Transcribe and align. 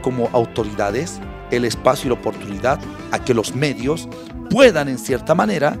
como 0.00 0.28
autoridades 0.32 1.20
el 1.50 1.64
espacio 1.64 2.06
y 2.06 2.14
la 2.14 2.20
oportunidad 2.20 2.80
a 3.10 3.18
que 3.24 3.34
los 3.34 3.54
medios 3.54 4.08
puedan 4.50 4.88
en 4.88 4.98
cierta 4.98 5.34
manera, 5.34 5.76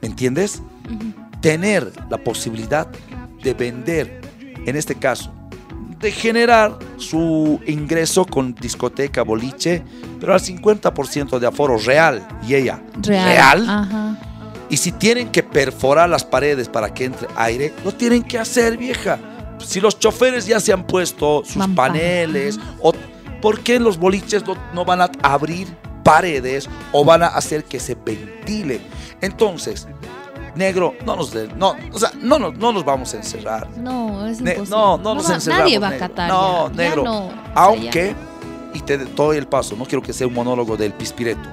¿me 0.00 0.08
entiendes? 0.08 0.62
Tener 1.40 1.92
la 2.10 2.18
posibilidad 2.18 2.88
de 3.42 3.54
vender, 3.54 4.20
en 4.66 4.76
este 4.76 4.94
caso, 4.94 5.32
de 6.00 6.12
generar 6.12 6.78
su 6.98 7.60
ingreso 7.66 8.24
con 8.24 8.54
discoteca, 8.54 9.22
boliche, 9.22 9.82
pero 10.20 10.34
al 10.34 10.40
50% 10.40 11.38
de 11.38 11.46
aforo 11.46 11.78
real 11.78 12.26
y 12.46 12.54
ella 12.54 12.82
real. 13.00 14.18
Y 14.68 14.76
si 14.78 14.92
tienen 14.92 15.30
que 15.30 15.42
perforar 15.42 16.08
las 16.08 16.24
paredes 16.24 16.68
para 16.68 16.92
que 16.92 17.04
entre 17.04 17.28
aire, 17.36 17.72
lo 17.84 17.92
tienen 17.92 18.22
que 18.22 18.38
hacer, 18.38 18.76
vieja. 18.76 19.18
Si 19.64 19.80
los 19.80 19.98
choferes 19.98 20.46
ya 20.46 20.60
se 20.60 20.72
han 20.72 20.86
puesto 20.86 21.42
sus 21.44 21.66
paneles, 21.68 22.58
o, 22.80 22.92
¿por 23.46 23.60
qué 23.60 23.78
los 23.78 23.96
boliches 23.96 24.42
no, 24.74 24.84
van 24.84 25.02
a 25.02 25.10
abrir 25.22 25.68
paredes 26.02 26.68
o 26.90 27.04
van 27.04 27.22
a 27.22 27.28
hacer 27.28 27.62
que 27.62 27.78
se 27.78 27.94
ventile? 27.94 28.80
Entonces, 29.20 29.86
negro, 30.56 30.94
no 31.06 31.14
nos 31.14 31.32
no, 31.56 31.76
o 31.92 31.98
sea, 32.00 32.10
no, 32.20 32.40
no, 32.40 32.50
no 32.50 32.72
nos 32.72 32.84
vamos 32.84 33.14
a 33.14 33.18
encerrar. 33.18 33.68
No, 33.76 34.26
es 34.26 34.40
imposible. 34.40 34.68
no, 34.68 34.98
no, 34.98 35.14
nos 35.14 35.30
encerramos. 35.30 35.64
Nadie 35.64 35.78
va 35.78 35.88
a 35.90 35.96
catar. 35.96 36.28
No, 36.28 36.70
negro. 36.70 37.30
aunque, 37.54 38.16
y 38.74 38.80
te 38.80 38.98
doy 38.98 39.36
el 39.36 39.46
paso, 39.46 39.76
no 39.76 39.84
quiero 39.84 40.02
que 40.02 40.12
sea 40.12 40.26
un 40.26 40.34
monólogo 40.34 40.76
del 40.76 40.92
pispireto. 40.92 41.48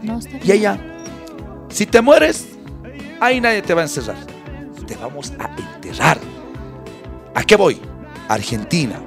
No, 0.00 0.20
está 0.20 0.38
bien. 0.38 0.42
Y 0.44 0.52
ella, 0.52 0.78
si 1.70 1.86
te 1.86 2.00
mueres, 2.02 2.46
ahí 3.18 3.40
nadie 3.40 3.62
te 3.62 3.74
va 3.74 3.80
a 3.80 3.86
encerrar. 3.86 4.18
Te 4.86 4.94
vamos 4.94 5.32
a 5.40 5.50
enterrar. 5.74 6.18
¿A 7.34 7.42
qué 7.42 7.56
voy? 7.56 7.80
Argentina. 8.28 9.00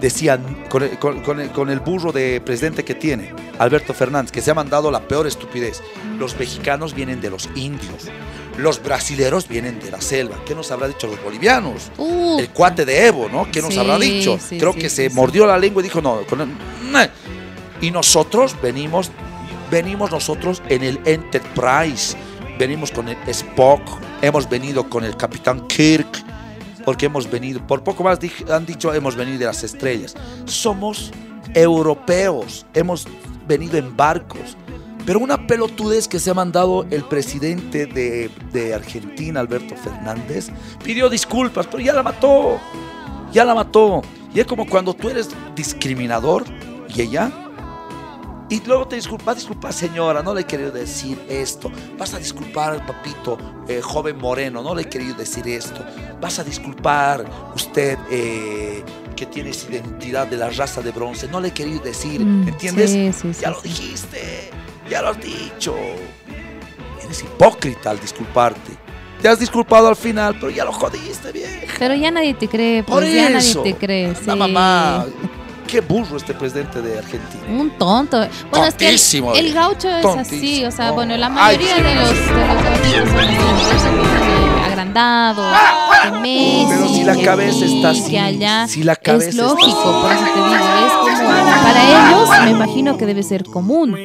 Decían, 0.00 0.64
con 0.68 0.82
el, 0.82 0.98
con, 0.98 1.70
el, 1.70 1.80
burro 1.80 2.10
de 2.10 2.40
presidente 2.40 2.84
que 2.84 2.94
tiene, 2.94 3.34
Alberto 3.58 3.92
Fernández, 3.92 4.32
que 4.32 4.40
se 4.40 4.50
ha 4.50 4.54
mandado 4.54 4.90
la 4.90 5.06
peor 5.06 5.26
estupidez. 5.26 5.82
Los 6.18 6.38
mexicanos 6.38 6.94
vienen 6.94 7.20
de 7.20 7.28
los 7.28 7.50
indios. 7.54 8.08
Los 8.56 8.82
brasileros 8.82 9.46
vienen 9.46 9.78
de 9.78 9.90
la 9.90 10.00
selva. 10.00 10.36
¿Qué 10.46 10.54
nos 10.54 10.70
habrá 10.70 10.88
dicho 10.88 11.06
los 11.06 11.22
bolivianos? 11.22 11.90
el 11.98 12.48
cuate 12.50 12.84
de 12.84 13.06
Evo, 13.06 13.28
¿no? 13.28 13.50
¿Qué 13.50 13.60
nos 13.60 13.76
habrá 13.76 13.98
dicho? 13.98 14.38
Creo 14.48 14.74
que 14.74 14.88
se 14.88 15.10
mordió 15.10 15.46
la 15.46 15.58
lengua 15.58 15.82
y 15.82 15.84
dijo, 15.84 16.00
no, 16.00 16.20
y 17.80 17.90
nosotros 17.90 18.56
venimos, 18.62 19.10
venimos 19.70 20.10
nosotros 20.10 20.62
en 20.68 20.82
el 20.82 21.00
Enterprise, 21.04 22.16
venimos 22.58 22.90
con 22.90 23.08
el 23.08 23.16
Spock, 23.26 23.80
hemos 24.20 24.48
venido 24.48 24.88
con 24.88 25.04
el 25.04 25.16
Capitán 25.16 25.66
Kirk, 25.66 26.22
porque 26.84 27.06
hemos 27.06 27.30
venido, 27.30 27.66
por 27.66 27.82
poco 27.82 28.04
más 28.04 28.18
han 28.50 28.66
dicho, 28.66 28.92
hemos 28.92 29.16
venido 29.16 29.38
de 29.38 29.44
las 29.46 29.62
estrellas. 29.64 30.14
Somos 30.44 31.12
europeos, 31.54 32.66
hemos 32.74 33.06
venido 33.46 33.78
en 33.78 33.96
barcos. 33.96 34.56
Pero 35.06 35.18
una 35.18 35.46
pelotudez 35.46 36.06
que 36.06 36.18
se 36.18 36.30
ha 36.30 36.34
mandado 36.34 36.86
el 36.90 37.04
presidente 37.04 37.86
de, 37.86 38.30
de, 38.52 38.74
Argentina, 38.74 39.40
Alberto 39.40 39.74
Fernández, 39.74 40.50
pidió 40.84 41.08
disculpas, 41.08 41.66
pero 41.66 41.82
ya 41.82 41.92
la 41.92 42.02
mató. 42.02 42.60
Ya 43.32 43.44
la 43.44 43.54
mató. 43.54 44.02
Y 44.34 44.40
es 44.40 44.46
como 44.46 44.68
cuando 44.68 44.94
tú 44.94 45.08
eres 45.08 45.30
discriminador 45.56 46.44
y 46.94 47.02
ella 47.02 47.49
y 48.50 48.60
luego 48.66 48.88
te 48.88 48.96
disculpa, 48.96 49.32
disculpa 49.32 49.70
señora, 49.70 50.24
no 50.24 50.34
le 50.34 50.40
he 50.40 50.44
querido 50.44 50.72
decir 50.72 51.16
esto. 51.28 51.70
Vas 51.96 52.14
a 52.14 52.18
disculpar, 52.18 52.84
papito, 52.84 53.38
eh, 53.68 53.80
joven 53.80 54.18
moreno, 54.18 54.60
no 54.60 54.74
le 54.74 54.82
he 54.82 54.88
querido 54.88 55.14
decir 55.14 55.46
esto. 55.46 55.84
Vas 56.20 56.40
a 56.40 56.44
disculpar 56.44 57.24
usted 57.54 57.96
eh, 58.10 58.82
que 59.14 59.26
tienes 59.26 59.68
identidad 59.70 60.26
de 60.26 60.36
la 60.36 60.50
raza 60.50 60.82
de 60.82 60.90
bronce, 60.90 61.28
no 61.28 61.40
le 61.40 61.48
he 61.48 61.52
querido 61.52 61.80
decir, 61.80 62.20
mm, 62.20 62.48
¿entiendes? 62.48 62.90
Sí, 62.90 63.12
sí, 63.12 63.40
ya 63.40 63.50
lo 63.50 63.60
dijiste, 63.62 64.50
ya 64.90 65.00
lo 65.00 65.10
has 65.10 65.20
dicho. 65.20 65.76
Eres 67.04 67.22
hipócrita 67.22 67.90
al 67.90 68.00
disculparte. 68.00 68.72
Te 69.22 69.28
has 69.28 69.38
disculpado 69.38 69.86
al 69.86 69.96
final, 69.96 70.34
pero 70.40 70.50
ya 70.50 70.64
lo 70.64 70.72
jodiste, 70.72 71.30
vieja. 71.30 71.72
Pero 71.78 71.94
ya 71.94 72.10
nadie 72.10 72.34
te 72.34 72.48
cree, 72.48 72.82
pues 72.82 72.98
Por 72.98 73.04
ya 73.08 73.30
nadie 73.30 73.54
te 73.54 73.74
cree. 73.76 74.12
La 74.26 74.34
mamá 74.34 75.06
qué 75.70 75.80
burro 75.80 76.16
este 76.16 76.34
presidente 76.34 76.82
de 76.82 76.98
Argentina. 76.98 77.42
Un 77.48 77.70
tonto. 77.78 78.26
Bueno, 78.50 78.66
es 78.66 78.74
que 78.74 78.88
el, 79.38 79.54
gaucho 79.54 79.88
es 79.88 80.04
así, 80.04 80.64
o 80.64 80.70
sea, 80.70 80.90
bueno, 80.90 81.16
la 81.16 81.28
mayoría 81.28 81.76
de 81.76 81.94
los, 81.94 82.08
de 82.10 82.98
los 82.98 83.08
son 83.80 84.64
agrandados, 84.64 85.52
de 86.04 86.66
Pero 86.68 86.88
si 86.88 87.04
la 87.04 87.16
cabeza 87.22 87.64
está 87.64 87.90
así, 87.90 88.16
allá, 88.16 88.66
si 88.66 88.82
la 88.82 88.96
cabeza 88.96 89.28
es 89.28 89.34
lógico, 89.36 90.02
por 90.02 90.12
eso 90.12 90.24
te 90.24 90.40
digo, 90.40 90.54
es 90.54 90.92
como, 90.92 91.28
para 91.62 92.08
ellos 92.08 92.28
me 92.44 92.50
imagino 92.50 92.98
que 92.98 93.06
debe 93.06 93.22
ser 93.22 93.44
común, 93.44 93.96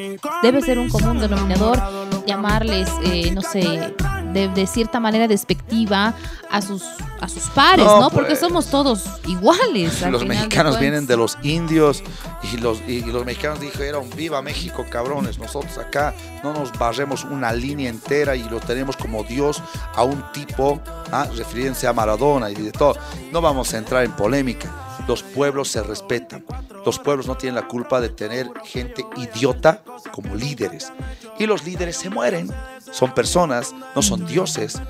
debe 0.44 0.62
ser 0.62 0.78
un 0.78 0.90
común 0.90 1.20
denominador 1.20 1.82
llamarles, 2.28 2.90
eh, 3.06 3.32
no 3.32 3.42
sé, 3.42 3.94
de, 4.36 4.68
cierta 4.68 5.00
manera 5.00 5.28
despectiva 5.28 6.14
a 6.52 6.62
sus, 6.62 6.84
a 7.22 7.28
sus 7.30 7.44
pares, 7.50 7.86
¿no? 7.86 8.10
Porque 8.10 8.30
pues. 8.30 8.40
somos 8.40 8.68
todos 8.68 9.06
iguales. 9.28 10.02
Los 10.02 10.26
mexicanos 10.26 10.80
vienen 10.80 11.08
de 11.08 11.18
los 11.18 11.38
indios 11.42 12.04
y 12.52 12.58
los, 12.58 12.82
y 12.88 13.02
los 13.02 13.26
mexicanos 13.26 13.60
dijeron, 13.60 14.10
viva 14.16 14.42
México, 14.42 14.86
cabrones, 14.90 15.40
nosotros 15.40 15.78
acá 15.78 16.14
no 16.44 16.54
nos 16.54 16.78
barremos 16.78 17.24
una 17.24 17.54
línea 17.54 17.90
entera 17.90 18.36
y 18.36 18.44
lo 18.50 18.60
tenemos 18.60 18.98
como 18.98 19.24
Dios 19.24 19.62
a 19.96 20.04
un 20.04 20.24
tipo, 20.34 20.82
¿ah? 21.12 21.28
refiriéndose 21.36 21.88
a 21.88 21.94
Maradona 21.94 22.50
y 22.50 22.56
de 22.56 22.72
todo. 22.72 22.96
No 23.32 23.42
vamos 23.42 23.74
a 23.74 23.78
entrar 23.78 24.04
en 24.04 24.12
polémica. 24.12 24.70
Los 25.08 25.24
pueblos 25.24 25.70
se 25.70 25.84
respetan. 25.84 26.46
Los 26.86 27.00
pueblos 27.00 27.28
no 27.28 27.36
tienen 27.36 27.56
la 27.56 27.68
culpa 27.68 28.00
de 28.00 28.10
tener 28.10 28.48
gente 28.64 29.06
idiota 29.18 29.82
como 30.12 30.36
líderes. 30.36 30.92
Y 31.40 31.46
los 31.46 31.64
líderes 31.64 31.98
se 31.98 32.10
mueren 32.10 32.52
son 32.96 33.12
personas, 33.12 33.76
no 33.94 34.02
son 34.02 34.26
dioses. 34.26 34.82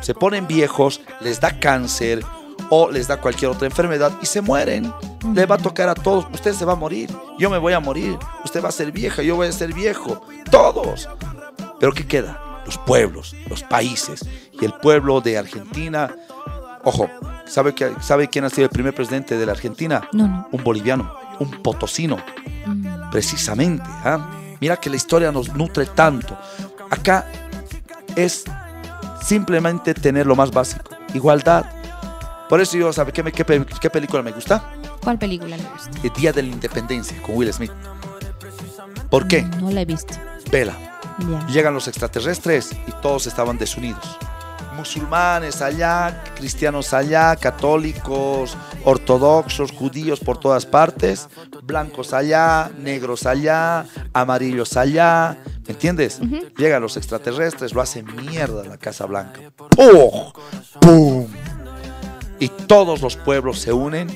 Se 0.00 0.14
ponen 0.14 0.46
viejos, 0.46 1.00
les 1.20 1.40
da 1.40 1.58
cáncer 1.58 2.24
o 2.70 2.88
les 2.88 3.08
da 3.08 3.20
cualquier 3.20 3.50
otra 3.50 3.66
enfermedad 3.66 4.12
y 4.22 4.26
se 4.26 4.40
mueren. 4.40 4.92
Le 5.34 5.44
va 5.46 5.56
a 5.56 5.58
tocar 5.58 5.88
a 5.88 5.94
todos. 5.96 6.24
Usted 6.32 6.52
se 6.52 6.64
va 6.64 6.74
a 6.74 6.76
morir, 6.76 7.10
yo 7.40 7.50
me 7.50 7.58
voy 7.58 7.72
a 7.72 7.80
morir. 7.80 8.16
Usted 8.44 8.62
va 8.62 8.68
a 8.68 8.72
ser 8.72 8.92
vieja, 8.92 9.22
yo 9.22 9.34
voy 9.34 9.48
a 9.48 9.52
ser 9.52 9.74
viejo. 9.74 10.24
Todos. 10.52 11.08
Pero 11.80 11.92
¿qué 11.92 12.06
queda? 12.06 12.62
Los 12.64 12.78
pueblos, 12.78 13.34
los 13.48 13.64
países. 13.64 14.24
Y 14.52 14.64
el 14.64 14.74
pueblo 14.74 15.20
de 15.20 15.36
Argentina, 15.36 16.14
ojo, 16.84 17.10
¿sabe, 17.44 17.74
que, 17.74 17.92
¿sabe 18.00 18.28
quién 18.28 18.44
ha 18.44 18.50
sido 18.50 18.66
el 18.66 18.70
primer 18.70 18.94
presidente 18.94 19.36
de 19.36 19.46
la 19.46 19.52
Argentina? 19.52 20.08
No, 20.12 20.46
Un 20.52 20.62
boliviano, 20.62 21.12
un 21.40 21.50
potosino. 21.60 22.18
Mm. 22.66 23.10
Precisamente. 23.10 23.82
¿ah? 23.84 24.30
Mira 24.62 24.76
que 24.76 24.88
la 24.88 24.94
historia 24.94 25.32
nos 25.32 25.52
nutre 25.56 25.86
tanto. 25.86 26.38
Acá 26.92 27.24
es 28.16 28.44
simplemente 29.22 29.94
tener 29.94 30.26
lo 30.26 30.36
más 30.36 30.50
básico, 30.50 30.90
igualdad. 31.14 31.64
Por 32.50 32.60
eso 32.60 32.76
yo, 32.76 32.92
¿sabe 32.92 33.12
qué, 33.12 33.24
qué, 33.32 33.90
película 33.90 34.22
me 34.22 34.30
gusta? 34.30 34.62
¿Cuál 35.02 35.18
película 35.18 35.56
le 35.56 35.62
gusta? 35.62 35.90
El 36.02 36.12
Día 36.12 36.34
de 36.34 36.42
la 36.42 36.48
Independencia, 36.50 37.16
con 37.22 37.34
Will 37.34 37.50
Smith. 37.50 37.72
¿Por 39.08 39.26
qué? 39.26 39.40
No 39.58 39.70
la 39.70 39.80
he 39.80 39.84
visto. 39.86 40.12
Vela. 40.50 40.76
Llegan 41.48 41.72
los 41.72 41.88
extraterrestres 41.88 42.72
y 42.86 42.92
todos 43.00 43.26
estaban 43.26 43.56
desunidos. 43.56 44.18
Musulmanes 44.76 45.62
allá, 45.62 46.22
cristianos 46.36 46.92
allá, 46.92 47.36
católicos, 47.36 48.54
ortodoxos, 48.84 49.72
judíos 49.72 50.20
por 50.20 50.38
todas 50.38 50.66
partes, 50.66 51.26
blancos 51.62 52.12
allá, 52.12 52.70
negros 52.78 53.24
allá, 53.24 53.86
amarillos 54.12 54.76
allá, 54.76 55.38
¿Me 55.66 55.74
entiendes? 55.74 56.20
Llegan 56.56 56.82
los 56.82 56.96
extraterrestres, 56.96 57.72
lo 57.72 57.80
hacen 57.80 58.06
mierda 58.16 58.64
la 58.64 58.78
Casa 58.78 59.06
Blanca. 59.06 59.40
¡Pum! 59.56 60.32
¡Pum! 60.80 61.26
Y 62.38 62.48
todos 62.48 63.00
los 63.00 63.16
pueblos 63.16 63.60
se 63.60 63.72
unen 63.72 64.08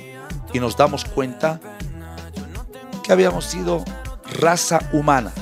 y 0.52 0.58
nos 0.58 0.76
damos 0.76 1.04
cuenta 1.04 1.60
que 3.04 3.12
habíamos 3.12 3.44
sido 3.44 3.84
raza 4.40 4.80
humana. 4.92 5.32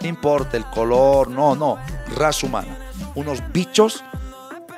No 0.00 0.08
importa 0.08 0.56
el 0.56 0.64
color, 0.66 1.28
no, 1.28 1.54
no, 1.54 1.78
raza 2.16 2.46
humana. 2.46 2.76
Unos 3.14 3.40
bichos, 3.52 4.02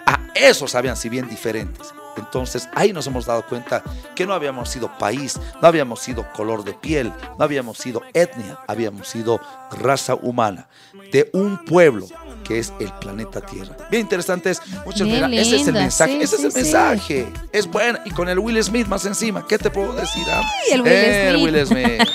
a 0.05 0.19
esos 0.35 0.75
habían 0.75 0.97
si 0.97 1.09
bien 1.09 1.29
diferentes. 1.29 1.96
Entonces 2.17 2.69
ahí 2.75 2.93
nos 2.93 3.07
hemos 3.07 3.27
dado 3.27 3.47
cuenta 3.47 3.83
que 4.15 4.27
no 4.27 4.35
habíamos 4.35 4.69
sido 4.69 4.97
país, 4.99 5.39
no 5.61 5.69
habíamos 5.69 6.01
sido 6.01 6.31
color 6.33 6.65
de 6.65 6.75
piel, 6.75 7.13
no 7.39 7.45
habíamos 7.45 7.79
sido 7.79 8.03
etnia, 8.15 8.59
habíamos 8.67 9.09
sido 9.09 9.41
raza 9.71 10.15
humana. 10.15 10.69
De 11.13 11.31
un 11.33 11.65
pueblo 11.65 12.07
que 12.47 12.59
es 12.59 12.73
el 12.81 12.93
planeta 13.01 13.41
Tierra. 13.41 13.77
Bien 13.91 14.03
interesantes, 14.03 14.61
muchas 14.85 15.07
Bien 15.07 15.19
gracias. 15.19 15.47
Ese 15.49 15.57
es 15.57 15.67
el 15.69 15.75
mensaje, 15.75 16.13
sí, 16.13 16.23
ese 16.23 16.37
sí, 16.37 16.43
es 16.43 16.45
el 16.45 16.53
sí. 16.53 16.59
mensaje. 16.59 17.33
Es 17.53 17.67
bueno. 17.71 17.99
Y 18.05 18.11
con 18.11 18.29
el 18.29 18.39
Will 18.39 18.63
Smith 18.63 18.87
más 18.87 19.05
encima, 19.07 19.47
¿qué 19.47 19.59
te 19.59 19.71
puedo 19.71 19.93
decir? 19.95 20.23
ah? 20.31 20.43
el 20.73 20.83
Will 20.83 20.93
El 20.93 21.37
Smith. 21.39 21.45
Will 21.55 21.67
Smith. 21.67 22.09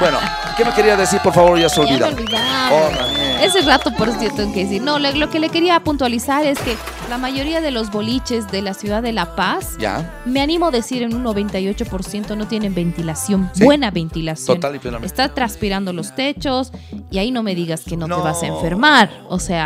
bueno, 0.00 0.18
¿qué 0.56 0.64
me 0.64 0.72
quería 0.72 0.96
decir? 0.96 1.20
Por 1.22 1.32
favor, 1.32 1.58
ya 1.58 1.68
se 1.68 1.80
olvidaba. 1.80 2.12
Oh. 2.72 3.42
Ese 3.42 3.60
rato, 3.62 3.92
por 3.96 4.08
yo 4.20 4.32
tengo 4.34 4.52
que 4.54 4.64
decir. 4.64 4.82
No, 4.82 4.98
lo, 4.98 5.10
lo 5.12 5.30
que 5.30 5.40
le 5.40 5.48
quería 5.48 5.80
puntualizar 5.80 6.46
es 6.46 6.58
que 6.60 6.76
la 7.08 7.18
mayoría 7.18 7.60
de 7.60 7.70
los 7.70 7.90
boliches 7.90 8.48
de 8.50 8.62
la 8.62 8.72
ciudad 8.74 9.02
de 9.02 9.12
La 9.12 9.34
Paz, 9.34 9.76
Ya, 9.78 10.20
me 10.24 10.40
animo 10.40 10.66
a 10.66 10.70
decir 10.70 11.02
en 11.02 11.14
un 11.14 11.24
98% 11.24 12.36
no 12.36 12.46
tienen 12.46 12.74
ventilación, 12.74 13.50
Sí. 13.54 13.64
buena 13.64 13.90
ventilación. 13.90 14.56
total 14.60 14.76
y 14.76 14.78
plenamente. 14.78 15.06
Está 15.06 15.32
transpirando 15.34 15.92
los 15.92 16.14
techos 16.14 16.72
y 17.10 17.18
ahí 17.18 17.30
no 17.30 17.42
me 17.42 17.54
digas 17.54 17.82
que 17.82 17.96
no, 17.96 18.06
No. 18.06 18.16
te 18.18 18.22
vas 18.22 18.42
a 18.42 18.46
enfermar. 18.46 19.10
O 19.28 19.38
sea, 19.38 19.61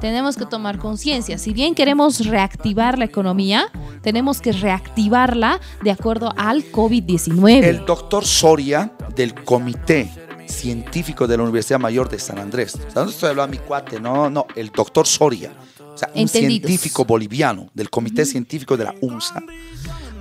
tenemos 0.00 0.36
que 0.36 0.46
tomar 0.46 0.78
conciencia. 0.78 1.38
Si 1.38 1.52
bien 1.52 1.74
queremos 1.74 2.26
reactivar 2.26 2.98
la 2.98 3.04
economía, 3.04 3.66
tenemos 4.02 4.40
que 4.40 4.52
reactivarla 4.52 5.60
de 5.82 5.90
acuerdo 5.90 6.32
al 6.36 6.70
COVID-19. 6.70 7.64
El 7.64 7.84
doctor 7.84 8.24
Soria 8.24 8.92
del 9.14 9.34
Comité 9.34 10.10
Científico 10.46 11.26
de 11.26 11.36
la 11.36 11.44
Universidad 11.44 11.78
Mayor 11.78 12.08
de 12.08 12.18
San 12.18 12.38
Andrés. 12.38 12.74
O 12.74 12.90
sea, 12.90 13.04
no 13.04 13.10
estoy 13.10 13.30
hablando 13.30 13.52
de 13.52 13.60
mi 13.60 13.66
cuate, 13.66 14.00
no, 14.00 14.28
no, 14.28 14.46
el 14.56 14.70
doctor 14.70 15.06
Soria. 15.06 15.52
O 15.94 15.98
sea, 15.98 16.10
un 16.14 16.28
científico 16.28 17.04
boliviano 17.04 17.68
del 17.74 17.90
Comité 17.90 18.24
Científico 18.24 18.76
de 18.76 18.84
la 18.84 18.94
UNSA. 19.00 19.42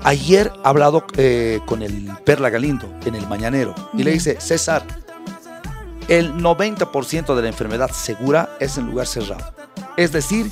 Ayer 0.03 0.51
ha 0.63 0.69
hablado 0.69 1.05
eh, 1.17 1.59
con 1.65 1.81
el 1.81 2.09
Perla 2.25 2.49
Galindo 2.49 2.93
en 3.05 3.15
el 3.15 3.27
Mañanero 3.27 3.75
y 3.93 4.03
le 4.03 4.11
dice, 4.11 4.39
César, 4.39 4.85
el 6.09 6.33
90% 6.33 7.35
de 7.35 7.41
la 7.41 7.47
enfermedad 7.47 7.91
segura 7.91 8.49
es 8.59 8.77
en 8.77 8.87
lugar 8.87 9.05
cerrado. 9.05 9.53
Es 9.95 10.11
decir, 10.11 10.49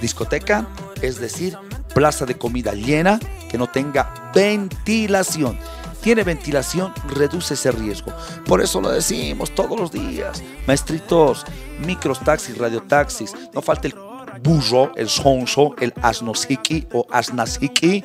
discoteca, 0.00 0.66
es 1.00 1.20
decir, 1.20 1.56
plaza 1.94 2.26
de 2.26 2.36
comida 2.36 2.72
llena 2.72 3.20
que 3.48 3.58
no 3.58 3.68
tenga 3.68 4.32
ventilación. 4.34 5.56
Tiene 6.00 6.24
ventilación, 6.24 6.92
reduce 7.08 7.54
ese 7.54 7.70
riesgo. 7.70 8.12
Por 8.44 8.60
eso 8.60 8.80
lo 8.80 8.90
decimos 8.90 9.54
todos 9.54 9.78
los 9.78 9.92
días. 9.92 10.42
Maestritos, 10.66 11.44
micros, 11.84 12.20
taxis, 12.20 12.58
radiotaxis, 12.58 13.34
no 13.54 13.62
falta 13.62 13.86
el 13.86 13.94
burro, 14.42 14.92
el 14.96 15.08
sonso, 15.08 15.76
el 15.78 15.94
asnosiki 16.02 16.88
o 16.92 17.06
asnasiki, 17.10 18.04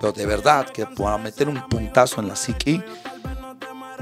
pero 0.00 0.12
de 0.12 0.26
verdad 0.26 0.66
que 0.68 0.86
para 0.86 1.18
meter 1.18 1.48
un 1.48 1.66
puntazo 1.68 2.20
en 2.20 2.28
la 2.28 2.34
psiqui, 2.34 2.82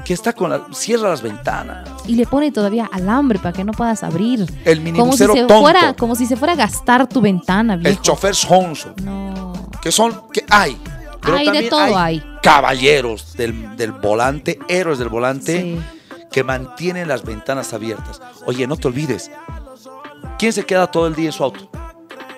que 0.05 0.13
está 0.13 0.33
con 0.33 0.49
la, 0.49 0.65
cierra 0.73 1.09
las 1.09 1.21
ventanas. 1.21 1.87
Y 2.07 2.15
le 2.15 2.25
pone 2.25 2.51
todavía 2.51 2.89
alambre 2.91 3.39
para 3.39 3.53
que 3.53 3.63
no 3.63 3.71
puedas 3.71 4.03
abrir. 4.03 4.41
El 4.65 4.77
Como 4.79 4.85
si, 4.85 4.91
minibusero 4.91 5.33
se 5.33 5.39
tonto, 5.41 5.61
fuera, 5.61 5.93
como 5.93 6.15
si 6.15 6.25
se 6.25 6.35
fuera 6.35 6.53
a 6.53 6.57
gastar 6.57 7.07
tu 7.07 7.21
ventana, 7.21 7.79
el 7.83 8.01
chofer 8.01 8.35
sonso, 8.35 8.93
No. 9.03 9.53
que 9.81 9.91
son, 9.91 10.23
que 10.31 10.45
hay. 10.49 10.77
Pero 11.21 11.37
Hay 11.37 11.49
de 11.51 11.69
todo, 11.69 11.97
hay. 11.97 12.21
caballeros 12.41 13.33
del, 13.37 13.77
del 13.77 13.93
volante, 13.93 14.59
héroes 14.67 14.99
del 14.99 15.07
volante, 15.07 15.61
Sí. 15.61 15.79
que 16.31 16.43
mantienen 16.43 17.07
las 17.07 17.23
ventanas 17.23 17.73
abiertas. 17.73 18.21
Oye, 18.45 18.67
no 18.67 18.75
te 18.75 18.89
olvides, 18.89 19.31
¿quién 20.37 20.51
se 20.51 20.65
queda 20.65 20.87
todo 20.91 21.07
el 21.07 21.15
día 21.15 21.27
en 21.27 21.31
su 21.31 21.43
auto? 21.43 21.69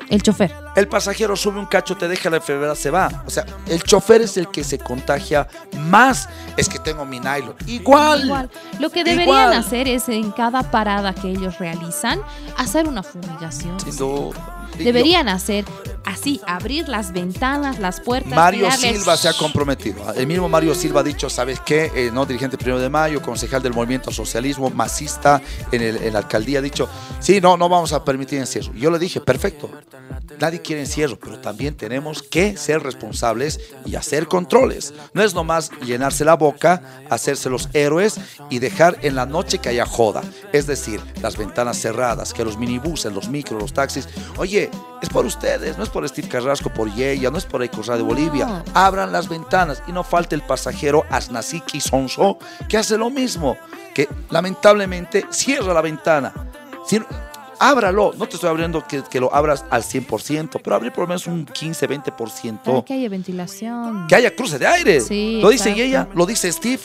El 0.09 0.21
chofer. 0.21 0.53
El 0.75 0.87
pasajero 0.87 1.35
sube 1.35 1.59
un 1.59 1.65
cacho, 1.65 1.95
te 1.95 2.07
deja 2.07 2.29
la 2.29 2.37
enfermedad, 2.37 2.75
se 2.75 2.91
va. 2.91 3.23
O 3.25 3.29
sea, 3.29 3.45
el 3.67 3.81
chofer 3.83 4.21
es 4.21 4.37
el 4.37 4.49
que 4.49 4.63
se 4.63 4.77
contagia 4.77 5.47
más. 5.79 6.29
Es 6.57 6.69
que 6.69 6.79
tengo 6.79 7.05
mi 7.05 7.19
nylon. 7.19 7.55
Igual. 7.65 8.25
Igual. 8.25 8.49
Lo 8.79 8.89
que 8.89 9.03
deberían 9.03 9.27
Igual. 9.27 9.53
hacer 9.53 9.87
es 9.87 10.09
en 10.09 10.31
cada 10.31 10.69
parada 10.71 11.13
que 11.13 11.29
ellos 11.29 11.57
realizan, 11.59 12.19
hacer 12.57 12.87
una 12.87 13.03
fumigación. 13.03 13.79
Sin 13.79 13.95
duda. 13.97 14.67
Deberían 14.77 15.29
hacer 15.29 15.65
así, 16.05 16.39
abrir 16.47 16.87
las 16.87 17.11
ventanas, 17.13 17.79
las 17.79 17.99
puertas. 17.99 18.33
Mario 18.33 18.67
tirarles- 18.67 18.97
Silva 18.97 19.17
se 19.17 19.27
ha 19.29 19.33
comprometido. 19.33 20.13
El 20.13 20.27
mismo 20.27 20.47
Mario 20.49 20.75
Silva 20.75 21.01
ha 21.01 21.03
dicho, 21.03 21.29
¿sabes 21.29 21.59
qué? 21.59 21.91
Eh, 21.95 22.11
no 22.13 22.25
dirigente 22.25 22.57
primero 22.57 22.79
de 22.79 22.89
mayo, 22.89 23.21
concejal 23.21 23.61
del 23.61 23.73
movimiento 23.73 24.11
socialismo, 24.11 24.69
masista 24.69 25.41
en, 25.71 25.81
el- 25.81 25.97
en 26.03 26.13
la 26.13 26.19
alcaldía, 26.19 26.59
ha 26.59 26.61
dicho, 26.61 26.87
sí, 27.19 27.41
no, 27.41 27.57
no 27.57 27.67
vamos 27.69 27.91
a 27.93 28.03
permitir 28.05 28.39
encierro. 28.39 28.73
Yo 28.73 28.91
le 28.91 28.99
dije, 28.99 29.19
perfecto, 29.21 29.69
nadie 30.39 30.61
quiere 30.61 30.81
encierro, 30.81 31.17
pero 31.19 31.39
también 31.39 31.75
tenemos 31.75 32.21
que 32.23 32.57
ser 32.57 32.81
responsables 32.83 33.59
y 33.85 33.95
hacer 33.95 34.27
controles. 34.27 34.93
No 35.13 35.23
es 35.23 35.33
nomás 35.33 35.71
llenarse 35.85 36.25
la 36.25 36.35
boca, 36.35 36.81
hacerse 37.09 37.49
los 37.49 37.69
héroes 37.73 38.19
y 38.49 38.59
dejar 38.59 38.97
en 39.01 39.15
la 39.15 39.25
noche 39.25 39.59
que 39.59 39.69
haya 39.69 39.85
joda. 39.85 40.21
Es 40.53 40.67
decir, 40.67 41.01
las 41.21 41.37
ventanas 41.37 41.77
cerradas, 41.79 42.33
que 42.33 42.43
los 42.45 42.57
minibuses, 42.57 43.11
los 43.13 43.27
micros, 43.29 43.61
los 43.61 43.73
taxis. 43.73 44.07
Oye, 44.37 44.69
es 45.01 45.09
por 45.09 45.25
ustedes, 45.25 45.77
no 45.77 45.83
es 45.83 45.89
por 45.95 46.05
Steve 46.09 46.27
Carrasco, 46.27 46.69
por 46.69 46.93
Yeya, 46.93 47.31
no 47.31 47.37
es 47.37 47.45
por 47.45 47.63
Ecos 47.63 47.87
de 47.87 48.01
Bolivia. 48.01 48.45
No. 48.45 48.63
Abran 48.73 49.13
las 49.13 49.29
ventanas 49.29 49.81
y 49.87 49.93
no 49.93 50.03
falte 50.03 50.35
el 50.35 50.41
pasajero 50.41 51.05
Asnasiki 51.09 51.79
Sonso 51.79 52.37
que 52.67 52.77
hace 52.77 52.97
lo 52.97 53.09
mismo, 53.09 53.55
que 53.93 54.09
lamentablemente 54.29 55.25
cierra 55.29 55.73
la 55.73 55.79
ventana. 55.79 56.33
Ábralo, 57.59 58.13
no 58.17 58.27
te 58.27 58.35
estoy 58.35 58.49
abriendo 58.49 58.85
que, 58.85 59.03
que 59.03 59.21
lo 59.21 59.33
abras 59.33 59.63
al 59.69 59.83
100%, 59.83 60.59
pero 60.61 60.75
abrir 60.75 60.91
por 60.91 61.03
lo 61.03 61.07
menos 61.07 61.27
un 61.27 61.45
15, 61.45 61.87
20%. 61.87 62.59
Para 62.59 62.81
que 62.81 62.93
haya 62.93 63.07
ventilación. 63.07 64.05
Que 64.09 64.15
haya 64.15 64.35
cruce 64.35 64.59
de 64.59 64.67
aire. 64.67 64.99
Sí, 64.99 65.39
lo 65.41 65.49
dice 65.49 65.69
exacto. 65.69 65.81
ella, 65.81 66.09
lo 66.13 66.25
dice 66.25 66.51
Steve, 66.51 66.81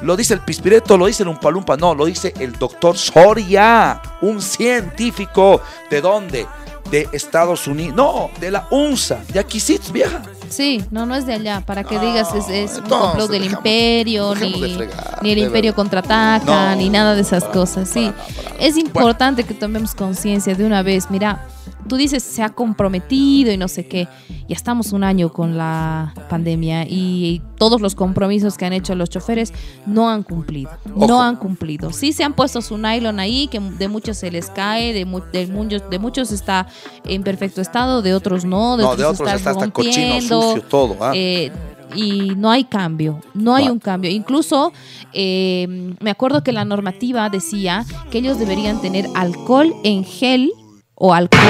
lo 0.00 0.16
dice 0.16 0.32
el 0.32 0.40
Pispireto, 0.40 0.96
lo 0.96 1.04
dice 1.04 1.22
el 1.22 1.28
Umpalumpa. 1.28 1.76
No, 1.76 1.94
lo 1.94 2.06
dice 2.06 2.32
el 2.40 2.52
doctor 2.52 2.96
Soria, 2.96 4.00
un 4.22 4.40
científico. 4.40 5.60
¿De 5.90 6.00
dónde? 6.00 6.46
De 6.94 7.08
Estados 7.10 7.66
Unidos. 7.66 7.96
No, 7.96 8.30
de 8.38 8.52
la 8.52 8.68
UNSA. 8.70 9.24
De 9.32 9.40
aquí 9.40 9.58
sí, 9.58 9.80
vieja. 9.92 10.22
Sí, 10.48 10.82
no, 10.90 11.06
no 11.06 11.14
es 11.14 11.26
de 11.26 11.34
allá, 11.34 11.62
para 11.66 11.84
que 11.84 11.96
No, 11.96 12.00
digas 12.02 12.34
es, 12.34 12.48
es 12.48 12.78
un 12.78 12.88
complot 12.88 13.30
del 13.30 13.42
dejamos- 13.42 13.58
imperio, 13.58 14.34
de 14.34 14.50
ni, 14.50 14.74
fregar, 14.74 15.18
ni 15.22 15.30
el 15.30 15.38
imperio 15.38 15.72
verdad. 15.72 15.76
contraataca, 15.76 16.70
No, 16.70 16.76
ni 16.76 16.88
nada 16.90 17.14
de 17.14 17.22
esas 17.22 17.44
para- 17.44 17.54
cosas. 17.54 17.88
Sí, 17.88 18.10
para 18.12 18.42
para 18.52 18.64
es 18.64 18.76
importante 18.76 19.44
que 19.44 19.54
tomemos 19.54 19.94
conciencia 19.94 20.54
de 20.54 20.64
una 20.64 20.82
vez. 20.82 21.10
Mira, 21.10 21.46
tú 21.88 21.96
dices 21.96 22.22
se 22.22 22.42
ha 22.42 22.50
comprometido 22.50 23.52
y 23.52 23.56
no 23.56 23.68
sé 23.68 23.86
qué. 23.86 24.08
Ya 24.48 24.54
estamos 24.56 24.92
un 24.92 25.04
año 25.04 25.32
con 25.32 25.56
la 25.56 26.12
pandemia 26.28 26.84
y 26.86 27.40
todos 27.56 27.80
los 27.80 27.94
compromisos 27.94 28.58
que 28.58 28.66
han 28.66 28.74
hecho 28.74 28.94
los 28.94 29.08
choferes 29.08 29.52
no 29.86 30.10
han 30.10 30.22
cumplido. 30.22 30.70
Ojo. 30.94 31.06
No 31.06 31.22
han 31.22 31.36
cumplido. 31.36 31.92
Sí 31.92 32.12
se 32.12 32.24
han 32.24 32.34
puesto 32.34 32.60
su 32.60 32.76
nylon 32.76 33.20
ahí, 33.20 33.48
que 33.48 33.58
de 33.60 33.88
muchos 33.88 34.18
se 34.18 34.30
les 34.30 34.50
cae, 34.50 34.92
de, 34.92 35.06
mu- 35.06 35.22
de 35.32 35.46
muchos, 35.46 35.82
de 35.88 35.98
muchos 35.98 36.30
está 36.30 36.66
en 37.06 37.22
perfecto 37.22 37.60
estado, 37.62 38.02
de 38.02 38.14
otros 38.14 38.44
no, 38.44 38.76
de 38.76 38.82
No, 38.82 38.90
otros, 38.90 38.98
de 38.98 39.22
otros 39.22 39.32
está 39.34 39.52
rompiendo. 39.54 40.33
Sucio, 40.42 40.62
todo. 40.62 40.96
¿ah? 41.00 41.12
Eh, 41.14 41.50
y 41.94 42.34
no 42.36 42.50
hay 42.50 42.64
cambio, 42.64 43.20
no 43.34 43.54
hay 43.54 43.68
un 43.68 43.78
cambio. 43.78 44.10
Incluso 44.10 44.72
eh, 45.12 45.94
me 46.00 46.10
acuerdo 46.10 46.42
que 46.42 46.52
la 46.52 46.64
normativa 46.64 47.28
decía 47.30 47.84
que 48.10 48.18
ellos 48.18 48.38
deberían 48.38 48.80
tener 48.80 49.06
alcohol 49.14 49.74
en 49.84 50.04
gel 50.04 50.52
o 50.96 51.12
alcohol 51.12 51.42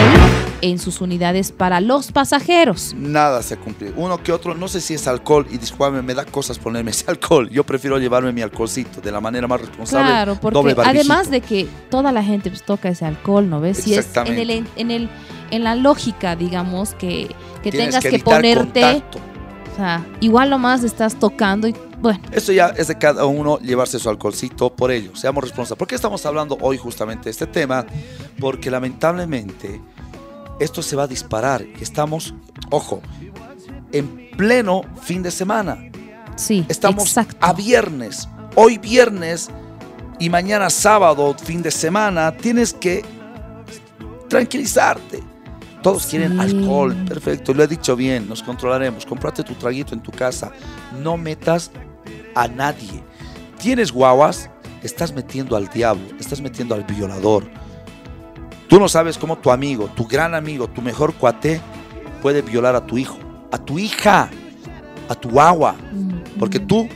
en 0.63 0.79
sus 0.79 1.03
unidades 1.03 1.53
para 1.53 1.81
los 1.81 2.11
pasajeros. 2.11 2.95
Nada 2.97 3.43
se 3.43 3.55
ha 3.55 3.57
cumplido. 3.59 3.93
Uno 3.97 4.23
que 4.23 4.33
otro, 4.33 4.55
no 4.55 4.67
sé 4.67 4.81
si 4.81 4.95
es 4.95 5.07
alcohol, 5.07 5.47
y 5.51 5.59
discúlpame, 5.59 6.01
me 6.01 6.15
da 6.15 6.25
cosas 6.25 6.59
ponerme 6.59 6.91
ese 6.91 7.05
alcohol. 7.11 7.51
Yo 7.51 7.65
prefiero 7.65 7.99
llevarme 7.99 8.33
mi 8.33 8.41
alcoholcito 8.41 9.03
de 9.03 9.13
la 9.13 9.21
manera 9.21 9.47
más 9.47 9.61
responsable. 9.61 10.11
Claro, 10.11 10.39
porque 10.41 10.55
doble 10.55 10.75
además 10.83 11.31
de 11.31 11.43
que 11.43 11.69
toda 11.91 12.13
la 12.13 12.23
gente 12.23 12.49
pues, 12.49 12.63
toca 12.63 12.89
ese 12.89 13.05
alcohol, 13.05 13.49
¿no 13.49 13.61
ves? 13.61 13.79
Si 13.79 13.95
es 13.95 14.17
en 14.17 14.39
el, 14.39 14.67
en 14.77 14.91
el 14.91 15.11
en 15.51 15.65
la 15.65 15.75
lógica, 15.75 16.37
digamos, 16.37 16.95
que, 16.95 17.31
que 17.65 17.71
Tienes 17.71 17.99
tengas 17.99 18.05
que, 18.05 18.19
ponerte, 18.23 18.81
contacto. 18.81 19.19
o 19.73 19.77
sea, 19.77 20.07
igual 20.21 20.51
nomás 20.51 20.85
estás 20.85 21.19
tocando 21.19 21.67
y 21.67 21.75
bueno, 22.01 22.21
Eso 22.33 22.53
ya 22.53 22.67
es 22.77 22.89
de 22.89 22.99
cada 22.99 23.25
uno 23.25 23.59
llevarse 23.61 23.99
su 23.99 24.11
alcoholcito 24.11 24.69
por 24.77 24.91
ello. 24.91 25.17
Seamos 25.17 25.43
responsables. 25.43 25.79
¿Por 25.79 25.89
qué 25.89 25.95
estamos 25.95 26.27
hablando 26.27 26.59
hoy 26.61 26.77
justamente 26.77 27.25
de 27.25 27.31
este 27.31 27.47
tema? 27.47 27.87
Porque 28.39 28.71
lamentablemente 28.71 29.81
esto 30.61 30.83
se 30.83 30.95
va 30.97 31.05
a 31.05 31.07
disparar. 31.07 31.65
Estamos, 31.81 32.35
ojo, 32.71 33.01
en 33.91 34.29
pleno 34.37 34.83
fin 35.03 35.23
de 35.23 35.31
semana. 35.31 35.79
sí, 36.37 36.67
Estamos 36.69 37.07
exacto. 37.07 37.37
a 37.41 37.55
viernes. 37.55 38.29
Hoy 38.57 38.77
viernes 38.77 39.49
y 40.19 40.29
mañana 40.29 40.69
sábado, 40.69 41.35
fin 41.43 41.63
de 41.63 41.71
semana, 41.71 42.37
tienes 42.37 42.75
que 42.75 43.03
tranquilizarte. 44.29 45.23
Todos 45.85 46.07
quieren 46.07 46.41
alcohol, 46.41 46.95
perfecto, 47.07 47.53
lo 47.53 47.63
he 47.63 47.67
dicho 47.67 47.95
bien, 47.95 48.27
nos 48.27 48.43
controlaremos. 48.43 49.05
Comprate 49.05 49.43
tu 49.43 49.53
traguito 49.53 49.93
en 49.93 50.01
tu 50.01 50.11
casa, 50.11 50.51
no 51.03 51.19
metas 51.19 51.71
a 52.35 52.49
nadie. 52.49 53.05
Tienes 53.61 53.93
guaguas, 53.93 54.49
estás 54.83 55.13
metiendo 55.13 55.57
al 55.57 55.69
diablo, 55.69 56.03
estás 56.19 56.41
metiendo 56.41 56.75
al 56.75 56.85
violador. 56.85 57.45
Tú 58.67 58.81
no 58.81 58.89
sabes 58.89 59.19
cómo 59.19 59.37
tu 59.37 59.51
amigo, 59.51 59.91
tu 59.95 60.07
gran 60.07 60.35
amigo, 60.35 60.69
tu 60.69 60.81
mejor 60.81 61.13
cuate 61.17 61.61
puede 62.23 62.41
violar 62.41 62.75
a 62.75 62.87
tu 62.87 62.97
hijo, 62.97 63.19
a 63.53 63.59
tu 63.59 63.79
hija, 63.79 64.31
a 65.11 65.15
tu 65.15 65.39
agua. 65.39 65.77
Porque 66.39 66.61
tú 66.61 66.89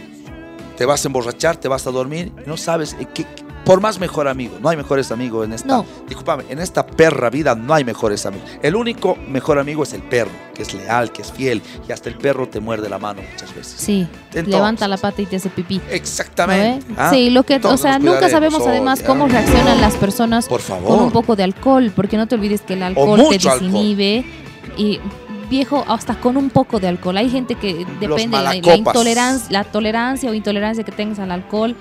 te 0.78 0.87
vas 0.87 1.04
a 1.04 1.09
emborrachar, 1.09 1.59
te 1.59 1.68
vas 1.68 1.87
a 1.87 1.90
dormir 1.90 2.33
y 2.42 2.49
no 2.49 2.57
sabes 2.57 2.97
en 2.99 3.04
qué 3.09 3.26
Por 3.68 3.82
más 3.82 4.00
mejor 4.00 4.28
amigo, 4.28 4.56
no 4.62 4.70
hay 4.70 4.78
mejores 4.78 5.12
amigos 5.12 5.44
en 5.44 5.52
esta. 5.52 5.68
No. 5.68 5.84
Discúlpame, 6.06 6.44
en 6.48 6.58
esta 6.58 6.87
perra 6.87 7.28
vida 7.28 7.54
no 7.54 7.75
hay 7.75 7.84
mejores 7.84 8.25
amigos. 8.25 8.48
El 8.62 8.75
único 8.75 9.16
mejor 9.28 9.58
amigo 9.58 9.82
es 9.82 9.92
el 9.92 10.00
perro, 10.00 10.30
que 10.54 10.62
es 10.62 10.72
leal, 10.72 11.12
que 11.12 11.20
es 11.20 11.30
fiel, 11.30 11.60
y 11.87 11.92
hasta 11.92 12.08
el 12.08 12.16
perro 12.16 12.48
te 12.48 12.60
muerde 12.60 12.88
la 12.88 12.98
mano 12.98 13.20
muchas 13.30 13.54
veces. 13.54 13.75
Sí, 13.76 14.08
Entonces- 14.28 14.48
levanta 14.48 14.88
la 14.88 14.96
pata 14.96 15.20
y 15.20 15.26
te 15.26 15.37
hace 15.37 15.50
pipí. 15.50 15.82
Exactamente. 15.90 16.87
¿ah? 16.96 17.10
Sí, 17.12 17.28
lo 17.28 17.42
que, 17.42 17.60
o 17.62 17.76
sea, 17.76 17.98
nunca 17.98 18.30
sabemos 18.30 18.62
hoy, 18.62 18.68
además 18.68 19.02
cómo 19.02 19.28
reaccionan 19.28 19.82
las 19.82 19.96
personas 19.96 20.48
Por 20.48 20.62
con 20.62 20.76
un 20.78 20.84
favor. 20.87 21.12
poco 21.12 21.37
de 21.37 21.42
alcohol, 21.42 21.92
porque 21.94 22.16
no 22.16 22.26
te 22.26 22.37
olvides 22.37 22.62
que 22.62 22.72
el 22.72 22.82
alcohol 22.82 23.18
te 23.28 23.37
alcohol. 23.37 23.60
desinhibe 23.60 24.25
y 24.78 24.98
viejo 25.50 25.84
hasta 25.88 26.18
con 26.18 26.38
un 26.38 26.48
poco 26.48 26.80
de 26.80 26.88
alcohol. 26.88 27.18
Hay 27.18 27.28
gente 27.28 27.54
que 27.54 27.87
depende 28.00 28.38
de 28.38 28.42
la, 28.62 28.76
intolerancia, 28.76 29.46
la 29.50 29.64
tolerancia 29.64 30.30
o 30.30 30.34
intolerancia 30.34 30.84
que 30.84 30.92
tengas 30.92 31.18
al 31.18 31.32
alcohol. 31.32 31.76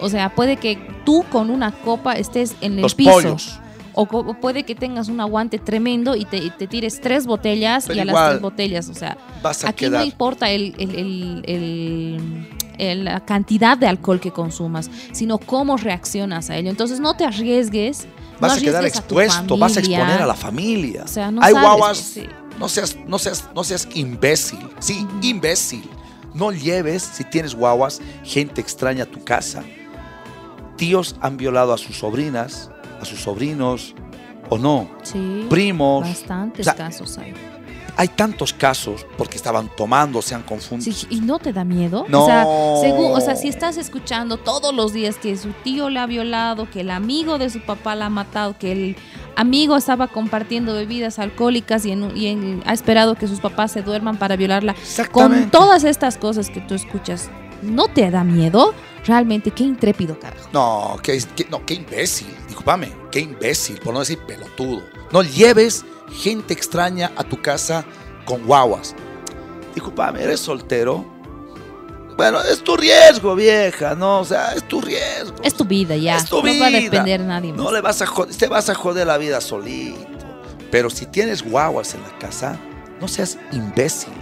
O 0.00 0.08
sea, 0.08 0.34
puede 0.34 0.56
que 0.56 0.78
tú 1.04 1.24
con 1.30 1.50
una 1.50 1.72
copa 1.72 2.14
estés 2.14 2.54
en 2.60 2.74
el 2.74 2.82
Los 2.82 2.94
piso. 2.94 3.12
pollos. 3.12 3.58
O 3.94 4.06
puede 4.06 4.62
que 4.62 4.74
tengas 4.76 5.08
un 5.08 5.20
aguante 5.20 5.58
tremendo 5.58 6.14
y 6.14 6.24
te, 6.24 6.48
tires 6.68 7.00
tres 7.00 7.26
botellas 7.26 7.84
Pero 7.86 7.96
y 7.98 8.00
a 8.00 8.04
las 8.04 8.28
tres 8.30 8.40
botellas, 8.40 8.88
o 8.88 8.94
sea, 8.94 9.18
Vas 9.42 9.64
a 9.64 9.70
Aquí 9.70 9.86
quedar. 9.86 10.00
no 10.00 10.06
importa 10.06 10.48
el, 10.48 10.74
el- 10.78 10.94
el- 10.94 11.42
el- 11.44 12.48
el- 12.78 13.04
la 13.04 13.20
cantidad 13.20 13.76
de 13.76 13.86
alcohol 13.88 14.20
que 14.20 14.30
consumas, 14.30 14.88
sino 15.12 15.38
cómo 15.38 15.76
reaccionas 15.76 16.50
a 16.50 16.56
ello. 16.56 16.70
Entonces 16.70 17.00
no 17.00 17.14
te 17.16 17.24
arriesgues. 17.24 18.06
no 18.34 18.48
Vas 18.48 18.56
a 18.56 18.60
quedar 18.60 18.84
expuesto, 18.86 19.58
vas 19.58 19.76
a 19.76 19.80
exponer 19.80 20.22
a 20.22 20.26
la 20.26 20.34
familia. 20.34 21.02
O 21.04 21.08
sea, 21.08 21.30
no 21.30 21.42
Hay 21.42 21.52
sabes, 21.52 21.68
guaguas, 21.68 21.98
pues, 22.14 22.24
sí. 22.26 22.30
no 22.58 22.68
seas, 22.68 22.96
no 23.06 23.18
seas, 23.18 23.48
no 23.54 23.64
seas 23.64 23.88
imbécil. 23.94 24.60
Sí, 24.78 25.06
imbécil. 25.20 25.82
No 26.32 26.52
lleves, 26.52 27.02
si 27.02 27.24
tienes 27.24 27.54
guaguas, 27.56 28.00
gente 28.22 28.60
extraña 28.60 29.02
a 29.02 29.06
tu 29.06 29.22
casa. 29.24 29.62
Tíos 30.80 31.14
han 31.20 31.36
violado 31.36 31.72
a 31.74 31.78
sus 31.78 31.98
sobrinas, 31.98 32.70
a 33.00 33.04
sus 33.04 33.20
sobrinos, 33.20 33.94
o 34.48 34.56
no. 34.58 34.88
Sí, 35.02 35.46
Primos. 35.50 36.04
bastantes 36.08 36.66
O 36.66 36.70
sea, 36.70 36.74
casos 36.74 37.18
hay. 37.18 37.34
Hay 37.96 38.08
tantos 38.08 38.54
casos 38.54 39.04
porque 39.18 39.36
estaban 39.36 39.68
tomando, 39.76 40.22
se 40.22 40.34
han 40.34 40.42
confundido. 40.42 40.96
Sí, 40.96 41.06
¿Y 41.10 41.20
no 41.20 41.38
te 41.38 41.52
da 41.52 41.64
miedo? 41.64 42.06
No. 42.08 42.22
O 42.22 42.26
sea, 42.26 42.44
según, 42.80 43.12
o 43.12 43.20
sea, 43.20 43.36
si 43.36 43.48
estás 43.48 43.76
escuchando 43.76 44.38
todos 44.38 44.74
los 44.74 44.94
días 44.94 45.16
que 45.18 45.36
su 45.36 45.50
tío 45.64 45.90
la 45.90 46.04
ha 46.04 46.06
violado, 46.06 46.70
que 46.70 46.80
el 46.80 46.88
amigo 46.90 47.36
de 47.36 47.50
su 47.50 47.60
papá 47.60 47.94
la 47.96 48.06
ha 48.06 48.10
matado, 48.10 48.56
que 48.58 48.72
el 48.72 48.96
amigo 49.36 49.76
estaba 49.76 50.08
compartiendo 50.08 50.72
bebidas 50.72 51.18
alcohólicas 51.18 51.84
y, 51.84 51.90
en- 51.92 52.16
y 52.16 52.28
en- 52.28 52.62
ha 52.64 52.72
esperado 52.72 53.16
que 53.16 53.28
sus 53.28 53.40
papás 53.40 53.72
se 53.72 53.82
duerman 53.82 54.16
para 54.16 54.34
violarla. 54.36 54.74
Con 55.12 55.50
todas 55.50 55.84
estas 55.84 56.16
cosas 56.16 56.48
que 56.48 56.60
tú 56.62 56.74
escuchas, 56.74 57.28
¿no 57.60 57.88
te 57.88 58.10
da 58.10 58.24
miedo? 58.24 58.72
Realmente, 59.06 59.50
qué 59.50 59.64
intrépido, 59.64 60.18
carajo. 60.18 60.48
No, 60.52 60.98
qué, 61.02 61.22
qué- 61.36 61.46
no, 61.50 61.64
qué 61.64 61.74
imbécil. 61.74 62.28
Disculpame, 62.46 62.92
qué 63.10 63.20
imbécil, 63.20 63.78
por 63.80 63.94
no 63.94 64.00
decir 64.00 64.18
pelotudo. 64.26 64.82
No 65.12 65.22
lleves 65.22 65.84
gente 66.12 66.52
extraña 66.54 67.10
a 67.16 67.24
tu 67.24 67.40
casa 67.40 67.84
con 68.24 68.44
guaguas. 68.44 68.94
Disculpame, 69.74 70.22
¿eres 70.22 70.40
soltero? 70.40 71.04
Bueno, 72.16 72.42
es 72.42 72.62
tu 72.62 72.76
riesgo, 72.76 73.34
vieja, 73.34 73.94
¿no? 73.94 74.20
O 74.20 74.24
sea, 74.24 74.52
es 74.54 74.64
tu 74.68 74.80
riesgo. 74.82 75.34
Es 75.42 75.54
tu 75.54 75.64
vida 75.64 75.96
ya. 75.96 76.16
Es 76.16 76.26
tu 76.26 76.42
no 76.42 76.42
va 76.60 76.66
a 76.66 76.70
depender 76.70 77.20
de 77.20 77.26
nadie 77.26 77.52
más. 77.52 77.60
No 77.64 77.72
le 77.72 77.80
vas 77.80 78.02
a 78.02 78.06
joder, 78.06 78.34
te 78.36 78.46
vas 78.48 78.68
a 78.68 78.74
joder 78.74 79.06
la 79.06 79.16
vida 79.16 79.40
solito. 79.40 79.98
Pero 80.70 80.90
si 80.90 81.06
tienes 81.06 81.42
guaguas 81.42 81.94
en 81.94 82.02
la 82.02 82.18
casa, 82.18 82.58
no 83.00 83.08
seas 83.08 83.38
imbécil. 83.52 84.12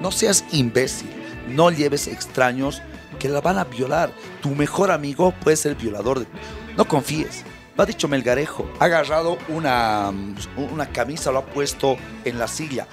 No 0.00 0.10
seas 0.10 0.44
imbécil. 0.52 1.10
No 1.48 1.70
lleves 1.70 2.06
extraños 2.08 2.80
que 3.24 3.30
la 3.30 3.40
van 3.40 3.56
a 3.56 3.64
violar. 3.64 4.12
Tu 4.42 4.50
mejor 4.50 4.90
amigo 4.90 5.32
puede 5.42 5.56
ser 5.56 5.72
el 5.72 5.78
violador. 5.78 6.18
de- 6.20 6.26
No 6.76 6.86
confíes. 6.86 7.42
Lo 7.74 7.82
ha 7.82 7.86
dicho 7.86 8.06
Melgarejo. 8.06 8.70
Ha 8.78 8.84
agarrado 8.84 9.38
una, 9.48 10.10
mm, 10.12 10.34
una 10.74 10.86
camisa, 10.92 11.32
lo 11.32 11.38
ha 11.38 11.46
puesto 11.46 11.96
en 12.26 12.38
la 12.38 12.46
silla. 12.46 12.86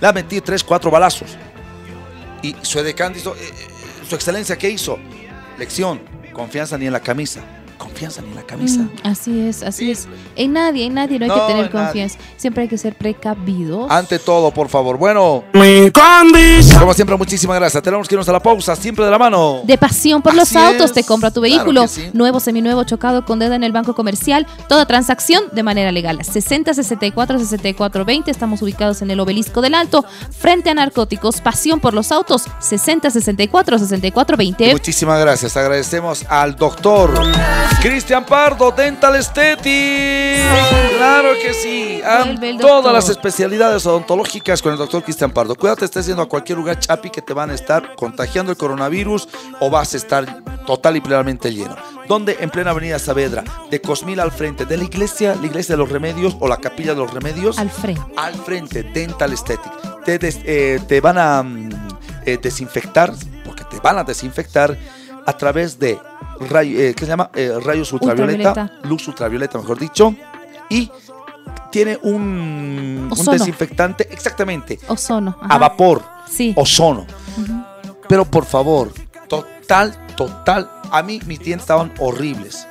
Le 0.00 0.06
ha 0.06 0.12
metido 0.12 0.44
tres, 0.44 0.62
cuatro 0.62 0.92
balazos. 0.92 1.36
Y 2.40 2.54
su 2.62 2.78
edecán 2.78 3.12
hizo, 3.16 3.34
eh, 3.34 3.38
eh, 3.42 4.06
su 4.08 4.14
excelencia, 4.14 4.56
¿qué 4.56 4.70
hizo? 4.70 4.96
Lección, 5.58 6.02
confianza 6.32 6.78
ni 6.78 6.86
en 6.86 6.92
la 6.92 7.00
camisa. 7.00 7.40
Confianza 7.78 8.22
ni 8.22 8.28
en 8.30 8.34
la 8.36 8.42
camisa. 8.42 8.80
Mm, 8.80 8.90
así 9.02 9.40
es, 9.48 9.62
así 9.62 9.90
es. 9.90 10.06
En 10.36 10.52
nadie, 10.52 10.86
en 10.86 10.94
nadie 10.94 11.18
no 11.18 11.24
hay 11.24 11.28
No, 11.28 11.34
que 11.34 11.52
tener 11.52 11.72
nadie. 11.74 11.84
confianza. 11.84 12.18
Siempre 12.36 12.62
hay 12.62 12.68
que 12.68 12.78
ser 12.78 12.94
precavidos. 12.96 13.90
Ante 13.90 14.18
todo, 14.18 14.50
por 14.52 14.68
favor. 14.68 14.96
Bueno, 14.96 15.44
Mi 15.52 15.90
condición. 15.90 16.78
como 16.80 16.94
siempre, 16.94 17.16
muchísimas 17.16 17.56
gracias. 17.58 17.82
Tenemos 17.82 18.08
que 18.08 18.14
irnos 18.14 18.28
a 18.28 18.32
la 18.32 18.40
pausa, 18.40 18.74
siempre 18.76 19.04
de 19.04 19.10
la 19.10 19.18
mano. 19.18 19.60
De 19.64 19.76
pasión 19.78 20.22
por 20.22 20.34
los 20.34 20.54
autos, 20.56 20.86
es, 20.86 20.92
te 20.92 21.04
compra 21.04 21.30
tu 21.30 21.40
claro 21.40 21.56
vehículo. 21.56 21.82
que 21.82 21.88
sí. 21.88 22.10
Nuevo, 22.12 22.40
seminuevo, 22.40 22.84
chocado 22.84 23.24
con 23.24 23.38
deuda 23.38 23.56
en 23.56 23.64
el 23.64 23.72
banco 23.72 23.94
comercial. 23.94 24.46
Toda 24.68 24.86
transacción 24.86 25.44
de 25.52 25.62
manera 25.62 25.90
legal. 25.92 26.24
60 26.24 26.74
64 26.74 27.38
64 27.38 28.04
20. 28.04 28.30
Estamos 28.30 28.62
ubicados 28.62 29.02
en 29.02 29.10
el 29.10 29.20
obelisco 29.20 29.60
del 29.60 29.74
Alto, 29.74 30.04
frente 30.38 30.70
a 30.70 30.74
narcóticos. 30.74 31.40
Pasión 31.40 31.80
por 31.80 31.94
los 31.94 32.12
autos. 32.12 32.44
60 32.60 33.10
64 33.10 33.78
64 33.78 34.36
20. 34.36 34.72
Muchísimas 34.72 35.20
gracias. 35.20 35.56
Agradecemos 35.56 36.24
al 36.28 36.56
doctor 36.56 37.12
Cristian 37.82 38.24
Pardo, 38.24 38.70
Dental 38.70 39.14
Aesthetic. 39.14 40.42
Claro 40.96 41.30
que 41.42 41.52
sí. 41.52 42.00
Todas 42.60 42.92
las 42.92 43.08
especialidades 43.08 43.84
odontológicas 43.86 44.62
con 44.62 44.72
el 44.72 44.78
doctor 44.78 45.02
Cristian 45.02 45.30
Pardo. 45.32 45.54
Cuídate, 45.54 45.84
estés 45.84 46.06
yendo 46.06 46.22
a 46.22 46.28
cualquier 46.28 46.58
lugar, 46.58 46.78
Chapi, 46.78 47.10
que 47.10 47.20
te 47.22 47.32
van 47.34 47.50
a 47.50 47.54
estar 47.54 47.94
contagiando 47.96 48.52
el 48.52 48.58
coronavirus 48.58 49.28
o 49.60 49.70
vas 49.70 49.94
a 49.94 49.96
estar 49.98 50.42
total 50.66 50.96
y 50.96 51.00
plenamente 51.00 51.52
lleno. 51.52 51.76
Donde 52.08 52.36
en 52.40 52.50
plena 52.50 52.70
avenida 52.70 52.98
Saavedra, 52.98 53.44
de 53.70 53.80
Cosmil 53.80 54.20
al 54.20 54.30
frente, 54.32 54.64
de 54.66 54.76
la 54.76 54.84
iglesia, 54.84 55.34
la 55.40 55.46
iglesia 55.46 55.74
de 55.74 55.78
los 55.78 55.90
remedios 55.90 56.36
o 56.40 56.48
la 56.48 56.58
capilla 56.58 56.92
de 56.92 56.98
los 57.00 57.12
remedios. 57.12 57.58
Al 57.58 57.70
frente. 57.70 58.02
al 58.16 58.34
frente 58.34 58.82
Dental 58.82 59.30
Aesthetic. 59.30 59.72
Te, 60.04 60.18
des- 60.18 60.40
eh, 60.44 60.80
te 60.86 61.00
van 61.00 61.16
a 61.18 61.42
mm, 61.42 61.70
eh, 62.26 62.38
desinfectar, 62.42 63.12
porque 63.44 63.64
te 63.64 63.78
van 63.80 63.98
a 63.98 64.04
desinfectar 64.04 64.76
a 65.26 65.32
través 65.38 65.78
de 65.78 65.98
ray- 66.40 66.76
eh, 66.80 66.94
¿qué 66.94 67.04
se 67.04 67.10
llama? 67.10 67.30
Eh, 67.34 67.52
rayos 67.62 67.92
ultravioleta, 67.92 68.48
Ultravioleta. 68.50 68.88
luz 68.88 69.08
ultravioleta, 69.08 69.58
mejor 69.58 69.78
dicho, 69.78 70.14
y 70.68 70.90
tiene 71.70 71.98
un, 72.02 73.10
un 73.10 73.24
desinfectante, 73.32 74.08
exactamente, 74.12 74.78
Ozono. 74.88 75.36
a 75.42 75.58
vapor, 75.58 76.02
Sí. 76.30 76.52
ozono. 76.56 77.06
Pero 78.08 78.24
por 78.24 78.44
favor, 78.44 78.92
total, 79.28 79.96
total, 80.16 80.70
a 80.90 81.02
mí 81.02 81.20
mis 81.26 81.38
dientes 81.40 81.62
estaban 81.64 81.92
horribles. 81.98 82.66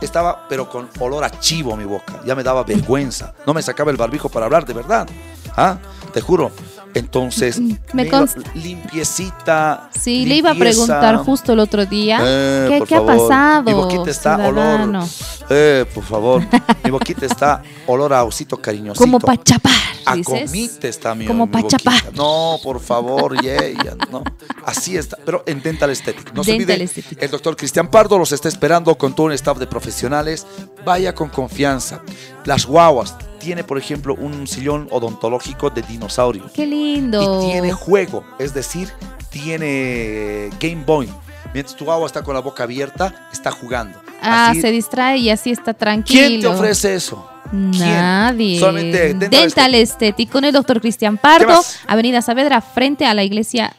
Estaba, 0.00 0.46
pero 0.48 0.68
con 0.70 0.88
olor 1.00 1.24
a 1.24 1.30
chivo 1.40 1.76
mi 1.76 1.84
boca. 1.84 2.20
Ya 2.24 2.36
me 2.36 2.44
daba 2.44 2.62
vergüenza. 2.62 3.34
No 3.44 3.52
me 3.52 3.62
sacaba 3.62 3.90
el 3.90 3.96
barbijo 3.96 4.28
para 4.28 4.46
hablar, 4.46 4.64
de 4.64 4.72
verdad. 4.72 5.08
¿Ah? 5.56 5.76
Te 6.12 6.20
juro. 6.20 6.50
Entonces, 6.94 7.60
Mm, 7.60 7.72
me 7.92 8.04
digo, 8.04 8.18
consta. 8.18 8.40
limpiecita. 8.54 9.90
Sí, 9.98 10.24
le 10.26 10.36
iba 10.36 10.50
a 10.50 10.54
preguntar 10.54 11.16
justo 11.18 11.52
el 11.52 11.60
otro 11.60 11.84
día. 11.86 12.18
Eh, 12.22 12.82
¿Qué, 12.86 12.94
ha 12.96 13.04
pasado? 13.04 13.62
Mi 13.64 13.72
boquita 13.74 14.10
está 14.10 14.36
ciudadano? 14.36 14.98
olor. 15.00 15.08
Eh, 15.50 15.84
por 15.94 16.04
favor. 16.04 16.42
Mi 16.84 16.90
boquita 16.90 17.26
está 17.26 17.62
olor 17.86 18.12
a 18.14 18.24
osito 18.24 18.56
cariñosito. 18.56 19.00
Como 19.04 19.20
para 19.20 19.42
chapar, 19.42 19.72
A 20.06 20.16
comite 20.22 20.88
está 20.88 21.14
mi 21.14 21.26
Como 21.26 21.46
mi 21.46 21.52
pa' 21.52 21.60
boquita. 21.60 21.78
chapar. 21.78 22.14
No, 22.14 22.58
por 22.62 22.80
favor, 22.80 23.38
yeah, 23.40 23.68
yeah, 23.68 23.94
no. 24.10 24.22
Así 24.64 24.96
está, 24.96 25.18
pero 25.24 25.42
en 25.46 25.62
Dental 25.62 25.90
Aesthetic. 25.90 26.32
No 26.32 26.42
se 26.42 26.52
olvide, 26.52 26.74
Aesthetic. 26.74 27.22
el 27.22 27.30
doctor 27.30 27.56
Cristian 27.56 27.88
Pardo 27.90 28.18
los 28.18 28.32
está 28.32 28.48
esperando 28.48 28.96
con 28.96 29.14
todo 29.14 29.26
un 29.26 29.32
staff 29.32 29.58
de 29.58 29.66
profesionales. 29.66 30.46
Vaya 30.84 31.14
con 31.14 31.28
confianza. 31.28 32.00
Las 32.44 32.64
guaguas. 32.66 33.14
Tiene, 33.38 33.64
por 33.64 33.78
ejemplo, 33.78 34.14
un 34.14 34.46
sillón 34.46 34.88
odontológico 34.90 35.70
de 35.70 35.82
dinosaurio. 35.82 36.50
Qué 36.54 36.66
lindo. 36.66 37.42
Y 37.42 37.50
tiene 37.52 37.72
juego, 37.72 38.24
es 38.38 38.52
decir, 38.54 38.88
tiene 39.30 40.50
Game 40.60 40.84
Boy. 40.84 41.08
Mientras 41.54 41.76
tu 41.76 41.84
guagua 41.84 42.06
está 42.06 42.22
con 42.22 42.34
la 42.34 42.40
boca 42.40 42.64
abierta, 42.64 43.28
está 43.32 43.50
jugando. 43.50 43.98
Ah, 44.20 44.50
Así- 44.50 44.60
se 44.60 44.70
distrae 44.70 45.18
y 45.18 45.30
así 45.30 45.50
está 45.50 45.72
tranquilo. 45.74 46.26
¿Quién 46.26 46.40
te 46.40 46.46
ofrece 46.46 46.94
eso? 46.94 47.26
¿Quién? 47.50 47.70
Nadie. 47.78 48.58
Solamente 48.58 49.14
Dental 49.14 49.72
Aesthetic 49.74 50.30
con 50.30 50.44
el 50.44 50.52
doctor 50.52 50.80
Cristian 50.80 51.16
Pardo? 51.16 51.62
Avenida 51.86 52.20
Saavedra, 52.20 52.60
frente 52.60 53.06
a 53.06 53.14
la 53.14 53.24
iglesia 53.24 53.72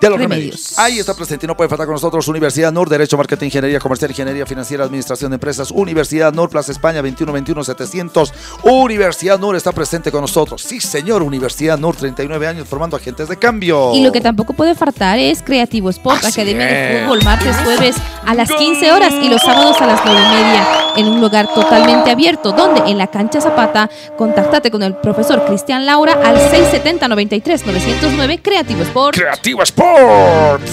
De 0.00 0.10
los 0.10 0.18
Remedios. 0.18 0.54
remedios. 0.54 0.78
Ahí 0.78 0.98
está 0.98 1.14
presente 1.14 1.46
y 1.46 1.48
no 1.48 1.56
puede 1.56 1.68
faltar 1.68 1.86
con 1.86 1.94
nosotros 1.94 2.26
Universidad 2.28 2.72
NUR, 2.72 2.88
Derecho, 2.88 3.16
Marketing, 3.16 3.46
Ingeniería 3.46 3.78
Comercial, 3.78 4.10
Ingeniería 4.10 4.44
Financiera, 4.44 4.84
Administración 4.84 5.30
de 5.30 5.36
Empresas. 5.36 5.70
Universidad 5.70 6.32
NUR, 6.32 6.50
Plaza 6.50 6.72
España, 6.72 7.00
21-21-700. 7.02 8.32
Universidad 8.64 9.38
NUR 9.38 9.56
está 9.56 9.72
presente 9.72 10.10
con 10.10 10.20
nosotros. 10.22 10.62
Sí, 10.62 10.80
señor, 10.80 11.22
Universidad 11.22 11.78
NUR, 11.78 11.96
39 11.96 12.46
años 12.46 12.68
formando 12.68 12.96
agentes 12.96 13.28
de 13.28 13.36
cambio. 13.36 13.94
Y 13.94 14.02
lo 14.02 14.10
que 14.12 14.20
tampoco 14.20 14.52
puede 14.52 14.74
faltar 14.74 15.18
es 15.18 15.42
Creativo 15.42 15.90
Sport, 15.90 16.24
Así 16.24 16.40
Academia 16.40 16.66
de. 16.66 17.02
Fútbol, 17.04 17.22
martes, 17.22 17.56
jueves 17.64 17.96
a 18.26 18.34
las 18.34 18.50
15 18.50 18.92
horas 18.92 19.12
y 19.22 19.28
los 19.28 19.40
sábados 19.42 19.80
a 19.80 19.86
las 19.86 20.00
9 20.04 20.20
y 20.20 20.34
media 20.34 20.66
en 20.96 21.06
un 21.06 21.20
lugar 21.20 21.52
totalmente 21.54 22.10
abierto, 22.10 22.52
donde 22.52 22.90
en 22.90 22.98
la 22.98 23.06
cancha 23.08 23.40
Zapata, 23.40 23.88
contáctate 24.16 24.70
con 24.70 24.82
el 24.82 24.96
profesor 24.96 25.44
Cristian 25.46 25.86
Laura 25.86 26.14
al 26.24 26.36
670-93-909 26.36 28.40
Creativo 28.42 28.82
Sport. 28.82 29.16
Creativo 29.16 29.62
Sports. 29.84 30.72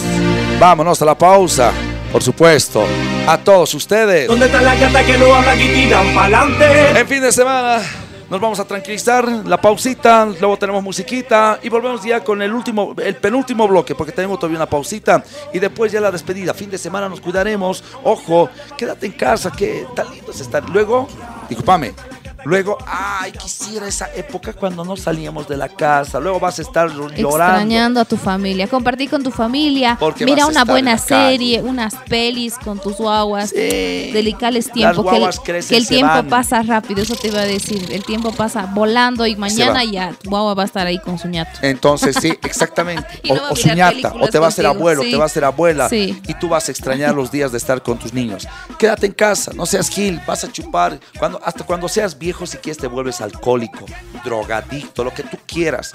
Vámonos 0.59 1.01
a 1.01 1.05
la 1.05 1.17
pausa. 1.17 1.71
por 2.11 2.21
supuesto, 2.21 2.83
a 3.25 3.37
todos 3.37 3.73
ustedes. 3.73 4.27
¿Dónde 4.27 4.45
está 4.45 4.61
la 4.61 4.75
gata 4.75 5.03
que 5.05 5.17
no 5.17 5.33
habla 5.33 5.55
y 5.55 5.67
tiran 5.69 6.13
pa'lante? 6.13 6.99
En 6.99 7.07
fin 7.07 7.21
de 7.21 7.31
semana 7.31 7.81
nos 8.29 8.39
vamos 8.39 8.59
a 8.59 8.65
tranquilizar, 8.65 9.27
la 9.45 9.59
pausita, 9.59 10.25
luego 10.25 10.57
tenemos 10.57 10.83
musiquita 10.83 11.59
y 11.61 11.69
volvemos 11.69 12.03
ya 12.03 12.21
con 12.23 12.41
el 12.41 12.53
último, 12.53 12.95
el 13.01 13.15
penúltimo 13.15 13.67
bloque, 13.67 13.95
porque 13.95 14.11
tenemos 14.13 14.39
todavía 14.39 14.57
una 14.57 14.69
pausita 14.69 15.23
y 15.53 15.59
después 15.59 15.91
ya 15.91 15.99
la 15.99 16.11
despedida. 16.11 16.53
Fin 16.53 16.69
de 16.69 16.77
semana 16.77 17.07
nos 17.09 17.21
cuidaremos. 17.21 17.83
Ojo, 18.03 18.49
quédate 18.77 19.05
en 19.05 19.13
casa, 19.13 19.51
que 19.51 19.85
tan 19.95 20.09
lindo 20.11 20.31
es 20.31 20.39
estar. 20.41 20.69
Luego, 20.69 21.07
discúlpame, 21.49 21.93
Luego, 22.43 22.77
ay, 22.85 23.31
quisiera 23.31 23.87
esa 23.87 24.09
época 24.15 24.53
cuando 24.53 24.83
no 24.83 24.95
salíamos 24.97 25.47
de 25.47 25.57
la 25.57 25.69
casa. 25.69 26.19
Luego 26.19 26.39
vas 26.39 26.59
a 26.59 26.61
estar 26.61 26.89
llorando. 26.89 27.29
Extrañando 27.29 27.99
a 27.99 28.05
tu 28.05 28.17
familia. 28.17 28.67
Compartir 28.67 29.09
con 29.09 29.23
tu 29.23 29.31
familia. 29.31 29.97
Porque 29.99 30.25
Mira 30.25 30.47
una 30.47 30.65
buena 30.65 30.91
en 30.91 30.97
la 30.97 31.03
calle. 31.03 31.31
serie, 31.31 31.61
unas 31.61 31.95
pelis 32.07 32.55
con 32.55 32.79
tus 32.79 32.97
guaguas. 32.97 33.49
Sí. 33.49 34.11
Dedicarles 34.11 34.71
tiempo. 34.71 35.03
que 35.03 35.17
el, 35.17 35.39
crecen, 35.39 35.69
que 35.69 35.77
el 35.77 35.87
tiempo 35.87 36.13
van. 36.13 36.29
pasa 36.29 36.61
rápido. 36.63 37.01
Eso 37.01 37.15
te 37.15 37.27
iba 37.27 37.41
a 37.41 37.45
decir. 37.45 37.91
El 37.91 38.03
tiempo 38.03 38.31
pasa 38.31 38.65
volando 38.73 39.25
y 39.27 39.35
mañana 39.35 39.83
ya 39.83 40.13
tu 40.13 40.29
guagua 40.29 40.53
va 40.53 40.63
a 40.63 40.65
estar 40.65 40.87
ahí 40.87 40.99
con 40.99 41.19
su 41.19 41.27
ñato. 41.27 41.59
Entonces, 41.61 42.15
sí, 42.19 42.29
exactamente. 42.43 43.07
O, 43.29 43.35
no 43.35 43.41
o 43.51 43.55
su 43.55 43.67
ñata, 43.69 44.13
o 44.19 44.27
te 44.27 44.39
va 44.39 44.47
a 44.47 44.51
ser 44.51 44.65
abuelo, 44.65 45.03
sí. 45.03 45.11
te 45.11 45.17
va 45.17 45.25
a 45.25 45.29
ser 45.29 45.43
abuela. 45.43 45.89
Sí. 45.89 46.19
Y 46.27 46.33
tú 46.35 46.49
vas 46.49 46.67
a 46.67 46.71
extrañar 46.71 47.13
los 47.13 47.31
días 47.31 47.51
de 47.51 47.57
estar 47.57 47.81
con 47.83 47.97
tus 47.97 48.13
niños. 48.13 48.47
Quédate 48.77 49.05
en 49.05 49.13
casa, 49.13 49.51
no 49.53 49.65
seas 49.65 49.89
gil, 49.89 50.19
vas 50.25 50.43
a 50.43 50.51
chupar. 50.51 50.99
Cuando, 51.17 51.39
hasta 51.43 51.63
cuando 51.63 51.87
seas 51.87 52.17
viejo, 52.31 52.45
si 52.45 52.57
quieres, 52.59 52.77
te 52.77 52.87
vuelves 52.87 53.19
alcohólico, 53.19 53.85
drogadicto, 54.23 55.03
lo 55.03 55.13
que 55.13 55.23
tú 55.23 55.37
quieras. 55.45 55.91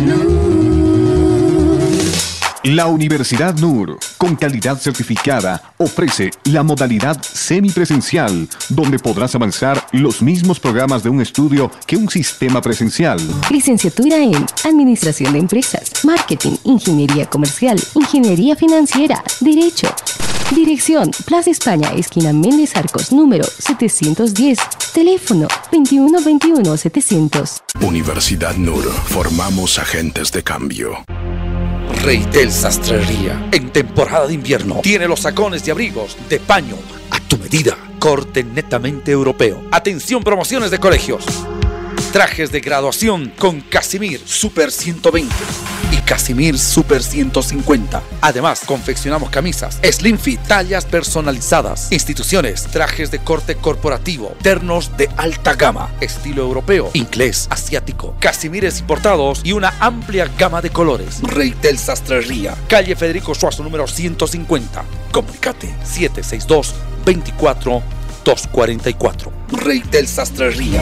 La 2.67 2.87
Universidad 2.87 3.55
NUR, 3.55 3.97
con 4.17 4.35
calidad 4.35 4.77
certificada, 4.77 5.73
ofrece 5.77 6.31
la 6.43 6.63
modalidad 6.63 7.17
semipresencial, 7.23 8.49
donde 8.67 8.99
podrás 8.99 9.33
avanzar 9.35 9.87
los 9.93 10.21
mismos 10.21 10.59
programas 10.59 11.01
de 11.01 11.09
un 11.09 11.21
estudio 11.21 11.71
que 11.85 11.95
un 11.95 12.09
sistema 12.09 12.61
presencial. 12.61 13.21
Licenciatura 13.49 14.17
en 14.17 14.45
Administración 14.65 15.31
de 15.31 15.39
Empresas, 15.39 16.03
Marketing, 16.03 16.57
Ingeniería 16.65 17.25
Comercial, 17.27 17.81
Ingeniería 17.95 18.57
Financiera, 18.57 19.23
Derecho. 19.39 19.87
Dirección, 20.53 21.11
Plaza 21.25 21.51
España, 21.51 21.93
esquina 21.95 22.33
Méndez 22.33 22.75
Arcos, 22.75 23.13
número 23.13 23.45
710. 23.45 24.59
Teléfono 24.93 25.47
2121-700. 25.71 27.61
Universidad 27.79 28.57
NUR. 28.57 28.83
Formamos 29.05 29.79
agentes 29.79 30.33
de 30.33 30.43
cambio. 30.43 30.97
Reitel 31.99 32.51
Sastrería. 32.51 33.49
En 33.51 33.69
temporada 33.69 34.27
de 34.27 34.33
invierno 34.33 34.79
tiene 34.81 35.07
los 35.07 35.21
sacones 35.21 35.67
y 35.67 35.71
abrigos 35.71 36.17
de 36.29 36.39
paño 36.39 36.75
a 37.11 37.19
tu 37.19 37.37
medida. 37.37 37.77
Corte 37.99 38.43
netamente 38.43 39.11
europeo. 39.11 39.63
Atención, 39.71 40.23
promociones 40.23 40.71
de 40.71 40.79
colegios. 40.79 41.25
Trajes 42.11 42.51
de 42.51 42.61
graduación 42.61 43.33
con 43.37 43.59
Casimir 43.59 44.21
Super 44.25 44.71
120 44.71 45.35
y 45.91 45.97
Casimir 45.97 46.57
Super 46.57 47.03
150. 47.03 48.01
Además, 48.21 48.61
confeccionamos 48.65 49.29
camisas, 49.29 49.79
slim 49.83 50.17
fit, 50.17 50.39
tallas 50.47 50.85
personalizadas, 50.85 51.91
instituciones, 51.91 52.63
trajes 52.63 53.11
de 53.11 53.19
corte 53.19 53.55
corporativo, 53.55 54.35
ternos 54.41 54.95
de 54.95 55.09
alta 55.17 55.53
gama, 55.53 55.91
estilo 55.99 56.43
europeo, 56.43 56.89
inglés, 56.93 57.47
asiático, 57.51 58.15
Casimires 58.19 58.79
importados 58.79 59.41
y 59.43 59.51
una 59.51 59.73
amplia 59.79 60.31
gama 60.39 60.61
de 60.61 60.69
colores. 60.69 61.19
Reitel 61.21 61.77
Sastrería, 61.77 62.55
calle 62.69 62.95
Federico 62.95 63.35
Suazo 63.35 63.63
número 63.63 63.85
150. 63.85 64.83
Comunicate 65.11 65.75
762 65.83 66.73
24 67.05 67.83
244. 68.23 69.31
Reitel 69.51 70.07
Sastrería. 70.07 70.81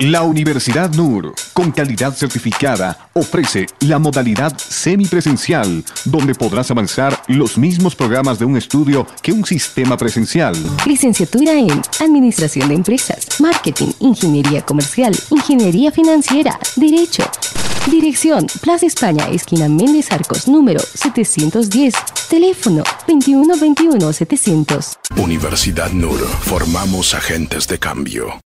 La 0.00 0.24
Universidad 0.24 0.94
NUR, 0.94 1.34
con 1.54 1.72
calidad 1.72 2.14
certificada, 2.14 3.08
ofrece 3.14 3.64
la 3.80 3.98
modalidad 3.98 4.54
semipresencial, 4.58 5.82
donde 6.04 6.34
podrás 6.34 6.70
avanzar 6.70 7.18
los 7.28 7.56
mismos 7.56 7.96
programas 7.96 8.38
de 8.38 8.44
un 8.44 8.58
estudio 8.58 9.06
que 9.22 9.32
un 9.32 9.46
sistema 9.46 9.96
presencial. 9.96 10.54
Licenciatura 10.84 11.52
en 11.52 11.80
Administración 11.98 12.68
de 12.68 12.74
Empresas, 12.74 13.40
Marketing, 13.40 13.88
Ingeniería 14.00 14.60
Comercial, 14.60 15.16
Ingeniería 15.30 15.90
Financiera, 15.90 16.60
Derecho. 16.76 17.22
Dirección, 17.90 18.48
Plaza 18.60 18.84
España, 18.84 19.26
esquina 19.30 19.66
Méndez 19.66 20.12
Arcos, 20.12 20.46
número 20.46 20.80
710. 20.80 21.94
Teléfono 22.28 22.84
2121-700. 23.08 24.98
Universidad 25.16 25.90
NUR. 25.90 26.18
Formamos 26.42 27.14
agentes 27.14 27.66
de 27.66 27.78
cambio. 27.78 28.45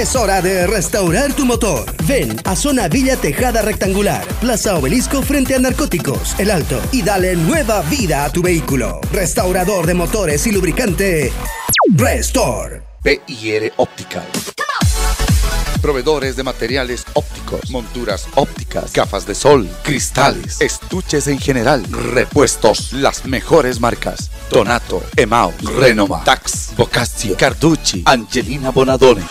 Es 0.00 0.16
hora 0.16 0.40
de 0.40 0.66
restaurar 0.66 1.34
tu 1.34 1.44
motor. 1.44 1.84
Ven 2.06 2.34
a 2.46 2.56
Zona 2.56 2.88
Villa 2.88 3.18
Tejada 3.18 3.60
Rectangular, 3.60 4.26
Plaza 4.40 4.74
Obelisco 4.78 5.20
frente 5.20 5.54
a 5.54 5.58
Narcóticos, 5.58 6.36
El 6.38 6.50
Alto, 6.50 6.80
y 6.90 7.02
dale 7.02 7.36
nueva 7.36 7.82
vida 7.82 8.24
a 8.24 8.32
tu 8.32 8.40
vehículo. 8.40 8.98
Restaurador 9.12 9.86
de 9.86 9.92
motores 9.92 10.46
y 10.46 10.52
lubricante. 10.52 11.30
Restore. 11.94 12.80
PIR 13.02 13.74
Optical. 13.76 14.26
Proveedores 15.80 16.36
de 16.36 16.42
materiales 16.42 17.06
ópticos, 17.14 17.70
monturas 17.70 18.26
ópticas, 18.34 18.92
gafas 18.92 19.26
de 19.26 19.34
sol, 19.34 19.66
cristales, 19.82 20.60
estuches 20.60 21.26
en 21.26 21.38
general, 21.38 21.82
repuestos, 21.90 22.92
las 22.92 23.24
mejores 23.24 23.80
marcas. 23.80 24.30
Donato, 24.50 25.02
Emao, 25.16 25.54
Renoma, 25.78 26.22
Tax, 26.24 26.72
Bocaccio, 26.76 27.34
Carducci, 27.36 28.02
Angelina 28.04 28.68
Bonadone. 28.70 29.22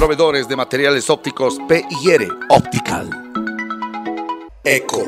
Proveedores 0.02 0.48
de 0.48 0.56
materiales 0.56 1.08
ópticos 1.10 1.58
PIR 1.68 2.28
Optical. 2.48 3.08
Eco 4.64 5.04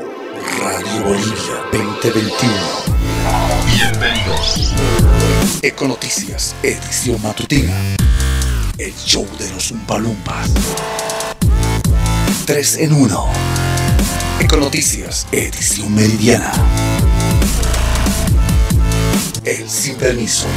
Radio 0.61 1.03
Bolivia 1.03 1.65
2021. 1.73 2.53
Bienvenidos. 3.75 4.71
Eco 5.61 5.89
Noticias, 5.89 6.55
edición 6.63 7.21
matutina. 7.21 7.73
El 8.77 8.93
show 8.95 9.27
de 9.37 9.51
los 9.51 9.69
Umpalumpas. 9.71 10.53
3 12.45 12.77
en 12.77 12.93
1. 12.93 13.25
Eco 14.39 14.55
Noticias, 14.55 15.27
edición 15.33 15.93
meridiana. 15.93 16.53
El 19.43 19.69
sin 19.69 19.97
permiso. 19.97 20.47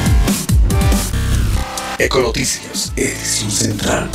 Eco 2.01 2.21
Noticias, 2.21 2.93
edición 2.95 3.51
central. 3.51 4.09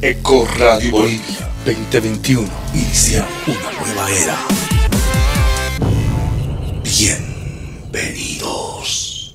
Eco 0.00 0.46
Radio 0.56 0.92
Bolivia 0.92 1.50
2021. 1.66 2.48
Inicia 2.72 3.26
una 3.48 3.72
nueva 3.80 4.08
era. 4.08 4.36
Bienvenidos. 6.84 9.34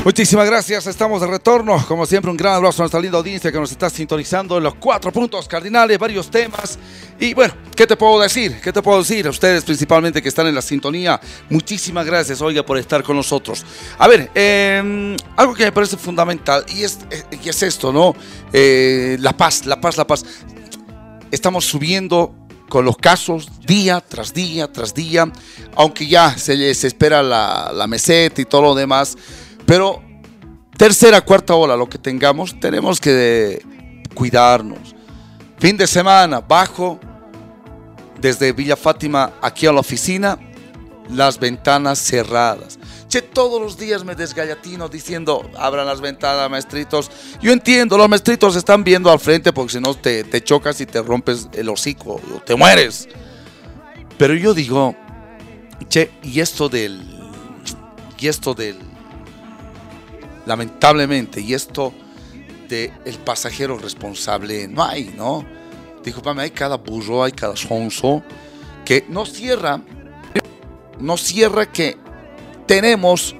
Muchísimas 0.04 0.48
gracias, 0.48 0.88
estamos 0.88 1.22
de 1.22 1.28
retorno. 1.28 1.86
Como 1.88 2.08
siempre, 2.08 2.32
un 2.32 2.38
gran 2.38 2.56
abrazo 2.56 2.82
a 2.82 2.84
nuestra 2.86 3.00
linda 3.00 3.20
audiencia 3.20 3.52
que 3.52 3.60
nos 3.60 3.72
está 3.72 3.88
sintonizando 3.88 4.58
en 4.58 4.64
los 4.64 4.74
cuatro 4.74 5.12
puntos 5.12 5.48
cardinales, 5.48 6.00
varios 6.00 6.32
temas. 6.32 6.80
Y 7.20 7.36
bueno, 7.36 7.54
¿qué 7.76 7.86
te 7.86 7.96
puedo 7.96 8.20
decir? 8.20 8.60
¿Qué 8.64 8.74
te 8.74 8.82
puedo 8.82 8.98
decir? 8.98 9.28
A 9.28 9.30
ustedes 9.30 9.64
principalmente 9.64 10.20
que 10.20 10.30
están 10.30 10.48
en 10.48 10.56
la 10.56 10.64
sintonía, 10.64 11.22
muchísimas 11.52 12.04
gracias, 12.04 12.42
oiga, 12.42 12.66
por 12.66 12.80
estar 12.80 13.04
con 13.04 13.16
nosotros. 13.16 13.64
A 14.00 14.08
ver, 14.08 14.32
eh, 14.34 15.16
algo 15.38 15.54
que 15.54 15.66
me 15.66 15.72
parece 15.72 15.98
fundamental 15.98 16.66
y 16.70 16.82
es, 16.82 16.98
eh, 17.12 17.24
y 17.44 17.50
es 17.50 17.62
esto, 17.62 17.94
¿no? 17.94 18.16
Eh, 18.52 19.18
la 19.20 19.38
paz, 19.38 19.68
la 19.68 19.80
paz, 19.80 19.98
la 19.98 20.08
paz. 20.08 20.26
Estamos 21.30 21.66
subiendo 21.66 22.34
con 22.70 22.86
los 22.86 22.98
casos 22.98 23.50
día 23.68 24.02
tras 24.02 24.34
día 24.34 24.72
tras 24.72 24.96
día, 24.96 25.32
aunque 25.76 26.08
ya 26.08 26.36
se 26.38 26.56
les 26.56 26.84
espera 26.86 27.22
la, 27.22 27.72
la 27.72 27.86
meseta 27.86 28.42
y 28.42 28.46
todo 28.46 28.64
lo 28.64 28.74
demás. 28.74 29.16
Pero 29.72 30.04
tercera, 30.76 31.22
cuarta 31.22 31.56
ola, 31.56 31.78
lo 31.78 31.88
que 31.88 31.98
tengamos, 31.98 32.60
tenemos 32.60 33.00
que 33.00 33.66
cuidarnos. 34.14 34.94
Fin 35.60 35.78
de 35.78 35.88
semana, 35.88 36.42
bajo 36.42 37.00
desde 38.20 38.52
Villa 38.52 38.76
Fátima 38.76 39.32
aquí 39.42 39.68
a 39.68 39.72
la 39.72 39.80
oficina, 39.80 40.38
las 41.10 41.40
ventanas 41.40 42.00
cerradas. 42.00 42.80
Che, 43.08 43.22
todos 43.22 43.62
los 43.62 43.78
días 43.78 44.04
me 44.04 44.14
desgallatino 44.14 44.90
diciendo, 44.90 45.50
abran 45.58 45.86
las 45.86 46.02
ventanas, 46.02 46.52
maestritos. 46.52 47.10
Yo 47.42 47.54
entiendo, 47.54 47.98
los 47.98 48.10
maestritos 48.10 48.58
están 48.58 48.84
viendo 48.84 49.10
al 49.10 49.22
frente 49.22 49.54
porque 49.54 49.72
si 49.72 49.80
no 49.80 49.94
te, 49.94 50.26
te 50.26 50.44
chocas 50.44 50.82
y 50.82 50.86
te 50.86 51.02
rompes 51.02 51.48
el 51.54 51.70
hocico, 51.70 52.16
o 52.16 52.42
te 52.42 52.56
mueres. 52.56 53.08
Pero 54.18 54.34
yo 54.34 54.54
digo, 54.54 54.98
che, 55.88 56.12
y 56.24 56.42
esto 56.42 56.68
del, 56.68 57.02
y 58.20 58.28
esto 58.28 58.54
del, 58.54 58.91
lamentablemente, 60.46 61.42
y 61.42 61.54
esto 61.54 61.94
de 62.68 62.92
pasajero 63.26 63.78
responsable, 63.78 64.68
no 64.68 64.84
hay, 64.84 65.14
¿no? 65.16 65.46
Disculpame, 66.04 66.44
hay 66.44 66.52
cada 66.52 66.78
burro, 66.78 67.24
hay 67.24 67.34
cada 67.34 67.56
sonso 67.56 68.24
que 68.86 69.06
no 69.10 69.26
cierra, 69.26 69.82
no 71.00 71.18
cierra 71.18 71.72
que 71.72 71.98
tenemos 72.66 73.36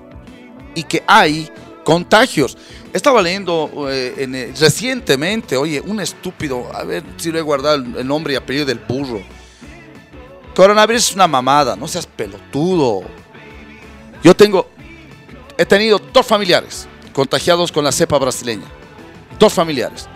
y 0.76 0.84
que 0.84 1.04
hay 1.08 1.50
contagios. 1.84 2.58
Estaba 2.94 3.22
leyendo 3.22 3.88
eh, 3.90 4.16
en, 4.18 4.36
eh, 4.36 4.54
recientemente, 4.60 5.56
oye, 5.56 5.80
un 5.80 6.02
estúpido, 6.02 6.70
a 6.74 6.84
ver 6.84 7.04
si 7.16 7.32
lo 7.32 7.40
he 7.40 7.42
guardado 7.42 7.78
el, 7.78 7.96
el 7.96 8.08
nombre 8.08 8.34
y 8.34 8.36
apellido 8.36 8.66
del 8.66 8.80
burro. 8.80 9.22
Coronavirus 10.54 11.10
es 11.10 11.16
una 11.16 11.28
mamada, 11.28 11.78
no 11.78 11.88
seas 11.88 12.06
pelotudo. 12.06 13.04
Yo 14.22 14.36
tengo, 14.36 14.68
he 15.58 15.66
tenido 15.66 16.00
dos 16.00 16.26
familiares 16.26 16.88
contagiados 17.14 17.72
con 17.72 17.84
la 17.84 17.92
cepa 17.92 18.18
brasileña. 18.18 18.68
Dos 19.40 19.54
familiares. 19.54 20.08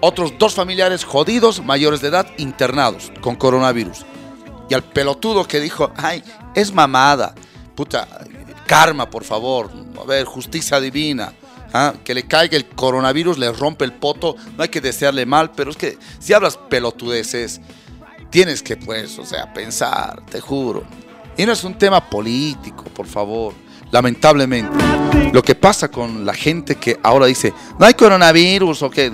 Otros 0.00 0.34
dos 0.38 0.54
familiares 0.54 1.04
jodidos, 1.04 1.64
mayores 1.64 2.00
de 2.00 2.08
edad, 2.08 2.26
internados 2.36 3.12
con 3.20 3.36
coronavirus. 3.36 4.04
Y 4.68 4.74
al 4.74 4.82
pelotudo 4.82 5.46
que 5.46 5.60
dijo, 5.60 5.92
ay, 5.96 6.22
es 6.54 6.72
mamada. 6.72 7.34
Puta, 7.74 8.06
karma, 8.66 9.08
por 9.08 9.24
favor. 9.24 9.70
A 10.00 10.04
ver, 10.04 10.24
justicia 10.26 10.80
divina. 10.80 11.32
¿ah? 11.72 11.94
Que 12.04 12.14
le 12.14 12.24
caiga 12.24 12.56
el 12.56 12.66
coronavirus, 12.66 13.38
le 13.38 13.52
rompe 13.52 13.84
el 13.84 13.92
poto. 13.92 14.36
No 14.56 14.62
hay 14.62 14.68
que 14.68 14.80
desearle 14.80 15.24
mal, 15.24 15.52
pero 15.52 15.70
es 15.70 15.76
que 15.76 15.98
si 16.18 16.32
hablas 16.32 16.56
pelotudeces, 16.56 17.60
tienes 18.30 18.62
que, 18.62 18.76
pues, 18.76 19.18
o 19.18 19.24
sea, 19.24 19.52
pensar, 19.52 20.24
te 20.26 20.40
juro. 20.40 20.84
Y 21.36 21.46
no 21.46 21.52
es 21.52 21.64
un 21.64 21.78
tema 21.78 22.08
político, 22.08 22.84
por 22.84 23.06
favor. 23.06 23.54
Lamentablemente. 23.90 24.76
Lo 25.32 25.42
que 25.42 25.54
pasa 25.54 25.88
con 25.88 26.24
la 26.24 26.34
gente 26.34 26.76
que 26.76 26.98
ahora 27.02 27.26
dice, 27.26 27.52
no 27.78 27.86
hay 27.86 27.94
coronavirus 27.94 28.82
o 28.82 28.90
que... 28.90 29.12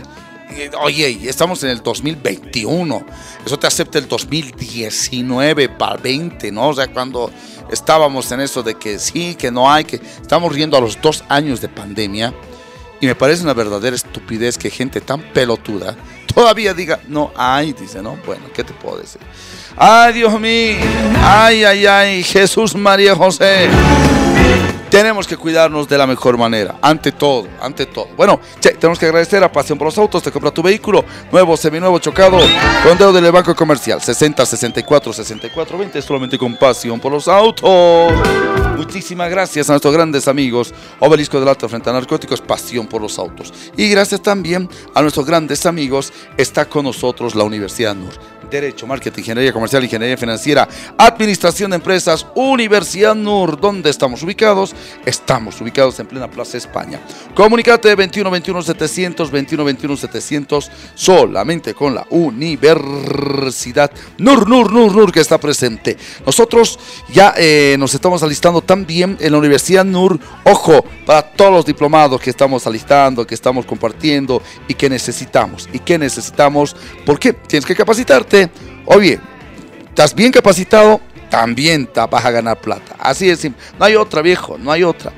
Oye, 0.83 1.29
estamos 1.29 1.63
en 1.65 1.71
el 1.71 1.83
2021. 1.83 3.07
Eso 3.45 3.59
te 3.59 3.67
acepta 3.67 3.99
el 3.99 4.07
2019 4.07 5.71
para 5.71 5.97
20, 5.97 6.53
¿no? 6.53 6.69
O 6.69 6.75
sea, 6.75 6.89
cuando 6.89 7.31
estábamos 7.71 8.31
en 8.33 8.41
eso 8.41 8.63
de 8.63 8.75
que 8.75 8.99
sí, 8.99 9.35
que 9.35 9.51
no 9.51 9.71
hay, 9.71 9.85
que 9.85 9.97
estamos 9.97 10.53
riendo 10.53 10.77
a 10.77 10.81
los 10.81 11.01
dos 11.01 11.25
años 11.29 11.61
de 11.63 11.69
pandemia. 11.69 12.35
Y 13.01 13.07
me 13.07 13.15
parece 13.15 13.43
una 13.43 13.55
verdadera 13.55 13.97
estupidez 13.97 14.59
que 14.59 14.71
gente 14.71 15.01
tan 15.01 15.23
pelotuda 15.33 15.97
todavía 16.35 16.75
diga, 16.75 17.01
no 17.09 17.33
hay, 17.37 17.73
dice, 17.73 18.03
¿no? 18.03 18.19
Bueno, 18.27 18.45
¿qué 18.55 18.65
te 18.65 18.73
puedo 18.73 18.99
decir? 18.99 19.21
Ay, 19.77 20.13
Dios 20.15 20.39
mío. 20.41 20.77
Ay, 21.23 21.65
ay, 21.65 21.87
ay, 21.87 22.23
Jesús, 22.23 22.75
María, 22.75 23.15
José. 23.15 23.69
Tenemos 24.93 25.27
que 25.27 25.39
cuidarnos 25.39 25.89
de 25.89 25.97
la 25.97 26.07
mejor 26.07 26.37
manera. 26.37 26.77
Ante 26.83 27.13
todo, 27.13 27.49
ante 27.63 27.87
todo. 27.87 28.09
Bueno, 28.15 28.39
che, 28.61 28.73
tenemos 28.73 28.99
que 28.99 29.07
agradecer 29.07 29.43
a 29.43 29.51
Pasión 29.51 29.79
por 29.79 29.87
los 29.87 29.97
Autos. 29.97 30.23
Te 30.23 30.31
compra 30.31 30.51
tu 30.51 30.63
vehículo 30.63 31.03
nuevo, 31.33 31.57
seminuevo, 31.57 31.99
chocado, 31.99 32.37
con 32.85 32.99
dedo 32.99 33.11
del 33.11 33.33
Banco 33.33 33.55
Comercial. 33.55 34.03
60 34.03 34.45
64 34.45 35.15
64 35.15 35.79
20, 35.79 36.03
solamente 36.03 36.37
con 36.37 36.57
Pasión 36.57 37.01
por 37.01 37.11
los 37.11 37.27
Autos. 37.27 38.13
Muchísimas 38.77 39.31
gracias 39.31 39.71
a 39.71 39.73
nuestros 39.73 39.95
grandes 39.95 40.29
amigos 40.29 40.75
Obelisco 41.01 41.41
del 41.41 41.49
Alto 41.49 41.71
frente 41.71 41.89
a 41.89 41.95
Narcóticos, 41.95 42.43
Pasión 42.43 42.87
por 42.87 43.01
los 43.01 43.19
Autos. 43.19 43.51
Y 43.79 43.89
gracias 43.89 44.21
también 44.21 44.69
a 44.95 45.01
nuestros 45.01 45.25
grandes 45.25 45.65
amigos, 45.65 46.13
está 46.37 46.67
con 46.67 46.85
nosotros 46.85 47.35
la 47.35 47.45
Universidad 47.45 47.95
NUR. 47.95 48.32
Derecho, 48.53 48.87
Marketing, 48.87 49.21
Ingeniería 49.21 49.53
Comercial, 49.53 49.83
Ingeniería 49.83 50.17
Financiera, 50.17 50.69
Administración 50.99 51.71
de 51.71 51.77
Empresas, 51.77 52.27
Universidad 52.35 53.15
NUR. 53.15 53.59
¿Dónde 53.59 53.89
estamos 53.89 54.23
ubicados? 54.23 54.75
Estamos 55.07 55.59
ubicados 55.61 55.99
en 55.99 56.07
plena 56.07 56.31
Plaza 56.31 56.59
España. 56.59 57.01
Comunicate 57.35 57.95
21 57.95 58.31
21 58.31 58.63
700, 58.63 59.31
21 59.31 59.65
21 59.65 59.97
700, 59.97 60.71
solamente 60.95 61.73
con 61.73 61.95
la 61.95 62.07
Universidad 62.11 63.91
NUR, 64.19 64.47
NUR, 64.47 64.71
NUR, 64.71 64.95
NUR 64.95 65.13
que 65.13 65.21
está 65.21 65.39
presente. 65.39 65.97
Nosotros 66.27 66.79
ya 67.11 67.33
eh, 67.39 67.77
nos 67.79 67.95
estamos 67.95 68.23
alistando 68.23 68.61
también 68.61 69.17
en 69.19 69.33
la 69.33 69.39
Universidad 69.39 69.85
NUR. 69.85 70.21
Ojo, 70.45 70.85
para 71.07 71.23
todos 71.23 71.53
los 71.53 71.65
diplomados 71.65 72.21
que 72.21 72.29
estamos 72.29 72.67
alistando, 72.67 73.27
que 73.27 73.35
estamos 73.35 73.65
compartiendo 73.65 74.43
y 74.69 74.75
que 74.75 74.91
necesitamos. 74.91 75.71
¿Y 75.73 75.79
que 75.79 75.99
necesitamos? 75.99 76.77
¿Por 77.07 77.19
qué? 77.19 77.33
Tienes 77.33 77.65
que 77.65 77.75
capacitarte. 77.75 78.42
Oye, 78.87 79.21
¿estás 79.89 80.15
bien 80.15 80.33
capacitado? 80.33 81.01
También 81.31 81.87
te 81.87 82.01
vas 82.01 82.25
a 82.25 82.31
ganar 82.31 82.61
plata. 82.61 82.97
Así 82.99 83.31
es 83.31 83.41
simple. 83.41 83.63
No 83.79 83.87
hay 83.87 83.97
otra, 83.97 84.23
viejo, 84.23 84.59
no 84.59 84.71
hay 84.71 84.83
otra. 84.83 85.13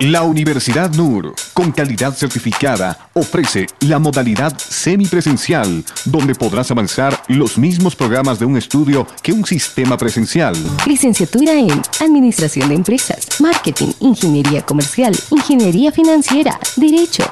La 0.00 0.22
Universidad 0.22 0.94
NUR, 0.94 1.34
con 1.52 1.72
calidad 1.72 2.14
certificada, 2.14 3.10
ofrece 3.12 3.66
la 3.80 3.98
modalidad 3.98 4.56
semipresencial, 4.56 5.84
donde 6.06 6.34
podrás 6.34 6.70
avanzar 6.70 7.22
los 7.28 7.58
mismos 7.58 7.94
programas 7.94 8.38
de 8.38 8.46
un 8.46 8.56
estudio 8.56 9.06
que 9.22 9.34
un 9.34 9.44
sistema 9.44 9.98
presencial. 9.98 10.56
Licenciatura 10.86 11.52
en 11.52 11.82
Administración 12.00 12.70
de 12.70 12.76
Empresas, 12.76 13.26
Marketing, 13.40 13.88
Ingeniería 14.00 14.62
Comercial, 14.62 15.14
Ingeniería 15.32 15.92
Financiera, 15.92 16.58
Derecho. 16.76 17.24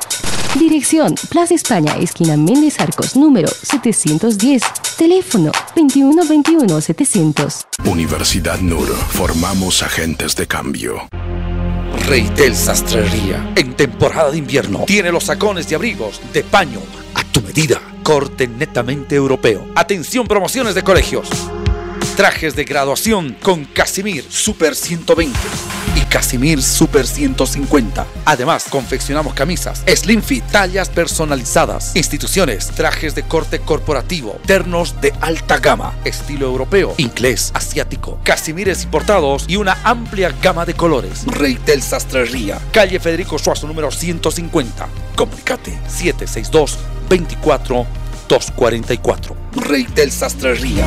Dirección, 0.59 1.15
Plaza 1.31 1.55
España, 1.55 1.97
esquina 1.99 2.37
Méndez 2.37 2.81
Arcos, 2.81 3.17
número 3.17 3.49
710. 3.49 4.63
Teléfono 4.99 5.53
2121 5.75 6.81
700. 6.83 7.67
Universidad 7.87 8.61
NUR, 8.61 8.89
formamos 8.89 9.83
agentes 9.83 10.37
de 10.37 10.47
cambio. 10.47 11.09
Reitel 12.09 12.57
Sastrería. 12.57 13.53
En 13.55 13.75
temporada 13.75 14.31
de 14.31 14.39
invierno 14.39 14.85
tiene 14.87 15.13
los 15.13 15.25
sacones 15.25 15.71
y 15.71 15.75
abrigos 15.75 16.23
de 16.33 16.43
paño 16.43 16.81
a 17.15 17.23
tu 17.23 17.43
medida. 17.43 17.83
Corte 18.03 18.49
netamente 18.49 19.15
europeo. 19.15 19.69
Atención, 19.75 20.27
promociones 20.27 20.75
de 20.75 20.83
colegios. 20.83 21.29
Trajes 22.17 22.57
de 22.57 22.65
graduación 22.65 23.37
con 23.43 23.67
Casimir 23.67 24.25
Super 24.27 24.75
120 24.75 25.39
y 25.99 26.03
Casimir 26.03 26.63
Super 26.63 27.07
150. 27.07 28.07
Además, 28.25 28.67
confeccionamos 28.71 29.35
camisas, 29.35 29.83
slim 29.87 30.23
fit, 30.23 30.45
tallas 30.45 30.89
personalizadas, 30.89 31.97
instituciones, 31.97 32.69
trajes 32.69 33.15
de 33.15 33.23
corte 33.25 33.61
corporativo, 33.61 34.39
ternos 34.47 35.01
de 35.01 35.13
alta 35.21 35.59
gama, 35.59 35.95
estilo 36.05 36.47
europeo, 36.47 36.95
inglés, 36.99 37.51
asiático, 37.55 38.21
Casimires 38.23 38.85
importados 38.85 39.45
y 39.49 39.57
una 39.57 39.77
amplia 39.85 40.33
gama 40.43 40.65
de 40.65 40.75
colores. 40.75 41.25
Reitel 41.27 41.83
Sastrería, 41.83 42.59
calle 42.73 43.01
Federico 43.01 43.39
Suazo 43.39 43.67
número 43.67 43.91
150. 43.91 44.89
Comunicate 45.17 45.79
762 45.89 46.79
24 47.09 47.87
244. 48.29 49.37
Reitel 49.57 50.13
Sastrería. 50.13 50.87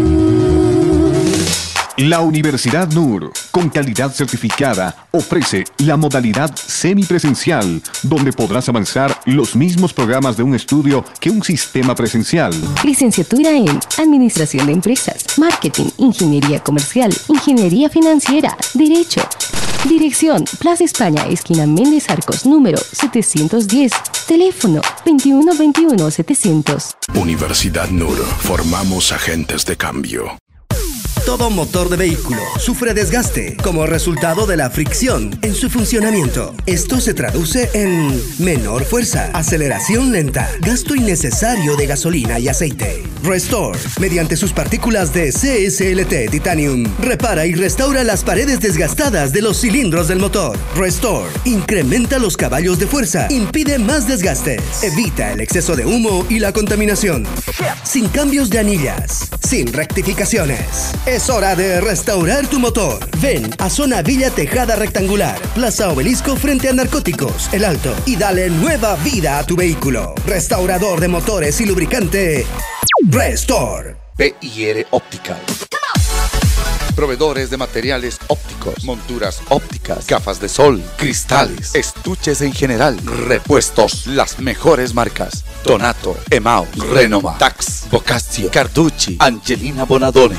La 2.01 2.21
Universidad 2.21 2.91
NUR, 2.91 3.31
con 3.51 3.69
calidad 3.69 4.11
certificada, 4.11 5.05
ofrece 5.11 5.65
la 5.77 5.97
modalidad 5.97 6.51
semipresencial, 6.55 7.79
donde 8.01 8.33
podrás 8.33 8.67
avanzar 8.67 9.21
los 9.25 9.55
mismos 9.55 9.93
programas 9.93 10.35
de 10.35 10.41
un 10.41 10.55
estudio 10.55 11.05
que 11.19 11.29
un 11.29 11.43
sistema 11.43 11.93
presencial. 11.93 12.53
Licenciatura 12.83 13.51
en 13.51 13.79
Administración 13.99 14.65
de 14.65 14.73
Empresas, 14.73 15.37
Marketing, 15.37 15.91
Ingeniería 15.99 16.59
Comercial, 16.63 17.15
Ingeniería 17.27 17.87
Financiera, 17.87 18.57
Derecho. 18.73 19.21
Dirección, 19.87 20.43
Plaza 20.57 20.83
España, 20.83 21.27
esquina 21.27 21.67
Méndez 21.67 22.09
Arcos, 22.09 22.47
número 22.47 22.79
710. 22.79 23.91
Teléfono 24.27 24.81
2121 25.05 26.09
700. 26.09 26.97
Universidad 27.13 27.89
NUR, 27.91 28.17
formamos 28.39 29.11
agentes 29.11 29.67
de 29.67 29.77
cambio. 29.77 30.41
Todo 31.25 31.49
motor 31.49 31.89
de 31.89 31.97
vehículo 31.97 32.41
sufre 32.59 32.93
desgaste 32.93 33.55
como 33.63 33.85
resultado 33.85 34.47
de 34.47 34.57
la 34.57 34.69
fricción 34.69 35.29
en 35.43 35.53
su 35.53 35.69
funcionamiento. 35.69 36.55
Esto 36.65 36.99
se 36.99 37.13
traduce 37.13 37.69
en 37.73 38.21
menor 38.39 38.83
fuerza, 38.85 39.29
aceleración 39.33 40.11
lenta, 40.11 40.49
gasto 40.61 40.95
innecesario 40.95 41.75
de 41.75 41.87
gasolina 41.87 42.39
y 42.39 42.47
aceite. 42.47 43.10
Restore, 43.23 43.77
mediante 43.99 44.35
sus 44.35 44.51
partículas 44.51 45.13
de 45.13 45.31
CSLT 45.31 46.31
Titanium, 46.31 46.85
repara 46.99 47.45
y 47.45 47.53
restaura 47.53 48.03
las 48.03 48.23
paredes 48.23 48.59
desgastadas 48.59 49.31
de 49.31 49.41
los 49.41 49.61
cilindros 49.61 50.07
del 50.07 50.19
motor. 50.19 50.57
Restore, 50.75 51.29
incrementa 51.45 52.17
los 52.17 52.35
caballos 52.35 52.79
de 52.79 52.87
fuerza, 52.87 53.27
impide 53.29 53.77
más 53.77 54.07
desgastes, 54.07 54.61
evita 54.83 55.31
el 55.33 55.41
exceso 55.41 55.75
de 55.75 55.85
humo 55.85 56.25
y 56.29 56.39
la 56.39 56.51
contaminación. 56.51 57.25
Sin 57.83 58.07
cambios 58.09 58.49
de 58.49 58.59
anillas, 58.59 59.29
sin 59.47 59.71
rectificaciones. 59.71 60.91
Es 61.05 61.29
hora 61.29 61.55
de 61.55 61.79
restaurar 61.79 62.47
tu 62.47 62.59
motor. 62.59 62.99
Ven 63.21 63.49
a 63.59 63.69
Zona 63.69 64.01
Villa 64.01 64.31
Tejada 64.31 64.75
Rectangular, 64.75 65.39
Plaza 65.53 65.89
Obelisco 65.89 66.35
frente 66.35 66.69
a 66.69 66.73
Narcóticos, 66.73 67.49
El 67.53 67.65
Alto, 67.65 67.93
y 68.05 68.15
dale 68.15 68.49
nueva 68.49 68.95
vida 68.95 69.37
a 69.37 69.45
tu 69.45 69.55
vehículo. 69.55 70.15
Restaurador 70.25 70.99
de 70.99 71.07
motores 71.07 71.61
y 71.61 71.65
lubricante, 71.65 72.45
Restore. 73.09 73.95
PIR 74.15 74.87
Optical. 74.91 75.39
Proveedores 76.95 77.49
de 77.49 77.57
materiales 77.57 78.19
ópticos, 78.27 78.83
monturas 78.83 79.41
ópticas, 79.49 80.05
gafas 80.05 80.39
de 80.39 80.47
sol, 80.47 80.83
cristales, 80.97 81.73
estuches 81.73 82.41
en 82.41 82.53
general, 82.53 82.97
repuestos, 83.03 84.05
las 84.05 84.37
mejores 84.39 84.93
marcas. 84.93 85.43
Donato, 85.63 86.15
Emaus, 86.29 86.67
Renova, 86.91 87.37
Tax, 87.39 87.87
Bocaccio, 87.89 88.51
Carducci, 88.51 89.17
Angelina 89.19 89.85
Bonadone. 89.85 90.37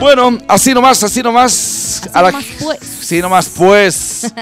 Bueno, 0.00 0.38
así 0.48 0.72
nomás, 0.72 1.02
así 1.02 1.22
nomás. 1.22 2.00
Así 2.06 2.10
a 2.14 2.22
la- 2.22 2.30
nomás, 2.30 2.46
pues. 2.58 2.78
Sí, 2.80 3.20
nomás, 3.20 3.48
pues. 3.50 4.32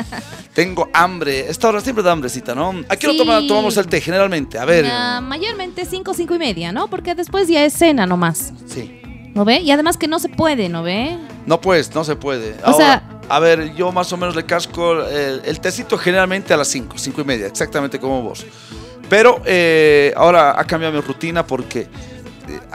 Tengo 0.55 0.89
hambre. 0.93 1.51
Esta 1.51 1.69
hora 1.69 1.81
siempre 1.81 2.05
da 2.05 2.13
hambrecita, 2.13 2.55
¿no? 2.55 2.73
¿A 2.89 2.97
qué 2.97 3.09
hora 3.09 3.17
toma- 3.19 3.47
tomamos 3.49 3.77
el 3.79 3.89
té 3.89 4.01
generalmente? 4.01 4.59
A 4.59 4.65
ver. 4.65 4.87
Ah, 4.89 5.21
mayormente 5.21 5.85
5, 5.85 6.15
5 6.15 6.35
y 6.37 6.39
media, 6.39 6.71
¿no? 6.73 6.87
Porque 6.89 7.15
después 7.17 7.49
ya 7.49 7.65
es 7.65 7.73
cena 7.73 8.07
nomás. 8.07 8.53
Sí. 8.73 9.01
¿No 9.37 9.45
ve? 9.45 9.61
Y 9.61 9.71
además 9.71 9.99
que 9.99 10.09
no 10.09 10.19
se 10.19 10.31
puede, 10.31 10.71
¿no 10.71 10.83
ve? 10.83 11.19
No, 11.45 11.61
pues, 11.61 11.95
no 11.95 12.05
se 12.05 12.17
puede. 12.17 12.55
O 12.65 12.69
Ahora, 12.71 12.77
sea- 12.79 13.03
a 13.29 13.39
ver, 13.39 13.75
yo 13.75 13.93
más 13.93 14.11
o 14.11 14.17
menos 14.17 14.35
le 14.35 14.47
casco 14.47 15.03
el, 15.07 15.43
el 15.45 15.61
tecito 15.61 15.99
generalmente 15.99 16.55
a 16.55 16.57
las 16.57 16.69
5, 16.69 16.97
5 16.97 17.21
y 17.21 17.25
media, 17.25 17.47
exactamente 17.47 18.01
como 18.01 18.23
vos. 18.23 18.47
Pero 19.11 19.43
eh, 19.45 20.15
ahora 20.17 20.59
ha 20.59 20.65
cambiado 20.65 20.95
mi 20.95 21.01
rutina 21.03 21.47
porque 21.47 21.81
eh, 21.81 21.89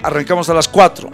arrancamos 0.03 0.47
a 0.51 0.53
las 0.53 0.67
4. 0.67 1.09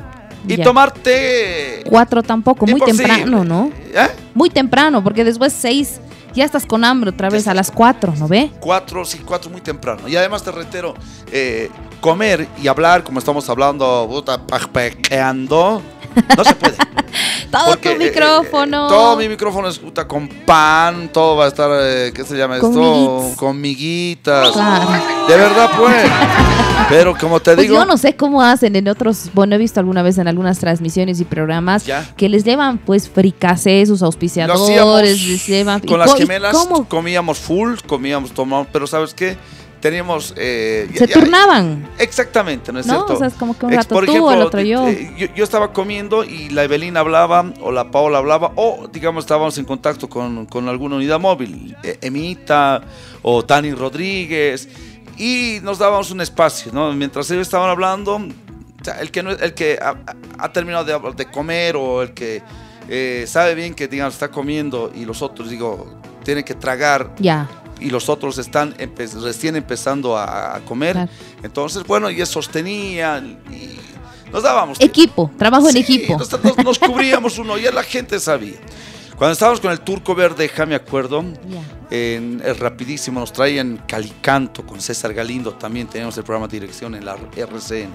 Y 0.49 0.57
Ya. 0.57 0.63
tomar 0.65 0.91
té. 0.93 1.81
Cuatro 1.89 2.21
tampoco, 2.23 2.67
muy 2.67 2.81
temprano, 2.81 3.45
¿no? 3.45 3.71
¿Eh? 3.93 4.07
Muy 4.33 4.49
temprano, 4.49 5.01
porque 5.01 5.23
después 5.23 5.53
seis 5.53 6.01
ya 6.37 6.45
estás 6.45 6.65
con 6.65 6.85
hambre 6.85 7.09
otra 7.09 7.29
vez 7.29 7.47
a 7.47 7.53
las 7.53 7.71
cuatro, 7.71 8.13
¿no 8.17 8.27
ve? 8.27 8.51
4, 8.59 9.05
sí, 9.05 9.21
4 9.25 9.49
muy 9.49 9.61
temprano. 9.61 10.07
Y 10.07 10.15
además 10.15 10.43
te 10.43 10.51
reitero, 10.51 10.93
eh, 11.31 11.69
comer 11.99 12.47
y 12.61 12.67
hablar 12.67 13.03
como 13.03 13.17
estamos 13.19 13.49
hablando, 13.49 14.07
puta, 14.07 14.39
no 16.37 16.43
se 16.43 16.55
puede. 16.55 16.75
Todo 17.51 17.67
Porque, 17.67 17.95
tu 17.95 18.01
eh, 18.01 18.05
micrófono. 18.09 18.85
eh, 18.87 18.89
todo 18.89 19.17
mi 19.17 19.29
micrófono 19.29 19.67
es 19.69 19.79
puta, 19.79 20.07
con 20.07 20.27
pan, 20.27 21.09
todo 21.11 21.37
va 21.37 21.45
a 21.45 21.47
estar, 21.47 21.69
eh, 21.73 22.11
¿qué 22.13 22.23
se 22.25 22.35
llama 22.37 22.57
esto? 22.57 23.31
Con 23.37 23.59
miguitas. 23.59 24.51
Claro. 24.51 24.91
De 25.27 25.35
verdad, 25.35 25.69
pues. 25.77 25.95
Pero 26.89 27.17
como 27.17 27.39
te 27.39 27.53
Pues 27.55 27.67
digo, 27.67 27.75
yo 27.79 27.85
no 27.85 27.97
sé 27.97 28.15
cómo 28.15 28.41
hacen 28.41 28.75
en 28.75 28.87
otros, 28.87 29.29
bueno, 29.33 29.55
he 29.55 29.57
visto 29.57 29.79
alguna 29.79 30.03
vez 30.03 30.17
en 30.19 30.27
algunas 30.27 30.59
transmisiones 30.59 31.19
y 31.19 31.25
programas 31.25 31.85
Ya. 31.85 32.07
que 32.15 32.29
les 32.29 32.43
llevan 32.43 32.77
pues 32.77 33.09
fricasé, 33.09 33.85
sus 33.85 34.03
auspiciadores, 34.03 35.21
les 35.25 35.47
llevan... 35.47 35.81
¿y 35.83 35.87
con 35.87 35.99
las 35.99 36.13
gemelas, 36.15 36.53
¿Cómo 36.55 36.87
comíamos 36.87 37.39
full, 37.39 37.75
comíamos, 37.87 38.31
tomamos, 38.31 38.67
pero 38.71 38.85
¿sabes 38.87 39.13
qué? 39.13 39.37
Teníamos... 39.79 40.33
eh, 40.37 40.89
se 40.95 41.05
ya- 41.07 41.13
turnaban? 41.13 41.87
Exactamente, 41.99 42.73
¿no 42.73 42.79
es 42.79 42.87
¿No? 42.87 42.93
cierto? 42.95 43.13
O 43.13 43.17
sea, 43.17 43.27
es 43.27 43.33
como 43.35 43.57
que 43.57 43.65
un 43.67 43.73
rato 43.73 43.93
por 43.93 44.05
tú, 44.05 44.11
ejemplo, 44.11 44.33
el 44.33 44.41
otro 44.41 44.61
yo. 44.61 44.87
eh, 44.87 45.13
yo. 45.17 45.27
yo 45.35 45.43
estaba 45.43 45.71
comiendo 45.71 46.23
y 46.23 46.49
la 46.49 46.63
Evelina 46.63 47.01
hablaba, 47.01 47.53
o 47.61 47.71
la 47.71 47.91
Paola 47.91 48.17
hablaba, 48.17 48.51
o 48.55 48.87
digamos 48.91 49.23
estábamos 49.25 49.57
en 49.59 49.65
contacto 49.65 50.09
con, 50.09 50.47
con 50.47 50.67
alguna 50.67 50.95
unidad 50.95 51.19
móvil, 51.19 51.75
eh, 51.83 51.97
Emita 52.01 52.81
o 53.21 53.45
Tani 53.45 53.71
Rodríguez, 53.73 54.67
y 55.17 55.59
nos 55.61 55.77
dábamos 55.79 56.09
un 56.11 56.21
espacio, 56.21 56.71
¿no? 56.73 56.91
Mientras 56.93 57.29
ellos 57.31 57.43
estaban 57.47 57.69
hablando, 57.69 58.15
o 58.15 58.83
sea, 58.83 58.99
el 58.99 59.11
que, 59.11 59.21
no, 59.23 59.31
el 59.31 59.53
que 59.53 59.77
ha, 59.81 59.89
ha- 59.89 60.15
ha 60.45 60.51
terminado 60.53 60.85
de, 60.85 61.13
de 61.15 61.25
comer 61.31 61.75
o 61.75 62.01
el 62.01 62.13
que 62.13 62.41
eh, 62.89 63.25
sabe 63.27 63.53
bien 63.53 63.73
que, 63.75 63.87
digamos, 63.87 64.13
está 64.15 64.29
comiendo 64.29 64.91
y 64.95 65.05
los 65.05 65.21
otros, 65.21 65.49
digo, 65.49 65.99
tienen 66.23 66.43
que 66.43 66.55
tragar 66.55 67.13
Ya. 67.19 67.47
Y 67.79 67.89
los 67.89 68.09
otros 68.09 68.37
están 68.37 68.73
empe- 68.77 69.11
recién 69.21 69.55
empezando 69.55 70.17
a, 70.17 70.55
a 70.55 70.59
comer. 70.61 70.93
Claro. 70.93 71.11
Entonces, 71.43 71.83
bueno, 71.83 72.09
y 72.09 72.25
sostenían 72.25 73.39
y 73.51 73.77
nos 74.31 74.43
dábamos. 74.43 74.79
Equipo, 74.81 75.31
trabajo 75.37 75.67
en 75.67 75.73
Sí, 75.73 75.79
equipo. 75.79 76.17
Nos, 76.17 76.31
nos- 76.43 76.57
nos 76.57 76.79
cubríamos 76.79 77.37
uno, 77.37 77.57
ya 77.57 77.71
la 77.71 77.83
gente 77.83 78.19
sabía. 78.19 78.55
Cuando 79.17 79.33
estábamos 79.33 79.59
con 79.59 79.71
el 79.71 79.79
Turco 79.79 80.13
Verde, 80.13 80.47
ja 80.47 80.65
me 80.67 80.75
acuerdo, 80.75 81.23
en 81.89 82.41
el 82.45 82.55
Rapidísimo 82.57 83.19
nos 83.19 83.33
traían 83.33 83.81
Calicanto 83.87 84.63
con 84.63 84.79
César 84.79 85.11
Galindo, 85.13 85.53
también 85.53 85.87
teníamos 85.87 86.15
el 86.17 86.23
programa 86.23 86.47
de 86.47 86.59
dirección 86.59 86.93
en 86.93 87.03
la 87.03 87.15
RCN. 87.35 87.89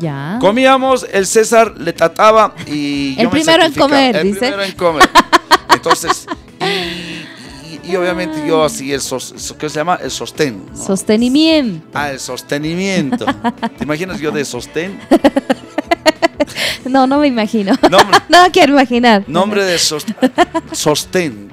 Ya. 0.00 0.36
Comíamos, 0.40 1.06
el 1.12 1.26
César 1.26 1.74
le 1.78 1.92
trataba 1.92 2.54
y 2.66 3.10
El 3.12 3.16
yo 3.18 3.22
me 3.24 3.28
primero 3.30 3.62
en 3.64 3.72
comer, 3.72 4.16
el 4.16 4.22
dice. 4.24 4.38
primero 4.40 4.62
en 4.64 4.72
comer. 4.72 5.08
Entonces, 5.72 6.26
y, 7.88 7.96
obviamente 7.96 8.46
yo 8.46 8.64
así, 8.64 8.92
el 8.92 9.00
sos- 9.00 9.34
so- 9.36 9.56
¿qué 9.58 9.68
se 9.68 9.76
llama? 9.76 9.98
El 10.02 10.10
sostén. 10.10 10.64
¿no? 10.70 10.76
Sostenimiento. 10.76 11.86
Ah, 11.94 12.10
el 12.12 12.20
sostenimiento. 12.20 13.24
¿Te 13.76 13.84
imaginas 13.84 14.20
yo 14.20 14.30
de 14.30 14.44
sostén? 14.44 14.98
No, 16.84 17.06
no 17.06 17.18
me 17.18 17.26
imagino. 17.26 17.74
Nombre, 17.90 18.18
no 18.30 18.38
quiero 18.50 18.72
imaginar. 18.72 19.24
nombre 19.26 19.62
de 19.64 19.78
sos- 19.78 20.06
sostén. 20.72 21.50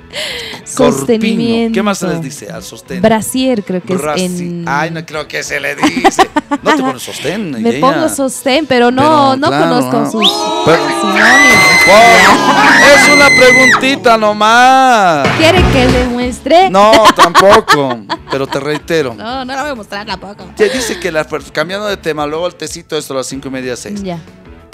Sostenimiento. 0.63 1.73
¿Qué 1.73 1.83
más 1.83 1.97
se 1.99 2.07
les 2.07 2.21
dice 2.21 2.51
al 2.51 2.63
sostén? 2.63 3.01
Brasier, 3.01 3.63
creo 3.63 3.81
que 3.81 3.93
Brasi- 3.95 4.25
es 4.25 4.39
en. 4.41 4.65
Ay, 4.67 4.91
no 4.91 5.05
creo 5.05 5.27
que 5.27 5.43
se 5.43 5.59
le 5.59 5.75
dice. 5.75 6.29
No 6.63 6.75
te 6.75 6.81
pones 6.83 7.01
sostén. 7.03 7.51
Me 7.51 7.69
ella. 7.69 7.79
pongo 7.81 8.09
sostén, 8.09 8.65
pero 8.65 8.91
no, 8.91 9.01
Pero, 9.01 9.35
no 9.37 9.47
claro, 9.47 9.65
conozco 9.69 9.99
¿no? 9.99 10.11
sus 10.11 10.31
Pero- 10.65 10.83
sinónimos. 11.01 11.65
Oh, 11.87 12.95
es 12.95 13.09
una 13.15 13.27
preguntita 13.27 14.17
nomás. 14.17 15.27
¿Quiere 15.37 15.61
que 15.71 15.85
le 15.87 16.05
muestre? 16.05 16.69
No, 16.69 16.91
tampoco. 17.15 17.99
Pero 18.31 18.47
te 18.47 18.59
reitero. 18.59 19.13
No, 19.13 19.45
no 19.45 19.53
la 19.53 19.61
voy 19.61 19.71
a 19.71 19.75
mostrar 19.75 20.05
tampoco. 20.05 20.45
Te 20.55 20.69
dice 20.69 20.99
que 20.99 21.11
per- 21.11 21.51
cambiando 21.51 21.85
de 21.87 21.97
tema, 21.97 22.25
luego 22.25 22.47
el 22.47 22.55
tecito 22.55 22.97
esto 22.97 23.13
a 23.13 23.17
las 23.17 23.27
cinco 23.27 23.47
y 23.47 23.51
media, 23.51 23.75
seis. 23.75 24.01
Ya, 24.03 24.19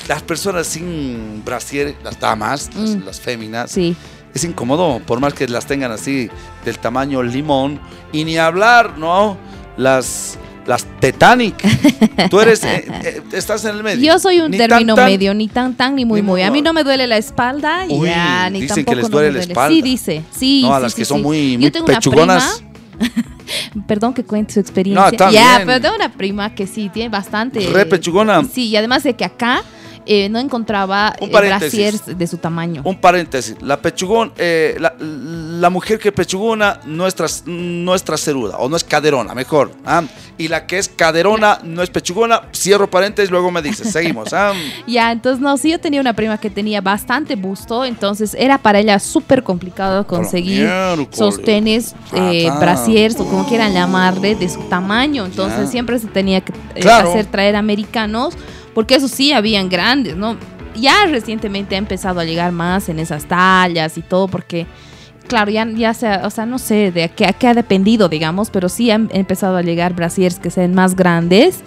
Las 0.08 0.23
personas 0.23 0.65
sin 0.67 1.43
brasier, 1.45 1.95
las 2.04 2.19
damas, 2.19 2.69
las, 2.75 2.89
Mm. 2.95 3.06
las 3.06 3.19
féminas, 3.21 3.71
sí. 3.71 3.95
Es 4.33 4.43
incómodo, 4.43 5.01
por 5.05 5.19
más 5.19 5.33
que 5.33 5.47
las 5.47 5.65
tengan 5.65 5.91
así 5.91 6.29
del 6.65 6.77
tamaño 6.79 7.21
limón. 7.23 7.79
Y 8.11 8.23
ni 8.23 8.37
hablar, 8.37 8.97
¿no? 8.97 9.37
Las, 9.77 10.37
las 10.65 10.85
Titanic. 10.99 11.55
Tú 12.29 12.39
eres, 12.39 12.63
eh, 12.63 12.85
eh, 13.03 13.21
estás 13.33 13.65
en 13.65 13.77
el 13.77 13.83
medio. 13.83 14.13
Yo 14.13 14.19
soy 14.19 14.39
un 14.39 14.51
Ni 14.51 14.57
término 14.57 14.95
tan, 14.95 15.05
medio, 15.05 15.33
ni 15.33 15.47
tan 15.47 15.75
tan 15.75 15.95
ni 15.95 16.05
muy 16.05 16.21
ni 16.21 16.27
muy. 16.27 16.41
A 16.43 16.51
mí 16.51 16.61
no 16.61 16.73
me 16.73 16.83
duele 16.83 17.07
la 17.07 17.17
espalda, 17.17 17.85
Uy, 17.89 18.07
ya, 18.07 18.49
ni 18.49 18.61
dicen 18.61 18.77
que 18.77 18.83
tampoco 18.83 18.95
les 18.95 19.09
no 19.09 19.17
duele 19.17 19.31
la 19.33 19.39
espalda. 19.39 19.75
Sí, 19.75 19.81
dice. 19.81 20.23
Sí, 20.31 20.61
No, 20.63 20.73
a 20.73 20.77
sí, 20.77 20.83
las 20.83 20.93
sí, 20.93 21.01
que 21.01 21.05
son 21.05 21.21
muy, 21.21 21.57
muy 21.57 21.71
pechugonas. 21.71 22.63
Perdón 23.87 24.13
que 24.13 24.23
cuente 24.23 24.53
su 24.53 24.59
experiencia. 24.59 25.11
No, 25.17 25.31
ya, 25.31 25.61
pero 25.65 25.81
tengo 25.81 25.95
una 25.95 26.11
prima 26.11 26.55
que 26.55 26.67
sí 26.67 26.89
tiene 26.89 27.09
bastante. 27.09 27.59
Re 27.67 27.85
pechugona. 27.85 28.43
Sí, 28.45 28.67
y 28.67 28.77
además 28.77 29.03
de 29.03 29.15
que 29.15 29.25
acá 29.25 29.63
eh, 30.05 30.29
no 30.29 30.39
encontraba 30.39 31.13
eh, 31.19 31.27
brasiers 31.29 32.17
de 32.17 32.27
su 32.27 32.37
tamaño. 32.37 32.81
Un 32.85 32.99
paréntesis, 32.99 33.55
la 33.61 33.77
pechugón, 33.81 34.31
eh, 34.37 34.75
la, 34.79 34.93
la 34.99 35.69
mujer 35.69 35.99
que 35.99 36.11
pechugona 36.11 36.79
no 36.85 37.07
es, 37.07 37.15
tras- 37.15 37.43
no 37.45 37.93
es 37.95 38.03
traseruda 38.03 38.57
o 38.57 38.69
no 38.69 38.75
es 38.75 38.83
caderona, 38.83 39.33
mejor. 39.33 39.71
¿ah? 39.85 40.03
Y 40.37 40.47
la 40.47 40.65
que 40.65 40.79
es 40.79 40.89
caderona 40.89 41.59
no 41.63 41.83
es 41.83 41.89
pechugona, 41.89 42.41
cierro 42.53 42.89
paréntesis, 42.89 43.29
luego 43.29 43.51
me 43.51 43.61
dices, 43.61 43.91
seguimos. 43.91 44.33
¿ah? 44.33 44.53
Ya, 44.87 45.11
entonces 45.11 45.39
no, 45.41 45.55
sí, 45.57 45.69
yo 45.71 45.79
tenía 45.79 46.01
una 46.01 46.13
prima 46.13 46.37
que 46.39 46.49
tenía 46.49 46.81
bastante 46.81 47.35
busto, 47.35 47.85
entonces 47.85 48.35
era 48.37 48.57
para 48.57 48.79
ella 48.79 48.99
súper 48.99 49.43
complicado 49.43 50.07
conseguir 50.07 50.67
sostenes, 51.11 51.95
eh, 52.13 52.47
Ah, 52.49 52.57
brasiers 52.59 53.19
o 53.19 53.25
como 53.25 53.47
quieran 53.47 53.73
llamarle, 53.73 54.35
de 54.35 54.49
su 54.49 54.61
tamaño. 54.63 55.25
Entonces 55.25 55.59
Ya. 55.65 55.67
siempre 55.67 55.99
se 55.99 56.07
tenía 56.07 56.41
que 56.41 56.53
eh, 56.75 56.81
Claro. 56.81 57.09
hacer 57.11 57.25
traer 57.25 57.55
americanos, 57.55 58.33
porque 58.73 58.95
eso 58.95 59.07
sí, 59.07 59.31
habían 59.34 59.69
grandes, 59.69 60.15
¿no? 60.15 60.38
ya 60.75 61.05
recientemente 61.05 61.75
ha 61.75 61.77
empezado 61.77 62.19
a 62.21 62.23
llegar 62.25 62.51
más 62.51 62.89
en 62.89 62.99
esas 62.99 63.25
tallas 63.25 63.97
y 63.97 64.01
todo 64.01 64.27
porque 64.27 64.65
claro, 65.27 65.51
ya, 65.51 65.65
ya 65.65 65.93
sea, 65.93 66.21
o 66.25 66.29
sea, 66.29 66.45
no 66.45 66.60
sé 66.60 66.91
de 66.91 67.03
a 67.03 67.07
qué, 67.07 67.26
a 67.26 67.34
qué 67.34 67.47
ha 67.47 67.53
dependido, 67.53 68.09
digamos, 68.09 68.49
pero 68.49 68.69
sí 68.69 68.91
han 68.91 69.09
empezado 69.13 69.57
a 69.57 69.61
llegar 69.61 69.93
brasiers 69.93 70.39
que 70.39 70.51
sean 70.51 70.74
más 70.74 70.95
grandes. 70.95 71.61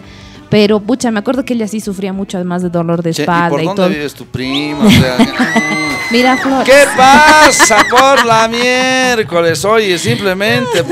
Pero, 0.51 0.79
pucha, 0.79 1.11
me 1.11 1.19
acuerdo 1.19 1.45
que 1.45 1.55
ella 1.55 1.67
sí 1.67 1.81
sufría 1.81 2.13
mucho 2.13 2.43
más 2.45 2.63
de 2.63 2.69
dolor 2.69 3.03
de 3.03 3.11
espalda 3.11 3.49
¿Y 3.49 3.51
por 3.51 3.63
y, 3.63 3.65
dónde 3.65 3.83
todo. 3.83 3.89
vives 3.89 4.15
tu 4.15 4.27
prima? 4.27 4.85
O 4.85 4.91
sea, 4.91 5.17
Mira, 6.11 6.37
Flor. 6.37 6.65
¿Qué 6.65 6.85
pasa 6.97 7.85
por 7.91 8.25
la 8.25 8.47
miércoles? 8.47 9.65
Oye, 9.65 9.99
simplemente. 9.99 10.85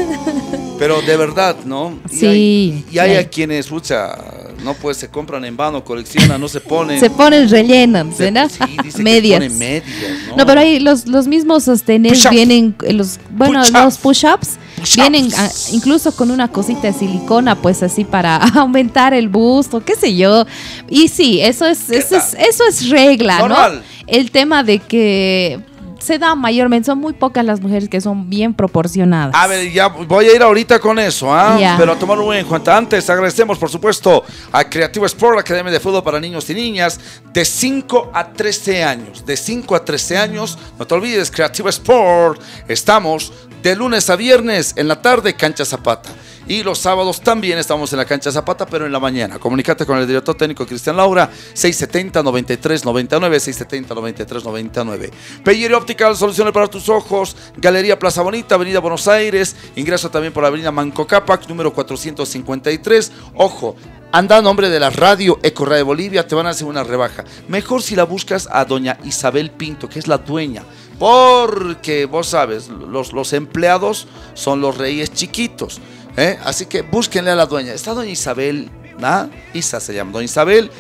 Pero 0.82 1.00
de 1.00 1.16
verdad, 1.16 1.54
¿no? 1.64 1.96
Y 2.10 2.16
Sí, 2.16 2.26
hay, 2.26 2.84
y 2.90 2.98
hay 2.98 3.10
sí. 3.12 3.16
a 3.18 3.28
quienes, 3.28 3.68
pucha, 3.68 4.18
no 4.64 4.74
pues 4.74 4.96
se 4.96 5.08
compran 5.08 5.44
en 5.44 5.56
vano, 5.56 5.84
coleccionan, 5.84 6.40
no 6.40 6.48
se 6.48 6.58
ponen. 6.60 6.98
Se 6.98 7.08
ponen 7.08 7.48
relleno, 7.48 8.12
se- 8.12 8.32
¿no? 8.32 8.48
sí, 8.48 8.58
dice 8.82 8.96
que 8.96 9.02
medias. 9.04 9.38
ponen 9.40 9.58
medias, 9.58 10.18
¿no? 10.28 10.36
No, 10.38 10.44
pero 10.44 10.60
ahí 10.60 10.80
los, 10.80 11.06
los 11.06 11.28
mismos 11.28 11.62
sostenes 11.62 12.28
vienen, 12.30 12.74
eh, 12.82 12.92
los, 12.94 13.20
bueno, 13.30 13.60
los 13.60 13.96
push-ups 13.98 14.58
Push-ups. 14.78 14.96
vienen 14.96 15.28
ah, 15.36 15.48
incluso 15.72 16.10
con 16.16 16.32
una 16.32 16.48
cosita 16.48 16.88
de 16.88 16.92
silicona, 16.94 17.54
pues 17.62 17.84
así 17.84 18.02
para 18.04 18.36
aumentar 18.58 19.14
el 19.14 19.28
busto, 19.28 19.84
qué 19.84 19.94
sé 19.94 20.16
yo. 20.16 20.46
Y 20.90 21.06
sí, 21.06 21.40
eso 21.40 21.64
es, 21.64 21.90
eso 21.90 22.16
es, 22.16 22.34
eso 22.34 22.64
es 22.68 22.88
regla, 22.88 23.38
Normal. 23.38 23.76
¿no? 23.76 23.82
El 24.08 24.32
tema 24.32 24.64
de 24.64 24.80
que 24.80 25.60
se 26.02 26.18
da 26.18 26.34
mayormente, 26.34 26.86
son 26.86 26.98
muy 26.98 27.12
pocas 27.12 27.44
las 27.44 27.60
mujeres 27.60 27.88
que 27.88 28.00
son 28.00 28.28
bien 28.28 28.54
proporcionadas. 28.54 29.34
A 29.34 29.46
ver, 29.46 29.70
ya 29.70 29.88
voy 29.88 30.26
a 30.26 30.34
ir 30.34 30.42
ahorita 30.42 30.78
con 30.78 30.98
eso, 30.98 31.32
¿ah? 31.32 31.76
Pero 31.78 31.92
a 31.92 31.98
tomarlo 31.98 32.24
muy 32.24 32.38
en 32.38 32.46
cuenta. 32.46 32.76
Antes, 32.76 33.08
agradecemos, 33.08 33.58
por 33.58 33.70
supuesto, 33.70 34.24
a 34.50 34.64
Creativo 34.64 35.06
Sport, 35.06 35.38
Academia 35.38 35.70
de 35.70 35.80
Fútbol 35.80 36.02
para 36.02 36.18
Niños 36.18 36.48
y 36.50 36.54
Niñas, 36.54 36.98
de 37.32 37.44
5 37.44 38.10
a 38.12 38.32
13 38.32 38.84
años. 38.84 39.24
De 39.24 39.36
5 39.36 39.76
a 39.76 39.84
13 39.84 40.18
años, 40.18 40.58
no 40.78 40.86
te 40.86 40.94
olvides, 40.94 41.30
Creativo 41.30 41.68
Sport. 41.68 42.42
Estamos 42.68 43.32
de 43.62 43.76
lunes 43.76 44.10
a 44.10 44.16
viernes 44.16 44.74
en 44.76 44.88
la 44.88 45.00
tarde, 45.00 45.34
Cancha 45.34 45.64
Zapata. 45.64 46.10
Y 46.52 46.62
los 46.62 46.80
sábados 46.80 47.22
también 47.22 47.56
estamos 47.56 47.90
en 47.94 47.98
la 47.98 48.04
cancha 48.04 48.30
Zapata, 48.30 48.66
pero 48.66 48.84
en 48.84 48.92
la 48.92 49.00
mañana. 49.00 49.38
Comunicate 49.38 49.86
con 49.86 49.96
el 49.96 50.06
director 50.06 50.34
técnico 50.34 50.66
Cristian 50.66 50.98
Laura, 50.98 51.30
670-9399, 51.54 53.88
670-9399. 53.88 55.10
Pellería 55.42 55.78
Optical, 55.78 56.14
soluciones 56.14 56.52
para 56.52 56.68
tus 56.68 56.90
ojos. 56.90 57.34
Galería 57.56 57.98
Plaza 57.98 58.20
Bonita, 58.20 58.56
Avenida 58.56 58.80
Buenos 58.80 59.08
Aires. 59.08 59.56
Ingreso 59.76 60.10
también 60.10 60.34
por 60.34 60.42
la 60.42 60.50
Avenida 60.50 60.70
Manco 60.70 61.06
Cápac, 61.06 61.48
número 61.48 61.72
453. 61.72 63.12
Ojo, 63.36 63.74
anda 64.12 64.36
a 64.36 64.42
nombre 64.42 64.68
de 64.68 64.78
la 64.78 64.90
radio 64.90 65.38
Eco 65.42 65.64
Radio 65.64 65.86
Bolivia, 65.86 66.26
te 66.26 66.34
van 66.34 66.46
a 66.46 66.50
hacer 66.50 66.66
una 66.66 66.84
rebaja. 66.84 67.24
Mejor 67.48 67.80
si 67.80 67.96
la 67.96 68.04
buscas 68.04 68.46
a 68.52 68.66
doña 68.66 68.98
Isabel 69.04 69.52
Pinto, 69.52 69.88
que 69.88 69.98
es 69.98 70.06
la 70.06 70.18
dueña. 70.18 70.64
Porque 70.98 72.04
vos 72.04 72.28
sabes, 72.28 72.68
los, 72.68 73.14
los 73.14 73.32
empleados 73.32 74.06
son 74.34 74.60
los 74.60 74.76
reyes 74.76 75.14
chiquitos. 75.14 75.80
¿Eh? 76.16 76.38
Así 76.44 76.66
que 76.66 76.82
búsquenle 76.82 77.30
a 77.30 77.36
la 77.36 77.46
dueña. 77.46 77.72
Está 77.72 77.94
doña 77.94 78.10
Isabel, 78.10 78.70
¿ah? 79.02 79.28
Isa 79.54 79.80
se 79.80 79.94
llama, 79.94 80.12
doña 80.12 80.24
Isabel. 80.24 80.70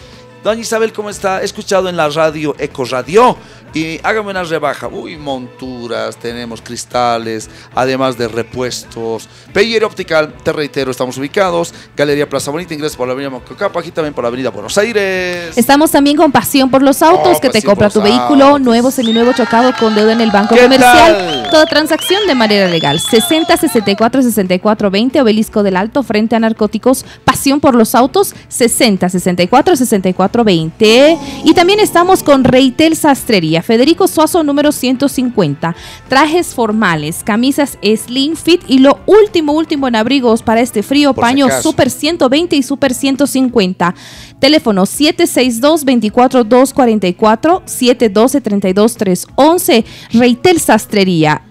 Doña 0.42 0.60
Isabel, 0.60 0.92
¿cómo 0.92 1.08
está? 1.08 1.40
He 1.40 1.44
escuchado 1.44 1.88
en 1.88 1.96
la 1.96 2.08
radio 2.08 2.56
Eco 2.58 2.84
Radio 2.84 3.36
y 3.72 4.00
hágame 4.02 4.30
una 4.32 4.42
rebaja. 4.42 4.88
Uy, 4.88 5.16
monturas, 5.16 6.16
tenemos 6.16 6.60
cristales, 6.60 7.48
además 7.76 8.18
de 8.18 8.26
repuestos. 8.26 9.28
Peyer 9.52 9.84
Optical, 9.84 10.34
te 10.42 10.52
reitero, 10.52 10.90
estamos 10.90 11.16
ubicados. 11.16 11.72
Galería 11.96 12.28
Plaza 12.28 12.50
Bonita, 12.50 12.74
ingreso 12.74 12.96
por 12.98 13.06
la 13.06 13.12
avenida 13.12 13.30
Mococapa, 13.30 13.78
aquí 13.78 13.92
también 13.92 14.12
por 14.14 14.24
la 14.24 14.28
avenida 14.28 14.50
Buenos 14.50 14.76
Aires. 14.78 15.56
Estamos 15.56 15.92
también 15.92 16.16
con 16.16 16.32
Pasión 16.32 16.68
por 16.70 16.82
los 16.82 17.02
Autos, 17.02 17.36
Oh, 17.36 17.40
que 17.40 17.48
te 17.50 17.62
compra 17.62 17.88
tu 17.88 18.02
vehículo 18.02 18.44
autos. 18.46 18.62
nuevo, 18.62 18.90
seminuevo, 18.90 19.32
chocado 19.34 19.72
con 19.78 19.94
deuda 19.94 20.12
en 20.12 20.20
el 20.22 20.32
banco 20.32 20.56
¿Qué 20.56 20.62
comercial. 20.62 21.16
tal? 21.18 21.50
Toda 21.52 21.66
transacción 21.66 22.26
de 22.26 22.34
manera 22.34 22.66
legal. 22.68 22.98
60 22.98 23.56
64 23.56 24.22
64 24.22 24.90
20, 24.90 25.20
Obelisco 25.20 25.62
del 25.62 25.76
Alto, 25.76 26.02
frente 26.02 26.34
a 26.34 26.40
narcóticos. 26.40 27.04
Pasión 27.24 27.60
por 27.60 27.76
los 27.76 27.94
Autos, 27.94 28.34
60 28.48 29.08
64 29.08 29.76
64 29.76 30.31
20. 30.32 31.18
Y 31.44 31.52
también 31.54 31.80
estamos 31.80 32.22
con 32.22 32.44
Reitel 32.44 32.96
Sastrería, 32.96 33.62
Federico 33.62 34.08
Suazo, 34.08 34.42
número 34.42 34.72
150. 34.72 35.76
Trajes 36.08 36.54
formales, 36.54 37.22
camisas 37.22 37.76
slim 37.82 38.36
fit 38.36 38.62
y 38.66 38.78
lo 38.78 39.00
último, 39.06 39.52
último 39.52 39.86
en 39.88 39.96
abrigos 39.96 40.42
para 40.42 40.62
este 40.62 40.82
frío, 40.82 41.12
Por 41.12 41.24
si 41.24 41.30
paño 41.30 41.44
acaso. 41.46 41.70
Super 41.70 41.90
120 41.90 42.56
y 42.56 42.62
Super 42.62 42.94
150. 42.94 43.94
Teléfono 44.38 44.84
762-24244, 44.84 47.62
712-32311, 47.64 49.84
Reitel 50.12 50.58
Sastrería. 50.58 51.42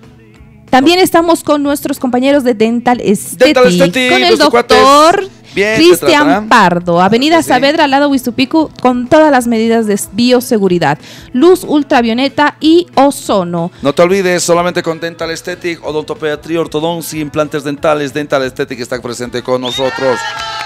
También 0.71 0.99
estamos 0.99 1.43
con 1.43 1.63
nuestros 1.63 1.99
compañeros 1.99 2.45
de 2.45 2.53
Dental 2.53 3.01
Aesthetic, 3.01 3.39
Dental 3.39 3.65
Aesthetic, 3.65 4.09
con 4.09 4.23
el 4.23 4.39
cuates. 4.49 4.77
Bien, 5.53 5.75
Cristian. 5.75 6.47
Pardo, 6.47 7.01
Avenida 7.01 7.41
sí. 7.41 7.49
Saavedra, 7.49 7.85
al 7.85 7.91
lado 7.91 8.05
de 8.05 8.11
Huistupico, 8.11 8.71
con 8.81 9.07
todas 9.07 9.31
las 9.31 9.47
medidas 9.47 9.85
de 9.85 9.99
bioseguridad, 10.13 10.97
luz 11.33 11.63
ultravioleta 11.63 12.55
y 12.59 12.87
ozono. 12.95 13.71
No 13.81 13.93
te 13.93 14.01
olvides, 14.01 14.43
solamente 14.43 14.81
con 14.81 14.99
Dental 14.99 15.29
Aesthetic, 15.29 15.83
odontopediatría, 15.83 16.61
ortodoncia, 16.61 17.19
implantes 17.19 17.63
dentales, 17.63 18.13
Dental 18.13 18.41
Aesthetic 18.43 18.79
está 18.79 19.01
presente 19.01 19.41
con 19.43 19.61
nosotros. 19.61 20.19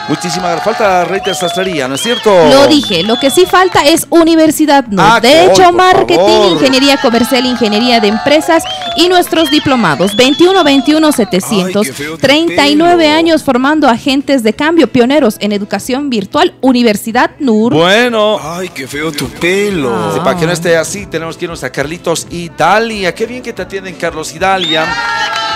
Muchísimas 0.07 0.63
falta 0.63 1.03
Reiter 1.05 1.33
Sastrería, 1.33 1.87
¿no 1.87 1.95
es 1.95 2.01
cierto? 2.01 2.29
Lo 2.29 2.67
dije, 2.67 3.01
lo 3.03 3.15
que 3.19 3.31
sí 3.31 3.45
falta 3.45 3.85
es 3.87 4.05
Universidad 4.09 4.85
No. 4.87 5.01
Ah, 5.01 5.19
de 5.19 5.45
hecho, 5.45 5.67
hoy, 5.67 5.75
marketing, 5.75 6.17
favor. 6.17 6.51
ingeniería 6.51 6.97
comercial, 6.97 7.45
ingeniería 7.45 7.99
de 7.99 8.09
empresas 8.09 8.63
y 8.97 9.09
nuestros 9.09 9.49
diplomados. 9.49 10.15
21 10.15 10.63
21 10.63 11.11
700. 11.11 11.87
39 12.19 13.09
años 13.09 13.43
formando 13.43 13.87
agentes 13.87 14.43
de 14.43 14.53
cambio 14.53 14.74
pioneros 14.91 15.37
en 15.39 15.51
educación 15.51 16.09
virtual. 16.09 16.55
Universidad 16.61 17.31
NUR. 17.39 17.73
Bueno. 17.73 18.39
Ay, 18.41 18.69
qué 18.69 18.87
feo 18.87 19.11
tu 19.11 19.27
pelo. 19.29 20.21
Para 20.23 20.37
que 20.37 20.45
no 20.45 20.51
esté 20.51 20.77
así, 20.77 21.05
tenemos 21.05 21.37
que 21.37 21.45
irnos 21.45 21.63
a 21.63 21.71
Carlitos 21.71 22.27
y 22.29 22.49
Dalia. 22.49 23.15
Qué 23.15 23.25
bien 23.25 23.41
que 23.41 23.53
te 23.53 23.61
atienden 23.61 23.95
Carlos 23.95 24.33
y 24.35 24.39
Dalia. 24.39 24.85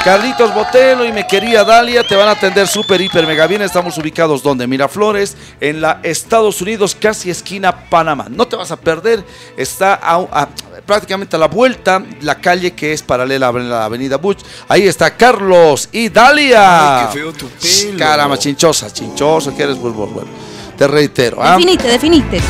Carlitos 0.04 0.54
Botelo 0.54 1.06
y 1.06 1.12
mi 1.12 1.26
querida 1.28 1.64
Dalia 1.66 2.04
te 2.04 2.16
van 2.16 2.30
a 2.30 2.32
atender 2.32 2.68
súper, 2.68 3.02
hiper, 3.02 3.28
mega 3.28 3.46
bien. 3.48 3.62
Estamos 3.62 3.98
ubicados 3.98 4.42
donde 4.42 4.66
Miraflores, 4.66 5.36
en 5.60 5.82
la 5.82 6.00
Estados 6.04 6.62
Unidos, 6.62 6.96
casi 7.00 7.30
esquina 7.30 7.90
Panamá. 7.90 8.28
No 8.30 8.48
te 8.48 8.56
vas 8.56 8.72
a 8.72 8.78
perder. 8.78 9.24
Está 9.58 9.96
a- 10.02 10.16
a- 10.32 10.48
prácticamente 10.86 11.36
a 11.36 11.40
la 11.40 11.48
vuelta 11.48 12.02
la 12.22 12.36
calle 12.36 12.72
que 12.72 12.94
es 12.94 13.04
paralela 13.04 13.50
a 13.50 13.52
la 13.52 13.86
avenida 13.86 14.16
Butch. 14.18 14.40
Ahí 14.70 14.88
está 14.88 15.16
Carlos 15.16 15.90
y 15.92 16.08
Dalia. 16.10 17.02
Ay, 17.02 17.08
qué 17.08 17.14
feo 17.20 17.34
tu 17.34 17.48
pelo. 17.50 17.98
Caramba, 18.00 18.38
chinchosa, 18.38 18.92
chinchoso, 18.92 19.56
que 19.56 19.64
eres 19.64 19.78
bueno, 19.78 19.98
bueno. 20.08 20.30
Te 20.78 20.88
reitero. 20.88 21.38
¿ah? 21.44 21.58
Definite, 21.58 21.88
definite. 21.90 22.42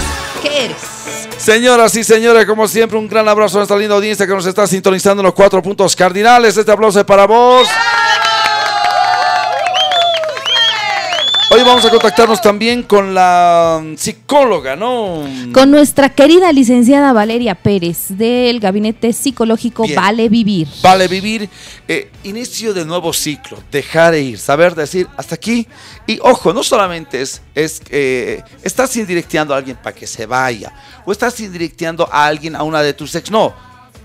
¿Qué 0.44 0.66
eres? 0.66 0.78
Señoras 1.40 1.96
y 1.96 2.04
señores, 2.04 2.46
como 2.46 2.68
siempre, 2.68 2.98
un 2.98 3.08
gran 3.08 3.28
abrazo 3.30 3.58
a 3.58 3.60
nuestra 3.60 3.78
linda 3.78 3.96
audiencia 3.96 4.28
que 4.28 4.34
nos 4.34 4.46
está 4.46 4.68
sintonizando 4.68 5.22
en 5.22 5.26
los 5.26 5.34
cuatro 5.34 5.62
puntos 5.62 5.96
cardinales. 5.96 6.58
Este 6.58 6.70
aplauso 6.70 7.00
es 7.00 7.06
para 7.06 7.26
vos. 7.26 7.66
Hoy 11.52 11.64
vamos 11.64 11.84
a 11.84 11.90
contactarnos 11.90 12.42
también 12.42 12.84
con 12.84 13.16
la 13.16 13.82
mm, 13.84 13.96
psicóloga, 13.96 14.76
¿no? 14.76 15.24
Con 15.52 15.72
nuestra 15.72 16.10
querida 16.10 16.52
licenciada 16.52 17.12
Valeria 17.12 17.56
Pérez 17.56 18.06
del 18.10 18.60
Gabinete 18.60 19.12
Psicológico 19.14 19.84
Bien. 19.84 19.96
Vale 19.96 20.30
Vivir. 20.30 20.68
Vale 20.84 21.08
vivir 21.08 21.50
eh, 21.88 22.12
inicio 22.24 22.72
de 22.72 22.86
nuevo 22.86 23.12
ciclo, 23.14 23.58
dejar 23.72 24.12
de 24.12 24.22
ir, 24.22 24.38
saber 24.38 24.76
decir 24.76 25.08
hasta 25.18 25.34
aquí. 25.34 25.68
Y 26.06 26.20
ojo, 26.22 26.54
no 26.54 26.62
solamente 26.62 27.20
es, 27.20 27.42
es 27.56 27.82
eh, 27.90 28.44
estás 28.62 28.96
indirecteando 28.98 29.56
a 29.56 29.58
alguien 29.58 29.78
para 29.78 29.96
que 29.96 30.06
se 30.06 30.28
vaya, 30.28 30.72
o 31.04 31.12
estás 31.12 31.40
indirecteando 31.40 32.08
a 32.12 32.28
alguien 32.28 32.56
a 32.56 32.62
una 32.62 32.84
de 32.84 32.94
tus 32.94 33.16
ex, 33.16 33.32
no. 33.32 33.56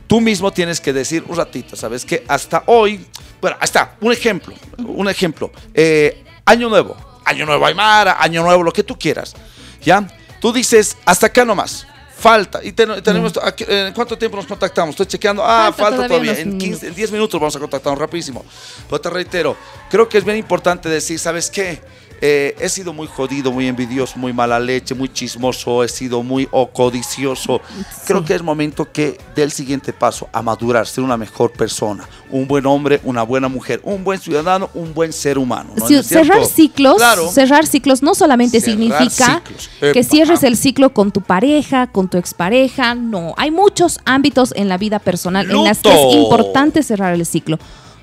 Tú 0.06 0.18
mismo 0.22 0.50
tienes 0.50 0.80
que 0.80 0.94
decir 0.94 1.22
un 1.28 1.36
ratito, 1.36 1.76
¿sabes? 1.76 2.06
Que 2.06 2.24
hasta 2.26 2.62
hoy, 2.66 3.04
bueno, 3.40 3.58
hasta 3.60 3.96
un 4.00 4.12
ejemplo, 4.12 4.54
un 4.78 5.08
ejemplo. 5.10 5.50
eh, 5.74 6.22
año 6.46 6.68
nuevo, 6.68 7.13
año 7.24 7.46
nuevo 7.46 7.66
Aymara, 7.66 8.16
año 8.20 8.42
nuevo, 8.42 8.62
lo 8.62 8.72
que 8.72 8.82
tú 8.82 8.98
quieras, 8.98 9.34
¿ya? 9.82 10.06
Tú 10.40 10.52
dices, 10.52 10.96
hasta 11.04 11.26
acá 11.26 11.44
nomás. 11.44 11.86
Falta. 12.16 12.60
¿Y 12.62 12.72
ten- 12.72 13.02
tenemos 13.02 13.32
eh, 13.58 13.86
¿En 13.88 13.92
cuánto 13.92 14.16
tiempo 14.16 14.36
nos 14.36 14.46
contactamos? 14.46 14.92
Estoy 14.92 15.06
chequeando. 15.06 15.42
Ah, 15.44 15.72
Falta 15.76 15.82
falta, 15.82 16.06
todavía 16.08 16.32
todavía. 16.32 16.42
En 16.52 16.58
15, 16.58 16.64
minutos. 16.66 16.82
en 16.88 16.94
10 16.94 17.10
minutos 17.12 17.40
vamos 17.40 17.56
a 17.56 17.58
contactarnos 17.58 17.98
rapidísimo. 17.98 18.44
Pero 18.88 19.00
te 19.00 19.10
reitero, 19.10 19.56
creo 19.90 20.08
que 20.08 20.18
es 20.18 20.24
bien 20.24 20.36
importante 20.38 20.88
decir, 20.88 21.18
¿sabes 21.18 21.50
qué? 21.50 21.82
Eh, 22.20 22.54
he 22.58 22.68
sido 22.68 22.92
muy 22.92 23.06
jodido, 23.06 23.52
muy 23.52 23.66
envidioso, 23.66 24.18
muy 24.18 24.32
mala 24.32 24.58
leche, 24.58 24.94
muy 24.94 25.08
chismoso, 25.12 25.84
he 25.84 25.88
sido 25.88 26.22
muy 26.22 26.48
oh, 26.52 26.68
codicioso. 26.68 27.60
Creo 28.06 28.24
que 28.24 28.34
es 28.34 28.42
momento 28.42 28.90
que 28.90 29.18
dé 29.34 29.42
el 29.42 29.52
siguiente 29.52 29.92
paso 29.92 30.28
a 30.32 30.40
madurar, 30.42 30.86
ser 30.86 31.04
una 31.04 31.16
mejor 31.16 31.50
persona, 31.52 32.08
un 32.30 32.46
buen 32.48 32.64
hombre, 32.66 33.00
una 33.04 33.22
buena 33.22 33.48
mujer, 33.48 33.80
un 33.84 34.04
buen 34.04 34.18
ciudadano, 34.18 34.70
un 34.74 34.94
buen 34.94 35.12
ser 35.12 35.38
humano. 35.38 35.70
¿no? 35.76 35.86
Sí, 35.86 35.94
¿No 35.94 36.00
es 36.00 36.06
cierto? 36.06 36.26
cerrar 36.32 36.46
ciclos, 36.46 36.96
Claro. 36.96 37.28
cerrar 37.30 37.66
ciclos 37.66 38.02
no 38.02 38.14
solamente 38.14 38.60
Cerrar 38.60 38.78
significa 38.78 39.42
ciclos. 39.44 39.70
que 39.80 39.90
Epa. 40.00 40.02
cierres 40.10 40.42
el 40.44 40.56
ciclo 40.56 40.92
con 40.94 41.12
tu 41.12 41.20
pareja, 41.20 41.86
con 41.88 42.08
tu 42.08 42.16
expareja, 42.18 42.94
no. 42.94 43.34
Hay 43.36 43.50
muchos 43.50 44.00
ámbitos 44.04 44.52
en 44.56 44.68
la 44.68 44.78
vida 44.78 44.98
personal 44.98 45.50
en 45.50 45.64
las 45.64 45.78
que 45.80 45.92
es 45.92 46.14
importante 46.14 46.82
cerrar 46.82 47.14
el 47.14 47.26
ciclo. 47.26 47.58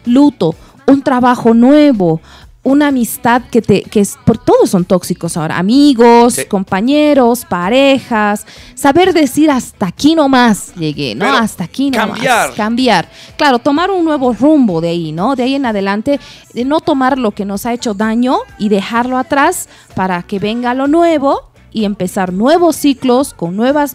Luto, 0.05 0.55
un 0.87 1.01
trabajo 1.03 1.53
nuevo, 1.53 2.21
una 2.63 2.89
amistad 2.89 3.41
que 3.49 3.61
te 3.61 3.81
que 3.81 4.01
es 4.01 4.17
por 4.23 4.37
todos 4.37 4.69
son 4.69 4.85
tóxicos 4.85 5.35
ahora, 5.35 5.57
amigos, 5.57 6.35
Sí. 6.35 6.45
compañeros, 6.45 7.43
parejas, 7.45 8.45
saber 8.75 9.13
decir 9.13 9.49
hasta 9.49 9.87
aquí 9.87 10.13
nomás 10.13 10.73
llegué, 10.75 11.15
¿no? 11.15 11.25
Pero 11.25 11.37
hasta 11.37 11.63
aquí 11.63 11.89
nomás. 11.89 12.09
cambiar. 12.11 12.53
cambiar. 12.53 13.09
Claro, 13.35 13.57
tomar 13.59 13.89
un 13.89 14.05
nuevo 14.05 14.31
rumbo 14.33 14.79
de 14.79 14.89
ahí, 14.89 15.11
¿no? 15.11 15.35
De 15.35 15.43
ahí 15.43 15.55
en 15.55 15.65
adelante, 15.65 16.19
de 16.53 16.63
no 16.65 16.81
tomar 16.81 17.17
lo 17.17 17.31
que 17.31 17.45
nos 17.45 17.65
ha 17.65 17.73
hecho 17.73 17.95
daño 17.95 18.37
y 18.59 18.69
dejarlo 18.69 19.17
atrás 19.17 19.67
para 19.95 20.21
que 20.21 20.37
venga 20.37 20.75
lo 20.75 20.87
nuevo 20.87 21.49
y 21.73 21.85
empezar 21.85 22.31
nuevos 22.33 22.75
ciclos 22.75 23.33
con 23.33 23.55
nuevas, 23.55 23.93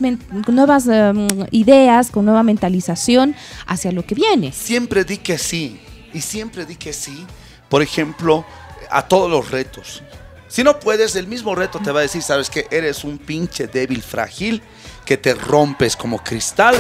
nuevas 0.48 0.88
em, 0.88 1.28
ideas, 1.52 2.10
con 2.10 2.24
nueva 2.24 2.42
mentalización 2.42 3.36
hacia 3.66 3.92
lo 3.92 4.04
que 4.04 4.14
viene. 4.16 4.50
Siempre 4.52 5.04
di 5.04 5.18
que 5.18 5.38
sí. 5.38 5.78
Y 6.12 6.20
siempre 6.22 6.64
di 6.66 6.74
que 6.76 6.92
sí. 6.92 7.24
Por 7.68 7.82
ejemplo, 7.82 8.44
a 8.90 9.06
todos 9.08 9.30
los 9.30 9.50
retos. 9.50 10.02
Si 10.48 10.62
no 10.62 10.78
puedes, 10.78 11.16
el 11.16 11.26
mismo 11.26 11.54
reto 11.54 11.80
te 11.82 11.90
va 11.90 12.00
a 12.00 12.02
decir, 12.02 12.22
sabes 12.22 12.50
que 12.50 12.66
eres 12.70 13.04
un 13.04 13.18
pinche 13.18 13.66
débil 13.66 14.02
frágil, 14.02 14.62
que 15.04 15.16
te 15.16 15.34
rompes 15.34 15.96
como 15.96 16.22
cristal. 16.22 16.76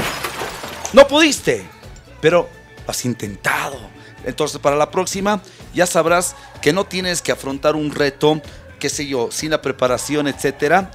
No 0.92 1.06
pudiste, 1.08 1.66
pero 2.20 2.48
has 2.86 3.04
intentado. 3.04 3.78
Entonces, 4.24 4.60
para 4.60 4.76
la 4.76 4.90
próxima, 4.90 5.42
ya 5.74 5.86
sabrás 5.86 6.36
que 6.62 6.72
no 6.72 6.86
tienes 6.86 7.22
que 7.22 7.32
afrontar 7.32 7.76
un 7.76 7.90
reto, 7.90 8.40
qué 8.78 8.88
sé 8.88 9.06
yo, 9.06 9.30
sin 9.30 9.50
la 9.50 9.62
preparación, 9.62 10.28
etcétera. 10.28 10.90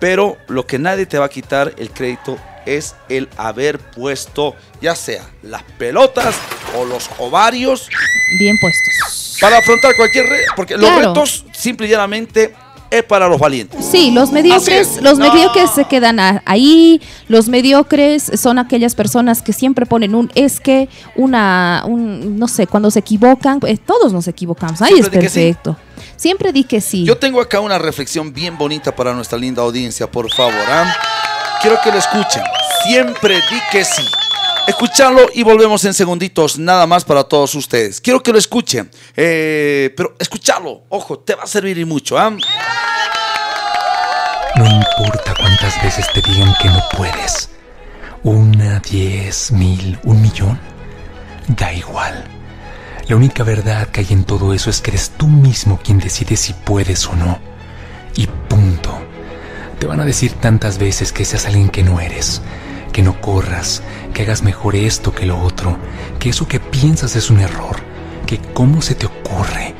Pero 0.00 0.38
lo 0.48 0.66
que 0.66 0.78
nadie 0.78 1.06
te 1.06 1.18
va 1.18 1.26
a 1.26 1.30
quitar 1.30 1.74
el 1.76 1.90
crédito 1.90 2.38
es 2.66 2.96
el 3.08 3.28
haber 3.36 3.78
puesto, 3.78 4.56
ya 4.80 4.96
sea 4.96 5.28
las 5.42 5.62
pelotas 5.78 6.34
o 6.76 6.84
los 6.84 7.08
ovarios, 7.18 7.88
Bien 8.38 8.56
puestos. 8.60 9.36
para 9.40 9.58
afrontar 9.58 9.94
cualquier 9.96 10.26
reto. 10.26 10.52
Porque 10.56 10.76
los 10.76 10.94
retos, 10.94 11.44
simple 11.52 11.86
y 11.86 11.90
llanamente, 11.90 12.54
es 12.90 13.02
para 13.04 13.26
los 13.26 13.38
valientes. 13.38 13.84
Sí, 13.84 14.10
los 14.10 14.30
mediocres, 14.32 15.00
los 15.02 15.18
No. 15.18 15.32
mediocres 15.32 15.70
se 15.70 15.86
quedan 15.86 16.18
ahí. 16.44 17.00
Los 17.28 17.48
mediocres 17.48 18.30
son 18.38 18.58
aquellas 18.58 18.94
personas 18.94 19.40
que 19.40 19.52
siempre 19.54 19.86
ponen 19.86 20.14
un 20.14 20.30
es 20.34 20.60
que, 20.60 20.88
una, 21.16 21.84
un, 21.86 22.38
no 22.38 22.48
sé, 22.48 22.66
cuando 22.66 22.90
se 22.90 22.98
equivocan, 22.98 23.60
eh, 23.66 23.78
todos 23.78 24.12
nos 24.12 24.28
equivocamos. 24.28 24.82
Ahí 24.82 24.92
es 24.92 24.96
Siempre 25.00 25.18
di 25.20 25.24
que 25.24 25.30
sí. 25.30 25.40
perfecto. 25.40 25.76
Siempre 26.16 26.52
di 26.52 26.64
que 26.64 26.80
sí. 26.82 27.04
Yo 27.04 27.16
tengo 27.16 27.40
acá 27.40 27.60
una 27.60 27.78
reflexión 27.78 28.32
bien 28.32 28.58
bonita 28.58 28.94
para 28.94 29.14
nuestra 29.14 29.38
linda 29.38 29.62
audiencia, 29.62 30.10
por 30.10 30.30
favor. 30.30 30.54
¿ah? 30.68 30.94
Quiero 31.62 31.78
que 31.82 31.90
lo 31.92 31.98
escuchen. 31.98 32.42
Siempre 32.86 33.36
di 33.36 33.58
que 33.72 33.84
sí. 33.84 34.02
Escucharlo 34.66 35.22
y 35.34 35.42
volvemos 35.42 35.84
en 35.84 35.92
segunditos, 35.92 36.58
nada 36.58 36.86
más 36.86 37.04
para 37.04 37.24
todos 37.24 37.54
ustedes. 37.54 38.00
Quiero 38.00 38.22
que 38.22 38.32
lo 38.32 38.38
escuchen, 38.38 38.90
eh, 39.16 39.92
pero 39.96 40.14
escucharlo, 40.18 40.84
ojo, 40.88 41.18
te 41.18 41.34
va 41.34 41.42
a 41.42 41.46
servir 41.46 41.78
y 41.78 41.84
mucho. 41.84 42.16
¿ah? 42.16 42.30
No 44.56 44.66
importa 44.66 45.34
cuántas 45.38 45.82
veces 45.82 46.06
te 46.12 46.22
digan 46.22 46.54
que 46.60 46.68
no 46.68 46.80
puedes. 46.96 47.50
Una, 48.22 48.78
diez, 48.78 49.50
mil, 49.50 49.98
un 50.04 50.22
millón. 50.22 50.60
Da 51.48 51.72
igual. 51.72 52.24
La 53.08 53.16
única 53.16 53.42
verdad 53.42 53.88
que 53.88 54.00
hay 54.00 54.06
en 54.10 54.24
todo 54.24 54.54
eso 54.54 54.70
es 54.70 54.80
que 54.80 54.92
eres 54.92 55.10
tú 55.16 55.26
mismo 55.26 55.80
quien 55.82 55.98
decide 55.98 56.36
si 56.36 56.52
puedes 56.52 57.06
o 57.08 57.16
no. 57.16 57.40
Y 58.14 58.26
punto. 58.26 58.96
Te 59.80 59.86
van 59.86 60.00
a 60.00 60.04
decir 60.04 60.32
tantas 60.34 60.78
veces 60.78 61.12
que 61.12 61.24
seas 61.24 61.46
alguien 61.46 61.68
que 61.68 61.82
no 61.82 61.98
eres, 61.98 62.42
que 62.92 63.02
no 63.02 63.20
corras, 63.20 63.82
que 64.12 64.22
hagas 64.22 64.42
mejor 64.42 64.76
esto 64.76 65.12
que 65.12 65.26
lo 65.26 65.40
otro, 65.40 65.78
que 66.18 66.30
eso 66.30 66.46
que 66.46 66.60
piensas 66.60 67.16
es 67.16 67.30
un 67.30 67.40
error, 67.40 67.76
que 68.26 68.38
cómo 68.38 68.82
se 68.82 68.94
te 68.94 69.06
ocurre, 69.06 69.74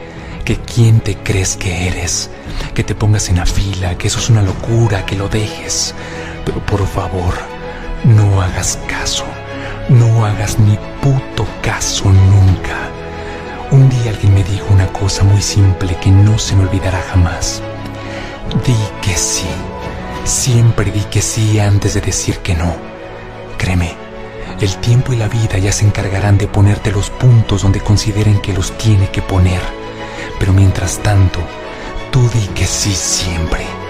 que 0.44 0.56
quién 0.56 1.00
te 1.00 1.16
crees 1.16 1.56
que 1.56 1.88
eres, 1.88 2.30
que 2.74 2.84
te 2.84 2.94
pongas 2.94 3.28
en 3.28 3.36
la 3.36 3.46
fila, 3.46 3.96
que 3.96 4.08
eso 4.08 4.18
es 4.18 4.30
una 4.30 4.42
locura, 4.42 5.06
que 5.06 5.16
lo 5.16 5.28
dejes. 5.28 5.94
Pero 6.44 6.64
por 6.66 6.86
favor, 6.86 7.34
no 8.04 8.42
hagas 8.42 8.78
caso, 8.88 9.24
no 9.88 10.24
hagas 10.24 10.58
ni 10.58 10.76
puto 11.00 11.46
caso 11.62 12.04
nunca. 12.10 12.90
Un 13.70 13.88
día 13.88 14.10
alguien 14.10 14.34
me 14.34 14.44
dijo 14.44 14.66
una 14.70 14.86
cosa 14.88 15.24
muy 15.24 15.40
simple 15.40 15.96
que 15.96 16.10
no 16.10 16.38
se 16.38 16.54
me 16.56 16.64
olvidará 16.64 17.00
jamás. 17.10 17.62
Di 18.66 18.76
que 19.00 19.16
sí. 19.16 19.46
Siempre 20.24 20.90
di 20.90 21.00
que 21.04 21.22
sí 21.22 21.58
antes 21.58 21.94
de 21.94 22.00
decir 22.00 22.38
que 22.38 22.54
no. 22.54 22.76
Créeme, 23.56 23.96
el 24.60 24.76
tiempo 24.76 25.12
y 25.12 25.16
la 25.16 25.28
vida 25.28 25.58
ya 25.58 25.72
se 25.72 25.84
encargarán 25.84 26.38
de 26.38 26.46
ponerte 26.46 26.90
los 26.90 27.10
puntos 27.10 27.62
donde 27.62 27.80
consideren 27.80 28.40
que 28.40 28.52
los 28.52 28.76
tiene 28.78 29.10
que 29.10 29.22
poner. 29.22 29.60
Pero 30.38 30.52
mientras 30.52 30.98
tanto, 30.98 31.40
tú 32.10 32.28
di 32.28 32.46
que 32.48 32.66
sí 32.66 32.92
siempre. 32.92 33.81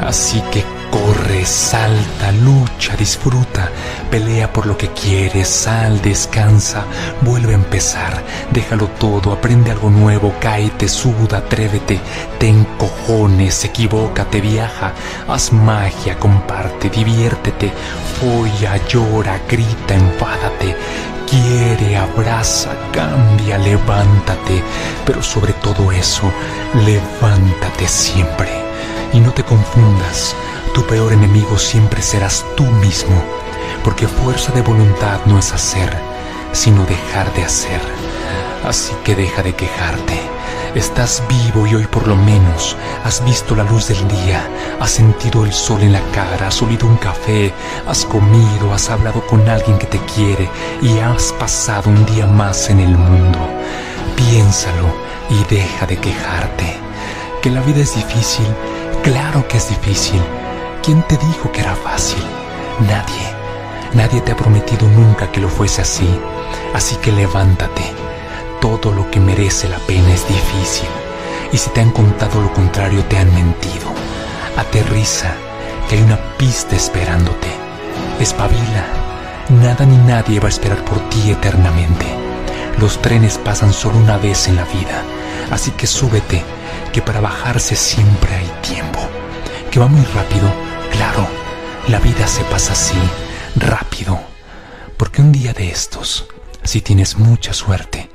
Así 0.00 0.40
que 0.50 0.64
corre, 0.90 1.44
salta, 1.44 2.32
lucha, 2.32 2.96
disfruta, 2.96 3.70
pelea 4.10 4.52
por 4.52 4.66
lo 4.66 4.76
que 4.76 4.88
quieres, 4.88 5.48
sal, 5.48 6.00
descansa, 6.02 6.84
vuelve 7.20 7.52
a 7.52 7.56
empezar, 7.56 8.22
déjalo 8.50 8.88
todo, 8.88 9.32
aprende 9.32 9.70
algo 9.70 9.90
nuevo, 9.90 10.34
cáete, 10.40 10.88
suda, 10.88 11.38
atrévete, 11.38 12.00
ten 12.38 12.66
cojones, 12.76 13.64
equivócate, 13.64 14.40
viaja, 14.40 14.92
haz 15.28 15.52
magia, 15.52 16.18
comparte, 16.18 16.90
diviértete, 16.90 17.72
folla, 18.18 18.76
llora, 18.88 19.40
grita, 19.48 19.94
enfádate, 19.94 20.76
quiere, 21.28 21.96
abraza, 21.96 22.70
cambia, 22.92 23.58
levántate, 23.58 24.62
pero 25.06 25.22
sobre 25.22 25.52
todo 25.54 25.92
eso, 25.92 26.32
levántate 26.84 27.86
siempre. 27.86 28.69
Y 29.12 29.20
no 29.20 29.32
te 29.32 29.42
confundas, 29.42 30.36
tu 30.74 30.86
peor 30.86 31.12
enemigo 31.12 31.58
siempre 31.58 32.00
serás 32.00 32.44
tú 32.56 32.64
mismo, 32.64 33.20
porque 33.82 34.06
fuerza 34.06 34.52
de 34.52 34.62
voluntad 34.62 35.20
no 35.26 35.38
es 35.38 35.52
hacer, 35.52 35.90
sino 36.52 36.84
dejar 36.84 37.32
de 37.34 37.44
hacer. 37.44 37.80
Así 38.64 38.92
que 39.04 39.16
deja 39.16 39.42
de 39.42 39.54
quejarte. 39.54 40.20
Estás 40.74 41.24
vivo 41.28 41.66
y 41.66 41.74
hoy 41.74 41.86
por 41.88 42.06
lo 42.06 42.14
menos 42.14 42.76
has 43.04 43.24
visto 43.24 43.56
la 43.56 43.64
luz 43.64 43.88
del 43.88 44.06
día, 44.06 44.48
has 44.78 44.90
sentido 44.90 45.44
el 45.44 45.52
sol 45.52 45.82
en 45.82 45.92
la 45.92 46.02
cara, 46.12 46.46
has 46.46 46.62
olido 46.62 46.86
un 46.86 46.96
café, 46.96 47.52
has 47.88 48.04
comido, 48.04 48.72
has 48.72 48.88
hablado 48.90 49.26
con 49.26 49.48
alguien 49.48 49.78
que 49.78 49.86
te 49.86 49.98
quiere 50.14 50.48
y 50.80 50.98
has 50.98 51.32
pasado 51.32 51.90
un 51.90 52.06
día 52.06 52.26
más 52.26 52.70
en 52.70 52.78
el 52.78 52.96
mundo. 52.96 53.40
Piénsalo 54.14 54.94
y 55.28 55.42
deja 55.52 55.86
de 55.86 55.96
quejarte. 55.96 56.89
Que 57.42 57.48
la 57.48 57.62
vida 57.62 57.80
es 57.80 57.94
difícil, 57.94 58.44
claro 59.02 59.48
que 59.48 59.56
es 59.56 59.70
difícil. 59.70 60.20
¿Quién 60.82 61.02
te 61.08 61.16
dijo 61.16 61.50
que 61.50 61.62
era 61.62 61.74
fácil? 61.74 62.22
Nadie. 62.80 63.34
Nadie 63.94 64.20
te 64.20 64.32
ha 64.32 64.36
prometido 64.36 64.86
nunca 64.88 65.32
que 65.32 65.40
lo 65.40 65.48
fuese 65.48 65.80
así. 65.80 66.08
Así 66.74 66.96
que 66.96 67.12
levántate. 67.12 67.82
Todo 68.60 68.92
lo 68.92 69.10
que 69.10 69.20
merece 69.20 69.70
la 69.70 69.78
pena 69.78 70.12
es 70.12 70.28
difícil. 70.28 70.88
Y 71.50 71.56
si 71.56 71.70
te 71.70 71.80
han 71.80 71.92
contado 71.92 72.42
lo 72.42 72.52
contrario, 72.52 73.02
te 73.04 73.16
han 73.16 73.32
mentido. 73.34 73.88
Aterriza, 74.58 75.32
que 75.88 75.96
hay 75.96 76.02
una 76.02 76.18
pista 76.36 76.76
esperándote. 76.76 77.48
Espabila. 78.20 78.84
Nada 79.48 79.86
ni 79.86 79.96
nadie 79.96 80.40
va 80.40 80.46
a 80.46 80.50
esperar 80.50 80.84
por 80.84 81.00
ti 81.08 81.30
eternamente. 81.30 82.04
Los 82.78 83.00
trenes 83.00 83.38
pasan 83.38 83.72
solo 83.72 83.96
una 83.96 84.18
vez 84.18 84.46
en 84.46 84.56
la 84.56 84.64
vida. 84.64 85.02
Así 85.50 85.70
que 85.70 85.86
súbete, 85.86 86.44
que 86.92 87.02
para 87.02 87.20
bajarse 87.20 87.76
siempre 87.76 88.34
hay 88.34 88.50
tiempo. 88.62 89.00
Que 89.70 89.78
va 89.78 89.86
muy 89.86 90.04
rápido, 90.14 90.52
claro. 90.90 91.26
La 91.88 91.98
vida 91.98 92.26
se 92.26 92.44
pasa 92.44 92.72
así, 92.72 92.98
rápido. 93.56 94.20
Porque 94.96 95.22
un 95.22 95.32
día 95.32 95.52
de 95.52 95.70
estos, 95.70 96.26
si 96.62 96.80
tienes 96.80 97.16
mucha 97.16 97.52
suerte, 97.52 98.10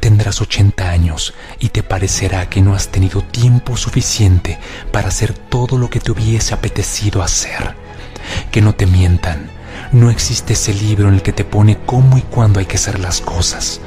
tendrás 0.00 0.40
80 0.40 0.88
años 0.90 1.34
y 1.58 1.68
te 1.68 1.82
parecerá 1.82 2.48
que 2.48 2.60
no 2.60 2.74
has 2.74 2.88
tenido 2.88 3.22
tiempo 3.22 3.76
suficiente 3.76 4.58
para 4.90 5.08
hacer 5.08 5.32
todo 5.32 5.78
lo 5.78 5.90
que 5.90 6.00
te 6.00 6.12
hubiese 6.12 6.54
apetecido 6.54 7.22
hacer. 7.22 7.74
Que 8.50 8.62
no 8.62 8.74
te 8.74 8.86
mientan, 8.86 9.50
no 9.92 10.10
existe 10.10 10.54
ese 10.54 10.74
libro 10.74 11.08
en 11.08 11.14
el 11.14 11.22
que 11.22 11.32
te 11.32 11.44
pone 11.44 11.78
cómo 11.84 12.18
y 12.18 12.22
cuándo 12.22 12.58
hay 12.58 12.66
que 12.66 12.76
hacer 12.76 12.98
las 12.98 13.20
cosas. 13.20 13.80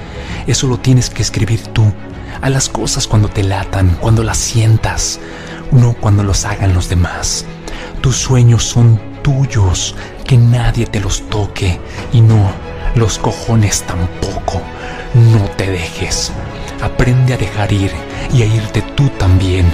Eso 0.45 0.67
lo 0.67 0.79
tienes 0.79 1.09
que 1.09 1.21
escribir 1.21 1.61
tú, 1.67 1.91
a 2.41 2.49
las 2.49 2.69
cosas 2.69 3.07
cuando 3.07 3.29
te 3.29 3.43
latan, 3.43 3.97
cuando 3.99 4.23
las 4.23 4.37
sientas, 4.37 5.19
no 5.71 5.93
cuando 5.93 6.23
los 6.23 6.45
hagan 6.45 6.73
los 6.73 6.89
demás. 6.89 7.45
Tus 8.01 8.17
sueños 8.17 8.63
son 8.63 8.99
tuyos, 9.21 9.95
que 10.25 10.37
nadie 10.37 10.85
te 10.85 10.99
los 10.99 11.29
toque 11.29 11.79
y 12.13 12.21
no, 12.21 12.51
los 12.95 13.17
cojones 13.17 13.83
tampoco. 13.83 14.61
No 15.13 15.43
te 15.57 15.69
dejes. 15.71 16.31
Aprende 16.81 17.33
a 17.33 17.37
dejar 17.37 17.71
ir 17.71 17.91
y 18.33 18.43
a 18.43 18.45
irte 18.45 18.81
tú 18.81 19.09
también. 19.17 19.65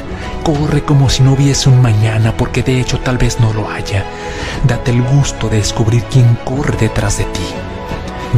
Corre 0.44 0.84
como 0.84 1.10
si 1.10 1.24
no 1.24 1.34
hubiese 1.34 1.70
un 1.70 1.82
mañana, 1.82 2.36
porque 2.38 2.64
de 2.64 2.80
hecho 2.80 3.00
tal 3.00 3.18
vez 3.18 3.40
no 3.40 3.54
lo 3.54 3.70
haya. 3.70 4.06
Date 4.68 4.92
el 4.92 5.02
gusto 5.02 5.50
de 5.50 5.58
descubrir 5.58 6.04
quién 6.06 6.38
corre 6.46 6.78
detrás 6.78 7.18
de 7.18 7.26
ti. 7.26 7.46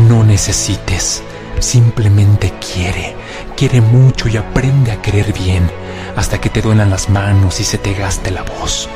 No 0.07 0.23
necesites, 0.23 1.23
simplemente 1.60 2.53
quiere. 2.60 3.16
Quiere 3.56 3.82
mucho 3.82 4.28
y 4.28 4.38
aprende 4.38 4.91
a 4.91 5.01
querer 5.01 5.34
bien, 5.34 5.70
hasta 6.16 6.39
que 6.39 6.49
te 6.49 6.62
duelan 6.62 6.89
las 6.89 7.10
manos 7.10 7.60
y 7.60 7.64
se 7.64 7.78
te 7.78 7.93
gaste 7.93 8.32
la 8.32 8.43
voz. 8.43 8.89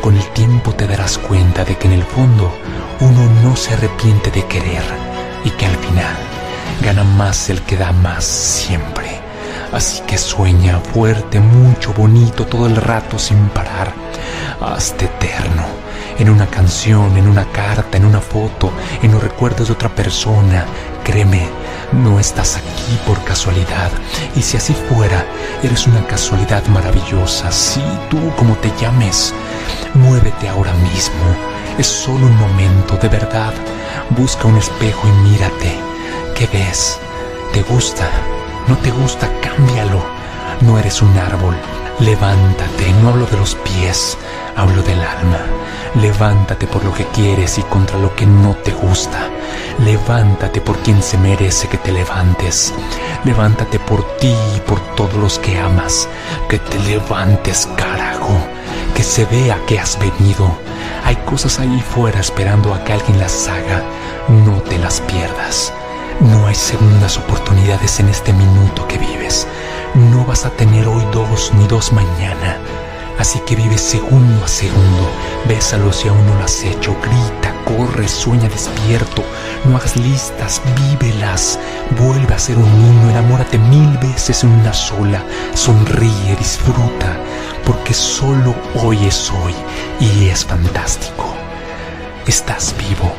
Con 0.00 0.16
el 0.16 0.26
tiempo 0.32 0.74
te 0.74 0.86
darás 0.86 1.18
cuenta 1.18 1.64
de 1.64 1.76
que 1.76 1.86
en 1.86 1.94
el 1.94 2.04
fondo 2.04 2.52
uno 3.00 3.30
no 3.42 3.56
se 3.56 3.72
arrepiente 3.74 4.30
de 4.30 4.44
querer 4.46 4.82
y 5.44 5.50
que 5.50 5.66
al 5.66 5.76
final 5.76 6.16
gana 6.82 7.04
más 7.04 7.48
el 7.50 7.62
que 7.62 7.76
da 7.76 7.92
más 7.92 8.24
siempre. 8.24 9.20
Así 9.72 10.02
que 10.06 10.18
sueña 10.18 10.78
fuerte, 10.78 11.40
mucho, 11.40 11.92
bonito, 11.94 12.46
todo 12.46 12.66
el 12.66 12.76
rato 12.76 13.18
sin 13.18 13.48
parar. 13.48 13.92
Hazte 14.60 15.06
eterno. 15.06 15.64
En 16.18 16.30
una 16.30 16.46
canción, 16.46 17.16
en 17.16 17.26
una 17.26 17.44
carta, 17.50 17.96
en 17.96 18.04
una 18.04 18.20
foto, 18.20 18.70
en 19.02 19.10
los 19.10 19.22
recuerdos 19.22 19.66
de 19.66 19.74
otra 19.74 19.88
persona. 19.88 20.64
Créeme, 21.04 21.46
no 21.92 22.18
estás 22.18 22.56
aquí 22.56 22.98
por 23.06 23.22
casualidad. 23.24 23.90
Y 24.34 24.42
si 24.42 24.56
así 24.56 24.74
fuera, 24.88 25.26
eres 25.62 25.86
una 25.86 26.04
casualidad 26.06 26.64
maravillosa. 26.68 27.52
Sí, 27.52 27.82
tú 28.08 28.18
como 28.36 28.56
te 28.56 28.72
llames. 28.80 29.34
Muévete 29.92 30.48
ahora 30.48 30.72
mismo. 30.74 31.24
Es 31.78 31.86
solo 31.86 32.26
un 32.26 32.36
momento, 32.38 32.96
de 32.96 33.08
verdad. 33.08 33.52
Busca 34.16 34.48
un 34.48 34.56
espejo 34.56 35.06
y 35.06 35.28
mírate. 35.28 35.74
¿Qué 36.34 36.46
ves? 36.46 36.98
¿Te 37.52 37.62
gusta? 37.62 38.08
¿No 38.66 38.76
te 38.78 38.90
gusta? 38.90 39.28
Cámbialo. 39.42 40.02
No 40.62 40.78
eres 40.78 41.02
un 41.02 41.16
árbol. 41.18 41.54
Levántate. 42.00 42.92
No 43.02 43.10
hablo 43.10 43.26
de 43.26 43.36
los 43.36 43.54
pies, 43.56 44.16
hablo 44.56 44.82
del 44.82 45.00
alma. 45.00 45.38
Levántate 46.00 46.66
por 46.66 46.84
lo 46.84 46.92
que 46.92 47.04
quieres 47.06 47.58
y 47.58 47.62
contra 47.62 47.98
lo 47.98 48.14
que 48.14 48.26
no 48.26 48.54
te 48.56 48.72
gusta. 48.72 49.28
Levántate 49.84 50.60
por 50.60 50.76
quien 50.78 51.02
se 51.02 51.18
merece 51.18 51.68
que 51.68 51.78
te 51.78 51.92
levantes. 51.92 52.72
Levántate 53.24 53.78
por 53.78 54.04
ti 54.18 54.34
y 54.56 54.60
por 54.60 54.80
todos 54.96 55.14
los 55.14 55.38
que 55.38 55.58
amas. 55.58 56.08
Que 56.48 56.58
te 56.58 56.78
levantes, 56.80 57.68
carajo. 57.76 58.36
Que 58.94 59.02
se 59.02 59.24
vea 59.24 59.58
que 59.66 59.78
has 59.78 59.98
venido. 59.98 60.48
Hay 61.04 61.16
cosas 61.16 61.58
ahí 61.60 61.82
fuera 61.94 62.20
esperando 62.20 62.74
a 62.74 62.82
que 62.84 62.92
alguien 62.92 63.18
las 63.18 63.48
haga. 63.48 63.82
No 64.28 64.60
te 64.62 64.78
las 64.78 65.00
pierdas. 65.02 65.72
No 66.20 66.46
hay 66.46 66.54
segundas 66.54 67.18
oportunidades 67.18 67.98
en 68.00 68.08
este 68.08 68.32
minuto 68.32 68.86
que 68.86 68.98
vives. 68.98 69.46
No 69.94 70.24
vas 70.24 70.44
a 70.44 70.50
tener 70.50 70.86
hoy 70.86 71.04
dos 71.12 71.52
ni 71.54 71.66
dos 71.66 71.92
mañana. 71.92 72.58
Así 73.18 73.38
que 73.46 73.56
vive 73.56 73.78
segundo 73.78 74.44
a 74.44 74.48
segundo. 74.48 75.10
Bésalo 75.46 75.92
si 75.92 76.08
aún 76.08 76.26
no 76.26 76.34
lo 76.34 76.44
has 76.44 76.62
hecho. 76.62 76.96
Grita, 77.00 77.54
corre, 77.64 78.08
sueña 78.08 78.48
despierto. 78.48 79.24
No 79.64 79.76
hagas 79.76 79.96
listas, 79.96 80.60
vívelas. 80.90 81.58
Vuelve 81.98 82.34
a 82.34 82.38
ser 82.38 82.56
un 82.56 82.70
niño. 82.82 83.10
Enamórate 83.10 83.58
mil 83.58 83.96
veces 83.98 84.42
en 84.42 84.50
una 84.50 84.72
sola. 84.72 85.22
Sonríe, 85.54 86.36
disfruta. 86.38 87.16
Porque 87.64 87.94
solo 87.94 88.54
hoy 88.82 89.06
es 89.06 89.30
hoy 89.30 89.54
y 90.00 90.28
es 90.28 90.44
fantástico. 90.44 91.34
Estás 92.26 92.74
vivo. 92.76 93.14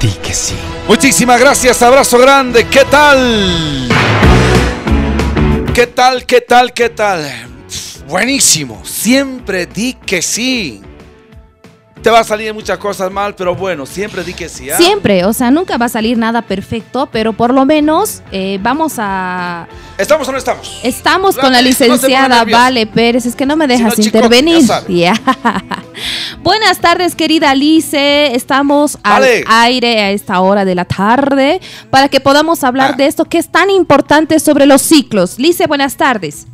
Di 0.00 0.10
que 0.10 0.34
sí. 0.34 0.56
Muchísimas 0.86 1.40
gracias, 1.40 1.80
abrazo 1.82 2.18
grande. 2.18 2.66
¿Qué 2.66 2.84
tal? 2.84 3.88
¿Qué 5.74 5.86
tal? 5.86 6.26
¿Qué 6.26 6.40
tal? 6.40 6.72
¿Qué 6.72 6.88
tal? 6.90 7.57
Buenísimo. 8.08 8.80
Siempre 8.84 9.66
di 9.66 9.92
que 9.92 10.22
sí. 10.22 10.80
Te 12.02 12.10
va 12.10 12.20
a 12.20 12.24
salir 12.24 12.54
muchas 12.54 12.78
cosas 12.78 13.10
mal, 13.10 13.34
pero 13.34 13.54
bueno, 13.56 13.84
siempre 13.84 14.22
di 14.24 14.32
que 14.32 14.48
sí. 14.48 14.70
¿ah? 14.70 14.76
Siempre, 14.76 15.24
o 15.24 15.32
sea, 15.32 15.50
nunca 15.50 15.76
va 15.76 15.86
a 15.86 15.88
salir 15.88 16.16
nada 16.16 16.42
perfecto, 16.42 17.08
pero 17.12 17.32
por 17.32 17.52
lo 17.52 17.66
menos 17.66 18.22
eh, 18.30 18.58
vamos 18.62 18.94
a... 18.98 19.66
¿Estamos 19.98 20.26
o 20.28 20.32
no 20.32 20.38
estamos? 20.38 20.78
Estamos 20.84 21.36
con 21.36 21.52
la 21.52 21.60
licenciada. 21.60 22.44
Vale 22.44 22.86
Pérez, 22.86 23.26
es 23.26 23.34
que 23.34 23.44
no 23.44 23.56
me 23.56 23.66
dejas 23.66 23.94
Si 23.94 24.00
no, 24.00 24.04
chico, 24.04 24.18
intervenir. 24.18 24.64
ya. 24.88 25.12
Buenas 26.42 26.78
tardes, 26.78 27.16
querida 27.16 27.50
Alice. 27.50 28.34
Estamos 28.34 28.96
Vale. 29.02 29.44
al 29.46 29.64
aire 29.64 30.00
a 30.00 30.10
esta 30.12 30.40
hora 30.40 30.64
de 30.64 30.76
la 30.76 30.84
tarde 30.84 31.60
para 31.90 32.08
que 32.08 32.20
podamos 32.20 32.62
hablar 32.64 32.92
Ah. 32.94 32.96
de 32.96 33.06
esto 33.06 33.24
que 33.24 33.38
es 33.38 33.48
tan 33.48 33.70
importante 33.70 34.38
sobre 34.38 34.66
los 34.66 34.80
ciclos. 34.82 35.38
Lice, 35.38 35.66
buenas 35.66 35.96
tardes. 35.96 36.46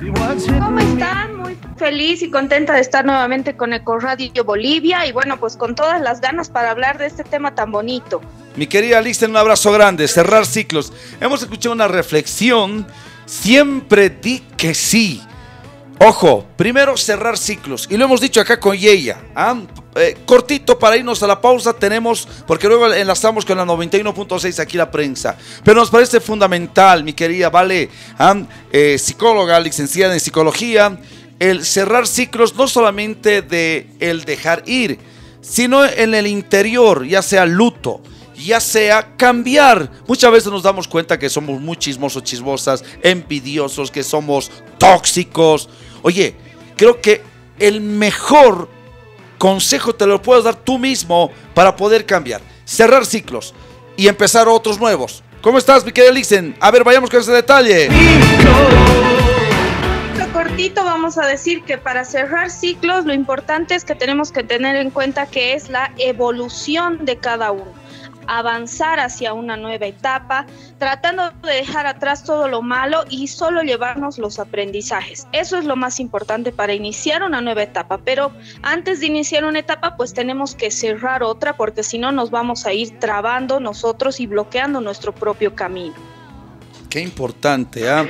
¿Cómo 0.00 0.78
están? 0.78 1.36
Muy 1.36 1.58
feliz 1.76 2.22
y 2.22 2.30
contenta 2.30 2.72
de 2.72 2.80
estar 2.80 3.04
nuevamente 3.04 3.54
con 3.56 3.74
Ecoradio 3.74 4.44
Bolivia 4.44 5.06
y 5.06 5.12
bueno, 5.12 5.38
pues 5.38 5.56
con 5.56 5.74
todas 5.74 6.00
las 6.00 6.22
ganas 6.22 6.48
para 6.48 6.70
hablar 6.70 6.96
de 6.96 7.06
este 7.06 7.22
tema 7.22 7.54
tan 7.54 7.70
bonito. 7.70 8.22
Mi 8.56 8.66
querida 8.66 8.98
Alice, 8.98 9.24
un 9.26 9.36
abrazo 9.36 9.72
grande. 9.72 10.08
Cerrar 10.08 10.46
ciclos. 10.46 10.92
Hemos 11.20 11.42
escuchado 11.42 11.74
una 11.74 11.86
reflexión. 11.86 12.86
Siempre 13.26 14.08
di 14.08 14.40
que 14.56 14.74
sí. 14.74 15.22
Ojo, 16.02 16.46
primero 16.56 16.96
cerrar 16.96 17.36
ciclos. 17.36 17.86
Y 17.90 17.98
lo 17.98 18.06
hemos 18.06 18.22
dicho 18.22 18.40
acá 18.40 18.58
con 18.58 18.74
Yeya. 18.74 19.20
¿ah? 19.34 19.54
Eh, 19.96 20.16
cortito 20.24 20.78
para 20.78 20.96
irnos 20.96 21.22
a 21.22 21.26
la 21.26 21.42
pausa 21.42 21.74
tenemos, 21.74 22.26
porque 22.46 22.68
luego 22.68 22.90
enlazamos 22.90 23.44
con 23.44 23.58
la 23.58 23.66
91.6 23.66 24.60
aquí 24.60 24.78
la 24.78 24.90
prensa. 24.90 25.36
Pero 25.62 25.78
nos 25.78 25.90
parece 25.90 26.20
fundamental, 26.20 27.04
mi 27.04 27.12
querida 27.12 27.50
Vale, 27.50 27.90
¿ah? 28.18 28.34
Eh, 28.72 28.96
psicóloga, 28.96 29.60
licenciada 29.60 30.14
en 30.14 30.20
psicología, 30.20 30.98
el 31.38 31.66
cerrar 31.66 32.06
ciclos 32.06 32.54
no 32.54 32.66
solamente 32.66 33.42
de 33.42 33.86
el 34.00 34.24
dejar 34.24 34.62
ir, 34.64 34.98
sino 35.42 35.84
en 35.84 36.14
el 36.14 36.26
interior, 36.26 37.06
ya 37.06 37.20
sea 37.20 37.44
luto, 37.44 38.00
ya 38.44 38.60
sea 38.60 39.16
cambiar. 39.16 39.90
Muchas 40.06 40.30
veces 40.32 40.52
nos 40.52 40.62
damos 40.62 40.88
cuenta 40.88 41.18
que 41.18 41.28
somos 41.28 41.60
muy 41.60 41.76
chismosos, 41.76 42.22
chismosas, 42.22 42.84
envidiosos, 43.02 43.90
que 43.90 44.02
somos 44.02 44.50
tóxicos. 44.78 45.68
Oye, 46.02 46.34
creo 46.76 47.00
que 47.00 47.22
el 47.58 47.80
mejor 47.80 48.68
consejo 49.38 49.94
te 49.94 50.06
lo 50.06 50.20
puedes 50.20 50.44
dar 50.44 50.54
tú 50.54 50.78
mismo 50.78 51.30
para 51.54 51.76
poder 51.76 52.06
cambiar. 52.06 52.40
Cerrar 52.64 53.04
ciclos 53.06 53.54
y 53.96 54.08
empezar 54.08 54.48
otros 54.48 54.78
nuevos. 54.78 55.22
¿Cómo 55.40 55.58
estás, 55.58 55.84
mi 55.84 55.92
querida 55.92 56.12
Lixen? 56.12 56.54
A 56.60 56.70
ver, 56.70 56.84
vayamos 56.84 57.10
con 57.10 57.20
ese 57.20 57.32
detalle. 57.32 57.88
Cortito 60.32 60.84
vamos 60.84 61.18
a 61.18 61.26
decir 61.26 61.64
que 61.64 61.76
para 61.76 62.04
cerrar 62.04 62.50
ciclos 62.50 63.04
lo 63.04 63.12
importante 63.12 63.74
es 63.74 63.84
que 63.84 63.94
tenemos 63.94 64.30
que 64.30 64.44
tener 64.44 64.76
en 64.76 64.90
cuenta 64.90 65.26
que 65.26 65.54
es 65.54 65.68
la 65.68 65.92
evolución 65.98 67.04
de 67.04 67.16
cada 67.16 67.50
uno. 67.50 67.79
Avanzar 68.32 69.00
hacia 69.00 69.34
una 69.34 69.56
nueva 69.56 69.86
etapa, 69.86 70.46
tratando 70.78 71.30
de 71.42 71.54
dejar 71.54 71.86
atrás 71.86 72.22
todo 72.22 72.46
lo 72.46 72.62
malo 72.62 73.04
y 73.10 73.26
solo 73.26 73.62
llevarnos 73.62 74.18
los 74.18 74.38
aprendizajes. 74.38 75.26
Eso 75.32 75.58
es 75.58 75.64
lo 75.64 75.74
más 75.74 75.98
importante 75.98 76.52
para 76.52 76.74
iniciar 76.74 77.24
una 77.24 77.40
nueva 77.40 77.64
etapa. 77.64 77.98
Pero 77.98 78.30
antes 78.62 79.00
de 79.00 79.06
iniciar 79.06 79.44
una 79.44 79.58
etapa, 79.58 79.96
pues 79.96 80.14
tenemos 80.14 80.54
que 80.54 80.70
cerrar 80.70 81.24
otra 81.24 81.56
porque 81.56 81.82
si 81.82 81.98
no 81.98 82.12
nos 82.12 82.30
vamos 82.30 82.66
a 82.66 82.72
ir 82.72 83.00
trabando 83.00 83.58
nosotros 83.58 84.20
y 84.20 84.28
bloqueando 84.28 84.80
nuestro 84.80 85.12
propio 85.12 85.56
camino. 85.56 85.94
Qué 86.88 87.00
importante, 87.00 87.88
¿ah? 87.88 88.06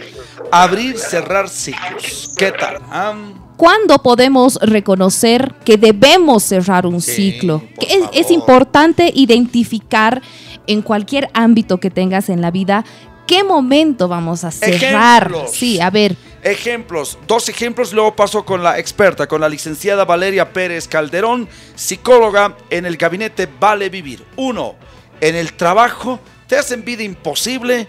Abrir, 0.50 0.98
cerrar 0.98 1.48
ciclos. 1.48 2.34
¿Qué 2.36 2.52
tal? 2.52 2.78
ah? 2.90 3.14
¿Cuándo 3.60 3.98
podemos 3.98 4.58
reconocer 4.62 5.54
que 5.66 5.76
debemos 5.76 6.44
cerrar 6.44 6.86
un 6.86 7.02
Sí, 7.02 7.32
ciclo? 7.32 7.62
Que 7.78 8.02
es, 8.18 8.30
importante 8.30 9.12
identificar 9.14 10.22
en 10.66 10.80
cualquier 10.80 11.28
ámbito 11.34 11.78
que 11.78 11.90
tengas 11.90 12.30
en 12.30 12.40
la 12.40 12.50
vida 12.50 12.86
qué 13.26 13.44
momento 13.44 14.08
vamos 14.08 14.44
a 14.44 14.50
cerrar. 14.50 15.24
Ejemplos. 15.24 15.50
Sí, 15.52 15.78
a 15.78 15.90
ver, 15.90 16.16
Ejemplos, 16.42 17.18
dos 17.28 17.50
ejemplos, 17.50 17.92
luego 17.92 18.16
paso 18.16 18.46
con 18.46 18.62
la 18.62 18.78
experta, 18.78 19.26
con 19.26 19.42
la 19.42 19.48
licenciada 19.50 20.06
Valeria 20.06 20.54
Pérez 20.54 20.88
Calderón, 20.88 21.46
psicóloga 21.74 22.56
en 22.70 22.86
el 22.86 22.96
gabinete 22.96 23.46
Vale 23.60 23.90
Vivir. 23.90 24.24
Uno, 24.36 24.74
en 25.20 25.36
el 25.36 25.52
trabajo 25.52 26.18
te 26.46 26.56
hacen 26.56 26.82
vida 26.82 27.02
imposible 27.02 27.88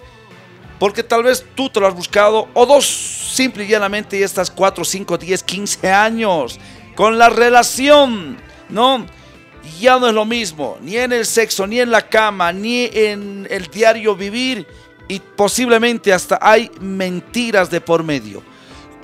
porque 0.81 1.03
tal 1.03 1.21
vez 1.21 1.45
tú 1.53 1.69
te 1.69 1.79
lo 1.79 1.85
has 1.85 1.93
buscado, 1.93 2.47
o 2.55 2.65
dos, 2.65 2.87
simple 2.87 3.65
y 3.65 3.67
llanamente, 3.67 4.17
y 4.17 4.23
estás 4.23 4.49
4, 4.49 4.83
5, 4.83 5.15
10, 5.15 5.43
15 5.43 5.91
años 5.91 6.59
con 6.95 7.19
la 7.19 7.29
relación, 7.29 8.35
¿no? 8.67 9.05
Ya 9.79 9.99
no 9.99 10.07
es 10.07 10.13
lo 10.15 10.25
mismo, 10.25 10.79
ni 10.81 10.97
en 10.97 11.13
el 11.13 11.27
sexo, 11.27 11.67
ni 11.67 11.79
en 11.79 11.91
la 11.91 12.01
cama, 12.01 12.51
ni 12.51 12.89
en 12.91 13.47
el 13.51 13.67
diario 13.67 14.15
vivir, 14.15 14.65
y 15.07 15.19
posiblemente 15.19 16.11
hasta 16.11 16.39
hay 16.41 16.71
mentiras 16.79 17.69
de 17.69 17.79
por 17.79 18.03
medio. 18.03 18.41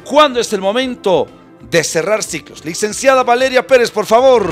¿Cuándo 0.04 0.40
es 0.40 0.52
el 0.54 0.62
momento 0.62 1.28
de 1.62 1.84
cerrar 1.84 2.24
ciclos? 2.24 2.66
Licenciada 2.66 3.22
Valeria 3.22 3.68
Pérez, 3.68 3.92
por 3.92 4.08
favor. 4.08 4.50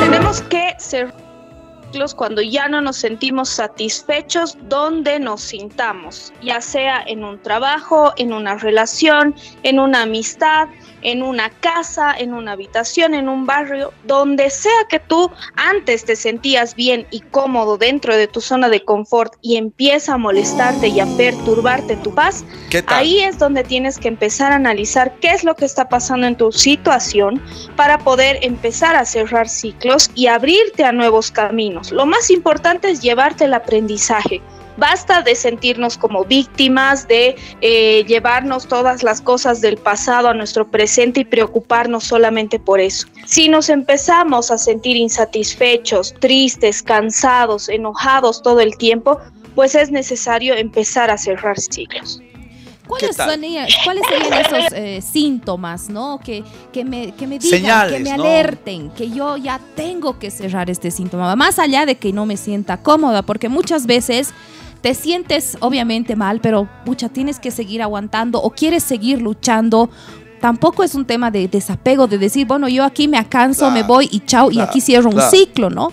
Tenemos 0.00 0.40
que 0.40 0.74
cerrar 0.80 1.31
cuando 2.14 2.40
ya 2.40 2.68
no 2.68 2.80
nos 2.80 2.96
sentimos 2.96 3.50
satisfechos 3.50 4.56
donde 4.62 5.18
nos 5.18 5.42
sintamos, 5.42 6.32
ya 6.42 6.60
sea 6.60 7.02
en 7.06 7.22
un 7.22 7.40
trabajo, 7.42 8.12
en 8.16 8.32
una 8.32 8.56
relación, 8.56 9.34
en 9.62 9.78
una 9.78 10.02
amistad, 10.02 10.68
en 11.02 11.22
una 11.22 11.50
casa, 11.50 12.14
en 12.16 12.34
una 12.34 12.52
habitación, 12.52 13.14
en 13.14 13.28
un 13.28 13.46
barrio, 13.46 13.92
donde 14.04 14.50
sea 14.50 14.72
que 14.88 14.98
tú 14.98 15.30
antes 15.56 16.04
te 16.04 16.16
sentías 16.16 16.74
bien 16.74 17.06
y 17.10 17.20
cómodo 17.20 17.78
dentro 17.78 18.16
de 18.16 18.28
tu 18.28 18.40
zona 18.40 18.68
de 18.68 18.84
confort 18.84 19.34
y 19.40 19.56
empieza 19.56 20.14
a 20.14 20.18
molestarte 20.18 20.88
y 20.88 21.00
a 21.00 21.06
perturbarte 21.16 21.96
tu 21.96 22.14
paz, 22.14 22.44
ahí 22.86 23.20
es 23.20 23.38
donde 23.38 23.64
tienes 23.64 23.98
que 23.98 24.08
empezar 24.08 24.52
a 24.52 24.56
analizar 24.56 25.14
qué 25.20 25.30
es 25.30 25.44
lo 25.44 25.54
que 25.56 25.64
está 25.64 25.88
pasando 25.88 26.26
en 26.26 26.36
tu 26.36 26.52
situación 26.52 27.42
para 27.76 27.98
poder 27.98 28.38
empezar 28.42 28.96
a 28.96 29.04
cerrar 29.04 29.48
ciclos 29.48 30.10
y 30.14 30.26
abrirte 30.26 30.84
a 30.84 30.92
nuevos 30.92 31.30
caminos. 31.30 31.92
Lo 31.92 32.06
más 32.06 32.30
importante 32.30 32.90
es 32.90 33.02
llevarte 33.02 33.44
el 33.44 33.54
aprendizaje 33.54 34.40
Basta 34.76 35.22
de 35.22 35.34
sentirnos 35.34 35.98
como 35.98 36.24
víctimas, 36.24 37.06
de 37.06 37.36
eh, 37.60 38.04
llevarnos 38.06 38.66
todas 38.66 39.02
las 39.02 39.20
cosas 39.20 39.60
del 39.60 39.76
pasado 39.76 40.28
a 40.28 40.34
nuestro 40.34 40.70
presente 40.70 41.20
y 41.20 41.24
preocuparnos 41.24 42.04
solamente 42.04 42.58
por 42.58 42.80
eso. 42.80 43.06
Si 43.26 43.48
nos 43.48 43.68
empezamos 43.68 44.50
a 44.50 44.58
sentir 44.58 44.96
insatisfechos, 44.96 46.14
tristes, 46.20 46.82
cansados, 46.82 47.68
enojados 47.68 48.42
todo 48.42 48.60
el 48.60 48.76
tiempo, 48.76 49.18
pues 49.54 49.74
es 49.74 49.90
necesario 49.90 50.54
empezar 50.54 51.10
a 51.10 51.18
cerrar 51.18 51.58
ciclos. 51.58 52.20
¿Cuáles, 52.86 53.16
serían 53.16 53.66
esos 54.34 54.72
eh, 54.72 55.00
síntomas, 55.00 55.88
no? 55.88 56.18
Que, 56.22 56.44
que, 56.72 56.84
me, 56.84 57.12
que 57.12 57.26
me 57.26 57.38
digan, 57.38 57.88
que 57.88 58.00
me 58.00 58.12
alerten, 58.12 58.90
que 58.90 59.10
yo 59.10 59.36
ya 59.36 59.60
tengo 59.76 60.18
que 60.18 60.30
cerrar 60.30 60.68
este 60.68 60.90
síntoma, 60.90 61.34
más 61.36 61.58
allá 61.58 61.86
de 61.86 61.94
que 61.94 62.12
no 62.12 62.26
me 62.26 62.36
sienta 62.36 62.82
cómoda, 62.82 63.22
porque 63.22 63.48
muchas 63.48 63.86
veces 63.86 64.34
te 64.82 64.94
sientes 64.94 65.56
obviamente 65.60 66.16
mal, 66.16 66.40
pero 66.40 66.68
pucha, 66.84 67.08
tienes 67.08 67.38
que 67.38 67.50
seguir 67.50 67.82
aguantando 67.82 68.42
o 68.42 68.50
quieres 68.50 68.82
seguir 68.82 69.22
luchando. 69.22 69.88
Tampoco 70.40 70.82
es 70.82 70.96
un 70.96 71.04
tema 71.04 71.30
de 71.30 71.46
desapego, 71.46 72.08
de 72.08 72.18
decir, 72.18 72.46
bueno, 72.48 72.68
yo 72.68 72.84
aquí 72.84 73.06
me 73.06 73.16
acanso, 73.16 73.70
me 73.70 73.84
voy 73.84 74.08
y 74.10 74.20
chao, 74.20 74.50
y 74.50 74.58
aquí 74.58 74.80
cierro 74.80 75.08
un 75.08 75.20
ciclo, 75.22 75.70
¿no? 75.70 75.92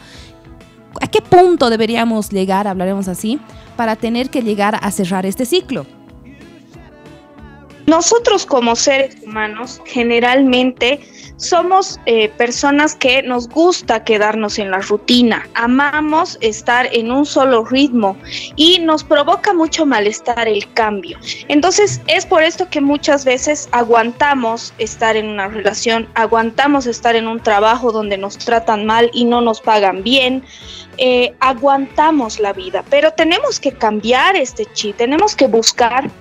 ¿A 0.99 1.07
qué 1.07 1.21
punto 1.21 1.69
deberíamos 1.69 2.31
llegar, 2.31 2.67
hablaremos 2.67 3.07
así, 3.07 3.39
para 3.77 3.95
tener 3.95 4.31
que 4.31 4.41
llegar 4.41 4.79
a 4.81 4.89
cerrar 4.89 5.27
este 5.27 5.45
ciclo? 5.45 5.85
Nosotros 7.89 8.45
como 8.45 8.75
seres 8.75 9.17
humanos 9.23 9.81
generalmente 9.83 10.99
somos 11.37 11.99
eh, 12.05 12.29
personas 12.29 12.93
que 12.93 13.23
nos 13.23 13.49
gusta 13.49 14.03
quedarnos 14.03 14.59
en 14.59 14.69
la 14.69 14.77
rutina, 14.77 15.49
amamos 15.55 16.37
estar 16.39 16.87
en 16.93 17.11
un 17.11 17.25
solo 17.25 17.65
ritmo 17.65 18.15
y 18.55 18.77
nos 18.77 19.03
provoca 19.03 19.55
mucho 19.55 19.87
malestar 19.87 20.47
el 20.47 20.71
cambio. 20.73 21.17
Entonces 21.47 21.99
es 22.05 22.27
por 22.27 22.43
esto 22.43 22.69
que 22.69 22.79
muchas 22.79 23.25
veces 23.25 23.67
aguantamos 23.71 24.71
estar 24.77 25.15
en 25.15 25.27
una 25.27 25.47
relación, 25.47 26.07
aguantamos 26.13 26.85
estar 26.85 27.15
en 27.15 27.27
un 27.27 27.39
trabajo 27.39 27.91
donde 27.91 28.19
nos 28.19 28.37
tratan 28.37 28.85
mal 28.85 29.09
y 29.13 29.25
no 29.25 29.41
nos 29.41 29.61
pagan 29.61 30.03
bien. 30.03 30.43
Eh, 30.97 31.33
aguantamos 31.39 32.39
la 32.39 32.53
vida, 32.53 32.83
pero 32.91 33.13
tenemos 33.13 33.59
que 33.59 33.71
cambiar 33.71 34.35
este 34.35 34.67
chip, 34.73 34.97
tenemos 34.97 35.35
que 35.35 35.47
buscar 35.47 36.11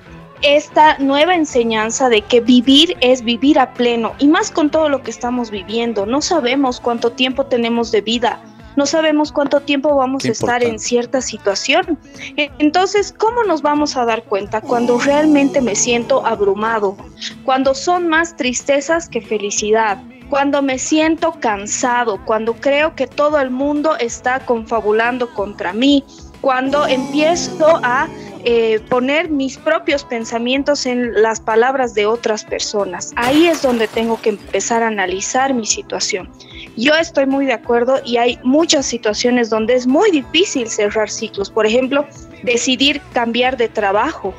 esta 0.43 0.99
nueva 0.99 1.35
enseñanza 1.35 2.09
de 2.09 2.23
que 2.23 2.41
vivir 2.41 2.97
es 3.01 3.23
vivir 3.23 3.59
a 3.59 3.73
pleno 3.75 4.15
y 4.19 4.29
más 4.29 4.51
con 4.51 4.71
todo 4.71 4.89
lo 4.89 5.03
que 5.03 5.11
estamos 5.11 5.51
viviendo. 5.51 6.07
No 6.07 6.23
sabemos 6.23 6.81
cuánto 6.81 7.13
tiempo 7.13 7.47
tenemos 7.47 7.91
de 7.91 8.01
vida, 8.01 8.41
no 8.79 8.87
sabemos 8.87 9.33
cuánto 9.33 9.59
tiempo 9.59 9.97
vamos 9.97 10.25
a 10.25 10.29
estar 10.29 10.63
en 10.63 10.79
cierta 10.79 11.21
situación. 11.21 11.99
Entonces, 12.37 13.13
¿cómo 13.13 13.43
nos 13.43 13.61
vamos 13.61 13.97
a 13.97 14.05
dar 14.05 14.23
cuenta 14.23 14.61
cuando 14.61 15.01
realmente 15.01 15.61
me 15.61 15.75
siento 15.75 16.25
abrumado? 16.25 16.97
Cuando 17.45 17.75
son 17.75 18.07
más 18.07 18.37
tristezas 18.37 19.09
que 19.09 19.21
felicidad. 19.21 19.99
Cuando 20.31 20.63
me 20.63 20.79
siento 20.79 21.33
cansado, 21.41 22.25
cuando 22.25 22.55
creo 22.55 22.95
que 22.95 23.09
todo 23.09 23.41
el 23.41 23.51
mundo 23.51 23.97
está 23.99 24.39
confabulando 24.47 25.35
contra 25.35 25.73
mí, 25.73 26.05
cuando 26.41 26.87
empiezo 26.87 27.81
a 27.83 28.07
eh, 28.45 28.81
poner 28.89 29.31
mis 29.31 29.57
propios 29.57 30.05
pensamientos 30.05 30.87
en 30.87 31.23
las 31.23 31.41
palabras 31.41 31.95
de 31.95 32.07
otras 32.07 32.45
personas. 32.45 33.13
Ahí 33.17 33.47
es 33.47 33.63
donde 33.63 33.89
tengo 33.89 34.21
que 34.21 34.31
empezar 34.31 34.83
a 34.83 34.89
analizar 34.89 35.55
mi 35.55 35.67
situación. 35.67 36.31
Yo 36.77 36.95
estoy 36.95 37.27
muy 37.27 37.47
de 37.47 37.55
acuerdo 37.55 38.01
y 38.05 38.17
hay 38.17 38.39
muchas 38.45 38.87
situaciones 38.87 39.51
donde 39.51 39.75
es 39.75 39.87
muy 39.87 40.11
difícil 40.11 40.69
cerrar 40.69 41.11
ciclos. 41.11 41.51
Por 41.51 41.67
ejemplo, 41.67 42.07
decidir 42.43 43.01
cambiar 43.13 43.57
de 43.57 43.69
trabajo, 43.69 44.33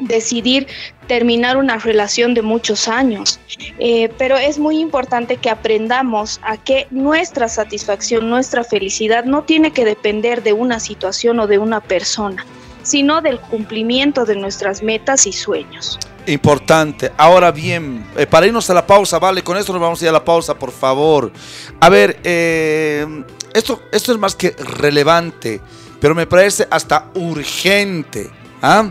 decidir 0.00 0.66
terminar 1.06 1.56
una 1.56 1.78
relación 1.78 2.34
de 2.34 2.42
muchos 2.42 2.88
años. 2.88 3.38
Eh, 3.78 4.10
pero 4.18 4.36
es 4.36 4.58
muy 4.58 4.78
importante 4.78 5.36
que 5.36 5.50
aprendamos 5.50 6.40
a 6.42 6.56
que 6.56 6.86
nuestra 6.90 7.48
satisfacción, 7.48 8.28
nuestra 8.28 8.64
felicidad 8.64 9.24
no 9.24 9.42
tiene 9.42 9.72
que 9.72 9.84
depender 9.84 10.42
de 10.42 10.52
una 10.52 10.80
situación 10.80 11.40
o 11.40 11.46
de 11.46 11.58
una 11.58 11.80
persona 11.80 12.44
sino 12.82 13.20
del 13.20 13.40
cumplimiento 13.40 14.24
de 14.24 14.36
nuestras 14.36 14.82
metas 14.82 15.26
y 15.26 15.32
sueños. 15.32 15.98
Importante. 16.26 17.12
Ahora 17.16 17.50
bien, 17.50 18.06
eh, 18.16 18.26
para 18.26 18.46
irnos 18.46 18.68
a 18.68 18.74
la 18.74 18.86
pausa, 18.86 19.18
vale, 19.18 19.42
con 19.42 19.56
esto 19.56 19.72
nos 19.72 19.80
vamos 19.80 20.00
a 20.00 20.04
ir 20.04 20.08
a 20.10 20.12
la 20.12 20.24
pausa, 20.24 20.58
por 20.58 20.70
favor. 20.70 21.32
A 21.80 21.88
ver, 21.88 22.20
eh, 22.22 23.24
esto, 23.54 23.82
esto 23.90 24.12
es 24.12 24.18
más 24.18 24.34
que 24.34 24.50
relevante, 24.50 25.60
pero 26.00 26.14
me 26.14 26.26
parece 26.26 26.68
hasta 26.70 27.10
urgente. 27.14 28.30
¿ah? 28.60 28.90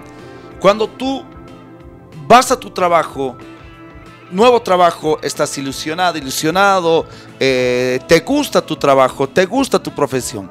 Cuando 0.59 0.87
tú 0.87 1.23
vas 2.27 2.51
a 2.51 2.59
tu 2.59 2.71
trabajo, 2.71 3.37
nuevo 4.31 4.59
trabajo, 4.61 5.19
estás 5.21 5.55
ilusionado, 5.59 6.17
ilusionado, 6.17 7.05
eh, 7.39 7.99
te 8.07 8.21
gusta 8.21 8.65
tu 8.65 8.75
trabajo, 8.75 9.29
te 9.29 9.45
gusta 9.45 9.77
tu 9.77 9.93
profesión 9.93 10.49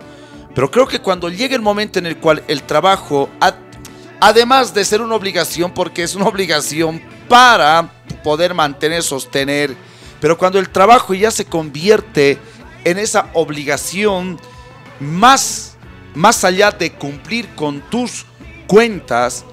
pero 0.56 0.70
creo 0.70 0.88
que 0.88 1.00
cuando 1.00 1.28
llegue 1.28 1.54
el 1.54 1.60
momento 1.60 1.98
en 1.98 2.06
el 2.06 2.16
cual 2.16 2.42
el 2.48 2.62
trabajo, 2.62 3.28
además 4.18 4.72
de 4.72 4.86
ser 4.86 5.02
una 5.02 5.14
obligación, 5.14 5.74
porque 5.74 6.02
es 6.02 6.14
una 6.14 6.24
obligación 6.24 7.02
para 7.28 7.90
poder 8.24 8.54
mantener, 8.54 9.02
sostener, 9.02 9.76
pero 10.18 10.38
cuando 10.38 10.58
el 10.58 10.70
trabajo 10.70 11.12
ya 11.12 11.30
se 11.30 11.44
convierte 11.44 12.38
en 12.84 12.96
esa 12.96 13.28
obligación, 13.34 14.40
más, 14.98 15.76
más 16.14 16.42
allá 16.42 16.70
de 16.70 16.90
cumplir 16.90 17.54
con 17.54 17.82
tus 17.90 18.24
cuentas, 18.66 19.44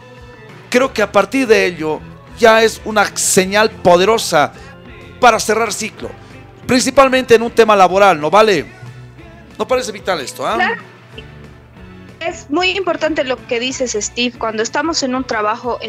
creo 0.70 0.94
que 0.94 1.02
a 1.02 1.12
partir 1.12 1.48
de 1.48 1.66
ello 1.66 2.00
ya 2.40 2.64
es 2.64 2.80
una 2.86 3.06
señal 3.18 3.72
poderosa 3.72 4.54
para 5.20 5.38
cerrar 5.38 5.74
ciclo. 5.74 6.10
Principalmente 6.66 7.36
en 7.36 7.42
un 7.42 7.52
tema 7.52 7.76
laboral, 7.76 8.22
¿no 8.22 8.32
vale? 8.32 8.66
¿No 9.60 9.68
parece 9.68 9.92
vital 9.92 10.22
esto? 10.22 10.48
¿ah? 10.48 10.58
Es 12.28 12.50
muy 12.50 12.72
importante 12.72 13.24
lo 13.24 13.36
que 13.48 13.60
dices, 13.60 13.98
Steve, 14.00 14.38
cuando 14.38 14.64
estamos 14.64 15.04
en 15.04 15.16
un 15.16 15.24
trabajo, 15.24 15.80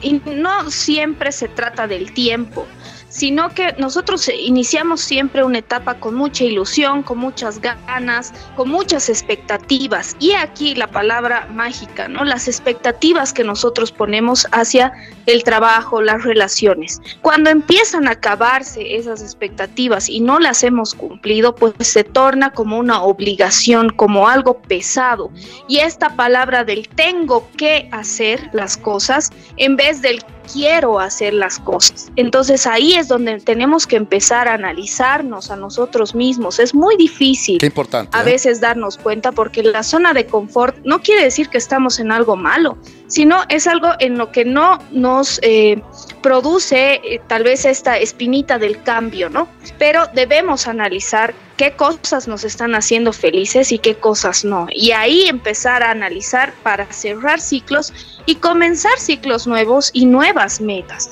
y 0.00 0.12
no 0.24 0.70
siempre 0.70 1.32
se 1.32 1.48
trata 1.48 1.86
del 1.86 2.12
tiempo, 2.12 2.66
sino 3.10 3.50
que 3.50 3.74
nosotros 3.76 4.28
iniciamos 4.28 5.00
siempre 5.00 5.44
una 5.44 5.58
etapa 5.58 5.94
con 5.94 6.14
mucha 6.14 6.44
ilusión, 6.44 7.02
con 7.02 7.18
muchas 7.18 7.60
ganas, 7.60 8.32
con 8.56 8.70
muchas 8.70 9.08
expectativas. 9.08 10.16
Y 10.20 10.32
aquí 10.32 10.74
la 10.74 10.86
palabra 10.86 11.46
mágica, 11.52 12.08
¿no? 12.08 12.24
Las 12.24 12.48
expectativas 12.48 13.32
que 13.32 13.44
nosotros 13.44 13.92
ponemos 13.92 14.46
hacia 14.52 14.92
el 15.26 15.42
trabajo, 15.42 16.00
las 16.00 16.22
relaciones. 16.22 17.00
Cuando 17.20 17.50
empiezan 17.50 18.06
a 18.06 18.12
acabarse 18.12 18.96
esas 18.96 19.22
expectativas 19.22 20.08
y 20.08 20.20
no 20.20 20.38
las 20.38 20.62
hemos 20.62 20.94
cumplido, 20.94 21.54
pues 21.54 21.74
se 21.80 22.04
torna 22.04 22.50
como 22.50 22.78
una 22.78 23.02
obligación, 23.02 23.90
como 23.90 24.28
algo 24.28 24.62
pesado. 24.62 25.30
Y 25.68 25.78
esta 25.78 26.14
palabra 26.14 26.64
del 26.64 26.88
tengo 26.88 27.48
que 27.56 27.88
hacer 27.90 28.48
las 28.52 28.76
cosas 28.76 29.30
en 29.56 29.76
vez 29.76 30.00
del 30.00 30.22
quiero 30.52 31.00
hacer 31.00 31.34
las 31.34 31.58
cosas. 31.58 32.10
Entonces 32.16 32.66
ahí 32.66 32.94
es 32.94 33.08
donde 33.08 33.40
tenemos 33.40 33.86
que 33.86 33.96
empezar 33.96 34.48
a 34.48 34.54
analizarnos 34.54 35.50
a 35.50 35.56
nosotros 35.56 36.14
mismos. 36.14 36.58
Es 36.58 36.74
muy 36.74 36.96
difícil 36.96 37.62
importante, 37.62 38.16
a 38.16 38.22
¿eh? 38.22 38.24
veces 38.24 38.60
darnos 38.60 38.96
cuenta 38.96 39.32
porque 39.32 39.62
la 39.62 39.82
zona 39.82 40.12
de 40.12 40.26
confort 40.26 40.76
no 40.84 41.00
quiere 41.00 41.24
decir 41.24 41.48
que 41.48 41.58
estamos 41.58 41.98
en 41.98 42.12
algo 42.12 42.36
malo, 42.36 42.78
sino 43.10 43.42
es 43.48 43.66
algo 43.66 43.88
en 43.98 44.16
lo 44.16 44.30
que 44.30 44.44
no 44.44 44.78
nos 44.92 45.40
eh, 45.42 45.82
produce 46.22 47.00
eh, 47.02 47.20
tal 47.26 47.42
vez 47.42 47.64
esta 47.64 47.98
espinita 47.98 48.58
del 48.58 48.82
cambio, 48.82 49.28
¿no? 49.28 49.48
Pero 49.78 50.06
debemos 50.14 50.68
analizar 50.68 51.34
qué 51.56 51.72
cosas 51.72 52.28
nos 52.28 52.44
están 52.44 52.76
haciendo 52.76 53.12
felices 53.12 53.72
y 53.72 53.80
qué 53.80 53.96
cosas 53.96 54.44
no. 54.44 54.68
Y 54.72 54.92
ahí 54.92 55.26
empezar 55.26 55.82
a 55.82 55.90
analizar 55.90 56.54
para 56.62 56.90
cerrar 56.92 57.40
ciclos 57.40 57.92
y 58.26 58.36
comenzar 58.36 58.96
ciclos 58.98 59.48
nuevos 59.48 59.90
y 59.92 60.06
nuevas 60.06 60.60
metas. 60.60 61.10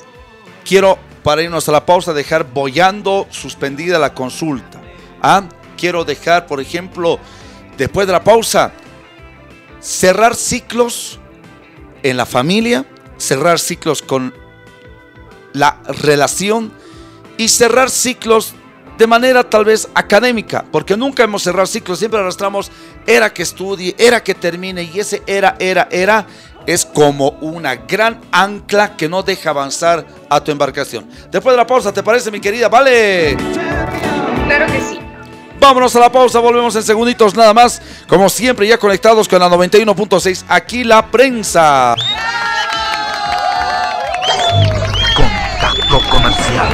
Quiero, 0.63 0.97
para 1.21 1.43
irnos 1.43 1.67
a 1.67 1.73
la 1.73 1.85
pausa, 1.85 2.13
dejar 2.13 2.45
bollando 2.45 3.27
suspendida 3.29 3.99
la 3.99 4.13
consulta. 4.13 4.79
¿ah? 5.21 5.43
Quiero 5.77 6.05
dejar, 6.05 6.47
por 6.47 6.61
ejemplo, 6.61 7.19
después 7.77 8.07
de 8.07 8.13
la 8.13 8.23
pausa, 8.23 8.71
cerrar 9.81 10.33
ciclos 10.35 11.19
en 12.03 12.17
la 12.17 12.25
familia, 12.25 12.85
cerrar 13.17 13.59
ciclos 13.59 14.01
con 14.01 14.33
la 15.53 15.81
relación 16.01 16.71
y 17.37 17.49
cerrar 17.49 17.89
ciclos 17.89 18.53
de 18.97 19.07
manera 19.07 19.49
tal 19.49 19.63
vez 19.63 19.87
académica, 19.95 20.65
porque 20.71 20.97
nunca 20.97 21.23
hemos 21.23 21.41
cerrado 21.41 21.67
ciclos, 21.67 21.99
siempre 21.99 22.19
arrastramos 22.19 22.69
era 23.07 23.33
que 23.33 23.43
estudie, 23.43 23.95
era 23.97 24.21
que 24.21 24.35
termine 24.35 24.83
y 24.83 24.99
ese 24.99 25.23
era, 25.25 25.55
era, 25.59 25.87
era 25.89 26.27
es 26.65 26.85
como 26.85 27.29
una 27.41 27.75
gran 27.75 28.19
ancla 28.31 28.97
que 28.97 29.07
no 29.07 29.23
deja 29.23 29.51
avanzar 29.51 30.05
a 30.29 30.43
tu 30.43 30.51
embarcación. 30.51 31.09
Después 31.31 31.53
de 31.53 31.57
la 31.57 31.65
pausa, 31.65 31.93
¿te 31.93 32.03
parece 32.03 32.29
mi 32.29 32.39
querida? 32.39 32.67
Vale. 32.67 33.37
Claro 34.45 34.65
que 34.71 34.81
sí. 34.81 35.08
Vámonos 35.69 35.95
a 35.95 35.99
la 35.99 36.11
pausa, 36.11 36.39
volvemos 36.39 36.75
en 36.77 36.81
segunditos 36.81 37.35
nada 37.35 37.53
más. 37.53 37.79
Como 38.07 38.27
siempre, 38.27 38.67
ya 38.67 38.79
conectados 38.79 39.27
con 39.27 39.39
la 39.39 39.47
91.6, 39.49 40.45
aquí 40.47 40.83
la 40.83 41.11
prensa. 41.11 41.93
Contacto 45.15 46.01
comercial. 46.09 46.73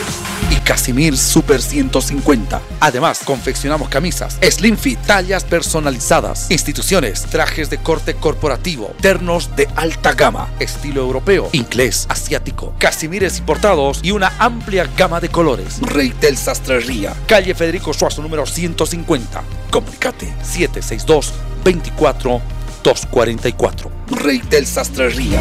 y 0.51 0.57
Casimir 0.57 1.17
Super 1.17 1.63
150. 1.63 2.61
Además, 2.81 3.21
confeccionamos 3.25 3.89
camisas, 3.89 4.41
slim 4.43 4.77
fit, 4.77 4.99
tallas 5.07 5.45
personalizadas, 5.45 6.51
instituciones, 6.51 7.27
trajes 7.27 7.71
de 7.71 7.79
corte 7.79 8.15
corporativo, 8.15 8.93
ternos 9.01 9.55
de 9.55 9.69
alta 9.77 10.15
gama, 10.15 10.51
estilo 10.59 11.03
europeo, 11.03 11.49
inglés, 11.53 12.07
asiático, 12.09 12.75
Casimires 12.81 13.39
importados 13.39 14.01
y 14.03 14.11
una 14.11 14.33
amplia 14.41 14.91
gama 14.97 15.21
de 15.21 15.29
colores. 15.29 15.79
Reitel 15.81 16.37
Sastrería, 16.37 17.15
calle 17.29 17.55
Federico 17.55 17.95
Suazo 17.95 18.21
número 18.21 18.47
150. 18.47 19.45
Comunicate 19.71 20.27
762 20.43 21.35
24 21.65 22.43
244. 22.83 23.91
Reitel 24.11 24.67
Sastrería. 24.67 25.41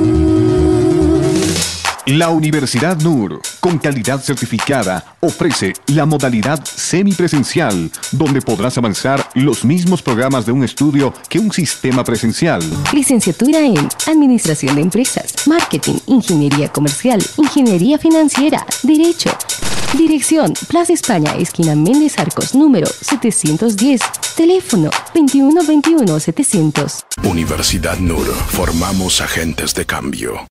La 2.11 2.29
Universidad 2.29 2.99
NUR, 2.99 3.41
con 3.61 3.77
calidad 3.77 4.19
certificada, 4.19 5.15
ofrece 5.21 5.71
la 5.87 6.05
modalidad 6.05 6.61
semipresencial, 6.65 7.89
donde 8.11 8.41
podrás 8.41 8.77
avanzar 8.77 9.29
los 9.33 9.63
mismos 9.63 10.01
programas 10.01 10.45
de 10.45 10.51
un 10.51 10.65
estudio 10.65 11.13
que 11.29 11.39
un 11.39 11.53
sistema 11.53 12.03
presencial. 12.03 12.61
Licenciatura 12.91 13.59
en 13.59 13.87
Administración 14.07 14.75
de 14.75 14.81
Empresas, 14.81 15.47
Marketing, 15.47 15.99
Ingeniería 16.07 16.67
Comercial, 16.67 17.23
Ingeniería 17.37 17.97
Financiera, 17.97 18.65
Derecho. 18.83 19.29
Dirección, 19.97 20.51
Plaza 20.67 20.91
España, 20.91 21.33
esquina 21.37 21.75
Méndez 21.75 22.19
Arcos, 22.19 22.53
número 22.55 22.87
710. 22.87 24.01
Teléfono 24.35 24.89
2121-700. 25.13 27.05
Universidad 27.23 27.97
NUR. 27.99 28.25
Formamos 28.49 29.21
agentes 29.21 29.73
de 29.73 29.85
cambio. 29.85 30.50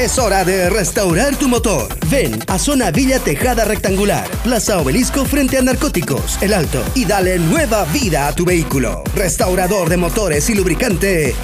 Es 0.01 0.17
hora 0.17 0.43
de 0.43 0.67
restaurar 0.67 1.35
tu 1.35 1.47
motor. 1.47 1.87
Ven 2.09 2.39
a 2.47 2.57
Zona 2.57 2.89
Villa 2.89 3.19
Tejada 3.19 3.65
Rectangular, 3.65 4.27
Plaza 4.43 4.79
Obelisco 4.79 5.25
frente 5.25 5.59
a 5.59 5.61
Narcóticos, 5.61 6.41
El 6.41 6.55
Alto, 6.55 6.83
y 6.95 7.05
dale 7.05 7.37
nueva 7.37 7.85
vida 7.85 8.27
a 8.27 8.33
tu 8.33 8.43
vehículo. 8.43 9.03
Restaurador 9.13 9.89
de 9.89 9.97
motores 9.97 10.49
y 10.49 10.55
lubricante. 10.55 11.35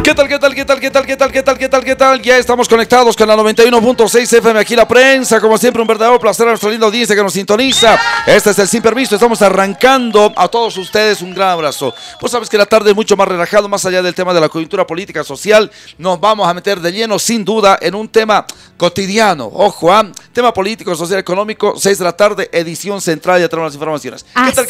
¿Qué 0.05 0.13
tal, 0.13 0.27
qué 0.27 0.37
tal, 0.37 0.53
qué 0.53 0.63
tal, 0.63 0.79
qué 0.79 0.91
tal, 0.91 1.03
qué 1.03 1.17
tal, 1.17 1.31
qué 1.31 1.41
tal, 1.41 1.57
qué 1.57 1.67
tal, 1.67 1.83
qué 1.83 1.95
tal? 1.95 2.21
Ya 2.21 2.37
estamos 2.37 2.69
conectados 2.69 3.15
con 3.17 3.27
la 3.27 3.35
91.6 3.35 4.37
FM 4.37 4.59
aquí 4.59 4.75
la 4.75 4.87
prensa. 4.87 5.41
Como 5.41 5.57
siempre, 5.57 5.81
un 5.81 5.87
verdadero 5.87 6.19
placer 6.19 6.45
a 6.45 6.51
nuestra 6.51 6.69
linda 6.69 6.85
audiencia 6.85 7.15
que 7.15 7.23
nos 7.23 7.33
sintoniza. 7.33 7.97
Este 8.27 8.51
es 8.51 8.59
el 8.59 8.67
Sin 8.67 8.83
Permiso. 8.83 9.15
Estamos 9.15 9.41
arrancando 9.41 10.31
a 10.35 10.47
todos 10.47 10.77
ustedes 10.77 11.23
un 11.23 11.33
gran 11.33 11.49
abrazo. 11.49 11.91
Pues 12.19 12.31
sabes 12.31 12.49
que 12.49 12.57
la 12.59 12.67
tarde 12.67 12.91
es 12.91 12.95
mucho 12.95 13.17
más 13.17 13.27
relajado, 13.27 13.67
más 13.67 13.83
allá 13.83 14.03
del 14.03 14.13
tema 14.13 14.31
de 14.31 14.41
la 14.41 14.47
coyuntura 14.47 14.85
política 14.85 15.23
social. 15.23 15.71
Nos 15.97 16.19
vamos 16.19 16.47
a 16.47 16.53
meter 16.53 16.81
de 16.81 16.91
lleno, 16.91 17.17
sin 17.17 17.43
duda, 17.43 17.79
en 17.81 17.95
un 17.95 18.07
tema 18.07 18.45
cotidiano. 18.77 19.49
Ojo, 19.51 19.91
¿ah? 19.91 20.05
tema 20.31 20.53
político, 20.53 20.93
social, 20.95 21.17
económico, 21.17 21.73
6 21.79 21.97
de 21.97 22.03
la 22.03 22.15
tarde, 22.15 22.49
edición 22.53 23.01
central. 23.01 23.41
Ya 23.41 23.49
tenemos 23.49 23.69
las 23.69 23.75
informaciones. 23.75 24.23
Así 24.35 24.51
es, 24.51 24.67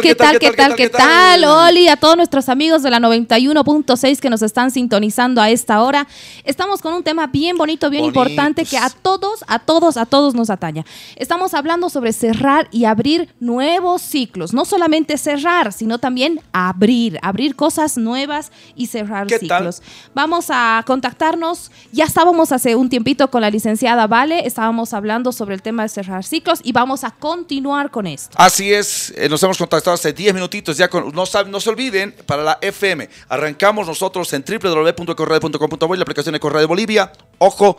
¿qué 0.00 0.14
tal, 0.14 0.38
qué 0.38 0.52
tal, 0.52 0.76
qué 0.76 0.88
tal? 0.88 1.44
Oli, 1.44 1.88
a 1.88 1.96
todos 1.96 2.16
nuestros 2.16 2.48
amigos 2.48 2.84
de 2.84 2.90
la 2.90 3.00
91.6 3.00 4.20
que 4.20 4.30
nos 4.30 4.42
están 4.42 4.59
sintonizando 4.68 5.40
a 5.40 5.48
esta 5.48 5.82
hora. 5.82 6.06
Estamos 6.44 6.82
con 6.82 6.92
un 6.92 7.02
tema 7.02 7.26
bien 7.28 7.56
bonito, 7.56 7.88
bien 7.88 8.04
importante 8.04 8.64
que 8.64 8.76
a 8.76 8.90
todos, 8.90 9.44
a 9.46 9.58
todos, 9.60 9.96
a 9.96 10.06
todos 10.06 10.34
nos 10.34 10.50
ataña. 10.50 10.84
Estamos 11.16 11.54
hablando 11.54 11.88
sobre 11.88 12.12
cerrar 12.12 12.68
y 12.70 12.84
abrir 12.84 13.32
nuevos 13.40 14.02
ciclos. 14.02 14.52
No 14.52 14.64
solamente 14.64 15.16
cerrar, 15.16 15.72
sino 15.72 15.98
también 15.98 16.40
abrir, 16.52 17.18
abrir 17.22 17.56
cosas 17.56 17.96
nuevas 17.96 18.50
y 18.74 18.88
cerrar 18.88 19.28
ciclos. 19.30 19.82
Vamos 20.14 20.46
a 20.50 20.82
contactarnos. 20.86 21.70
Ya 21.92 22.04
estábamos 22.04 22.52
hace 22.52 22.74
un 22.74 22.90
tiempito 22.90 23.30
con 23.30 23.40
la 23.40 23.50
licenciada 23.50 24.08
Vale, 24.10 24.46
estábamos 24.46 24.92
hablando 24.92 25.30
sobre 25.30 25.54
el 25.54 25.62
tema 25.62 25.84
de 25.84 25.88
cerrar 25.88 26.24
ciclos 26.24 26.60
y 26.62 26.72
vamos 26.72 27.04
a 27.04 27.12
continuar 27.12 27.90
con 27.90 28.06
esto. 28.06 28.36
Así 28.38 28.72
es, 28.72 29.12
eh, 29.16 29.28
nos 29.28 29.42
hemos 29.42 29.56
contactado 29.56 29.94
hace 29.94 30.12
10 30.12 30.34
minutitos 30.34 30.76
ya 30.76 30.88
con, 30.88 31.12
no, 31.14 31.24
no 31.46 31.60
se 31.60 31.70
olviden, 31.70 32.12
para 32.26 32.42
la 32.42 32.58
FM, 32.60 33.08
arrancamos 33.28 33.86
nosotros 33.86 34.32
en 34.32 34.42
www.correo.com.bo 34.58 35.94
y 35.94 35.98
la 35.98 36.02
aplicación 36.02 36.32
de 36.32 36.40
Correo 36.40 36.60
de 36.60 36.66
Bolivia. 36.66 37.12
Ojo, 37.38 37.78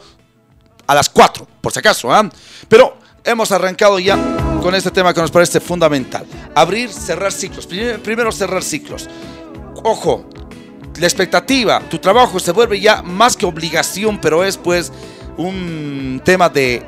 a 0.87 0.95
las 0.95 1.09
4, 1.09 1.47
por 1.61 1.71
si 1.71 1.79
acaso. 1.79 2.13
¿ah? 2.13 2.29
Pero 2.67 2.97
hemos 3.23 3.51
arrancado 3.51 3.99
ya 3.99 4.17
con 4.61 4.75
este 4.75 4.91
tema 4.91 5.13
que 5.13 5.21
nos 5.21 5.31
parece 5.31 5.59
fundamental. 5.59 6.25
Abrir, 6.55 6.89
cerrar 6.89 7.31
ciclos. 7.31 7.67
Primero 7.67 8.31
cerrar 8.31 8.63
ciclos. 8.63 9.09
Ojo, 9.83 10.25
la 10.99 11.07
expectativa, 11.07 11.79
tu 11.89 11.97
trabajo 11.97 12.39
se 12.39 12.51
vuelve 12.51 12.79
ya 12.79 13.01
más 13.01 13.35
que 13.35 13.45
obligación, 13.45 14.19
pero 14.19 14.43
es 14.43 14.57
pues 14.57 14.91
un 15.37 16.21
tema 16.23 16.49
de 16.49 16.85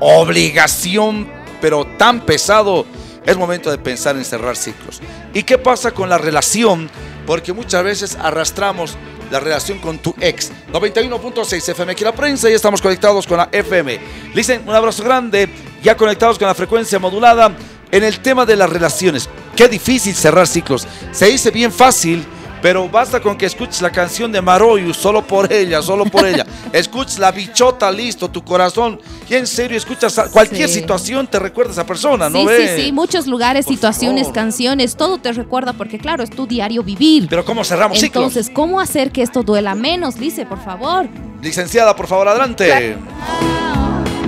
obligación, 0.00 1.28
pero 1.60 1.84
tan 1.96 2.20
pesado. 2.20 2.86
Es 3.24 3.36
momento 3.36 3.70
de 3.70 3.78
pensar 3.78 4.16
en 4.16 4.24
cerrar 4.24 4.56
ciclos. 4.56 5.00
¿Y 5.34 5.42
qué 5.42 5.58
pasa 5.58 5.90
con 5.90 6.08
la 6.08 6.16
relación? 6.16 6.88
Porque 7.26 7.52
muchas 7.52 7.84
veces 7.84 8.16
arrastramos 8.18 8.96
la 9.30 9.40
relación 9.40 9.78
con 9.78 9.98
tu 9.98 10.14
ex. 10.20 10.50
91.6 10.72 11.68
FM 11.68 11.92
aquí 11.92 12.04
la 12.04 12.12
prensa 12.12 12.50
y 12.50 12.54
estamos 12.54 12.80
conectados 12.80 13.26
con 13.26 13.38
la 13.38 13.48
FM. 13.50 13.98
Listen, 14.34 14.62
un 14.66 14.74
abrazo 14.74 15.04
grande, 15.04 15.48
ya 15.82 15.96
conectados 15.96 16.38
con 16.38 16.48
la 16.48 16.54
frecuencia 16.54 16.98
modulada 16.98 17.56
en 17.90 18.04
el 18.04 18.20
tema 18.20 18.44
de 18.44 18.56
las 18.56 18.70
relaciones. 18.70 19.28
Qué 19.56 19.68
difícil 19.68 20.14
cerrar 20.14 20.46
ciclos. 20.46 20.86
Se 21.12 21.26
dice 21.26 21.50
bien 21.50 21.72
fácil 21.72 22.24
pero 22.60 22.88
basta 22.88 23.20
con 23.20 23.36
que 23.36 23.46
escuches 23.46 23.82
la 23.82 23.90
canción 23.90 24.32
de 24.32 24.40
Maroyu, 24.40 24.92
solo 24.94 25.26
por 25.26 25.52
ella, 25.52 25.82
solo 25.82 26.04
por 26.04 26.26
ella. 26.26 26.46
escuches 26.72 27.18
la 27.18 27.30
bichota, 27.30 27.90
listo, 27.90 28.30
tu 28.30 28.42
corazón. 28.42 29.00
Y 29.28 29.34
en 29.34 29.46
serio, 29.46 29.76
escuchas 29.76 30.18
cualquier 30.32 30.68
situación, 30.68 31.26
te 31.26 31.38
recuerda 31.38 31.70
a 31.70 31.74
esa 31.74 31.86
persona, 31.86 32.30
¿no? 32.30 32.40
Sí, 32.40 32.54
sí, 32.56 32.82
sí, 32.82 32.92
muchos 32.92 33.26
lugares, 33.26 33.66
situaciones, 33.66 34.28
canciones, 34.28 34.96
todo 34.96 35.18
te 35.18 35.32
recuerda 35.32 35.72
porque, 35.72 35.98
claro, 35.98 36.22
es 36.22 36.30
tu 36.30 36.46
diario 36.46 36.82
vivir. 36.82 37.26
Pero 37.28 37.44
¿cómo 37.44 37.64
cerramos 37.64 37.98
ciclos? 37.98 38.24
Entonces, 38.24 38.50
¿cómo 38.54 38.80
hacer 38.80 39.12
que 39.12 39.22
esto 39.22 39.42
duela 39.42 39.74
menos? 39.74 40.16
Dice, 40.16 40.46
por 40.46 40.62
favor. 40.62 41.06
Licenciada, 41.42 41.94
por 41.94 42.06
favor, 42.06 42.28
adelante 42.28 42.96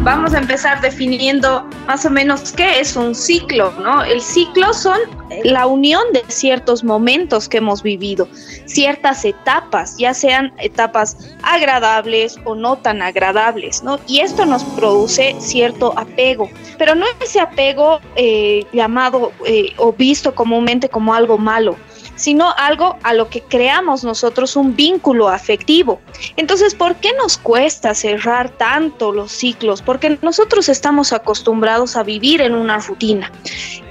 vamos 0.03 0.33
a 0.33 0.39
empezar 0.39 0.81
definiendo 0.81 1.69
más 1.87 2.05
o 2.07 2.11
menos 2.11 2.53
qué 2.53 2.81
es 2.81 2.97
un 2.97 3.15
ciclo, 3.15 3.73
¿no? 3.83 4.03
El 4.03 4.21
ciclo 4.21 4.73
son 4.73 4.99
la 5.45 5.67
unión 5.67 6.03
de 6.13 6.25
ciertos 6.29 6.83
momentos 6.83 7.49
que 7.49 7.59
hemos 7.59 7.83
vivido, 7.83 8.27
ciertas 8.65 9.25
etapas, 9.25 9.97
ya 9.99 10.15
sean 10.15 10.53
etapas 10.59 11.17
agradables 11.43 12.39
o 12.45 12.55
no 12.55 12.77
tan 12.77 13.03
agradables, 13.03 13.83
¿no? 13.83 13.99
Y 14.07 14.21
esto 14.21 14.47
nos 14.47 14.65
produce 14.65 15.37
cierto 15.39 15.93
apego, 15.99 16.49
pero 16.79 16.95
no 16.95 17.05
ese 17.23 17.41
apego 17.41 18.01
eh, 18.17 18.65
llamado 18.73 19.33
eh, 19.47 19.73
o 19.77 19.93
visto 19.93 20.35
comúnmente 20.35 20.89
como 20.89 21.15
algo 21.15 21.37
malo, 21.39 21.77
sino 22.21 22.55
algo 22.59 22.99
a 23.03 23.15
lo 23.15 23.31
que 23.31 23.41
creamos 23.41 24.05
nosotros 24.05 24.55
un 24.55 24.77
vínculo 24.77 25.31
afectivo. 25.31 26.01
Entonces, 26.37 26.75
¿por 26.75 26.97
qué 26.97 27.15
nos 27.15 27.39
cuesta 27.39 27.95
cerrar 27.95 28.51
tanto 28.51 29.11
los 29.11 29.33
ciclos? 29.33 29.81
Porque 29.81 30.19
nosotros 30.21 30.69
estamos 30.69 31.15
acostumbrados 31.15 31.97
a 31.97 32.03
vivir 32.03 32.43
en 32.43 32.55
una 32.55 32.79
rutina. 32.79 33.33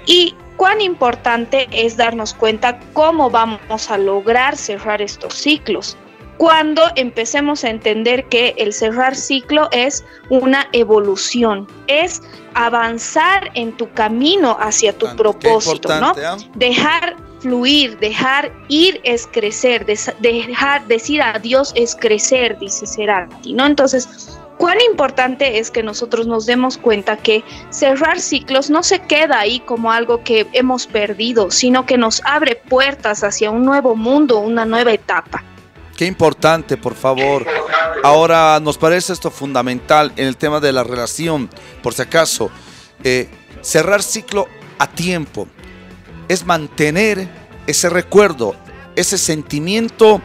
Y 0.05 0.35
cuán 0.57 0.79
importante 0.79 1.67
es 1.71 1.97
darnos 1.97 2.35
cuenta 2.35 2.79
cómo 2.93 3.31
vamos 3.31 3.89
a 3.89 3.97
lograr 3.97 4.55
cerrar 4.55 5.01
estos 5.01 5.33
ciclos 5.33 5.97
cuando 6.37 6.83
empecemos 6.95 7.65
a 7.65 7.69
entender 7.69 8.25
que 8.29 8.53
el 8.57 8.71
cerrar 8.71 9.13
ciclo 9.15 9.67
es 9.73 10.05
una 10.29 10.69
evolución, 10.71 11.67
es 11.87 12.21
avanzar 12.53 13.51
en 13.55 13.75
tu 13.75 13.91
camino 13.91 14.55
hacia 14.57 14.97
tu 14.97 15.13
propósito, 15.17 15.99
¿no? 15.99 16.13
¿eh? 16.15 16.37
Dejar 16.55 17.17
fluir, 17.39 17.97
dejar 17.99 18.51
ir 18.67 18.99
es 19.03 19.27
crecer, 19.27 19.85
dejar 19.85 20.87
decir 20.87 21.21
adiós 21.21 21.71
es 21.75 21.95
crecer, 21.95 22.57
dice 22.59 22.85
Cerati, 22.85 23.53
¿no? 23.53 23.65
Entonces, 23.65 24.37
cuán 24.57 24.77
importante 24.81 25.59
es 25.59 25.71
que 25.71 25.83
nosotros 25.83 26.27
nos 26.27 26.45
demos 26.45 26.77
cuenta 26.77 27.17
que 27.17 27.43
cerrar 27.69 28.19
ciclos 28.19 28.69
no 28.69 28.83
se 28.83 28.99
queda 28.99 29.39
ahí 29.39 29.59
como 29.61 29.91
algo 29.91 30.23
que 30.23 30.47
hemos 30.53 30.87
perdido, 30.87 31.51
sino 31.51 31.85
que 31.85 31.97
nos 31.97 32.21
abre 32.25 32.55
puertas 32.55 33.23
hacia 33.23 33.51
un 33.51 33.63
nuevo 33.65 33.95
mundo, 33.95 34.39
una 34.39 34.65
nueva 34.65 34.91
etapa. 34.91 35.43
Qué 35.97 36.05
importante, 36.05 36.77
por 36.77 36.95
favor. 36.95 37.45
Ahora 38.03 38.59
nos 38.61 38.77
parece 38.77 39.11
esto 39.11 39.31
fundamental 39.31 40.13
en 40.15 40.27
el 40.27 40.37
tema 40.37 40.61
de 40.61 40.71
la 40.71 40.83
relación, 40.83 41.49
por 41.83 41.93
si 41.93 42.01
acaso. 42.01 42.49
Eh, 43.03 43.29
cerrar 43.61 44.01
ciclo 44.01 44.47
a 44.77 44.87
tiempo 44.87 45.47
es 46.29 46.45
mantener 46.45 47.27
ese 47.67 47.89
recuerdo, 47.89 48.55
ese 48.95 49.17
sentimiento 49.17 50.21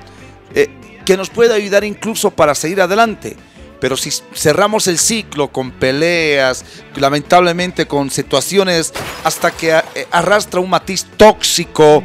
eh, 0.54 0.68
que 1.04 1.16
nos 1.16 1.30
puede 1.30 1.54
ayudar 1.54 1.82
incluso 1.82 2.30
para 2.30 2.54
seguir 2.54 2.80
adelante. 2.80 3.36
Pero 3.80 3.96
si 3.96 4.10
cerramos 4.32 4.86
el 4.86 4.98
ciclo 4.98 5.48
con 5.48 5.72
peleas, 5.72 6.64
lamentablemente 6.96 7.86
con 7.86 8.10
situaciones 8.10 8.92
hasta 9.24 9.50
que 9.50 9.72
eh, 9.72 10.06
arrastra 10.10 10.60
un 10.60 10.70
matiz 10.70 11.04
tóxico, 11.16 12.02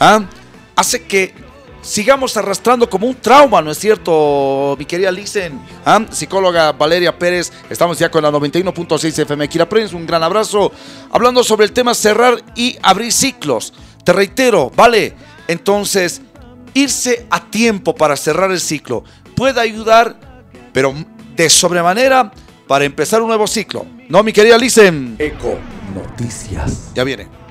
¿ah? 0.00 0.24
hace 0.74 1.04
que 1.04 1.41
sigamos 1.82 2.36
arrastrando 2.36 2.88
como 2.88 3.06
un 3.06 3.16
trauma, 3.16 3.60
¿no 3.60 3.70
es 3.70 3.78
cierto, 3.78 4.74
mi 4.78 4.86
querida 4.86 5.10
Licen? 5.10 5.60
¿Ah? 5.84 6.04
Psicóloga 6.10 6.72
Valeria 6.72 7.18
Pérez, 7.18 7.52
estamos 7.68 7.98
ya 7.98 8.10
con 8.10 8.22
la 8.22 8.30
91.6 8.30 9.18
FM 9.18 9.48
Kira 9.48 9.68
Prince, 9.68 9.94
un 9.94 10.06
gran 10.06 10.22
abrazo, 10.22 10.72
hablando 11.10 11.44
sobre 11.44 11.66
el 11.66 11.72
tema 11.72 11.94
cerrar 11.94 12.42
y 12.54 12.78
abrir 12.82 13.12
ciclos. 13.12 13.74
Te 14.04 14.12
reitero, 14.12 14.70
¿vale? 14.74 15.14
Entonces, 15.48 16.22
irse 16.72 17.26
a 17.30 17.50
tiempo 17.50 17.94
para 17.94 18.16
cerrar 18.16 18.50
el 18.50 18.60
ciclo 18.60 19.04
puede 19.36 19.60
ayudar 19.60 20.32
pero 20.72 20.94
de 21.36 21.50
sobremanera 21.50 22.32
para 22.66 22.84
empezar 22.84 23.20
un 23.22 23.28
nuevo 23.28 23.46
ciclo. 23.46 23.84
¿No, 24.08 24.22
mi 24.22 24.32
querida 24.32 24.56
Licen? 24.56 25.16
Eco 25.18 25.58
Noticias. 25.94 26.90
Ya 26.94 27.04
viene. 27.04 27.41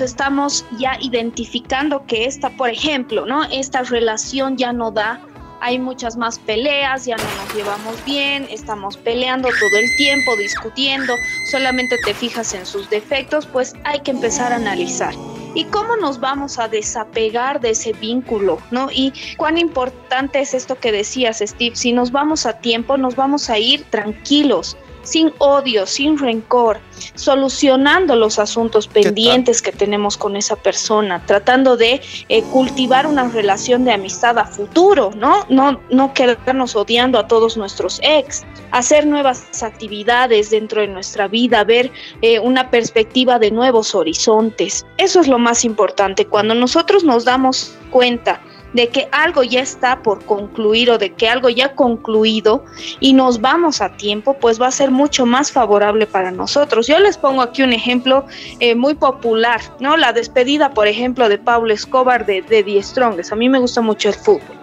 Estamos 0.00 0.64
ya 0.78 0.96
identificando 1.00 2.06
que 2.06 2.24
esta, 2.24 2.50
por 2.50 2.70
ejemplo, 2.70 3.26
¿no? 3.26 3.44
Esta 3.44 3.82
relación 3.82 4.56
ya 4.56 4.72
no 4.72 4.90
da 4.90 5.20
hay 5.60 5.78
muchas 5.78 6.16
más 6.16 6.38
peleas, 6.38 7.04
ya 7.04 7.16
no 7.16 7.24
nos 7.24 7.54
llevamos 7.54 8.02
bien, 8.04 8.46
estamos 8.50 8.96
peleando 8.96 9.48
todo 9.48 9.78
el 9.78 9.96
tiempo, 9.96 10.36
discutiendo, 10.36 11.14
solamente 11.50 11.96
te 12.04 12.14
fijas 12.14 12.54
en 12.54 12.66
sus 12.66 12.88
defectos, 12.88 13.46
pues 13.46 13.74
hay 13.84 14.00
que 14.00 14.10
empezar 14.10 14.52
a 14.52 14.56
analizar. 14.56 15.14
¿Y 15.54 15.64
cómo 15.64 15.96
nos 15.96 16.20
vamos 16.20 16.58
a 16.58 16.68
desapegar 16.68 17.60
de 17.60 17.70
ese 17.70 17.92
vínculo? 17.92 18.58
¿no? 18.70 18.88
Y 18.90 19.12
cuán 19.36 19.58
importante 19.58 20.40
es 20.40 20.54
esto 20.54 20.78
que 20.78 20.92
decías, 20.92 21.42
Steve. 21.44 21.74
Si 21.74 21.92
nos 21.92 22.12
vamos 22.12 22.46
a 22.46 22.60
tiempo, 22.60 22.96
nos 22.96 23.16
vamos 23.16 23.50
a 23.50 23.58
ir 23.58 23.82
tranquilos, 23.90 24.76
sin 25.02 25.32
odio, 25.38 25.86
sin 25.86 26.18
rencor, 26.18 26.78
solucionando 27.14 28.16
los 28.16 28.38
asuntos 28.38 28.86
pendientes 28.86 29.62
que 29.62 29.72
tenemos 29.72 30.16
con 30.16 30.36
esa 30.36 30.56
persona, 30.56 31.24
tratando 31.26 31.76
de 31.76 32.00
eh, 32.28 32.42
cultivar 32.44 33.06
una 33.06 33.28
relación 33.28 33.84
de 33.84 33.92
amistad 33.92 34.38
a 34.38 34.44
futuro, 34.44 35.10
¿no? 35.16 35.44
No, 35.48 35.80
no 35.90 36.12
quedarnos 36.14 36.76
odiando 36.76 37.18
a 37.18 37.26
todos 37.26 37.56
nuestros 37.56 38.00
ex, 38.02 38.44
hacer 38.70 39.06
nuevas 39.06 39.62
actividades 39.62 40.50
dentro 40.50 40.80
de 40.80 40.88
nuestra 40.88 41.28
vida, 41.28 41.64
ver 41.64 41.90
eh, 42.22 42.38
una 42.38 42.70
perspectiva 42.70 43.38
de 43.38 43.50
nuevos 43.50 43.94
horizontes. 43.94 44.86
Eso 44.96 45.20
es 45.20 45.28
lo 45.28 45.38
más 45.38 45.64
importante. 45.64 46.26
Cuando 46.26 46.54
nosotros 46.54 47.04
nos 47.04 47.24
damos 47.24 47.74
cuenta 47.90 48.40
de 48.72 48.88
que 48.88 49.08
algo 49.12 49.42
ya 49.42 49.60
está 49.60 50.02
por 50.02 50.24
concluir 50.24 50.90
o 50.90 50.98
de 50.98 51.12
que 51.12 51.28
algo 51.28 51.48
ya 51.48 51.66
ha 51.66 51.74
concluido 51.74 52.64
y 53.00 53.12
nos 53.12 53.40
vamos 53.40 53.80
a 53.80 53.96
tiempo, 53.96 54.34
pues 54.34 54.60
va 54.60 54.68
a 54.68 54.70
ser 54.70 54.90
mucho 54.90 55.26
más 55.26 55.52
favorable 55.52 56.06
para 56.06 56.30
nosotros. 56.30 56.86
Yo 56.86 56.98
les 56.98 57.18
pongo 57.18 57.42
aquí 57.42 57.62
un 57.62 57.72
ejemplo 57.72 58.26
eh, 58.60 58.74
muy 58.74 58.94
popular, 58.94 59.60
¿no? 59.80 59.96
La 59.96 60.12
despedida, 60.12 60.70
por 60.70 60.86
ejemplo, 60.86 61.28
de 61.28 61.38
Pablo 61.38 61.72
Escobar 61.72 62.26
de, 62.26 62.42
de 62.42 62.62
The 62.62 62.82
Strongest. 62.82 63.32
A 63.32 63.36
mí 63.36 63.48
me 63.48 63.58
gusta 63.58 63.80
mucho 63.80 64.08
el 64.08 64.14
fútbol. 64.14 64.56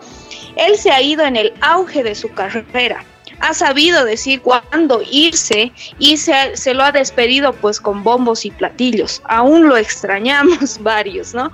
Él 0.55 0.75
se 0.77 0.91
ha 0.91 1.01
ido 1.01 1.23
en 1.23 1.35
el 1.35 1.53
auge 1.61 2.03
de 2.03 2.15
su 2.15 2.29
carrera 2.29 3.03
ha 3.39 3.53
sabido 3.53 4.03
decir 4.03 4.41
cuándo 4.41 5.01
irse 5.11 5.71
y 5.99 6.17
se, 6.17 6.55
se, 6.57 6.73
lo 6.73 6.83
ha 6.83 6.91
despedido 6.91 7.53
pues 7.53 7.79
con 7.79 8.03
bombos 8.03 8.45
y 8.45 8.51
platillos. 8.51 9.21
Aún 9.25 9.67
lo 9.67 9.77
extrañamos 9.77 10.79
varios, 10.81 11.33
¿no? 11.33 11.51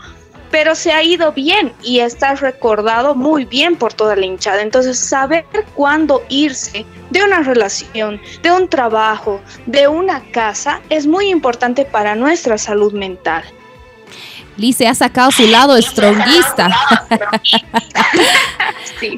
Pero 0.54 0.76
se 0.76 0.91
ha 0.91 1.01
ido 1.01 1.32
bien 1.32 1.74
y 1.82 1.97
está 2.01 2.36
recordado 2.36 3.16
muy 3.16 3.43
bien 3.43 3.76
por 3.76 3.91
toda 3.91 4.16
la 4.16 4.24
hinchada. 4.24 4.62
Entonces, 4.62 4.99
saber 4.99 5.45
cuándo 5.74 6.24
irse 6.30 6.86
de 7.10 7.24
una 7.24 7.41
relación, 7.41 8.22
de 8.43 8.51
un 8.51 8.68
trabajo, 8.68 9.41
de 9.66 9.88
una 9.88 10.22
casa, 10.30 10.80
es 10.91 11.08
muy 11.08 11.30
importante 11.30 11.86
para 11.86 12.14
nuestra 12.14 12.60
salud 12.60 12.93
mental. 12.93 13.43
Lice 14.56 14.88
ha 14.88 14.93
sacado 14.93 15.32
su 15.32 15.47
lado 15.47 15.76
estronguista. 15.76 16.70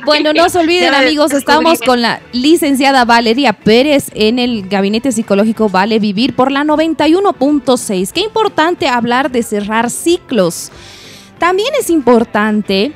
Bueno, 0.03 0.33
no 0.33 0.49
se 0.49 0.57
olviden 0.57 0.95
amigos, 0.95 1.31
estamos 1.31 1.79
con 1.79 2.01
la 2.01 2.19
licenciada 2.31 3.05
Valeria 3.05 3.53
Pérez 3.53 4.09
en 4.15 4.39
el 4.39 4.67
Gabinete 4.67 5.11
Psicológico 5.11 5.69
Vale 5.69 5.99
Vivir 5.99 6.35
por 6.35 6.51
la 6.51 6.63
91.6. 6.63 8.11
Qué 8.11 8.21
importante 8.21 8.87
hablar 8.87 9.29
de 9.29 9.43
cerrar 9.43 9.91
ciclos. 9.91 10.71
También 11.39 11.69
es 11.79 11.89
importante 11.89 12.93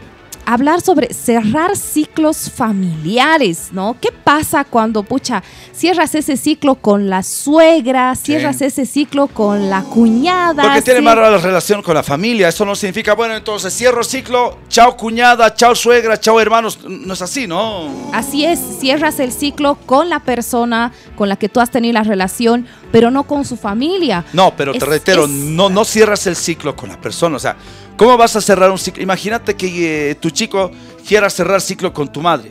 hablar 0.50 0.82
sobre 0.82 1.14
cerrar 1.14 1.78
ciclos 1.78 2.50
familiares, 2.50 3.70
¿no? 3.72 3.96
¿Qué 4.02 4.12
pasa 4.12 4.64
cuando, 4.64 5.04
pucha, 5.04 5.44
cierras 5.72 6.16
ese 6.16 6.38
ciclo 6.38 6.74
con 6.74 7.08
la 7.08 7.22
suegra, 7.22 8.16
cierras 8.16 8.60
ese 8.64 8.88
ciclo 8.88 9.28
con 9.28 9.70
la 9.70 9.84
cuñada? 9.84 10.64
Porque 10.64 10.82
tiene 10.82 11.02
más 11.02 11.16
la 11.16 11.38
relación 11.38 11.84
con 11.84 11.94
la 11.94 12.02
familia. 12.02 12.48
Eso 12.50 12.66
no 12.66 12.76
significa, 12.76 13.14
bueno, 13.14 13.36
entonces 13.36 13.72
cierro 13.72 14.04
ciclo, 14.04 14.58
chao 14.70 14.98
cuñada, 14.98 15.54
chao 15.54 15.76
suegra, 15.76 16.20
chao 16.20 16.40
hermanos. 16.42 16.80
No 16.84 17.14
es 17.14 17.22
así, 17.22 17.46
¿no? 17.46 17.88
Así 18.12 18.44
es, 18.44 18.60
cierras 18.80 19.20
el 19.20 19.32
ciclo 19.32 19.78
con 19.86 20.10
la 20.10 20.20
persona 20.20 20.92
con 21.16 21.30
la 21.30 21.36
que 21.36 21.50
tú 21.50 21.60
has 21.60 21.70
tenido 21.70 21.94
la 21.94 22.04
relación, 22.04 22.66
pero 22.92 23.12
no 23.12 23.24
con 23.24 23.46
su 23.46 23.56
familia. 23.56 24.26
No, 24.34 24.56
pero 24.58 24.74
te 24.74 24.86
reitero, 24.86 25.28
no, 25.28 25.70
no 25.70 25.86
cierras 25.86 26.26
el 26.26 26.36
ciclo 26.36 26.76
con 26.76 26.90
la 26.90 27.00
persona. 27.00 27.36
O 27.36 27.40
sea, 27.40 27.56
¿Cómo 28.00 28.16
vas 28.16 28.34
a 28.38 28.40
cerrar 28.40 28.72
un 28.72 28.78
ciclo? 28.78 29.04
Imagínate 29.04 29.58
que 29.58 30.12
eh, 30.12 30.16
tu 30.16 30.30
chico 30.30 30.72
quiera 31.06 31.30
cerrar 31.30 31.60
ciclo 31.60 31.92
con 31.92 32.10
tu 32.10 32.22
madre. 32.22 32.50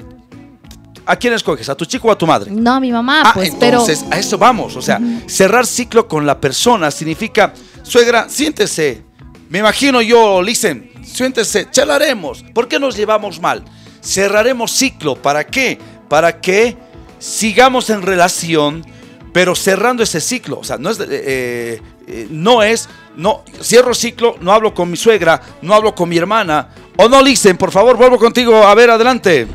¿A 1.07 1.16
quién 1.16 1.32
escoges? 1.32 1.70
¿A 1.70 1.74
tu 1.74 1.86
chico 1.86 2.09
o 2.09 2.11
a 2.11 2.18
tu 2.18 2.26
madre? 2.26 2.51
No, 2.51 2.74
a 2.74 2.80
mi 2.80 2.92
mamá, 2.92 3.22
ah, 3.24 3.30
pues, 3.32 3.55
entonces, 3.55 4.05
a 4.11 4.18
eso 4.18 4.36
vamos. 4.36 4.76
O 4.76 4.82
sea, 4.82 5.01
cerrar 5.26 5.64
ciclo 5.64 6.07
con 6.07 6.26
la 6.26 6.38
persona 6.38 6.90
significa, 6.90 7.55
suegra, 7.82 8.28
siéntese. 8.28 9.05
Me 9.49 9.61
imagino 9.61 10.03
yo, 10.03 10.42
listen, 10.42 10.92
siéntese, 11.03 11.70
charlaremos. 11.70 12.44
¿Por 12.53 12.68
qué 12.68 12.78
nos 12.78 12.94
llevamos 12.94 13.40
mal? 13.40 13.64
Cerraremos 14.03 14.70
ciclo. 14.70 15.16
¿Para 15.16 15.46
qué? 15.46 15.78
Para 16.11 16.42
que 16.42 16.76
sigamos 17.18 17.88
en 17.88 18.03
relación, 18.03 18.84
pero 19.32 19.55
cerrando 19.55 20.03
ese 20.03 20.20
ciclo. 20.20 20.59
O 20.59 20.64
sea, 20.64 20.76
no 20.76 20.90
es, 20.90 20.99
eh, 21.01 21.80
eh, 22.11 22.27
no 22.31 22.63
es, 22.63 22.89
no, 23.17 23.43
cierro 23.61 23.93
ciclo, 23.93 24.37
no 24.41 24.53
hablo 24.53 24.73
con 24.73 24.91
mi 24.91 24.97
suegra, 24.97 25.43
no 25.61 25.75
hablo 25.75 25.95
con 25.95 26.09
mi 26.09 26.17
hermana. 26.17 26.69
O 26.97 27.09
no, 27.09 27.21
Listen, 27.23 27.59
por 27.59 27.71
favor, 27.71 27.97
vuelvo 27.99 28.19
contigo. 28.19 28.57
A 28.67 28.75
ver, 28.75 28.91
adelante. 28.91 29.47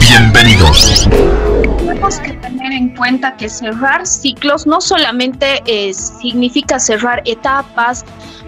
Bienvenidos. 0.00 1.08
Tenemos 1.78 2.18
que 2.18 2.32
tener 2.32 2.72
en 2.72 2.96
cuenta 2.96 3.36
que 3.36 3.48
cerrar 3.48 4.06
ciclos 4.06 4.66
no 4.66 4.80
solamente 4.80 5.62
significa 5.94 6.80
cerrar 6.80 7.22
etapas, 7.24 8.04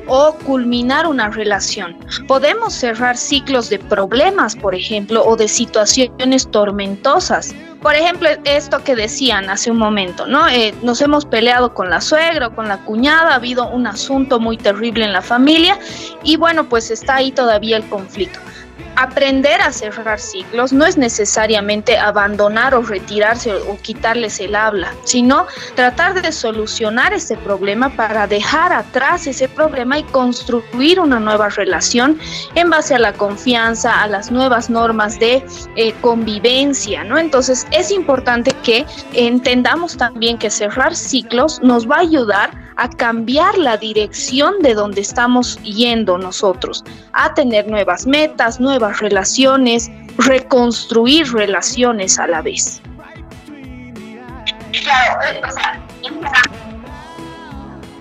o 0.07 0.35
culminar 0.45 1.07
una 1.07 1.31
relación. 1.31 1.97
Podemos 2.27 2.75
cerrar 2.75 3.17
ciclos 3.17 3.69
de 3.69 3.79
problemas, 3.79 4.57
por 4.57 4.75
ejemplo, 4.75 5.25
o 5.25 5.37
de 5.37 5.49
situaciones 5.49 6.51
tormentosas. 6.51 7.55
Por 7.83 7.95
ejemplo, 7.95 8.29
esto 8.45 8.83
que 8.83 8.97
decían 8.97 9.49
hace 9.51 9.71
un 9.71 9.79
momento, 9.79 10.27
¿no? 10.27 10.49
Eh, 10.49 10.75
nos 10.83 11.01
hemos 11.03 11.25
peleado 11.25 11.73
con 11.75 11.91
la 11.91 12.01
suegra 12.01 12.49
o 12.49 12.55
con 12.55 12.69
la 12.69 12.79
cuñada, 12.79 13.33
ha 13.33 13.35
habido 13.37 13.69
un 13.69 13.87
asunto 13.87 14.41
muy 14.41 14.57
terrible 14.57 15.05
en 15.05 15.13
la 15.13 15.23
familia 15.23 15.79
y 16.25 16.37
bueno, 16.37 16.69
pues 16.69 16.91
está 16.91 17.17
ahí 17.17 17.31
todavía 17.31 17.77
el 17.77 17.89
conflicto. 17.89 18.41
Aprender 18.97 19.61
a 19.61 19.73
cerrar 19.73 20.19
ciclos 20.19 20.73
no 20.73 20.87
es 20.87 20.97
necesariamente 20.97 21.99
abandonar 21.99 22.75
o 22.75 22.83
retirarse 22.83 23.55
o, 23.55 23.77
quitarles 23.83 24.41
el 24.41 24.55
habla, 24.55 24.93
sino 25.05 25.47
tratar 25.75 26.21
de 26.21 26.33
solucionar 26.33 27.13
ese 27.13 27.37
problema 27.37 27.91
para 27.91 28.27
dejar 28.27 28.73
atrás 28.73 29.27
ese 29.27 29.49
problema 29.49 29.99
y 29.99 30.03
construir 30.05 30.99
una 30.99 31.21
nueva 31.21 31.51
relación 31.51 32.19
en 32.55 32.71
base 32.71 32.95
a 32.95 32.99
la 32.99 33.13
confianza, 33.13 34.03
a 34.03 34.09
las 34.09 34.31
nuevas 34.31 34.71
normas 34.71 35.19
de 35.19 35.45
eh, 35.77 35.93
convivencia, 36.01 37.05
¿no? 37.05 37.19
Entonces 37.19 37.67
es 37.71 37.91
importante 37.91 38.53
que 38.63 38.87
entendamos 39.13 39.97
también 39.97 40.39
que 40.39 40.51
cerrar 40.51 40.97
ciclos 40.97 41.61
nos 41.63 41.89
va 41.89 41.97
a 41.97 42.01
ayudar 42.01 42.67
a 42.77 42.91
cambiar 42.91 43.57
la 43.59 43.77
dirección 43.77 44.61
de 44.61 44.75
donde 44.75 45.01
estamos 45.01 45.57
yendo 45.63 46.19
nosotros, 46.19 46.85
a 47.13 47.33
tener 47.35 47.69
nuevas 47.69 48.07
metas, 48.07 48.61
nuevas 48.61 48.86
relaciones, 48.93 49.91
reconstruir 50.19 51.33
relaciones 51.33 52.19
a 52.19 52.27
la 52.27 52.43
vez. 52.43 52.81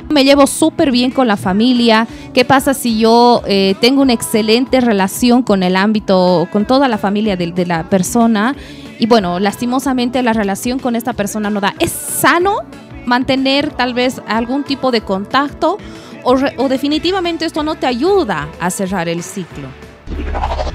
Me 0.10 0.24
llevo 0.24 0.48
súper 0.48 0.92
bien 0.92 1.12
con 1.12 1.28
la 1.28 1.36
familia. 1.36 2.08
¿Qué 2.34 2.46
pasa 2.46 2.74
si 2.74 3.00
yo 3.00 3.42
eh, 3.48 3.76
tengo 3.82 4.02
una 4.02 4.14
excelente 4.14 4.80
relación 4.80 5.42
con 5.42 5.64
el 5.64 5.76
ámbito, 5.76 6.48
con 6.52 6.66
toda 6.66 6.88
la 6.88 6.98
familia 6.98 7.36
de, 7.36 7.52
de 7.52 7.66
la 7.66 7.90
persona? 7.90 8.56
Y 9.00 9.08
bueno, 9.08 9.40
lastimosamente 9.40 10.22
la 10.22 10.34
relación 10.34 10.80
con 10.80 10.96
esta 10.96 11.14
persona 11.14 11.50
no 11.50 11.60
da. 11.60 11.74
¿Es 11.80 11.92
sano 11.92 12.60
mantener 13.06 13.72
tal 13.72 13.94
vez 13.94 14.22
algún 14.28 14.64
tipo 14.64 14.92
de 14.92 15.02
contacto 15.02 15.78
o, 16.26 16.68
definitivamente 16.68 17.46
esto 17.46 17.62
no 17.62 17.76
te 17.76 17.86
ayuda 17.86 18.50
a 18.60 18.72
cerrar 18.72 19.08
el 19.08 19.22
ciclo. 19.22 19.68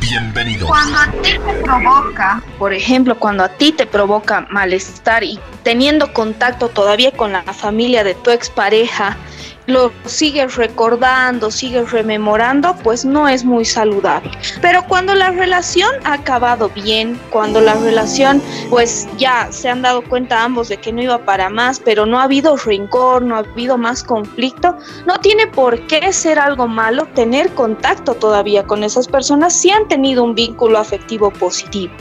Bienvenido. 0.00 0.66
Cuando 0.66 0.98
a 0.98 1.06
ti 1.22 1.32
te 1.32 1.52
provoca, 1.62 2.42
por 2.58 2.72
ejemplo, 2.72 3.18
cuando 3.18 3.44
a 3.44 3.48
ti 3.48 3.72
te 3.72 3.86
provoca 3.86 4.46
malestar 4.50 5.22
y 5.24 5.38
teniendo 5.62 6.12
contacto 6.12 6.68
todavía 6.68 7.12
con 7.12 7.32
la 7.32 7.42
familia 7.42 8.04
de 8.04 8.14
tu 8.14 8.30
expareja, 8.30 9.16
lo 9.70 9.92
sigues 10.04 10.56
recordando, 10.56 11.50
sigues 11.50 11.90
rememorando, 11.90 12.76
pues 12.82 13.04
no 13.04 13.28
es 13.28 13.44
muy 13.44 13.64
saludable. 13.64 14.30
Pero 14.60 14.82
cuando 14.86 15.14
la 15.14 15.30
relación 15.30 15.90
ha 16.04 16.14
acabado 16.14 16.68
bien, 16.70 17.18
cuando 17.30 17.60
la 17.60 17.74
relación 17.74 18.42
pues 18.68 19.08
ya 19.16 19.48
se 19.50 19.68
han 19.68 19.82
dado 19.82 20.02
cuenta 20.02 20.44
ambos 20.44 20.68
de 20.68 20.78
que 20.78 20.92
no 20.92 21.02
iba 21.02 21.24
para 21.24 21.48
más, 21.48 21.80
pero 21.80 22.06
no 22.06 22.18
ha 22.18 22.24
habido 22.24 22.56
rencor, 22.56 23.22
no 23.22 23.36
ha 23.36 23.38
habido 23.38 23.78
más 23.78 24.02
conflicto, 24.02 24.76
no 25.06 25.18
tiene 25.20 25.46
por 25.46 25.86
qué 25.86 26.12
ser 26.12 26.38
algo 26.38 26.66
malo 26.66 27.06
tener 27.14 27.50
contacto 27.54 28.14
todavía 28.14 28.64
con 28.64 28.84
esas 28.84 29.08
personas 29.08 29.54
si 29.54 29.70
han 29.70 29.88
tenido 29.88 30.24
un 30.24 30.34
vínculo 30.34 30.78
afectivo 30.78 31.30
positivo. 31.30 31.92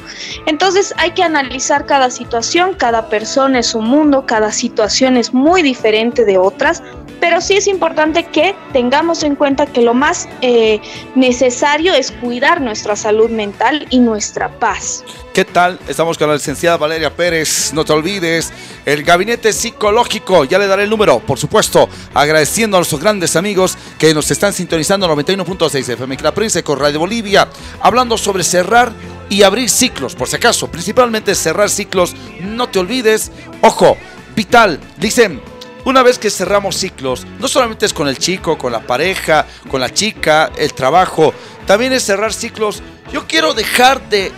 Entonces 0.46 0.94
hay 0.98 1.12
que 1.12 1.24
analizar 1.24 1.86
cada 1.86 2.10
situación, 2.10 2.74
cada 2.74 3.10
persona 3.10 3.60
es 3.60 3.76
un 3.76 3.86
mundo, 3.86 4.26
cada 4.26 4.52
situación 4.52 5.18
es 5.18 5.34
muy 5.34 5.62
diferente 5.62 6.26
de 6.26 6.38
otras 6.38 6.84
pero 7.20 7.42
sí 7.42 7.56
es 7.56 7.68
importante 7.68 8.26
que 8.26 8.56
tengamos 8.74 9.24
en 9.24 9.36
cuenta 9.36 9.66
que 9.66 9.82
lo 9.82 9.94
más 9.94 10.28
eh, 10.42 10.80
necesario 11.16 11.94
es 11.94 12.12
cuidar 12.12 12.62
nuestra 12.62 12.96
salud 12.96 13.30
mental 13.30 13.88
y 13.90 14.00
nuestra 14.00 14.50
paz. 14.60 15.04
¿Qué 15.34 15.46
tal? 15.46 15.80
Estamos 15.88 16.18
con 16.18 16.28
la 16.28 16.34
licenciada 16.34 16.78
Valeria 16.78 17.16
Pérez. 17.16 17.72
No 17.74 17.86
te 17.86 17.94
olvides, 17.94 18.52
el 18.86 19.04
gabinete 19.04 19.54
psicológico. 19.54 20.44
Ya 20.44 20.58
le 20.58 20.68
daré 20.68 20.84
el 20.84 20.90
número, 20.90 21.20
por 21.20 21.38
supuesto. 21.38 21.88
Agradeciendo 22.14 22.78
a 22.78 22.80
nuestros 22.80 23.02
grandes 23.02 23.36
amigos 23.36 23.78
que 23.98 24.14
nos 24.14 24.30
están 24.32 24.54
sintonizando 24.54 25.08
91.6 25.08 25.90
FM 25.94 26.18
Prensa 26.34 26.62
con 26.64 26.80
Radio 26.80 27.00
Bolivia. 27.00 27.48
Hablando 27.82 28.18
sobre 28.18 28.44
cerrar 28.44 28.92
y 29.30 29.44
abrir 29.44 29.70
ciclos, 29.70 30.16
por 30.16 30.28
si 30.28 30.36
acaso. 30.36 30.70
Principalmente 30.70 31.36
cerrar 31.36 31.70
ciclos. 31.70 32.16
No 32.42 32.68
te 32.68 32.80
olvides. 32.80 33.32
Ojo, 33.62 33.98
vital. 34.36 34.80
Dicen, 34.98 35.42
una 35.86 36.04
vez 36.04 36.20
que 36.20 36.30
cerramos 36.30 36.76
ciclos, 36.76 37.26
no 37.40 37.48
solamente 37.48 37.86
es 37.86 37.94
con 37.94 38.08
el 38.08 38.18
chico, 38.18 38.58
con 38.58 38.72
la 38.72 38.82
pareja, 38.82 39.46
con 39.70 39.82
la 39.82 39.94
chica, 39.94 40.52
el 40.58 40.74
trabajo, 40.74 41.34
también 41.66 41.94
es 41.94 42.04
cerrar 42.04 42.34
ciclos. 42.34 42.82
Yo 43.12 43.28
quiero 43.28 43.54
dejar 43.54 44.08
de 44.10 44.32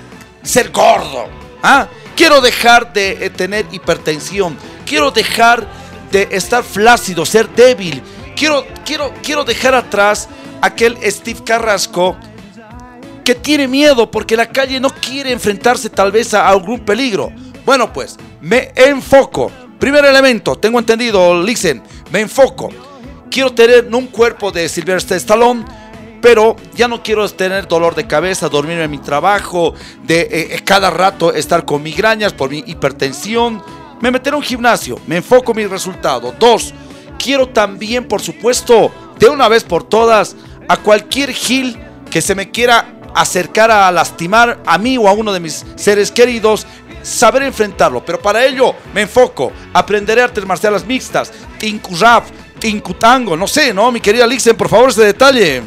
ser 0.43 0.71
gordo, 0.71 1.27
¿ah? 1.63 1.87
quiero 2.15 2.41
dejar 2.41 2.93
de 2.93 3.25
eh, 3.25 3.29
tener 3.29 3.65
hipertensión, 3.71 4.57
quiero 4.85 5.11
dejar 5.11 5.67
de 6.11 6.27
estar 6.31 6.63
flácido, 6.63 7.25
ser 7.25 7.49
débil, 7.49 8.01
quiero, 8.35 8.65
quiero, 8.85 9.13
quiero 9.23 9.43
dejar 9.43 9.75
atrás 9.75 10.29
aquel 10.61 10.97
Steve 11.09 11.43
Carrasco 11.43 12.17
que 13.23 13.35
tiene 13.35 13.67
miedo 13.67 14.09
porque 14.09 14.35
la 14.35 14.49
calle 14.49 14.79
no 14.79 14.89
quiere 14.89 15.31
enfrentarse 15.31 15.89
tal 15.89 16.11
vez 16.11 16.33
a 16.33 16.47
algún 16.47 16.79
peligro. 16.79 17.31
Bueno, 17.65 17.93
pues 17.93 18.17
me 18.41 18.71
enfoco 18.75 19.51
Primer 19.81 20.05
elemento, 20.05 20.57
tengo 20.57 20.77
entendido, 20.77 21.41
listen, 21.41 21.81
me 22.11 22.19
enfoco. 22.19 22.69
Quiero 23.31 23.51
tener 23.51 23.89
un 23.91 24.05
cuerpo 24.05 24.51
de 24.51 24.69
Sylvester 24.69 25.17
Stallone, 25.17 25.65
pero 26.21 26.55
ya 26.75 26.87
no 26.87 27.01
quiero 27.01 27.27
tener 27.27 27.67
dolor 27.67 27.95
de 27.95 28.05
cabeza, 28.05 28.47
dormirme 28.47 28.83
en 28.83 28.91
mi 28.91 28.99
trabajo, 28.99 29.73
de 30.03 30.21
eh, 30.21 30.29
eh, 30.51 30.61
cada 30.63 30.91
rato 30.91 31.33
estar 31.33 31.65
con 31.65 31.81
migrañas 31.81 32.31
por 32.31 32.51
mi 32.51 32.63
hipertensión. 32.67 33.63
Me 34.01 34.11
meteré 34.11 34.35
a 34.35 34.37
un 34.37 34.43
gimnasio, 34.43 34.99
me 35.07 35.17
enfoco 35.17 35.51
en 35.53 35.57
mi 35.57 35.65
resultado. 35.65 36.31
Dos, 36.39 36.75
quiero 37.17 37.49
también, 37.49 38.07
por 38.07 38.21
supuesto, 38.21 38.91
de 39.17 39.29
una 39.29 39.47
vez 39.47 39.63
por 39.63 39.83
todas, 39.83 40.35
a 40.67 40.77
cualquier 40.77 41.31
gil 41.31 41.75
que 42.11 42.21
se 42.21 42.35
me 42.35 42.51
quiera 42.51 42.99
acercar 43.15 43.71
a 43.71 43.91
lastimar 43.91 44.61
a 44.65 44.77
mí 44.77 44.97
o 44.97 45.07
a 45.07 45.13
uno 45.13 45.33
de 45.33 45.39
mis 45.39 45.65
seres 45.75 46.11
queridos, 46.11 46.67
saber 47.01 47.43
enfrentarlo. 47.43 48.03
Pero 48.05 48.19
para 48.19 48.45
ello 48.45 48.75
me 48.93 49.01
enfoco, 49.01 49.51
aprenderé 49.73 50.21
artes 50.21 50.45
marciales 50.45 50.85
mixtas, 50.85 51.31
Tinku 51.57 51.95
Rap, 51.95 52.25
Tinku 52.59 52.93
Tango, 52.93 53.35
no 53.35 53.47
sé, 53.47 53.73
¿no? 53.73 53.91
Mi 53.91 53.99
querida 53.99 54.27
Lixen, 54.27 54.55
por 54.55 54.69
favor, 54.69 54.91
ese 54.91 55.03
detalle. 55.03 55.63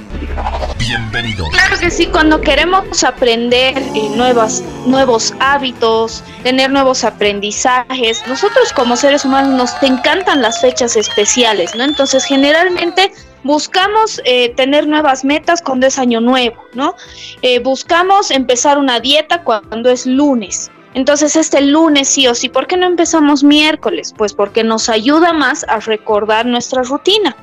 Bienvenido. 0.79 1.47
Claro 1.49 1.79
que 1.79 1.91
sí, 1.91 2.07
cuando 2.07 2.41
queremos 2.41 3.03
aprender 3.03 3.77
eh, 3.79 4.11
nuevas, 4.15 4.63
nuevos 4.87 5.35
hábitos, 5.41 6.23
tener 6.45 6.71
nuevos 6.71 7.03
aprendizajes, 7.03 8.23
nosotros 8.29 8.73
como 8.73 8.97
seres 8.97 9.25
humanos 9.25 9.55
nos 9.55 9.83
encantan 9.83 10.41
las 10.41 10.61
fechas 10.61 10.95
especiales, 10.97 11.75
¿no? 11.75 11.83
Entonces, 11.83 12.25
generalmente 12.25 13.13
buscamos 13.43 14.21
eh, 14.25 14.51
tener 14.51 14.87
nuevas 14.87 15.25
metas 15.25 15.63
cuando 15.63 15.87
es 15.89 15.99
año 15.99 16.21
nuevo, 16.21 16.63
¿no? 16.75 16.95
Eh, 17.43 17.59
buscamos 17.59 18.31
empezar 18.31 18.79
una 18.79 19.01
dieta 19.01 19.43
cuando 19.43 19.91
es 19.91 20.07
lunes. 20.07 20.71
Entonces 20.95 21.37
este 21.37 21.61
lunes 21.61 22.09
sí 22.09 22.27
o 22.29 22.35
sí, 22.35 22.49
¿por 22.49 22.67
qué 22.67 22.77
no 22.77 22.87
empezamos 22.87 23.43
miércoles? 23.43 24.15
Pues 24.17 24.33
porque 24.33 24.65
nos 24.65 24.89
ayuda 24.89 25.33
más 25.33 25.65
a 25.69 25.81
recordar 25.81 26.47
nuestra 26.47 26.83
rutina. 26.83 27.37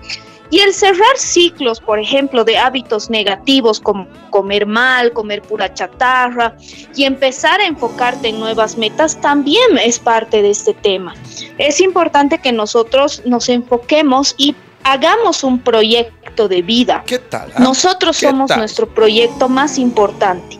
Y 0.49 0.59
el 0.59 0.73
cerrar 0.73 1.17
ciclos, 1.17 1.79
por 1.79 1.97
ejemplo, 1.97 2.43
de 2.43 2.57
hábitos 2.57 3.09
negativos 3.09 3.79
como 3.79 4.05
comer 4.31 4.65
mal, 4.65 5.13
comer 5.13 5.41
pura 5.41 5.73
chatarra 5.73 6.57
y 6.93 7.05
empezar 7.05 7.61
a 7.61 7.67
enfocarte 7.67 8.27
en 8.27 8.39
nuevas 8.39 8.77
metas 8.77 9.19
también 9.21 9.77
es 9.81 9.97
parte 9.97 10.41
de 10.41 10.49
este 10.49 10.73
tema. 10.73 11.15
Es 11.57 11.79
importante 11.79 12.39
que 12.39 12.51
nosotros 12.51 13.21
nos 13.25 13.47
enfoquemos 13.47 14.35
y 14.37 14.53
hagamos 14.83 15.45
un 15.45 15.59
proyecto 15.59 16.49
de 16.49 16.61
vida. 16.61 17.03
¿Qué 17.05 17.19
tal? 17.19 17.49
Ah? 17.55 17.59
Nosotros 17.61 18.17
somos 18.17 18.51
nuestro 18.57 18.87
proyecto 18.87 19.47
más 19.47 19.77
importante. 19.77 20.59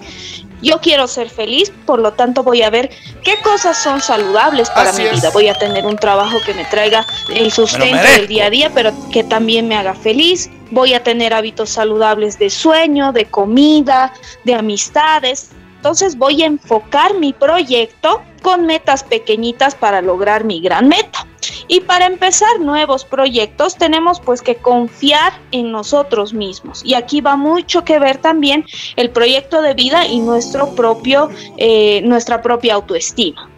Yo 0.61 0.79
quiero 0.79 1.07
ser 1.07 1.29
feliz, 1.29 1.71
por 1.85 1.99
lo 1.99 2.13
tanto 2.13 2.43
voy 2.43 2.61
a 2.61 2.69
ver 2.69 2.89
qué 3.23 3.35
cosas 3.41 3.81
son 3.81 4.01
saludables 4.01 4.69
para 4.69 4.93
mi 4.93 5.03
vida. 5.03 5.29
Voy 5.31 5.47
a 5.47 5.55
tener 5.55 5.85
un 5.85 5.97
trabajo 5.97 6.37
que 6.45 6.53
me 6.53 6.65
traiga 6.65 7.05
el 7.33 7.51
sustento 7.51 8.03
del 8.03 8.27
día 8.27 8.45
a 8.45 8.49
día, 8.49 8.71
pero 8.73 8.91
que 9.11 9.23
también 9.23 9.67
me 9.67 9.75
haga 9.75 9.95
feliz. 9.95 10.49
Voy 10.69 10.93
a 10.93 11.03
tener 11.03 11.33
hábitos 11.33 11.71
saludables 11.71 12.37
de 12.37 12.49
sueño, 12.49 13.11
de 13.11 13.25
comida, 13.25 14.13
de 14.43 14.53
amistades. 14.53 15.49
Entonces 15.77 16.15
voy 16.15 16.43
a 16.43 16.45
enfocar 16.45 17.15
mi 17.15 17.33
proyecto 17.33 18.21
con 18.43 18.65
metas 18.65 19.03
pequeñitas 19.03 19.73
para 19.73 20.01
lograr 20.01 20.43
mi 20.43 20.61
gran 20.61 20.87
meta. 20.87 21.25
Y 21.71 21.79
para 21.79 22.05
empezar 22.05 22.59
nuevos 22.59 23.05
proyectos 23.05 23.77
tenemos 23.77 24.19
pues 24.19 24.41
que 24.41 24.57
confiar 24.57 25.31
en 25.53 25.71
nosotros 25.71 26.33
mismos. 26.33 26.81
Y 26.83 26.95
aquí 26.95 27.21
va 27.21 27.37
mucho 27.37 27.85
que 27.85 27.97
ver 27.97 28.17
también 28.17 28.65
el 28.97 29.09
proyecto 29.09 29.61
de 29.61 29.73
vida 29.73 30.05
y 30.05 30.19
nuestro 30.19 30.75
propio, 30.75 31.29
eh, 31.55 32.01
nuestra 32.03 32.41
propia 32.41 32.73
autoestima. 32.73 33.49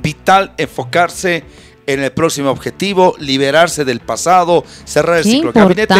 Vital 0.00 0.54
enfocarse 0.56 1.44
en 1.86 2.00
el 2.00 2.12
próximo 2.12 2.50
objetivo, 2.50 3.14
liberarse 3.18 3.84
del 3.84 4.00
pasado, 4.00 4.64
cerrar 4.84 5.18
el 5.18 5.24
ciclo. 5.24 5.52
Gabinete, 5.52 5.94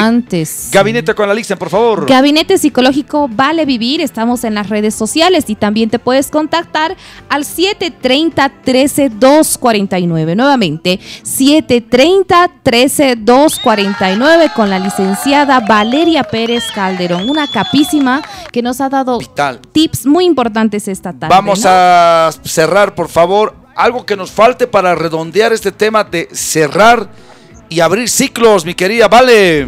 gabinete 0.73 1.15
con 1.15 1.35
lista, 1.35 1.57
por 1.57 1.71
favor. 1.71 2.07
Gabinete 2.07 2.59
Psicológico 2.59 3.29
Vale 3.29 3.65
Vivir, 3.65 4.01
estamos 4.01 4.45
en 4.45 4.55
las 4.55 4.69
redes 4.69 4.95
sociales 4.95 5.45
y 5.49 5.55
también 5.55 5.91
te 5.91 5.99
puedes 5.99 6.31
contactar 6.31 6.97
al 7.29 7.45
730 7.45 8.53
13 8.65 9.11
249. 9.11 10.35
Nuevamente, 10.35 10.99
730 11.23 12.51
13 12.63 13.17
249 13.17 14.51
con 14.55 14.71
la 14.71 14.79
licenciada 14.79 15.61
Valeria 15.61 16.25
Pérez 16.25 16.65
Calderón, 16.75 17.31
una 17.31 17.47
capísima 17.47 18.23
que 18.51 18.63
nos 18.63 18.81
ha 18.81 18.89
dado 18.89 19.19
tips 19.73 20.07
muy 20.07 20.25
importantes 20.25 20.89
esta 20.89 21.13
tarde. 21.13 21.35
Vamos 21.35 21.65
a 21.65 22.31
cerrar, 22.43 22.95
por 22.95 23.09
favor 23.09 23.66
algo 23.77 24.05
que 24.07 24.17
nos 24.17 24.33
falte 24.33 24.67
para 24.67 24.95
redondear 24.95 25.53
este 25.53 25.71
tema 25.71 26.03
de 26.03 26.29
cerrar 26.33 27.09
y 27.69 27.81
abrir 27.81 28.09
ciclos, 28.09 28.65
mi 28.65 28.75
querida 28.75 29.09
Vale. 29.09 29.67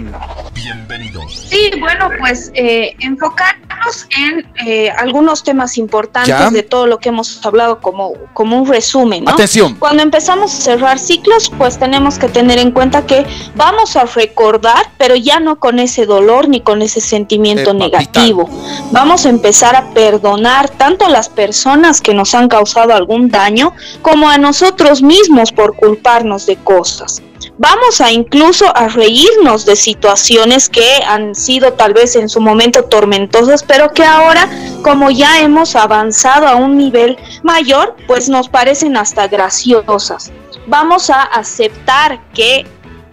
Bienvenidos. 0.54 1.46
Sí, 1.48 1.70
bueno, 1.78 2.10
pues 2.18 2.50
eh, 2.54 2.96
enfocarnos 2.98 4.08
en 4.16 4.46
eh, 4.66 4.90
algunos 4.90 5.44
temas 5.44 5.78
importantes 5.78 6.52
de 6.52 6.62
todo 6.62 6.86
lo 6.86 6.98
que 6.98 7.10
hemos 7.10 7.44
hablado 7.46 7.80
como, 7.80 8.14
como 8.34 8.60
un 8.60 8.68
resumen. 8.68 9.24
¿no? 9.24 9.30
Atención. 9.30 9.76
Cuando 9.76 10.02
empezamos 10.02 10.52
a 10.52 10.60
cerrar 10.60 10.98
ciclos, 10.98 11.50
pues 11.56 11.78
tenemos 11.78 12.18
que 12.18 12.28
tener 12.28 12.58
en 12.58 12.72
cuenta 12.72 13.06
que 13.06 13.24
vamos 13.54 13.96
a 13.96 14.04
recordar, 14.04 14.90
pero 14.98 15.14
ya 15.14 15.38
no 15.38 15.60
con 15.60 15.78
ese 15.78 16.06
dolor 16.06 16.48
ni 16.48 16.60
con 16.60 16.82
ese 16.82 17.00
sentimiento 17.00 17.72
negativo. 17.72 18.48
Vamos 18.90 19.26
a 19.26 19.28
empezar 19.28 19.76
a 19.76 19.90
perdonar 19.90 20.68
tanto 20.70 21.06
a 21.06 21.08
las 21.08 21.28
personas 21.28 22.00
que 22.00 22.14
nos 22.14 22.34
han 22.34 22.48
causado 22.48 22.94
algún 22.94 23.30
daño 23.30 23.74
como 24.02 24.28
a 24.28 24.38
nosotros 24.38 25.02
mismos 25.02 25.52
por 25.52 25.76
culparnos 25.76 26.46
de 26.46 26.56
cosas 26.56 27.22
vamos 27.58 28.00
a 28.00 28.10
incluso 28.10 28.74
a 28.74 28.88
reírnos 28.88 29.66
de 29.66 29.76
situaciones 29.76 30.68
que 30.68 31.02
han 31.06 31.34
sido 31.34 31.74
tal 31.74 31.92
vez 31.92 32.16
en 32.16 32.28
su 32.28 32.40
momento 32.40 32.84
tormentosas, 32.84 33.62
pero 33.62 33.92
que 33.92 34.04
ahora, 34.04 34.48
como 34.82 35.10
ya 35.10 35.40
hemos 35.40 35.76
avanzado 35.76 36.46
a 36.46 36.56
un 36.56 36.78
nivel 36.78 37.18
mayor, 37.42 37.96
pues 38.06 38.28
nos 38.28 38.48
parecen 38.48 38.96
hasta 38.96 39.26
graciosas. 39.28 40.32
Vamos 40.66 41.10
a 41.10 41.22
aceptar 41.22 42.20
que 42.32 42.66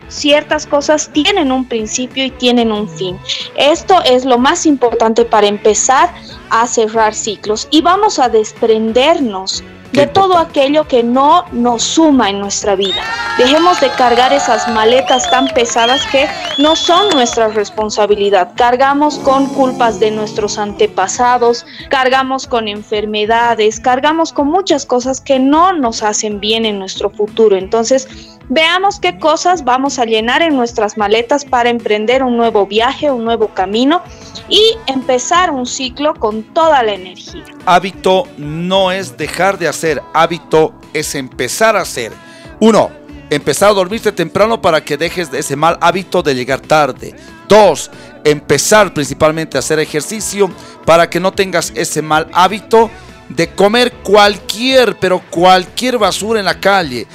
ciertas 0.07 0.67
cosas 0.67 1.09
tienen 1.11 1.51
un 1.51 1.67
principio 1.67 2.23
y 2.23 2.31
tienen 2.31 2.72
un 2.72 2.88
fin. 2.88 3.17
Esto 3.55 4.01
es 4.05 4.23
lo 4.26 4.38
más 4.38 4.65
importante 4.65 5.26
para 5.26 5.47
empezar 5.47 6.13
a 6.49 6.67
cerrar 6.67 7.15
ciclos 7.15 7.67
y 7.72 7.81
vamos 7.81 8.19
a 8.19 8.30
desprendernos 8.30 9.63
de 9.95 10.07
todo 10.07 10.38
aquello 10.38 10.88
que 10.88 11.03
no 11.03 11.45
nos 11.51 11.84
suma 11.84 12.30
en 12.30 12.39
nuestra 12.39 12.76
vida. 12.76 13.01
Dejemos 13.38 13.80
de 13.80 13.89
cargar 13.91 14.34
esas 14.34 14.67
maletas 14.67 15.30
tan 15.31 15.47
pesadas 15.47 16.05
que 16.07 16.27
no 16.57 16.76
son 16.76 17.09
nuestra 17.09 17.47
responsabilidad. 17.47 18.51
Cargamos 18.55 19.17
con 19.19 19.47
culpas 19.47 19.99
de 19.99 20.11
nuestros 20.11 20.57
antepasados, 20.57 21.65
cargamos 21.89 22.45
con 22.47 22.67
enfermedades, 22.67 23.80
cargamos 23.80 24.34
con 24.34 24.47
muchas 24.47 24.85
cosas 24.85 25.22
que 25.22 25.39
no 25.39 25.73
nos 25.73 26.03
hacen 26.03 26.39
bien 26.39 26.65
en 26.65 26.80
nuestro 26.80 27.09
futuro. 27.09 27.55
Entonces, 27.55 28.07
Veamos 28.47 28.99
qué 28.99 29.17
cosas 29.17 29.63
vamos 29.63 29.97
a 29.97 30.05
llenar 30.05 30.43
en 30.43 30.55
nuestras 30.55 30.97
maletas 30.97 31.45
para 31.45 31.72
emprender 31.72 32.22
un 32.22 32.38
nuevo 32.38 32.67
viaje, 32.67 33.09
un 33.09 33.26
nuevo 33.26 33.47
camino 33.47 34.03
y 34.49 34.61
empezar 34.85 35.49
un 35.49 35.65
ciclo 35.65 36.13
con 36.13 36.43
toda 36.43 36.84
la 36.84 36.93
energía. 36.93 37.43
Hábito 37.65 38.27
no 38.38 38.91
es 38.91 39.17
dejar 39.17 39.57
de 39.57 39.67
hacer, 39.67 39.85
hábito 40.14 40.74
es 40.94 41.16
empezar 41.16 41.76
a 41.76 41.82
hacer. 41.82 42.12
Uno, 42.60 42.91
empezar 43.30 43.70
a 43.70 43.74
dormirte 43.74 44.12
temprano 44.12 44.62
para 44.62 44.84
que 44.84 44.98
dejes 44.98 45.32
de 45.32 45.40
ese 45.40 45.56
mal 45.56 45.78
hábito 45.82 46.22
de 46.22 46.36
llegar 46.36 46.60
tarde. 46.60 47.16
Dos, 47.48 47.91
empezar 48.24 48.94
principalmente 48.94 49.57
a 49.57 49.60
hacer 49.60 49.80
ejercicio 49.80 50.49
para 50.86 51.10
que 51.10 51.20
no 51.20 51.32
tengas 51.32 51.72
ese 51.76 52.02
mal 52.02 52.28
hábito 52.34 52.90
de 53.30 53.49
comer 53.49 53.91
cualquier, 54.03 54.98
pero 54.98 55.22
cualquier 55.30 55.98
basura 55.98 56.40
en 56.40 56.45
la 56.45 56.60
calle 56.60 57.07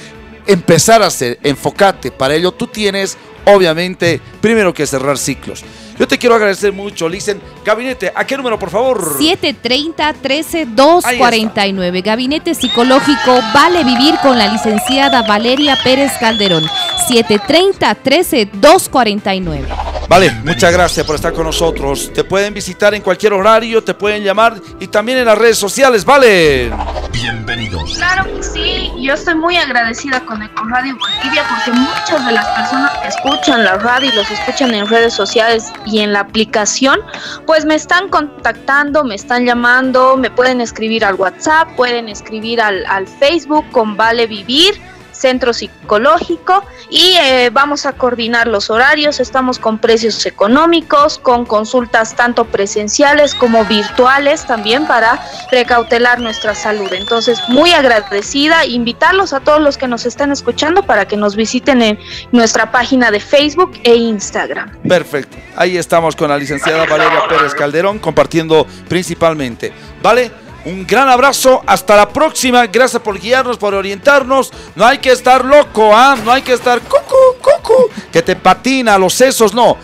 empezar 0.45 1.01
a 1.01 1.07
hacer, 1.07 1.39
enfócate. 1.43 2.11
Para 2.11 2.35
ello 2.35 2.51
tú 2.51 2.67
tienes, 2.67 3.17
obviamente, 3.45 4.21
primero 4.41 4.73
que 4.73 4.87
cerrar 4.87 5.17
ciclos. 5.17 5.63
Yo 6.01 6.07
te 6.07 6.17
quiero 6.17 6.33
agradecer 6.33 6.73
mucho, 6.73 7.07
Licen. 7.07 7.39
Gabinete, 7.63 8.11
¿a 8.15 8.25
qué 8.25 8.35
número, 8.35 8.57
por 8.57 8.71
favor? 8.71 9.19
730-13-249. 9.19 12.03
Gabinete 12.03 12.55
Psicológico 12.55 13.39
Vale 13.53 13.83
Vivir 13.83 14.15
con 14.23 14.35
la 14.35 14.47
licenciada 14.47 15.21
Valeria 15.21 15.77
Pérez 15.83 16.13
Calderón. 16.19 16.63
730-13-249. 17.07 19.91
Vale, 20.11 20.29
muchas 20.43 20.73
gracias 20.73 21.05
por 21.05 21.15
estar 21.15 21.33
con 21.33 21.45
nosotros. 21.45 22.11
Te 22.13 22.23
pueden 22.23 22.53
visitar 22.53 22.93
en 22.95 23.01
cualquier 23.01 23.33
horario, 23.33 23.83
te 23.83 23.93
pueden 23.93 24.23
llamar 24.23 24.55
y 24.79 24.87
también 24.87 25.19
en 25.19 25.25
las 25.25 25.37
redes 25.37 25.57
sociales, 25.57 26.03
¿vale? 26.03 26.71
Bienvenidos. 27.13 27.93
Claro 27.95 28.25
que 28.25 28.43
sí, 28.43 28.91
yo 28.99 29.13
estoy 29.13 29.35
muy 29.35 29.55
agradecida 29.55 30.19
con 30.25 30.39
Radio 30.39 30.97
Bolivia 30.97 31.43
porque 31.47 31.79
muchas 31.79 32.25
de 32.25 32.31
las 32.31 32.45
personas 32.45 32.91
que 32.99 33.07
escuchan 33.07 33.63
la 33.63 33.77
radio 33.77 34.09
y 34.09 34.15
los 34.15 34.29
escuchan 34.29 34.73
en 34.73 34.87
redes 34.87 35.13
sociales 35.13 35.71
y 35.85 35.90
en 35.99 36.13
la 36.13 36.21
aplicación, 36.21 36.99
pues 37.45 37.65
me 37.65 37.75
están 37.75 38.09
contactando, 38.09 39.03
me 39.03 39.15
están 39.15 39.45
llamando, 39.45 40.17
me 40.17 40.31
pueden 40.31 40.61
escribir 40.61 41.05
al 41.05 41.15
WhatsApp, 41.15 41.75
pueden 41.75 42.09
escribir 42.09 42.61
al, 42.61 42.85
al 42.85 43.07
Facebook 43.07 43.65
con 43.71 43.97
Vale 43.97 44.27
Vivir 44.27 44.79
centro 45.21 45.53
psicológico 45.53 46.63
y 46.89 47.15
eh, 47.21 47.49
vamos 47.53 47.85
a 47.85 47.93
coordinar 47.93 48.47
los 48.47 48.69
horarios. 48.69 49.19
Estamos 49.19 49.59
con 49.59 49.77
precios 49.77 50.25
económicos, 50.25 51.19
con 51.19 51.45
consultas 51.45 52.15
tanto 52.15 52.45
presenciales 52.45 53.35
como 53.35 53.63
virtuales 53.65 54.45
también 54.45 54.87
para 54.87 55.21
recautelar 55.51 56.19
nuestra 56.19 56.55
salud. 56.55 56.91
Entonces, 56.91 57.39
muy 57.47 57.71
agradecida, 57.71 58.65
invitarlos 58.65 59.33
a 59.33 59.39
todos 59.39 59.61
los 59.61 59.77
que 59.77 59.87
nos 59.87 60.05
están 60.05 60.31
escuchando 60.31 60.83
para 60.83 61.05
que 61.05 61.15
nos 61.15 61.35
visiten 61.35 61.81
en 61.81 61.99
nuestra 62.31 62.71
página 62.71 63.11
de 63.11 63.19
Facebook 63.19 63.79
e 63.83 63.95
Instagram. 63.95 64.71
Perfecto. 64.87 65.37
Ahí 65.55 65.77
estamos 65.77 66.15
con 66.15 66.29
la 66.29 66.37
licenciada 66.37 66.85
Valeria 66.85 67.27
Pérez 67.29 67.53
Calderón 67.53 67.99
compartiendo 67.99 68.65
principalmente. 68.87 69.71
¿Vale? 70.01 70.31
Un 70.63 70.85
gran 70.85 71.09
abrazo, 71.09 71.63
hasta 71.65 71.95
la 71.95 72.09
próxima. 72.09 72.67
Gracias 72.67 73.01
por 73.01 73.19
guiarnos, 73.19 73.57
por 73.57 73.73
orientarnos. 73.73 74.51
No 74.75 74.85
hay 74.85 74.99
que 74.99 75.11
estar 75.11 75.43
loco, 75.43 75.95
¿ah? 75.95 76.15
No 76.23 76.31
hay 76.31 76.43
que 76.43 76.53
estar 76.53 76.79
cucu, 76.81 77.41
cucu, 77.41 77.89
que 78.11 78.21
te 78.21 78.35
patina 78.35 78.97
los 78.97 79.13
sesos, 79.13 79.53
no. 79.53 79.75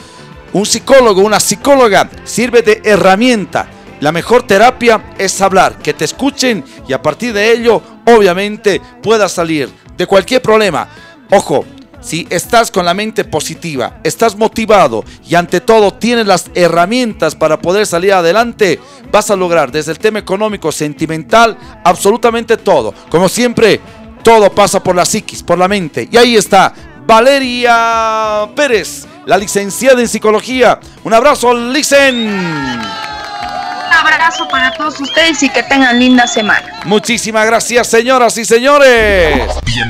Un 0.54 0.66
psicólogo, 0.66 1.22
una 1.22 1.40
psicóloga 1.40 2.10
sirve 2.24 2.62
de 2.62 2.82
herramienta. 2.84 3.68
La 4.00 4.12
mejor 4.12 4.44
terapia 4.44 5.14
es 5.18 5.42
hablar, 5.42 5.80
que 5.80 5.94
te 5.94 6.06
escuchen 6.06 6.64
y 6.88 6.94
a 6.94 7.02
partir 7.02 7.34
de 7.34 7.52
ello, 7.52 7.82
obviamente, 8.06 8.80
puedas 9.02 9.32
salir 9.32 9.72
de 9.98 10.06
cualquier 10.06 10.44
problema. 10.44 10.88
Ojo, 11.32 11.66
si 12.02 12.28
estás 12.30 12.72
con 12.72 12.86
la 12.86 12.94
mente 12.94 13.26
positiva, 13.26 14.00
estás 14.04 14.36
motivado 14.36 15.04
y 15.28 15.36
ante 15.36 15.62
todo 15.62 15.94
tienes 15.94 16.28
las 16.28 16.50
herramientas 16.56 17.36
para 17.36 17.60
poder 17.60 17.86
salir 17.86 18.14
adelante, 18.14 18.80
vas 19.12 19.30
a 19.32 19.36
lograr 19.36 19.72
desde 19.72 19.92
el 19.92 20.00
tema 20.00 20.20
económico, 20.20 20.72
sentimental, 20.72 21.58
absolutamente 21.84 22.58
todo. 22.58 22.94
Como 23.10 23.30
siempre, 23.30 23.80
todo 24.24 24.52
pasa 24.52 24.82
por 24.84 24.96
la 24.96 25.06
psiquis, 25.06 25.44
por 25.44 25.58
la 25.58 25.68
mente. 25.68 26.08
Y 26.12 26.18
ahí 26.18 26.36
está 26.36 26.74
Valeria 27.06 28.50
Pérez, 28.56 29.08
la 29.26 29.38
licenciada 29.38 30.02
en 30.02 30.08
psicología. 30.08 30.80
Un 31.04 31.14
abrazo, 31.14 31.54
Licen 31.54 33.07
abrazo 33.98 34.48
para 34.48 34.72
todos 34.72 35.00
ustedes 35.00 35.42
y 35.44 35.50
que 35.50 35.64
tengan 35.64 36.00
linda 36.00 36.28
semana. 36.28 36.82
Muchísimas 36.86 37.46
gracias, 37.46 37.88
señoras 37.88 38.38
y 38.38 38.46
señores. 38.46 39.42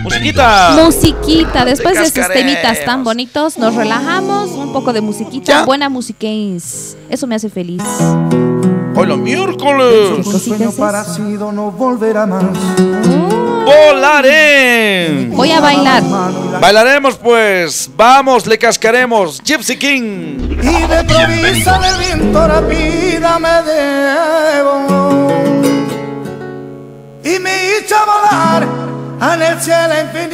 Musiquita. 0.03 0.71
Musiquita. 0.75 1.65
Después 1.65 1.95
de 1.95 2.03
esos 2.03 2.33
temitas 2.33 2.83
tan 2.85 3.03
bonitos, 3.03 3.57
nos 3.57 3.75
relajamos. 3.75 4.51
Un 4.51 4.73
poco 4.73 4.93
de 4.93 5.01
musiquita. 5.01 5.63
Buena 5.63 5.89
musiquens. 5.89 6.97
Eso 7.09 7.27
me 7.27 7.35
hace 7.35 7.49
feliz. 7.49 7.83
Hoy 8.99 9.05
los 9.05 9.19
miércoles. 9.19 10.25
sueño 10.43 10.71
parecido 10.71 11.51
no 11.51 11.69
volverá 11.71 12.25
más. 12.25 12.45
Volaré. 13.63 15.27
Voy 15.29 15.51
a 15.51 15.59
bailar. 15.59 16.01
Bailaremos 16.59 17.15
pues. 17.17 17.91
Vamos, 17.95 18.47
le 18.47 18.57
cascaremos. 18.57 19.39
Gypsy 19.43 19.77
King. 19.77 20.57
Y 20.63 20.87
de 20.87 21.03
provisa 21.03 21.77
de 21.77 22.05
viento 22.05 22.47
rápida 22.47 23.37
me 23.37 23.61
debo. 23.69 24.87
Y 27.23 27.39
me 27.39 27.51
hizo 27.77 27.95
volar 28.03 28.67
en 29.33 29.41
el 29.43 29.61
cielo 29.61 29.93
infinito. 30.01 30.31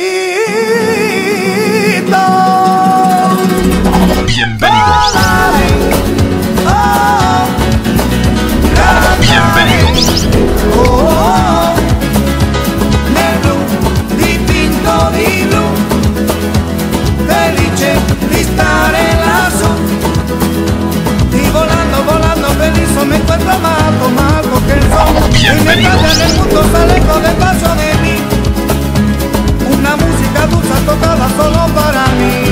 Bienvenidos. 4.25 4.25
Bienvenidos. 4.25 6.12
Sol. 25.57 25.65
Bienvenidos. 25.65 26.17
Y 26.17 26.21
el 26.21 26.33
mundo 26.37 26.63
sale 26.71 26.99
con 27.01 27.25
el 27.25 27.35
paso 27.35 27.75
de 27.75 27.93
mí. 28.01 28.17
Una 29.77 29.95
música 29.95 30.47
dulce 30.47 30.81
tocada 30.85 31.29
solo 31.37 31.73
para 31.73 32.07
mí. 32.15 32.42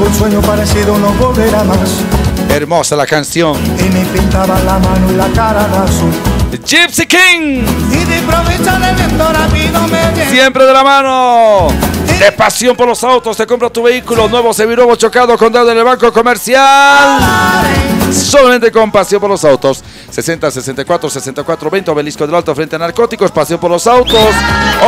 Un 0.00 0.14
sueño 0.14 0.40
parecido 0.40 0.96
no 0.98 1.12
volverá 1.14 1.62
más 1.64 2.00
Hermosa 2.48 2.96
la 2.96 3.06
canción. 3.06 3.56
y 3.78 3.94
me 3.94 4.04
pintaba 4.06 4.58
la 4.60 4.78
mano 4.78 5.12
y 5.12 5.16
la 5.16 5.28
cara 5.28 5.68
de 5.68 5.76
azul 5.78 6.12
Gypsy 6.66 7.06
King. 7.06 7.62
Siempre 10.30 10.64
de 10.64 10.72
la 10.72 10.82
mano. 10.84 11.68
De 12.18 12.32
pasión 12.32 12.76
por 12.76 12.86
los 12.86 13.02
autos. 13.02 13.36
Te 13.36 13.46
compra 13.46 13.70
tu 13.70 13.82
vehículo 13.82 14.28
nuevo, 14.28 14.52
seminuevo, 14.52 14.94
chocado, 14.96 15.36
con 15.38 15.52
deuda 15.52 15.72
en 15.72 15.78
el 15.78 15.84
banco 15.84 16.12
comercial. 16.12 17.18
Solamente 18.12 18.70
con 18.72 18.90
pasión 18.90 19.20
por 19.20 19.30
los 19.30 19.44
autos. 19.44 19.82
60 20.10 20.50
64 20.50 21.08
64 21.08 21.70
20 21.70 21.90
Obelisco 21.92 22.26
del 22.26 22.34
Alto 22.34 22.54
frente 22.54 22.76
a 22.76 22.78
narcóticos. 22.78 23.30
Pasión 23.30 23.58
por 23.60 23.70
los 23.70 23.86
autos. 23.86 24.18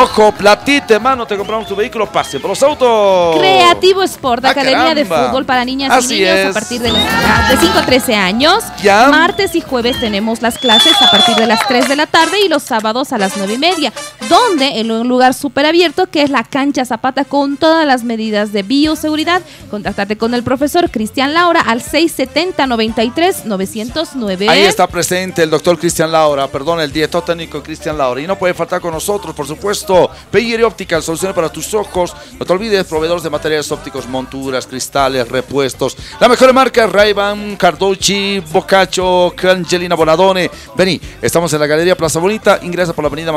Ojo, 0.02 0.32
platita, 0.32 0.94
hermano, 0.94 1.24
te 1.26 1.36
compramos 1.36 1.66
tu 1.68 1.76
vehículo, 1.76 2.06
pase 2.10 2.40
por 2.40 2.50
los 2.50 2.62
autos. 2.62 3.36
Creativo 3.38 4.02
Sport, 4.02 4.44
Ah, 4.44 4.50
Academia 4.50 4.94
de. 4.94 5.04
Fútbol 5.04 5.44
para 5.46 5.64
niñas 5.64 5.90
Así 5.92 6.16
y 6.16 6.20
niños 6.20 6.38
es. 6.38 6.46
a 6.50 6.52
partir 6.52 6.80
de, 6.82 6.90
las- 6.92 7.48
de 7.50 7.56
5 7.58 7.78
a 7.78 7.86
13 7.86 8.14
años. 8.16 8.64
Ya. 8.82 9.08
Martes 9.08 9.54
y 9.54 9.60
jueves 9.60 9.98
tenemos 10.00 10.42
las 10.42 10.58
clases 10.58 10.94
a 11.00 11.10
partir 11.10 11.36
de 11.36 11.46
las 11.46 11.60
3 11.68 11.88
de 11.88 11.96
la 11.96 12.06
tarde 12.06 12.40
y 12.44 12.48
los 12.48 12.62
sábados 12.64 13.12
a 13.12 13.18
las 13.18 13.21
9 13.36 13.54
y 13.54 13.58
media. 13.58 13.92
Donde 14.28 14.80
en 14.80 14.90
un 14.90 15.08
lugar 15.08 15.34
súper 15.34 15.66
abierto 15.66 16.06
que 16.06 16.22
es 16.22 16.30
la 16.30 16.44
cancha 16.44 16.84
Zapata 16.84 17.24
con 17.24 17.56
todas 17.56 17.86
las 17.86 18.04
medidas 18.04 18.52
de 18.52 18.62
bioseguridad. 18.62 19.42
Contáctate 19.70 20.16
con 20.16 20.34
el 20.34 20.42
profesor 20.42 20.90
Cristian 20.90 21.34
Laura 21.34 21.60
al 21.60 21.82
670 21.82 22.66
93 22.66 23.46
909. 23.46 24.48
Ahí 24.48 24.62
está 24.62 24.86
presente 24.86 25.42
el 25.42 25.50
doctor 25.50 25.78
Cristian 25.78 26.10
Laura, 26.10 26.48
perdón, 26.48 26.80
el 26.80 26.92
director 26.92 27.24
técnico 27.24 27.62
Cristian 27.62 27.98
Laura. 27.98 28.20
Y 28.20 28.26
no 28.26 28.38
puede 28.38 28.54
faltar 28.54 28.80
con 28.80 28.92
nosotros, 28.92 29.34
por 29.34 29.46
supuesto, 29.46 30.10
Peyer 30.30 30.64
Optical, 30.64 31.02
soluciones 31.02 31.34
para 31.34 31.50
tus 31.50 31.72
ojos. 31.74 32.14
No 32.38 32.46
te 32.46 32.52
olvides, 32.52 32.84
proveedores 32.86 33.22
de 33.22 33.30
materiales 33.30 33.70
ópticos, 33.72 34.08
monturas, 34.08 34.66
cristales, 34.66 35.28
repuestos. 35.28 35.96
La 36.20 36.28
mejor 36.28 36.52
marca, 36.52 36.86
Ray-Ban, 36.86 37.56
Carducci, 37.56 38.40
Boccaccio, 38.52 39.34
Angelina 39.50 39.94
Bonadone. 39.94 40.50
Vení, 40.76 41.00
estamos 41.20 41.52
en 41.52 41.60
la 41.60 41.66
Galería 41.66 41.96
Plaza 41.96 42.18
Bonita. 42.18 42.58
Ingresa 42.62 42.92
por 42.92 43.04
la 43.04 43.10
avenida 43.12 43.32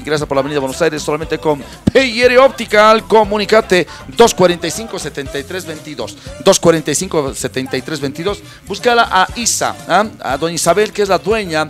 ingresa 0.00 0.26
por 0.26 0.36
la 0.36 0.40
avenida 0.40 0.60
Buenos 0.60 0.80
Aires 0.80 1.02
solamente 1.02 1.38
con 1.38 1.62
Peyer 1.92 2.38
Optical. 2.38 3.06
Comunicate 3.06 3.86
245-7322. 4.16 6.16
245-7322. 6.44 8.38
Búscala 8.66 9.08
a 9.10 9.26
Isa, 9.36 9.76
¿ah? 9.86 10.06
a 10.20 10.36
doña 10.36 10.54
Isabel, 10.54 10.92
que 10.92 11.02
es 11.02 11.08
la 11.08 11.18
dueña. 11.18 11.68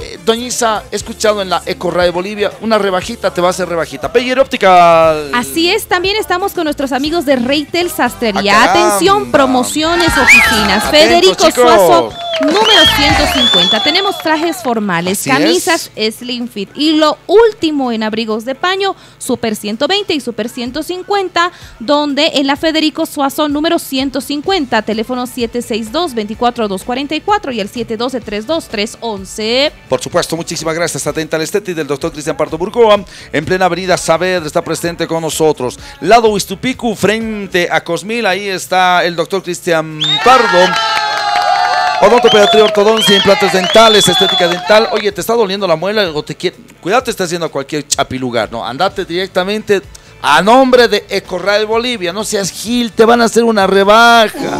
Eh, 0.00 0.18
doña 0.24 0.46
Isa, 0.46 0.84
he 0.90 0.96
escuchado 0.96 1.42
en 1.42 1.48
la 1.48 1.62
Ecorra 1.64 2.04
de 2.04 2.10
Bolivia, 2.10 2.52
una 2.60 2.78
rebajita 2.78 3.32
te 3.32 3.40
va 3.40 3.48
a 3.48 3.50
hacer 3.50 3.68
rebajita. 3.68 4.12
Peyer 4.12 4.38
Optical. 4.38 5.30
Así 5.34 5.70
es, 5.70 5.86
también 5.86 6.16
estamos 6.16 6.52
con 6.52 6.64
nuestros 6.64 6.92
amigos 6.92 7.24
de 7.24 7.36
Reitel 7.36 7.90
Sastrería. 7.90 8.62
Ah. 8.62 8.70
Atención, 8.70 9.30
promociones, 9.30 10.08
oficinas. 10.08 10.84
Atentos, 10.84 10.90
Federico 10.90 11.34
chicos. 11.34 11.54
Suazo, 11.54 12.12
número 12.40 12.84
150. 12.96 13.82
Tenemos 13.82 14.18
trajes 14.18 14.62
formales, 14.62 15.20
Así 15.20 15.30
camisas 15.30 15.90
Slim 15.96 16.48
Fit 16.48 16.68
y 16.74 16.92
lo 16.92 17.16
último 17.26 17.92
en 17.92 18.02
abrigos 18.02 18.44
de 18.44 18.54
paño, 18.54 18.94
Super 19.18 19.56
120 19.56 20.14
y 20.14 20.20
Super 20.20 20.48
150, 20.48 21.52
donde 21.78 22.32
en 22.34 22.46
la 22.46 22.56
Federico 22.56 23.06
Suazo 23.06 23.48
número 23.48 23.78
150, 23.78 24.82
teléfono 24.82 25.26
762-24244 25.26 27.54
y 27.54 27.60
el 27.60 27.70
712-32311. 27.70 29.72
Por 29.88 30.02
supuesto, 30.02 30.36
muchísimas 30.36 30.74
gracias 30.74 31.06
a 31.06 31.12
Dental 31.12 31.40
Esthetic 31.40 31.76
del 31.76 31.86
doctor 31.86 32.10
Cristian 32.10 32.36
Pardo 32.36 32.58
Burgoa. 32.58 33.04
En 33.32 33.44
plena 33.44 33.66
avenida 33.66 33.96
Saavedra 33.96 34.46
está 34.46 34.62
presente 34.62 35.06
con 35.06 35.22
nosotros. 35.22 35.78
Lado 36.00 36.28
Huistupicu, 36.30 36.94
frente 36.96 37.68
a 37.70 37.84
Cosmil, 37.84 38.26
ahí 38.26 38.48
está 38.48 39.04
el 39.04 39.14
doctor 39.14 39.42
Cristian 39.42 40.00
Pardo. 40.24 40.58
Odontopediatría, 42.02 42.64
ortodoncia, 42.64 43.16
implantes 43.16 43.52
dentales, 43.52 44.06
estética 44.06 44.48
dental. 44.48 44.88
Oye, 44.92 45.12
¿te 45.12 45.20
está 45.20 45.34
doliendo 45.34 45.66
la 45.66 45.76
muela 45.76 46.10
o 46.12 46.22
te 46.22 46.34
quiere... 46.34 46.56
Cuidado, 46.80 47.04
te 47.04 47.10
estás 47.10 47.26
haciendo 47.26 47.46
a 47.46 47.48
cualquier 47.48 47.86
chapilugar, 47.88 48.52
¿no? 48.52 48.66
Andate 48.66 49.04
directamente 49.04 49.80
a 50.20 50.42
nombre 50.42 50.88
de 50.88 51.06
Ecorral 51.08 51.64
Bolivia. 51.64 52.12
No 52.12 52.24
seas 52.24 52.50
gil, 52.50 52.92
te 52.92 53.04
van 53.04 53.22
a 53.22 53.24
hacer 53.24 53.44
una 53.44 53.66
rebaja. 53.66 54.58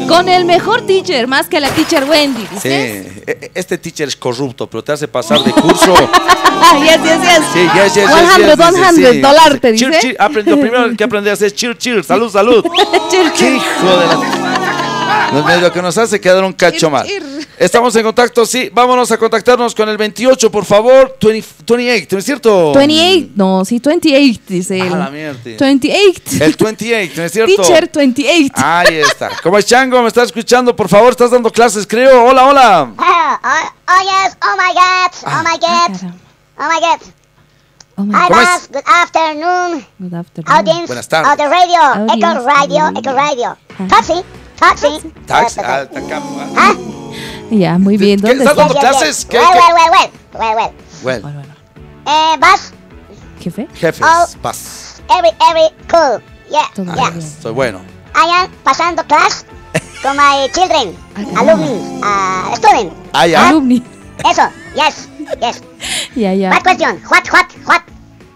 Con 0.08 0.28
el 0.28 0.44
mejor 0.44 0.82
teacher, 0.86 1.26
más 1.26 1.46
que 1.48 1.60
la 1.60 1.70
teacher 1.70 2.04
Wendy. 2.04 2.42
Sí, 2.60 2.68
¿dices? 2.68 3.06
e- 3.26 3.38
e- 3.40 3.50
este 3.54 3.78
teacher 3.78 4.08
es 4.08 4.16
corrupto, 4.16 4.66
pero 4.68 4.82
te 4.84 4.92
hace 4.92 5.08
pasar 5.08 5.40
de 5.42 5.52
curso. 5.52 5.94
yes, 6.82 6.98
yes, 7.02 7.20
yes. 7.22 7.40
Sí, 7.52 7.68
yes, 7.74 7.94
yes, 7.94 7.94
yes, 7.94 8.34
100, 8.34 8.46
yes, 8.46 8.56
dice, 8.56 8.92
100 8.92 9.12
sí. 9.12 9.20
dólar, 9.20 9.58
te 9.60 9.74
Cheer, 9.76 9.90
dice. 9.90 10.00
cheer. 10.02 10.16
Aprende- 10.18 10.50
lo 10.50 10.60
primero 10.60 10.96
que 10.96 11.04
aprendí 11.04 11.30
a 11.30 11.32
hacer 11.34 11.46
es 11.46 11.54
cheer, 11.54 11.78
cheer. 11.78 12.04
Salud, 12.04 12.30
salud. 12.30 12.64
Cheer, 13.10 13.32
cheer. 13.32 13.54
hijo 13.54 13.96
de 13.96 14.06
la... 14.06 15.60
Lo 15.60 15.72
que 15.72 15.80
nos 15.82 15.96
hace 15.96 16.20
quedar 16.20 16.44
un 16.44 16.52
cacho 16.52 16.90
mal. 16.90 17.06
Estamos 17.58 17.94
en 17.96 18.02
contacto, 18.02 18.44
sí. 18.46 18.68
Vámonos 18.72 19.10
a 19.12 19.16
contactarnos 19.18 19.74
con 19.74 19.88
el 19.88 19.96
28, 19.96 20.50
por 20.50 20.64
favor. 20.64 21.16
20 21.20 21.46
28, 21.66 22.08
¿no 22.12 22.18
es 22.18 22.24
cierto? 22.24 22.72
28, 22.74 23.32
no, 23.36 23.64
sí, 23.64 23.80
28, 23.84 24.40
dice 24.48 24.80
Ah, 24.82 24.84
él. 24.86 24.98
la 24.98 25.10
mierda. 25.10 25.38
28. 25.44 26.22
El 26.44 26.56
28, 26.58 27.12
¿no 27.16 27.22
es 27.24 27.32
cierto? 27.32 27.54
Teacher 27.56 27.90
28. 27.94 28.52
Ahí 28.56 28.96
está. 28.96 29.30
¿Cómo 29.42 29.56
es 29.58 29.66
Chango? 29.66 30.02
¿Me 30.02 30.08
estás 30.08 30.26
escuchando? 30.26 30.74
Por 30.74 30.88
favor, 30.88 31.10
estás 31.10 31.30
dando 31.30 31.50
clases, 31.50 31.86
creo. 31.86 32.24
Hola, 32.24 32.44
hola. 32.46 32.92
Oh, 32.98 33.02
oh, 33.02 33.48
oh 33.88 34.02
yes, 34.02 34.36
oh 34.42 34.56
my 34.56 34.74
god, 34.74 35.12
oh 35.26 35.42
my 35.42 35.58
god, 35.58 36.10
oh 36.58 36.68
my 36.68 36.80
god. 36.80 37.00
Hi 37.96 38.28
¿Cómo 38.28 38.40
es? 38.40 38.48
guys, 38.48 38.68
good 38.72 38.82
afternoon, 38.86 39.86
Good 40.00 40.14
afternoon. 40.14 40.52
audience 40.52 40.86
Buenas 40.88 41.08
tardes. 41.08 41.30
of 41.30 41.36
the 41.38 41.48
radio, 41.48 41.80
Audience. 41.80 42.14
Echo 42.16 42.44
Radio, 42.44 42.98
Echo 42.98 43.12
Radio. 43.12 43.56
Taxi, 43.88 44.14
taxi. 44.58 45.12
Taxi. 45.26 45.60
Ah, 45.62 45.82
está 45.82 45.98
acá. 46.00 46.20
Huh? 46.20 47.03
Ya, 47.50 47.78
muy 47.78 47.96
bien. 47.96 48.20
¿Qué, 48.20 48.28
¿Dónde 48.28 48.44
estás 48.44 48.56
está? 48.58 48.62
dando 48.74 48.80
clases? 48.80 49.24
¿Qué, 49.26 49.38
Well, 49.38 49.48
well, 49.52 49.90
well, 50.34 50.74
well, 51.04 51.22
well, 51.24 51.44
Eh, 52.06 52.36
bus, 52.38 52.72
Jefe. 53.40 53.66
jefes, 53.74 54.02
Oh. 54.06 54.26
paz. 54.42 55.02
every, 55.08 55.30
every 55.50 55.68
cool. 55.88 56.20
Yeah, 56.50 56.68
Todo 56.74 56.92
yeah. 56.94 57.10
bien. 57.10 57.22
Soy 57.22 57.52
bueno. 57.52 57.80
I 58.14 58.28
am 58.42 58.50
pasando 58.62 59.02
class 59.06 59.44
con 60.02 60.16
my 60.16 60.48
children, 60.52 60.94
alumni, 61.36 62.00
uh, 62.02 62.54
student. 62.56 62.92
Ah, 63.12 63.26
ya. 63.26 63.48
Alumni. 63.48 63.82
Eso, 64.30 64.42
yes, 64.76 65.08
yes. 65.40 65.62
Ya, 66.14 66.32
ya. 66.34 66.50
What 66.50 66.62
question? 66.62 67.00
What, 67.10 67.24
what, 67.32 67.46
what? 67.66 67.82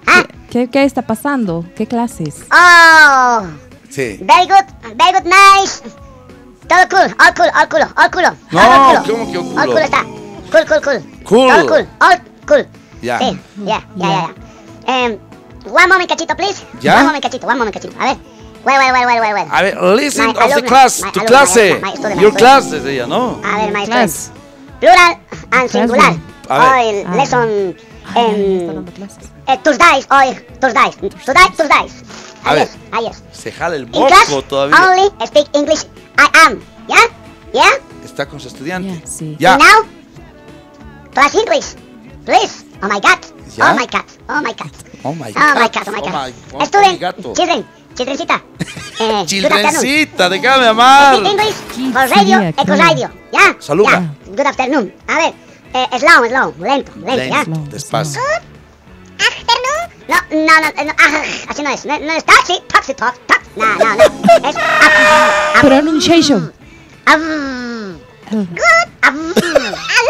Huh? 0.06 0.24
¿Qué, 0.50 0.68
¿Qué 0.68 0.84
está 0.84 1.02
pasando? 1.02 1.64
¿Qué 1.76 1.86
clases? 1.86 2.36
Oh, 2.50 3.42
Sí. 3.90 4.18
very 4.22 4.46
good, 4.46 4.66
very 4.96 5.12
good, 5.12 5.24
nice. 5.26 5.82
Todo 6.68 6.86
cool, 6.90 7.14
all 7.18 7.32
cool, 7.34 7.50
all 7.54 7.66
cool, 7.68 7.82
all 7.96 8.10
cool. 8.10 8.22
No, 8.52 8.60
all 8.60 9.04
cool. 9.04 9.16
¿cómo 9.16 9.32
que 9.32 9.38
all 9.38 9.44
cool? 9.44 9.58
All 9.58 9.66
cool 9.66 9.78
está. 9.78 10.02
Cool, 10.52 10.64
cool, 10.66 10.80
cool. 10.82 11.02
Cool. 11.24 11.50
All 11.50 11.66
cool, 11.66 11.86
all 12.00 12.18
cool. 12.46 12.66
Ya. 13.02 13.18
Sí, 13.18 13.38
ya, 13.64 13.82
ya, 13.96 14.08
ya, 14.08 14.34
ya. 14.86 15.06
Um, 15.06 15.18
one 15.72 15.88
moment, 15.88 16.08
cachito, 16.10 16.34
please. 16.36 16.62
¿Ya? 16.80 16.96
One 16.96 17.06
moment, 17.06 17.24
cachito, 17.24 17.46
one 17.46 17.58
moment, 17.58 17.74
cachito. 17.76 17.94
A 18.00 18.06
ver. 18.14 18.16
Well, 18.64 18.76
well, 18.78 18.92
well, 18.92 19.06
well, 19.06 19.20
well, 19.20 19.34
well. 19.34 19.48
A 19.50 19.62
ver, 19.62 19.94
listen 19.96 20.26
My 20.34 20.44
of 20.44 20.54
the 20.54 20.62
class, 20.62 21.00
my 21.02 21.10
tu 21.12 21.20
clase. 21.20 21.80
my 21.80 21.92
student, 21.92 22.16
my 22.16 22.22
Your 22.22 22.32
class, 22.34 22.70
desde 22.70 22.92
ella, 22.94 23.06
¿no? 23.06 23.40
A 23.44 23.56
ver, 23.58 23.72
my 23.72 23.86
Class. 23.86 24.30
Plural 24.80 25.18
and 25.52 25.70
singular. 25.70 26.16
A 26.48 26.58
ver. 26.58 26.68
Hoy, 26.68 27.04
Ah. 27.06 27.14
lesson. 27.16 27.76
Ah, 28.04 28.18
Um, 28.18 28.86
eh, 29.46 29.58
Tuesdays, 29.62 30.06
hoy, 30.10 30.34
Tuesdays. 30.60 30.96
Tuesdays, 30.96 31.56
Tuesdays. 31.56 31.92
A 32.44 32.54
ver. 32.54 32.58
yes, 32.66 32.76
ah, 32.92 33.00
yes. 33.00 33.22
Se 33.32 33.52
jala 33.52 33.76
el 33.76 33.86
moco 33.86 34.42
todavía. 34.42 34.76
only 34.82 35.10
speak 35.26 35.46
English. 35.54 35.84
I 36.18 36.26
am. 36.46 36.60
¿Ya? 36.88 36.98
¿Ya? 37.54 37.68
Está 38.04 38.26
con 38.26 38.40
su 38.40 38.48
estudiante. 38.48 39.00
Ya, 39.00 39.06
sí. 39.06 39.36
Ya. 39.38 39.54
And 39.54 39.62
now, 39.62 39.86
class 41.14 41.34
English. 41.34 41.74
Please. 42.24 42.64
Oh 42.82 42.88
my 42.88 43.00
God. 43.00 43.18
¿Ya? 43.56 43.70
Oh 43.70 43.74
my 43.74 43.86
God. 43.86 44.04
Oh 44.28 44.40
my 44.42 44.52
God. 44.52 44.72
Oh 45.04 45.14
my 45.14 45.30
Oh 45.30 45.54
my 45.54 45.68
God. 45.68 45.72
God. 45.72 45.88
Oh 45.88 45.92
my 45.92 46.00
Oh 46.00 46.04
God. 46.04 46.12
my- 46.12 46.34
oh 46.52 46.58
my 46.58 46.66
Student. 46.66 47.00
gato. 47.00 47.32
Children. 47.34 47.64
Childrencita. 47.94 48.42
Eh, 49.00 49.06
good. 49.20 49.26
Childrencita, 49.28 50.28
déjame 50.28 50.66
amar. 50.66 51.14
Speak 51.18 51.30
English 51.30 51.54
¿Qué 51.76 51.92
for 51.92 52.08
radio, 52.10 52.40
eco 52.40 52.74
radio. 52.74 53.10
¿Ya? 53.32 53.56
Saluda. 53.60 53.90
Ya. 53.92 54.14
Good 54.26 54.40
afternoon. 54.46 54.92
A 55.06 55.18
ver. 55.18 55.34
Eh, 55.72 55.98
slow, 56.00 56.26
slow. 56.28 56.54
Lento, 56.58 56.92
lento, 56.96 57.24
¿ya? 57.24 57.44
Lento, 57.44 57.60
despacio. 57.70 58.20
Afternoon. 59.18 59.82
No, 60.08 60.16
no, 60.30 60.54
no, 60.60 60.84
no, 60.84 60.92
ah, 60.98 61.22
así 61.48 61.62
no 61.62 61.70
es. 61.70 61.84
No, 61.84 61.98
no 61.98 62.12
es 62.12 62.24
taxi, 62.24 62.60
taxi 62.68 62.94
talk, 62.94 63.14
taxi. 63.26 63.50
No, 63.56 63.66
no, 63.76 63.94
no. 63.96 64.04
Es 64.48 64.56
af, 64.56 65.60
Pronunciation. 65.60 66.52
af, 67.06 67.18
good, 68.30 68.88
af, 69.02 69.14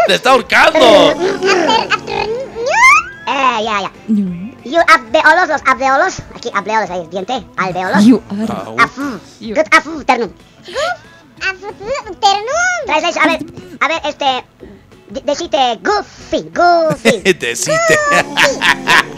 ¡Te 0.07 0.15
está 0.15 0.31
ahorcando! 0.31 0.79
after, 0.79 1.93
afternoon. 1.95 2.49
Eh, 3.27 3.63
ya, 3.63 3.81
ya. 3.81 3.91
You 4.65 4.79
alveolos, 4.87 5.47
los 5.49 5.61
alveolos. 5.65 6.19
Aquí, 6.35 6.49
alveolos, 6.53 6.89
ahí, 6.89 7.07
diente. 7.11 7.43
Alveolos. 7.57 8.03
You 8.03 8.21
are. 8.31 8.47
Ah, 8.49 8.83
Afu. 8.83 9.19
Good 9.39 9.67
afternoon. 9.71 10.33
Afternoon. 11.41 12.79
Translation, 12.85 13.23
a 13.23 13.27
ver, 13.27 13.39
a 13.81 13.87
ver, 13.87 14.01
este. 14.05 14.43
De- 15.09 15.21
Decite 15.21 15.79
Goofy, 15.83 16.49
Goofy. 16.53 17.21
Decite. 17.39 17.97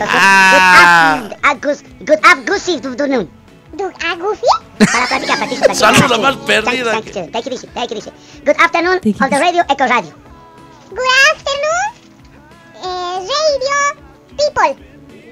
Ah. 0.02 1.30
Good 1.60 2.20
af- 2.22 2.46
Goofy 2.46 2.76
afternoon. 2.86 3.30
Good 3.78 3.94
af- 4.04 4.18
Goofy? 4.20 4.52
Para 4.80 5.06
practicar, 5.08 5.38
practicar, 5.38 5.76
Sí. 5.76 5.82
más 5.82 6.36
Thank 6.36 6.40
you, 6.40 6.46
perdida 6.46 6.92
thank 6.92 7.06
you, 7.06 7.32
Take 7.32 7.48
it 7.50 7.54
easy, 7.54 7.68
take 7.68 7.92
it 7.96 7.98
easy. 8.00 8.12
Good 8.46 8.58
afternoon 8.60 8.98
of 8.98 9.30
the 9.30 9.40
radio, 9.40 9.64
Echo 9.70 9.86
Radio. 9.88 10.14
Good 10.90 11.12
afternoon, 11.32 11.88
eh, 12.84 13.18
radio 13.32 13.78
people. 14.40 14.72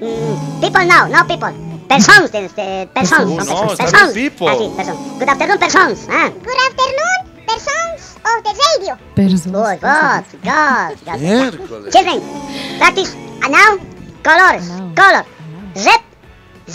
Mm, 0.02 0.62
people 0.62 0.86
now, 0.86 1.08
no 1.08 1.28
people. 1.28 1.52
Persons, 1.90 2.30
este, 2.34 2.88
persons. 2.94 3.10
Son 3.10 3.46
no, 3.48 3.66
bien 3.66 3.78
persons. 3.78 4.14
people. 4.14 4.48
Ah, 4.48 4.56
sí, 4.58 4.70
persons. 4.78 4.98
Good 5.20 5.30
afternoon, 5.30 5.58
persons. 5.60 6.00
Ah. 6.10 6.30
Good 6.30 6.60
afternoon, 6.70 7.29
persons 7.50 8.18
of 8.30 8.44
the 8.44 8.54
radio. 8.68 8.98
Persons. 9.16 9.46
Good, 9.46 9.80
good, 9.82 10.26
good, 10.42 11.06
good. 11.06 11.20
Miércoles. 11.20 11.92
Children, 11.94 12.22
practice. 12.78 13.14
And 13.44 13.52
now, 13.52 13.78
colors. 14.24 14.66
Color. 14.96 15.26
Red. 15.76 16.02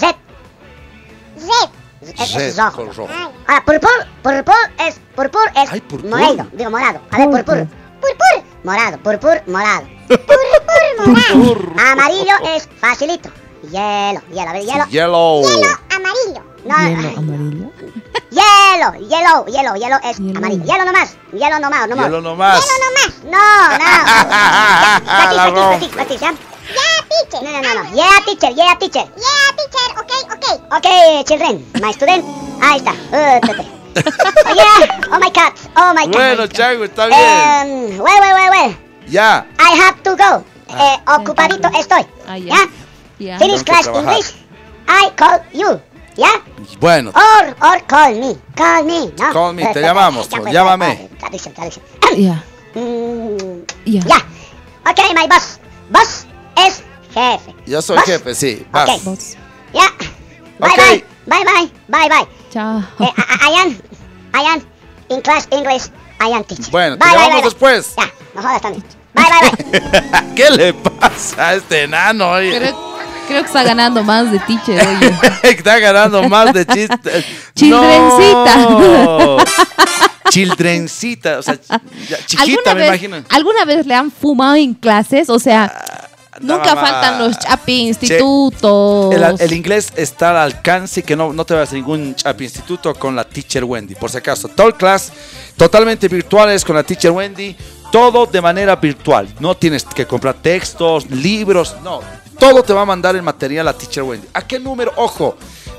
Red. 0.00 0.16
Red. 1.36 1.70
Es, 2.18 2.56
rojo. 2.56 3.08
Ahora, 3.46 3.64
purpur. 3.64 4.06
Purpur 4.22 4.54
es. 4.78 5.00
Purpur 5.16 5.46
es 5.56 5.70
Ay, 5.72 5.80
purpur. 5.80 6.10
morado. 6.10 6.46
Digo, 6.52 6.70
morado. 6.70 7.00
A 7.10 7.18
ver, 7.18 7.30
purpur. 7.30 7.66
Purpur. 8.00 8.44
Morado. 8.64 8.98
Purpur, 8.98 9.42
morado. 9.46 9.86
Purpur, 10.08 10.36
morado. 11.06 11.70
Amarillo 11.92 12.34
es 12.54 12.68
facilito. 12.78 13.30
Hielo, 13.70 14.20
hielo, 14.30 14.50
a 14.50 14.52
ver, 14.52 14.62
hielo. 14.64 14.86
Yellow. 14.90 15.44
Amarillo. 15.90 16.42
No, 16.66 16.76
Hielo 16.76 17.08
ay, 17.08 17.14
amarillo. 17.16 17.70
Hielo, 18.30 18.92
hielo, 19.08 19.44
hielo, 19.46 19.74
hielo 19.74 19.96
es 20.04 20.18
amarillo. 20.36 20.64
Hielo 20.64 20.84
nomás. 20.84 21.16
Hielo 21.32 21.58
nomás, 21.58 21.88
no 21.88 21.96
more. 21.96 22.08
Hielo 22.08 22.20
nomás. 22.20 22.64
Hielo 22.64 22.76
nomás. 22.84 23.12
No, 23.24 23.78
no. 25.32 25.50
Rompe. 25.50 25.88
practice, 25.88 25.94
practice, 25.94 26.20
¿ya? 26.20 26.32
Yeah, 26.64 26.98
teacher. 27.08 27.42
No, 27.42 27.50
no, 27.50 27.60
no, 27.60 27.74
no. 27.74 27.94
Yeah, 27.94 28.20
teacher, 28.24 28.52
yeah, 28.54 28.78
teacher. 28.78 29.04
Yeah, 29.16 29.50
teacher, 29.56 29.88
okay, 30.00 30.20
okay. 30.34 30.54
Okay, 30.78 31.24
children, 31.24 31.64
my 31.80 31.92
student. 31.92 32.24
Ahí 32.62 32.78
está. 32.78 32.92
Uh, 33.12 33.40
oh, 34.46 34.54
yeah. 34.54 34.86
Oh, 35.12 35.18
my 35.18 35.30
cat. 35.30 35.54
Oh, 35.76 35.92
my 35.94 36.06
cat. 36.06 36.12
Bueno, 36.12 36.46
Chango, 36.48 36.84
está 36.84 37.06
bien. 37.06 37.20
Um, 37.20 37.98
well, 37.98 38.20
well, 38.20 38.34
well, 38.34 38.50
well. 38.50 38.74
Ya. 39.06 39.46
I 39.58 39.76
have 39.76 40.02
to 40.02 40.16
go. 40.16 40.44
Eh, 40.68 40.96
ocupadito 41.06 41.68
estoy. 41.78 42.06
Ah, 42.26 42.36
ya. 42.38 42.56
Ya. 43.18 43.38
Finish 43.38 43.62
class. 43.62 43.86
English. 43.86 44.34
I 44.88 45.10
call 45.16 45.40
you. 45.52 45.80
¿Ya? 46.16 46.28
Bueno, 46.80 47.10
Or, 47.14 47.56
or 47.60 47.84
call 47.86 48.14
me. 48.20 48.36
Call 48.54 48.84
me, 48.84 49.06
¿no? 49.18 49.32
Call 49.32 49.54
me, 49.54 49.66
te 49.72 49.80
llamamos, 49.80 50.28
ya, 50.28 50.38
pues, 50.40 50.52
llámame. 50.52 51.08
Traducción, 51.18 51.54
traducción. 51.54 51.84
Ya. 52.16 52.44
Ya. 53.84 54.00
ya. 54.06 54.16
Ok, 54.90 54.98
my 55.14 55.26
boss. 55.28 55.58
Boss 55.90 56.26
es 56.56 56.82
jefe. 57.12 57.54
yo 57.66 57.82
soy 57.82 57.96
Boss. 57.96 58.06
jefe, 58.06 58.34
sí. 58.34 58.66
Vas. 58.70 58.88
Ok. 58.90 59.02
Vos. 59.04 59.36
Ya. 59.72 59.90
Bye, 60.58 60.70
Ok. 60.70 60.76
bye. 60.76 61.04
Bye, 61.26 61.44
bye. 61.44 61.72
Bye, 61.88 62.08
bye. 62.08 62.28
Chao. 62.52 62.78
Eh, 63.00 63.12
I, 63.16 63.50
I 63.50 63.60
am, 63.60 63.78
I 64.34 64.46
am 64.52 64.62
in 65.08 65.20
class 65.20 65.48
English. 65.50 65.84
I 66.20 66.28
am 66.32 66.44
teacher. 66.44 66.70
Bueno, 66.70 66.96
te 66.96 67.04
Bye, 67.04 67.08
bye, 67.12 67.18
llamamos 67.24 67.42
bye, 67.42 67.50
después. 67.50 67.94
bye. 67.96 68.04
Ya, 68.06 68.12
no 68.34 68.42
jodas 68.42 68.60
también. 68.62 68.84
Bye, 69.14 69.24
bye, 69.30 69.80
bye. 69.80 70.34
¿Qué 70.36 70.50
le 70.50 70.74
pasa 70.74 71.48
a 71.48 71.54
este 71.54 71.82
enano? 71.82 72.30
oye? 72.30 72.56
Creo, 72.58 72.93
creo 73.26 73.40
que 73.40 73.46
está 73.46 73.62
ganando 73.62 74.02
más 74.02 74.30
de 74.30 74.38
teacher, 74.40 74.86
oye. 74.86 75.14
Está 75.42 75.78
ganando 75.78 76.28
más 76.28 76.52
de 76.52 76.66
chistes. 76.66 77.24
Childrencita. 77.54 78.56
No. 78.56 79.36
Childrencita. 80.30 81.38
O 81.38 81.42
sea, 81.42 81.58
chiquita, 82.26 82.42
¿Alguna 82.42 82.74
me 82.74 82.80
vez, 82.80 82.88
imagino. 82.88 83.16
¿Alguna 83.30 83.64
vez 83.64 83.86
le 83.86 83.94
han 83.94 84.10
fumado 84.10 84.54
en 84.56 84.74
clases? 84.74 85.28
O 85.30 85.38
sea, 85.38 85.72
nunca 86.40 86.74
mamá. 86.74 86.80
faltan 86.80 87.18
los 87.18 87.38
chapi 87.38 87.88
institutos. 87.88 89.14
El, 89.14 89.36
el 89.40 89.52
inglés 89.52 89.92
está 89.96 90.30
al 90.30 90.36
alcance 90.38 91.02
que 91.02 91.14
no, 91.14 91.32
no 91.32 91.44
te 91.44 91.54
vas 91.54 91.70
a 91.72 91.74
ningún 91.74 92.14
chapi 92.14 92.44
instituto 92.44 92.94
con 92.94 93.14
la 93.14 93.24
teacher 93.24 93.64
Wendy. 93.64 93.94
Por 93.94 94.10
si 94.10 94.18
acaso, 94.18 94.48
todo 94.48 94.72
class 94.74 95.12
totalmente 95.56 96.08
virtuales 96.08 96.64
con 96.64 96.76
la 96.76 96.82
teacher 96.82 97.10
Wendy. 97.10 97.56
Todo 97.92 98.26
de 98.26 98.40
manera 98.40 98.74
virtual. 98.74 99.28
No 99.38 99.56
tienes 99.56 99.84
que 99.84 100.04
comprar 100.04 100.34
textos, 100.34 101.08
libros, 101.10 101.76
no. 101.84 102.00
Todo 102.38 102.62
te 102.62 102.72
va 102.72 102.82
a 102.82 102.86
mandar 102.86 103.16
el 103.16 103.22
material 103.22 103.66
la 103.66 103.72
teacher 103.72 104.02
Wendy. 104.02 104.28
¿A 104.32 104.46
qué 104.46 104.58
número? 104.58 104.92
Ojo. 104.96 105.36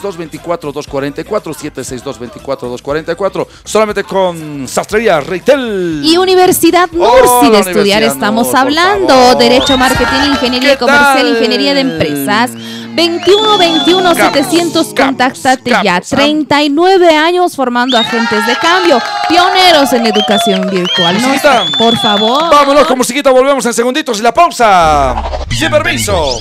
762-24-244. 0.00 1.54
762-24-244. 1.54 3.46
Solamente 3.64 4.04
con 4.04 4.66
Sastrería 4.68 5.20
Reitel. 5.20 6.00
Y 6.04 6.16
Universidad 6.16 6.88
NUR, 6.92 7.06
Oh, 7.08 7.40
de 7.50 7.58
estudiar 7.60 7.74
Universidad 7.76 8.02
estamos 8.02 8.46
NUR, 8.48 8.56
hablando. 8.56 9.34
Derecho, 9.36 9.76
marketing, 9.78 10.30
ingeniería 10.32 10.72
¿Qué 10.72 10.78
comercial, 10.78 11.16
tal? 11.18 11.28
ingeniería 11.28 11.74
de 11.74 11.80
empresas. 11.80 12.50
21 12.94 13.58
21 13.58 14.14
700, 14.14 14.86
contáctate 14.94 15.70
ya. 15.84 16.00
39 16.00 17.14
años 17.16 17.54
formando 17.54 17.96
agentes 17.96 18.44
de 18.44 18.56
cambio, 18.56 19.00
pioneros 19.28 19.92
en 19.92 20.06
educación 20.06 20.68
virtual. 20.68 21.14
No, 21.20 21.28
Musiquita. 21.28 21.64
por 21.78 21.96
favor. 21.96 22.50
Vámonos 22.50 22.86
con 22.88 22.98
musiquita, 22.98 23.30
volvemos 23.30 23.64
en 23.66 23.72
segunditos 23.74 24.18
y 24.18 24.22
la 24.22 24.34
pausa. 24.34 25.22
Sin 25.48 25.70
permiso. 25.70 26.40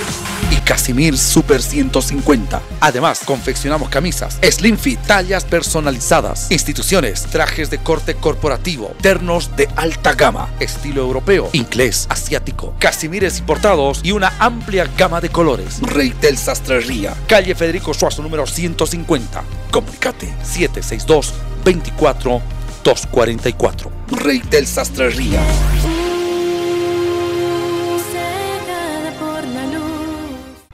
y 0.51 0.57
Casimir 0.57 1.17
Super 1.17 1.63
150. 1.63 2.61
Además, 2.81 3.21
confeccionamos 3.23 3.87
camisas, 3.87 4.37
slim 4.51 4.77
fit, 4.77 4.99
tallas 5.07 5.45
personalizadas, 5.45 6.51
instituciones, 6.51 7.27
trajes 7.27 7.69
de 7.69 7.77
corte 7.77 8.15
corporativo, 8.15 8.93
ternos 8.99 9.55
de 9.55 9.69
alta 9.77 10.15
gama, 10.15 10.49
estilo 10.59 10.99
europeo, 10.99 11.49
inglés, 11.53 12.07
asiático, 12.09 12.75
Casimires 12.77 13.39
importados 13.39 14.01
y 14.03 14.11
una 14.11 14.33
amplia 14.37 14.85
gama 14.97 15.21
de 15.21 15.29
colores. 15.29 15.79
Reitel 15.81 16.37
Sastrería, 16.37 17.15
calle 17.25 17.55
Federico 17.55 17.93
Suazo 17.93 18.21
número 18.21 18.45
150. 18.45 19.45
Comunicate 19.71 20.27
762 20.43 21.33
24 21.63 22.41
244. 22.83 23.91
Reitel 24.11 24.67
Sastrería. 24.67 25.39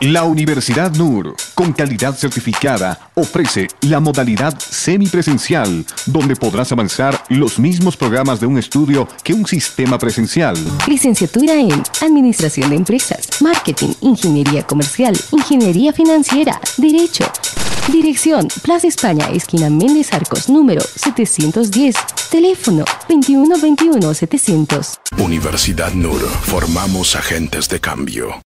La 0.00 0.24
Universidad 0.24 0.94
NUR, 0.94 1.34
con 1.54 1.72
calidad 1.72 2.14
certificada, 2.14 3.10
ofrece 3.14 3.68
la 3.80 3.98
modalidad 3.98 4.54
semipresencial, 4.58 5.86
donde 6.04 6.36
podrás 6.36 6.70
avanzar 6.70 7.24
los 7.30 7.58
mismos 7.58 7.96
programas 7.96 8.38
de 8.38 8.46
un 8.46 8.58
estudio 8.58 9.08
que 9.24 9.32
un 9.32 9.46
sistema 9.46 9.98
presencial. 9.98 10.54
Licenciatura 10.86 11.54
en 11.54 11.82
Administración 12.02 12.68
de 12.68 12.76
Empresas, 12.76 13.40
Marketing, 13.40 13.94
Ingeniería 14.02 14.66
Comercial, 14.66 15.18
Ingeniería 15.32 15.94
Financiera, 15.94 16.60
Derecho. 16.76 17.24
Dirección, 17.90 18.48
Plaza 18.62 18.88
España, 18.88 19.30
esquina 19.32 19.70
Méndez 19.70 20.12
Arcos, 20.12 20.50
número 20.50 20.82
710. 20.82 21.96
Teléfono 22.30 22.84
2121-700. 23.08 24.98
Universidad 25.18 25.94
NUR. 25.94 26.20
Formamos 26.20 27.16
agentes 27.16 27.68
de 27.70 27.80
cambio. 27.80 28.45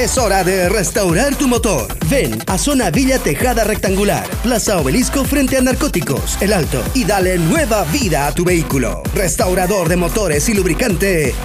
Es 0.01 0.17
hora 0.17 0.43
de 0.43 0.67
restaurar 0.67 1.35
tu 1.35 1.47
motor. 1.47 1.87
Ven 2.09 2.39
a 2.47 2.57
Zona 2.57 2.89
Villa 2.89 3.19
Tejada 3.19 3.63
Rectangular, 3.63 4.27
Plaza 4.41 4.79
Obelisco 4.79 5.23
frente 5.23 5.57
a 5.57 5.61
Narcóticos, 5.61 6.41
El 6.41 6.53
Alto, 6.53 6.83
y 6.95 7.03
dale 7.03 7.37
nueva 7.37 7.83
vida 7.83 8.25
a 8.25 8.33
tu 8.33 8.43
vehículo. 8.43 9.03
Restaurador 9.13 9.89
de 9.89 9.97
motores 9.97 10.49
y 10.49 10.55
lubricante. 10.55 11.35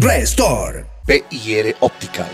Restore. 0.00 0.84
PIR 1.06 1.76
Optical. 1.78 2.26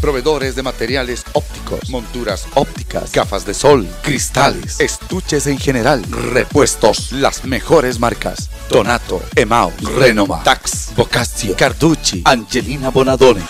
Proveedores 0.00 0.54
de 0.54 0.62
materiales 0.62 1.24
ópticos, 1.32 1.90
monturas 1.90 2.46
ópticas, 2.54 3.12
gafas 3.12 3.44
de 3.44 3.52
sol, 3.52 3.86
cristales, 4.02 4.80
estuches 4.80 5.46
en 5.46 5.58
general, 5.58 6.02
repuestos, 6.32 7.12
las 7.12 7.44
mejores 7.44 7.98
marcas. 7.98 8.48
Donato, 8.68 9.20
Emao, 9.34 9.72
Renoma, 9.96 10.42
Tax, 10.44 10.90
Bocaccio, 10.96 11.56
Carducci, 11.56 12.22
Angelina 12.24 12.90
Bonadone. 12.90 13.42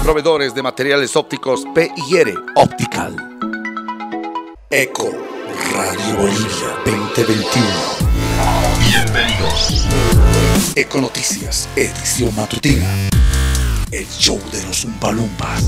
Proveedores 0.08 0.56
de 0.56 0.64
materiales 0.64 1.18
ópticos 1.18 1.66
PIR 1.76 2.34
Optical. 2.56 3.14
Eco 4.70 5.12
Radio 5.74 6.16
Bolivia 6.16 6.78
2021. 6.86 7.68
Bienvenidos. 8.90 9.86
Eco 10.76 11.02
Noticias, 11.02 11.68
edición 11.76 12.34
matutina. 12.38 12.88
El 13.92 14.08
show 14.08 14.40
de 14.54 14.64
los 14.64 14.86
Umpalumpas. 14.86 15.66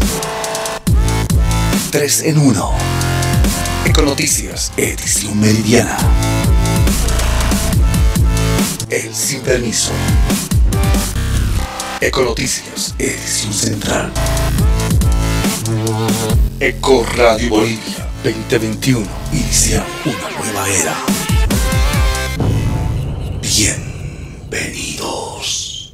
3 1.92 2.24
en 2.24 2.38
1. 2.38 2.72
Eco 3.88 4.02
Noticias, 4.04 4.72
edición 4.78 5.38
meridiana. 5.38 5.98
El 8.90 9.14
sin 9.14 9.42
permiso. 9.42 9.92
Eco 12.02 12.24
Noticias, 12.24 12.96
edición 12.98 13.52
central. 13.52 14.10
Eco 16.62 17.06
Radio 17.18 17.50
Bolivia 17.50 18.08
2021. 18.24 19.06
Inicia 19.34 19.84
una 20.06 20.30
nueva 20.40 20.70
era. 20.70 20.96
Bienvenidos. 23.42 25.94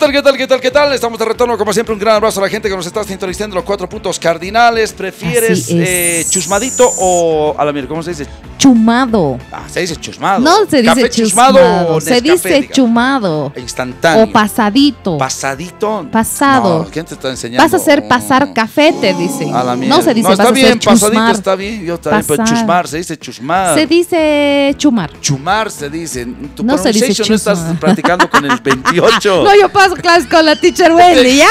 Tal, 0.00 0.12
qué 0.12 0.22
tal, 0.22 0.36
qué 0.36 0.46
tal, 0.46 0.60
qué 0.60 0.70
tal? 0.70 0.92
Estamos 0.92 1.18
de 1.18 1.24
retorno, 1.24 1.56
como 1.58 1.72
siempre, 1.72 1.92
un 1.92 2.00
gran 2.00 2.16
abrazo 2.16 2.40
a 2.40 2.44
la 2.44 2.48
gente 2.48 2.68
que 2.68 2.76
nos 2.76 2.86
está 2.86 3.04
sintonizando 3.04 3.54
los 3.54 3.64
cuatro 3.64 3.88
puntos 3.88 4.18
cardinales. 4.18 4.92
¿Prefieres 4.92 5.66
eh, 5.70 6.24
chusmadito 6.28 6.90
o 6.98 7.54
a 7.56 7.64
la 7.64 7.72
mierda? 7.72 7.88
¿Cómo 7.88 8.02
se 8.02 8.10
dice? 8.10 8.26
Chumado. 8.58 9.38
Ah, 9.50 9.62
se 9.70 9.80
dice 9.80 9.96
chusmado. 9.96 10.40
No 10.40 10.66
se 10.68 10.82
dice 10.82 10.94
¿Café 10.94 11.10
chusmado, 11.10 11.94
o 11.94 12.00
se 12.00 12.20
dice 12.20 12.68
chumado. 12.70 13.52
Instantáneo. 13.56 14.24
O 14.24 14.30
pasadito. 14.32 15.16
Pasadito. 15.16 16.06
Pasado. 16.12 16.80
No, 16.84 16.90
¿Quién 16.90 17.06
te 17.06 17.14
está 17.14 17.30
enseñando? 17.30 17.62
Vas 17.64 17.72
a 17.72 17.76
hacer 17.78 18.06
pasar 18.06 18.52
café, 18.52 18.92
te 19.00 19.14
dicen. 19.14 19.54
A 19.54 19.64
la 19.64 19.76
mierda. 19.76 19.96
No 19.96 20.02
se 20.02 20.12
dice 20.12 20.28
No, 20.28 20.32
está 20.32 20.44
vas 20.44 20.50
a 20.50 20.54
bien, 20.54 20.66
hacer 20.66 20.78
pasadito 20.80 21.08
chusmar. 21.16 21.34
está 21.34 21.54
bien. 21.56 21.84
Yo 21.86 21.98
también, 21.98 22.24
pero 22.28 22.44
chusmar, 22.44 22.88
se 22.88 22.96
dice 22.98 23.18
chusmar. 23.18 23.74
Se 23.78 23.86
dice 23.86 24.74
chumar. 24.76 25.20
Chumar 25.20 25.70
se 25.70 25.88
dice. 25.88 26.26
Tu 26.54 26.62
No 26.62 26.76
se 26.76 26.88
dice 26.92 26.98
pronunciation 27.06 27.28
no 27.30 27.34
estás 27.36 27.58
chusmar. 27.58 27.80
practicando 27.80 28.28
con 28.30 28.44
el 28.44 28.60
28. 28.62 29.42
No, 29.44 29.56
yo 29.58 29.68
paso 29.70 29.89
clases 29.94 30.26
con 30.26 30.44
la 30.44 30.56
teacher 30.56 30.92
Wendy, 30.92 31.36
¿ya? 31.38 31.48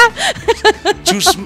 Chus- 1.04 1.36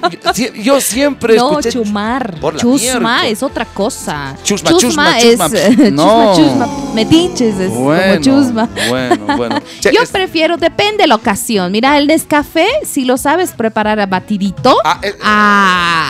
yo 0.63 0.79
siempre 0.81 1.35
No, 1.35 1.51
escuché 1.59 1.71
chumar. 1.71 2.39
Por 2.39 2.53
la 2.55 2.59
Chusma 2.59 2.77
mierda. 3.21 3.27
es 3.27 3.43
otra 3.43 3.65
cosa. 3.65 4.35
Chusma, 4.43 4.71
chusma, 4.77 5.19
es 5.19 5.31
chusma. 5.31 5.49
chusma, 5.49 5.89
No. 5.91 6.33
chusma. 6.35 6.67
Metiches 6.93 7.59
es 7.59 7.71
Bueno, 7.71 8.21
como 8.23 8.41
chusma. 8.43 8.69
bueno, 8.89 9.37
bueno. 9.37 9.61
Che, 9.81 9.91
Yo 9.93 10.01
es- 10.01 10.09
prefiero, 10.11 10.57
depende 10.57 11.03
de 11.03 11.07
la 11.07 11.15
ocasión. 11.15 11.71
Mira, 11.71 11.97
el 11.97 12.07
Nescafé, 12.07 12.67
si 12.85 13.05
lo 13.05 13.17
sabes 13.17 13.51
preparar 13.51 13.99
a 13.99 14.05
batidito, 14.05 14.77
ah, 14.83 14.99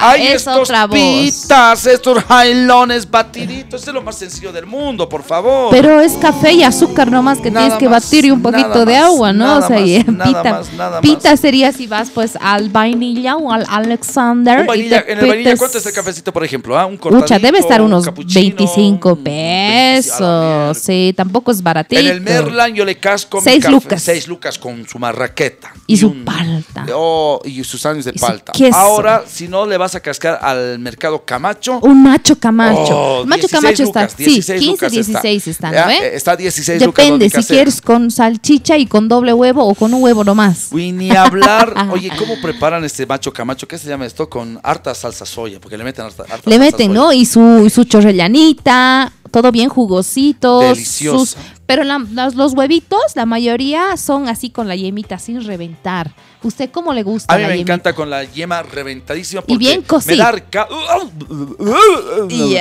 Ay, 0.01 0.27
es 0.27 0.35
estos 0.35 0.57
otra 0.69 0.85
voz. 0.87 0.97
pitas, 0.97 1.85
estos 1.85 2.23
jailones 2.23 3.09
batiditos, 3.09 3.87
es 3.87 3.93
lo 3.93 4.01
más 4.01 4.15
sencillo 4.17 4.51
del 4.51 4.65
mundo, 4.65 5.07
por 5.07 5.23
favor. 5.23 5.69
Pero 5.71 5.99
es 6.01 6.13
café 6.13 6.51
y 6.53 6.63
azúcar 6.63 7.09
nomás 7.11 7.39
que 7.39 7.49
Nada 7.51 7.65
tienes 7.67 7.79
que 7.79 7.89
más, 7.89 8.03
batir 8.03 8.25
y 8.25 8.31
un 8.31 8.41
poquito 8.41 8.85
de 8.85 8.95
agua, 8.97 9.31
¿no? 9.33 9.45
nada 9.45 9.65
o 9.65 9.67
sea, 9.67 9.79
más, 9.79 9.87
y 9.89 10.03
pita, 10.03 10.43
más, 10.43 10.73
nada 10.75 11.01
pita 11.01 11.35
sería 11.37 11.71
si 11.71 11.87
vas 11.87 12.09
pues 12.09 12.37
al 12.39 12.69
vainilla 12.69 13.35
o 13.37 13.51
al 13.51 13.65
Alexander. 13.69 14.59
Un 14.61 14.67
vainilla- 14.67 15.03
en 15.07 15.19
el 15.19 15.27
vainilla, 15.27 15.55
¿cuánto 15.57 15.77
es 15.77 15.85
el 15.85 15.93
cafecito, 15.93 16.31
por 16.33 16.43
ejemplo? 16.43 16.77
ah? 16.77 16.85
Un 16.85 16.97
Pucha, 16.97 17.39
debe 17.39 17.59
estar 17.59 17.81
un 17.81 17.87
unos 17.87 18.05
capuchino. 18.05 18.55
25 18.57 19.15
pesos. 19.17 20.77
Sí, 20.77 21.13
tampoco 21.15 21.51
es 21.51 21.61
baratito. 21.61 21.99
En 22.01 22.07
el 22.07 22.21
Merlan 22.21 22.73
yo 22.73 22.85
le 22.85 22.97
casco 22.97 23.37
mi 23.37 23.43
Seis 23.43 23.63
café, 23.63 23.71
lucas. 23.73 24.01
seis 24.01 24.27
lucas 24.27 24.57
con 24.57 24.87
su 24.87 24.99
marraqueta. 24.99 25.73
Y 25.87 25.97
su 25.97 26.23
palta. 26.23 26.85
Oh, 26.93 27.41
y 27.45 27.63
sus 27.63 27.85
años 27.85 28.05
de 28.05 28.11
Y 28.15 28.19
palta. 28.19 28.51
Ahora, 28.73 29.23
si 29.27 29.47
no 29.47 29.65
le 29.65 29.77
vas 29.77 29.95
a 29.95 29.99
cascar 29.99 30.39
al 30.41 30.79
mercado 30.79 31.23
Camacho. 31.25 31.79
Un 31.81 32.03
macho 32.03 32.37
camacho. 32.37 33.21
Oh, 33.21 33.25
macho 33.25 33.47
16 33.47 33.51
camacho 33.61 33.83
lucas, 33.83 34.03
está, 34.11 34.17
sí, 34.17 34.23
16 34.25 34.59
15, 34.59 34.71
lucas 34.71 34.93
está. 35.07 35.21
16 35.21 35.47
está, 35.47 35.71
Ya, 35.71 35.85
¿no? 35.85 35.91
eh? 35.91 36.15
Está 36.15 36.35
16 36.35 36.81
lucas. 36.81 37.05
Depende 37.05 37.29
si 37.29 37.43
quieres 37.43 37.81
con 37.81 38.11
salchicha 38.11 38.77
y 38.77 38.85
con 38.85 39.07
doble 39.07 39.33
huevo 39.33 39.65
o 39.65 39.75
con 39.75 39.93
un 39.93 40.01
huevo 40.03 40.23
nomás. 40.23 40.54
Uy, 40.71 40.91
ni 40.91 41.11
hablar. 41.11 41.73
Oye, 41.91 42.11
¿cómo 42.17 42.39
preparan 42.41 42.83
este 42.83 43.05
macho 43.05 43.31
camacho? 43.31 43.67
¿Qué 43.67 43.77
se 43.77 43.87
llama 43.89 44.05
esto? 44.05 44.29
Con 44.29 44.59
harta 44.63 44.93
salsa 44.95 45.25
soya, 45.25 45.59
porque 45.59 45.77
le 45.77 45.83
meten 45.83 46.05
harta, 46.05 46.23
harta 46.29 46.49
Le 46.49 46.59
meten, 46.59 46.87
soya. 46.87 46.99
¿no? 46.99 47.13
Y 47.13 47.25
su, 47.25 47.63
y 47.65 47.69
su 47.69 47.83
chorrellanita, 47.85 49.11
todo 49.31 49.51
bien 49.51 49.69
jugosito. 49.69 50.59
Deliciosa. 50.59 51.17
sus 51.17 51.37
Pero 51.65 51.83
la- 51.83 51.99
los, 51.99 52.35
los 52.35 52.53
huevitos, 52.53 53.01
la 53.15 53.25
mayoría 53.25 53.97
son 53.97 54.27
así 54.27 54.49
con 54.49 54.67
la 54.67 54.75
yemita, 54.75 55.19
sin 55.19 55.43
reventar. 55.43 56.13
¿Usted 56.45 56.69
cómo 56.69 56.93
le 56.93 57.01
gusta 57.01 57.33
A 57.33 57.37
mí 57.37 57.41
la 57.41 57.47
me 57.49 57.53
yemita? 57.55 57.73
encanta 57.73 57.93
con 57.95 58.07
la 58.07 58.23
yema 58.23 58.61
reventadísima 58.61 59.43
Y 59.47 59.57
bien 59.57 59.79
me 59.81 59.87
cocida. 59.87 60.15
da 60.25 60.29
arca-. 60.29 60.67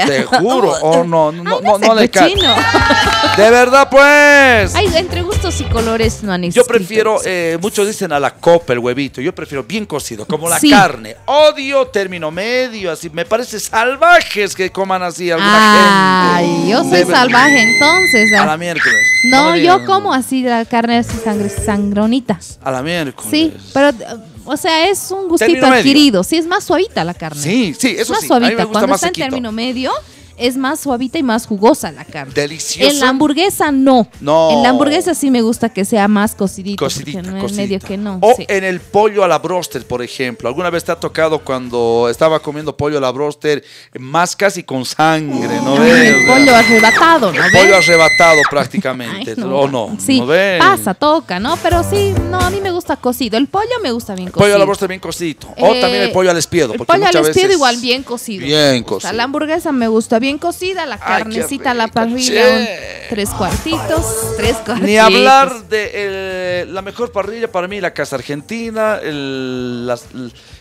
Te 0.06 0.24
juro, 0.24 0.72
oh 0.82 1.04
no, 1.04 1.30
no, 1.30 1.60
no, 1.60 1.78
no, 1.78 1.94
le 1.94 2.08
cae. 2.08 2.34
De 3.36 3.50
verdad, 3.50 3.88
pues. 3.90 4.74
Ay, 4.74 4.86
entre 4.96 5.20
gustos 5.20 5.60
y 5.60 5.64
colores 5.64 6.22
no 6.22 6.32
han 6.32 6.42
Yo 6.44 6.48
escrito 6.48 6.66
prefiero, 6.66 7.20
eh, 7.26 7.58
muchos 7.60 7.86
dicen 7.86 8.12
a 8.12 8.20
la 8.20 8.34
copa 8.34 8.72
el 8.72 8.78
huevito, 8.78 9.20
yo 9.20 9.34
prefiero 9.34 9.64
bien 9.64 9.84
cocido, 9.84 10.26
como 10.26 10.48
la 10.48 10.58
Sí. 10.58 10.70
carne. 10.70 11.16
Odio 11.26 11.86
término 11.88 12.30
medio, 12.30 12.90
así, 12.90 13.10
me 13.10 13.24
parece 13.26 13.60
salvajes 13.60 14.54
que 14.54 14.70
coman 14.70 15.02
así 15.02 15.30
alguna 15.30 16.36
Ay, 16.36 16.46
gente. 16.46 16.70
yo 16.70 16.84
soy 16.84 17.04
salvaje 17.04 17.60
entonces. 17.74 18.32
A 18.32 18.42
ah. 18.44 18.46
la 18.46 18.56
miércoles. 18.56 19.06
No, 19.24 19.50
me 19.52 19.62
yo 19.62 19.84
como 19.84 20.12
así 20.14 20.42
la 20.42 20.64
carne 20.64 20.98
así 20.98 21.16
sangre, 21.22 21.48
sangronita. 21.50 22.38
A 22.62 22.70
la 22.70 22.82
miércoles. 22.82 23.30
Sí, 23.30 23.52
pero, 23.74 23.88
eh, 23.90 24.16
o 24.44 24.56
sea, 24.56 24.88
es 24.88 25.10
un 25.10 25.28
gustito 25.28 25.66
adquirido. 25.66 26.22
Sí, 26.22 26.36
es 26.36 26.46
más 26.46 26.64
suavita 26.64 27.02
la 27.04 27.12
carne. 27.12 27.42
Sí, 27.42 27.74
sí, 27.78 27.96
eso 27.98 28.12
más 28.12 28.22
sí. 28.22 28.26
A 28.32 28.38
mí 28.38 28.46
suavita. 28.46 28.48
me 28.48 28.64
gusta 28.64 28.72
Cuando 28.72 28.88
más 28.88 29.02
está 29.02 29.08
en 29.08 29.30
término 29.30 29.52
medio, 29.52 29.90
es 30.36 30.56
más 30.56 30.80
suavita 30.80 31.18
y 31.18 31.22
más 31.22 31.46
jugosa 31.46 31.92
la 31.92 32.04
carne. 32.04 32.32
Delicioso. 32.34 32.90
En 32.90 33.00
la 33.00 33.08
hamburguesa 33.08 33.70
no. 33.72 34.08
No. 34.20 34.50
En 34.50 34.62
la 34.62 34.70
hamburguesa 34.70 35.14
sí 35.14 35.30
me 35.30 35.42
gusta 35.42 35.68
que 35.68 35.84
sea 35.84 36.08
más 36.08 36.34
cocidito. 36.34 36.84
Cocidita, 36.84 37.22
cocidita. 37.22 37.52
medio 37.56 37.78
que 37.80 37.96
no. 37.96 38.18
O 38.20 38.34
sí. 38.36 38.44
en 38.48 38.64
el 38.64 38.80
pollo 38.80 39.24
a 39.24 39.28
la 39.28 39.38
broster, 39.38 39.86
por 39.86 40.02
ejemplo. 40.02 40.48
¿Alguna 40.48 40.70
vez 40.70 40.84
te 40.84 40.92
ha 40.92 40.96
tocado 41.00 41.38
cuando 41.40 42.08
estaba 42.10 42.40
comiendo 42.40 42.76
pollo 42.76 42.98
a 42.98 43.00
la 43.00 43.10
broster, 43.10 43.62
más 43.98 44.34
casi 44.34 44.62
con 44.62 44.84
sangre, 44.84 45.56
¿no 45.62 45.76
ves? 45.78 46.14
el 46.14 46.26
pollo 46.26 46.54
arrebatado, 46.54 47.32
¿no 47.32 47.44
El 47.44 47.52
ves? 47.52 47.62
pollo 47.62 47.76
arrebatado 47.76 48.40
prácticamente, 48.50 49.30
Ay, 49.36 49.36
no. 49.38 49.58
¿o 49.60 49.68
no? 49.68 49.96
Sí, 50.04 50.20
¿No 50.20 50.26
ves? 50.26 50.58
pasa, 50.58 50.94
toca, 50.94 51.38
¿no? 51.38 51.56
Pero 51.62 51.82
sí, 51.88 52.14
no, 52.30 52.38
a 52.38 52.50
mí 52.50 52.60
me 52.60 52.70
gusta 52.70 52.96
cocido. 52.96 53.36
El 53.38 53.46
pollo 53.46 53.68
me 53.82 53.92
gusta 53.92 54.14
bien 54.14 54.28
El 54.28 54.32
cocido. 54.32 54.44
pollo 54.46 54.56
a 54.56 54.58
la 54.58 54.64
broster 54.64 54.88
bien 54.88 55.00
cocidito. 55.00 55.48
O 55.58 55.74
Eh, 55.74 55.80
también 55.80 56.02
el 56.04 56.12
pollo 56.12 56.30
al 56.30 56.38
espiedo. 56.38 56.72
El 56.74 56.80
pollo 56.80 57.06
al 57.06 57.16
espiedo 57.26 57.52
igual 57.52 57.76
bien 57.78 58.02
cocido. 58.02 58.44
Bien 58.46 58.82
cocido. 58.82 59.12
La 59.12 59.24
hamburguesa 59.24 59.70
me 59.72 59.88
gusta 59.88 60.18
bien 60.18 60.23
cocida, 60.38 60.86
la 60.86 60.94
Ay, 60.96 61.22
carnecita 61.22 61.70
a 61.70 61.74
la 61.74 61.88
parrilla, 61.88 62.42
un- 62.58 62.66
tres 63.10 63.30
cuartitos, 63.30 64.34
tres 64.36 64.56
cuartitos. 64.56 64.80
Ni 64.88 64.96
hablar 64.98 65.68
de 65.68 65.90
eh, 65.94 66.66
la 66.68 66.82
mejor 66.82 67.12
parrilla 67.12 67.50
para 67.50 67.68
mí, 67.68 67.80
la 67.80 67.92
Casa 67.92 68.16
Argentina. 68.16 68.98
el- 69.02 69.86
las- 69.86 70.06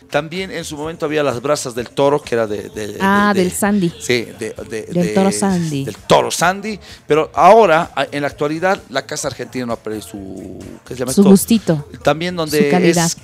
también 0.10 0.52
en 0.52 0.64
su 0.64 0.78
momento 0.78 1.08
había 1.08 1.24
las 1.24 1.42
brasas 1.42 1.74
del 1.74 1.90
toro, 1.90 2.22
que 2.22 2.36
era 2.36 2.46
de. 2.46 2.70
de- 2.70 2.98
Ah, 3.02 3.32
de- 3.34 3.42
del 3.42 3.52
Sandy. 3.52 3.92
Sí, 4.00 4.28
de, 4.38 4.54
de- 4.70 4.84
Del 4.84 5.08
de- 5.08 5.14
toro 5.16 5.32
Sandy. 5.32 5.86
Del 5.86 5.96
toro 5.98 6.30
Sandy. 6.30 6.80
Pero 7.08 7.32
ahora, 7.34 7.90
en 8.12 8.22
la 8.22 8.28
actualidad, 8.28 8.80
la 8.90 9.08
Casa 9.08 9.30
Argentina 9.30 9.66
no 9.66 9.74
ha 9.74 9.78
perdido 9.80 10.04
su. 10.06 10.60
¿Qué 10.88 10.94
se 10.94 11.00
llama 11.00 11.14
Su 11.14 11.22
esto? 11.22 11.30
gustito. 11.32 11.88
También 12.04 12.36
donde 12.36 12.66
Su 12.66 12.70
calidad. 12.70 13.06
es. 13.08 13.18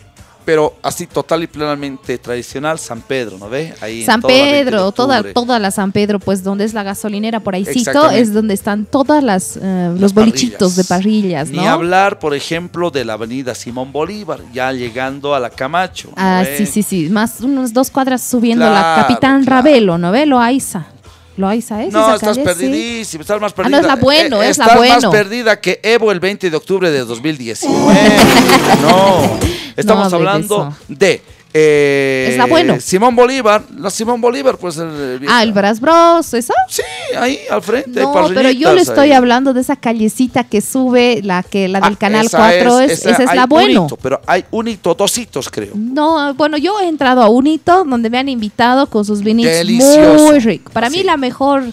Pero 0.49 0.73
así 0.81 1.05
total 1.05 1.43
y 1.43 1.47
plenamente 1.47 2.17
tradicional, 2.17 2.79
San 2.79 3.01
Pedro, 3.01 3.37
¿no 3.37 3.49
ve? 3.49 3.71
Ahí 3.81 4.03
San 4.03 4.19
toda 4.19 4.33
la 4.33 4.39
20 4.41 4.55
de 4.55 4.63
Pedro, 4.65 4.91
toda, 4.91 5.21
toda 5.31 5.59
la 5.59 5.69
San 5.69 5.91
Pedro, 5.91 6.17
pues 6.17 6.43
donde 6.43 6.65
es 6.65 6.73
la 6.73 6.81
gasolinera 6.81 7.39
por 7.39 7.53
Exactamente. 7.53 8.19
es 8.19 8.33
donde 8.33 8.55
están 8.55 8.85
todas 8.85 9.23
las 9.23 9.59
eh, 9.61 9.93
los 9.95 10.11
bolichitos 10.15 10.75
de 10.75 10.83
parrillas, 10.85 11.51
¿no? 11.51 11.61
Ni 11.61 11.67
hablar, 11.67 12.17
por 12.17 12.33
ejemplo, 12.33 12.89
de 12.89 13.05
la 13.05 13.13
avenida 13.13 13.53
Simón 13.53 13.91
Bolívar, 13.91 14.39
ya 14.51 14.71
llegando 14.71 15.35
a 15.35 15.39
la 15.39 15.51
Camacho. 15.51 16.07
¿no 16.07 16.13
Ah, 16.17 16.41
ve? 16.43 16.57
sí, 16.57 16.65
sí, 16.65 16.81
sí, 16.81 17.09
más 17.11 17.41
unos 17.41 17.71
dos 17.71 17.91
cuadras 17.91 18.23
subiendo 18.23 18.65
la 18.65 18.71
Claro, 18.71 19.01
Capitán 19.03 19.45
Ravelo, 19.45 19.99
¿no 19.99 20.11
ve? 20.11 20.25
Loaiza. 20.25 20.87
Loaiza 21.39 21.81
es 21.83 21.93
No, 21.93 22.13
estás 22.15 22.37
perdidísimo, 22.37 23.21
estás 23.21 23.39
más 23.39 23.53
Ah, 23.53 23.55
perdida. 23.55 23.69
no, 23.69 23.77
es 23.79 23.87
la 23.87 23.95
bueno, 23.95 24.43
Eh, 24.43 24.49
es 24.49 24.57
la 24.57 24.65
estás 24.65 24.77
bueno. 24.77 24.93
más 24.95 25.05
perdida 25.05 25.59
que 25.61 25.79
Evo 25.81 26.11
el 26.11 26.19
20 26.19 26.49
de 26.49 26.57
octubre 26.57 26.91
de 26.91 26.99
2019. 27.05 27.99
no, 28.81 29.39
estamos 29.75 30.11
No 30.11 30.17
hablando 30.17 30.75
de... 30.87 31.21
eh, 31.53 32.27
Es 32.31 32.37
la 32.37 32.45
bueno. 32.45 32.79
Simón 32.79 33.15
Bolívar, 33.15 33.63
la 33.77 33.89
Simón 33.89 34.21
Bolívar, 34.21 34.57
pues... 34.57 34.77
el- 34.77 35.19
Ah, 35.27 35.43
el 35.43 35.51
Bras 35.51 35.79
Bros, 35.79 36.33
¿eso? 36.33 36.53
Sí, 36.67 36.81
ahí 37.17 37.39
al 37.49 37.61
frente. 37.61 37.99
hay 37.99 38.05
No, 38.05 38.27
pero 38.33 38.51
yo 38.51 38.73
le 38.73 38.81
estoy 38.81 39.09
ahí. 39.09 39.13
hablando 39.13 39.53
de 39.53 39.61
esa 39.61 39.75
callecita 39.75 40.43
que 40.43 40.61
sube, 40.61 41.21
la 41.23 41.41
que 41.43 41.67
la 41.67 41.79
del 41.81 41.93
Ah, 41.93 41.97
Canal 41.99 42.25
esa 42.27 42.37
4, 42.37 42.79
es, 42.81 43.05
esa 43.05 43.23
es 43.23 43.33
la 43.35 43.45
bueno. 43.47 43.85
hito, 43.85 43.97
pero 43.97 44.21
hay 44.27 44.45
un 44.51 44.67
hito, 44.67 44.93
dos 44.93 45.17
hitos, 45.17 45.49
creo. 45.49 45.71
No, 45.75 46.33
bueno, 46.35 46.57
yo 46.57 46.79
he 46.79 46.87
entrado 46.87 47.21
a 47.23 47.29
un 47.29 47.47
hito 47.47 47.83
donde 47.83 48.09
me 48.09 48.17
han 48.19 48.29
invitado 48.29 48.87
con 48.87 49.03
sus 49.05 49.21
vinitos 49.23 49.51
Delicioso. 49.53 50.23
muy 50.25 50.39
rico. 50.39 50.71
Para 50.71 50.89
mí 50.89 51.03
la 51.03 51.17
mejor 51.17 51.63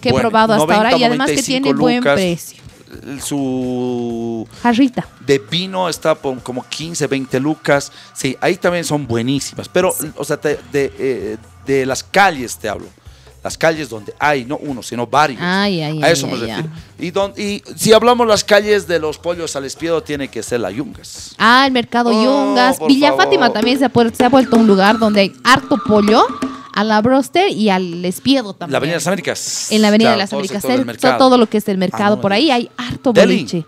que 0.00 0.08
he 0.08 0.14
probado 0.14 0.54
hasta 0.54 0.64
90, 0.66 0.76
ahora 0.76 0.96
y 0.98 1.04
además 1.04 1.26
que 1.28 1.36
95 1.36 1.62
tiene 1.64 1.78
buen 1.78 2.02
precio. 2.02 2.58
Su 3.22 4.46
Jarrita. 4.62 5.06
de 5.26 5.38
vino 5.38 5.88
está 5.88 6.14
por 6.14 6.42
como 6.42 6.64
15, 6.64 7.06
20 7.06 7.40
lucas. 7.40 7.92
Sí, 8.14 8.36
ahí 8.40 8.56
también 8.56 8.84
son 8.84 9.06
buenísimas. 9.06 9.68
Pero, 9.68 9.94
o 10.16 10.24
sea, 10.24 10.36
de, 10.36 10.58
eh, 10.72 11.36
de 11.66 11.86
las 11.86 12.02
calles 12.02 12.56
te 12.56 12.68
hablo. 12.68 12.86
Las 13.42 13.56
calles 13.56 13.88
donde 13.88 14.12
hay, 14.18 14.44
no 14.44 14.58
uno, 14.58 14.82
sino 14.82 15.06
varios. 15.06 15.40
Ay, 15.42 15.80
ay, 15.80 16.02
A 16.02 16.06
ay, 16.06 16.12
eso 16.12 16.26
me 16.26 16.36
refiero. 16.36 16.68
Y, 16.98 17.10
don- 17.10 17.32
y 17.38 17.62
si 17.74 17.90
hablamos 17.94 18.26
las 18.26 18.44
calles 18.44 18.86
de 18.86 18.98
los 18.98 19.16
pollos 19.16 19.56
al 19.56 19.64
espiedo, 19.64 20.02
tiene 20.02 20.28
que 20.28 20.42
ser 20.42 20.60
la 20.60 20.70
Yungas. 20.70 21.34
Ah, 21.38 21.64
el 21.66 21.72
Mercado 21.72 22.10
Oh, 22.12 22.22
Yungas. 22.22 22.78
Villa 22.86 23.08
favor. 23.08 23.24
Fátima 23.24 23.50
también 23.50 23.78
se 23.78 23.86
ha, 23.86 23.92
se 24.12 24.24
ha 24.24 24.28
vuelto 24.28 24.56
un 24.58 24.66
lugar 24.66 24.98
donde 24.98 25.22
hay 25.22 25.32
harto 25.42 25.78
pollo 25.86 26.22
a 26.80 26.84
la 26.84 27.00
broster 27.02 27.50
y 27.50 27.70
al 27.70 28.04
espiedo 28.04 28.54
también. 28.54 28.72
La 28.72 28.78
Avenida 28.78 28.94
de 28.94 28.98
las 29.00 29.06
Américas. 29.06 29.70
En 29.72 29.82
la 29.82 29.88
Avenida 29.88 30.08
Claro, 30.08 30.16
de 30.18 30.22
las 30.24 30.32
Américas, 30.32 30.64
el- 31.12 31.18
todo 31.18 31.38
lo 31.38 31.46
que 31.48 31.58
es 31.58 31.68
el 31.68 31.78
mercado, 31.78 32.14
Ah, 32.14 32.16
no, 32.16 32.20
por 32.20 32.32
ahí 32.32 32.50
hay 32.50 32.70
harto 32.76 33.12
Deli. 33.12 33.34
boliche. 33.36 33.64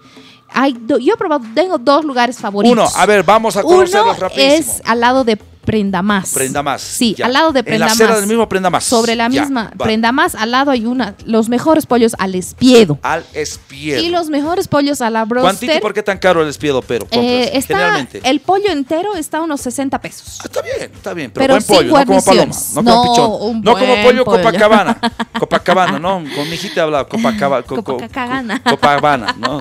Hay 0.55 0.75
do- 0.79 0.99
yo 0.99 1.15
he 1.15 1.17
probado, 1.17 1.45
tengo 1.55 1.79
dos 1.79 2.05
lugares 2.05 2.37
favoritos. 2.37 2.73
Uno, 2.77 2.87
a 2.95 3.07
ver, 3.07 3.23
vamos 3.23 3.57
a 3.57 3.61
Uno 3.65 3.77
conocerlos 3.77 4.19
rapidísimo. 4.19 4.55
es 4.75 4.83
al 4.85 5.01
lado 5.01 5.25
de 5.25 5.39
Prenda 5.65 6.03
Más. 6.03 6.31
Prenda 6.33 6.63
más. 6.63 6.83
Sí, 6.83 7.15
ya. 7.17 7.27
al 7.27 7.33
lado 7.35 7.53
de 7.53 7.61
En 7.61 7.65
Prenda 7.67 7.87
la 7.87 7.93
acera 7.93 8.11
Más. 8.11 8.19
del 8.21 8.29
mismo 8.29 8.49
Prenda 8.49 8.69
más. 8.71 8.85
Sobre 8.85 9.15
la 9.15 9.29
Ya, 9.29 9.43
misma 9.43 9.71
va. 9.81 9.85
Prenda 9.85 10.11
Más, 10.13 10.35
al 10.35 10.51
lado 10.51 10.71
hay 10.73 10.87
una, 10.87 11.15
los 11.25 11.49
mejores 11.49 11.87
pollos 11.87 12.15
al 12.19 12.35
espiedo. 12.35 12.99
Al 13.03 13.25
espiedo. 13.33 14.03
Y 14.03 14.09
los 14.11 14.29
mejores 14.29 14.67
pollos 14.69 15.01
a 15.01 15.11
la 15.11 15.25
¿Cuántito 15.27 15.43
broster. 15.67 15.81
por 15.81 15.95
qué 15.95 16.03
tan 16.03 16.19
caro 16.19 16.43
el 16.43 16.49
espiedo, 16.49 16.83
pero? 16.83 17.07
eh, 17.13 17.51
está, 17.55 17.75
generalmente. 17.75 18.21
el 18.25 18.41
pollo 18.41 18.71
entero 18.71 19.15
está 19.15 19.39
a 19.39 19.43
unos 19.43 19.61
60 19.61 20.01
pesos. 20.01 20.41
Está 20.45 20.63
bien, 20.63 20.91
está 20.93 21.15
bien, 21.15 21.31
pero, 21.31 21.55
Pero 21.55 21.55
buen 21.55 21.65
pollo, 21.65 21.99
no 21.99 22.07
como 22.07 22.23
paloma, 22.25 22.45
guarniciones. 22.45 22.75
no 22.75 22.83
como 22.85 23.05
No, 23.05 23.13
pichón, 23.13 23.31
un 23.51 23.61
no 23.63 23.73
como 23.73 23.95
pollo 24.03 24.25
pollo. 24.25 24.43
Copacabana, 24.43 24.99
Copacabana, 25.39 25.99
no, 25.99 26.25
con 26.35 26.49
mi 26.49 26.55
hijita 26.57 26.83
hablaba 26.83 27.09
Copacabana, 27.09 27.63
co- 27.65 27.77
co- 27.77 27.85
Copacabana. 27.85 28.63
Copacabana, 28.63 29.37
¿no? 29.39 29.61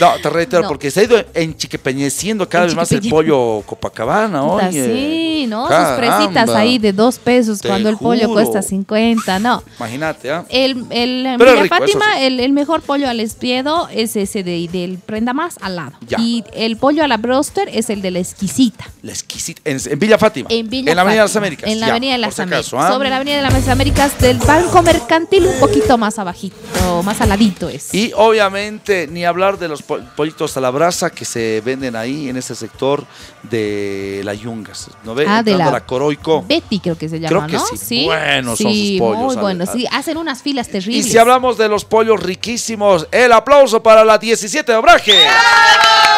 No, 0.00 0.12
te 0.22 0.30
reitero, 0.30 0.62
No. 0.62 0.68
porque 0.68 0.90
se 0.90 1.00
ha 1.00 1.02
ido 1.04 1.22
enchiquepeñeciendo 1.34 2.48
cada 2.48 2.64
vez 2.66 2.74
más 2.74 2.90
el 2.92 3.08
pollo 3.08 3.62
Copacabana, 3.66 4.42
oye. 4.44 4.84
sí, 4.84 5.46
¿no? 5.48 5.66
Caramba. 5.66 5.88
Sus 5.88 5.98
presitas 6.26 6.48
ahí 6.50 6.78
de 6.78 6.92
dos 6.92 7.18
pesos 7.18 7.60
Te 7.60 7.68
cuando 7.68 7.88
el 7.88 7.96
pollo 7.96 8.32
cuesta 8.32 8.62
50, 8.62 9.38
no. 9.38 9.62
Imagínate, 9.78 10.30
¿ah? 10.30 10.44
El, 10.48 10.84
el 10.90 11.34
Pero 11.38 11.62
rico, 11.62 11.74
eso 11.74 11.76
Fátima, 11.76 12.04
sí. 12.16 12.22
el, 12.24 12.40
el 12.40 12.52
mejor 12.52 12.82
pollo 12.82 13.08
al 13.08 13.20
espiedo 13.20 13.88
es 13.92 14.16
ese 14.16 14.42
de, 14.42 14.68
del 14.70 14.98
prenda 14.98 15.32
más 15.32 15.56
al 15.60 15.76
lado. 15.76 15.92
Ya. 16.06 16.18
Y 16.20 16.44
el 16.54 16.76
pollo 16.76 17.04
a 17.04 17.08
la 17.08 17.16
broster 17.16 17.68
es 17.72 17.90
el 17.90 18.02
de 18.02 18.10
la 18.10 18.18
exquisita. 18.20 18.84
La 19.02 19.12
exquisita, 19.12 19.60
en, 19.64 19.78
en 19.84 19.98
Villa 19.98 20.18
Fátima. 20.18 20.48
En 20.50 20.68
Villa 20.68 20.90
En 20.90 20.96
la 20.96 21.02
Avenida 21.02 21.22
de 21.22 21.26
las 21.28 21.36
Américas. 21.36 21.70
En 21.70 21.80
la 21.80 21.86
ya, 21.86 21.92
Avenida 21.92 22.12
de 22.12 22.18
las 22.18 22.34
si 22.34 22.42
Américas. 22.42 22.66
acaso, 22.72 22.80
¿ah? 22.80 22.92
Sobre 22.92 23.10
la 23.10 23.16
Avenida 23.16 23.36
de 23.36 23.42
las 23.42 23.68
Américas 23.68 24.18
del 24.20 24.38
Banco 24.38 24.82
Mercantil, 24.82 25.46
un 25.46 25.58
poquito 25.60 25.98
más 25.98 26.18
abajito, 26.18 26.56
más 27.02 27.20
aladito 27.20 27.68
es. 27.68 27.92
Y 27.94 28.12
obviamente 28.16 29.06
ni 29.08 29.24
hablar 29.24 29.58
de 29.58 29.68
los 29.68 29.81
po- 29.82 30.00
pollitos 30.16 30.56
a 30.56 30.60
la 30.60 30.70
brasa 30.70 31.10
que 31.10 31.24
se 31.24 31.60
venden 31.64 31.94
ahí 31.96 32.28
en 32.28 32.36
ese 32.36 32.54
sector 32.54 33.04
de 33.42 34.22
la 34.24 34.34
Yungas, 34.34 34.88
¿no 35.04 35.14
ve? 35.14 35.24
Ah, 35.28 35.42
de 35.42 35.54
la- 35.56 35.80
Coroico. 35.86 36.42
Betty 36.48 36.80
creo 36.80 36.96
que 36.96 37.08
se 37.08 37.18
llama, 37.20 37.28
Creo 37.28 37.46
que 37.46 37.56
¿no? 37.72 37.76
sí, 37.76 38.04
buenos 38.04 38.58
son 38.58 38.72
sí, 38.72 38.98
sus 38.98 39.06
pollos, 39.06 39.24
muy 39.24 39.36
buenos. 39.36 39.68
Sí, 39.70 39.86
hacen 39.90 40.16
unas 40.16 40.42
filas 40.42 40.68
Y 40.68 40.72
terribles. 40.72 41.06
si 41.10 41.18
hablamos 41.18 41.58
de 41.58 41.68
los 41.68 41.84
pollos 41.84 42.22
riquísimos, 42.22 43.06
el 43.10 43.32
aplauso 43.32 43.82
para 43.82 44.04
la 44.04 44.18
17 44.18 44.72
de 44.72 44.78
Obraje. 44.78 45.14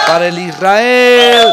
Para 0.07 0.29
el 0.29 0.39
Israel. 0.39 1.47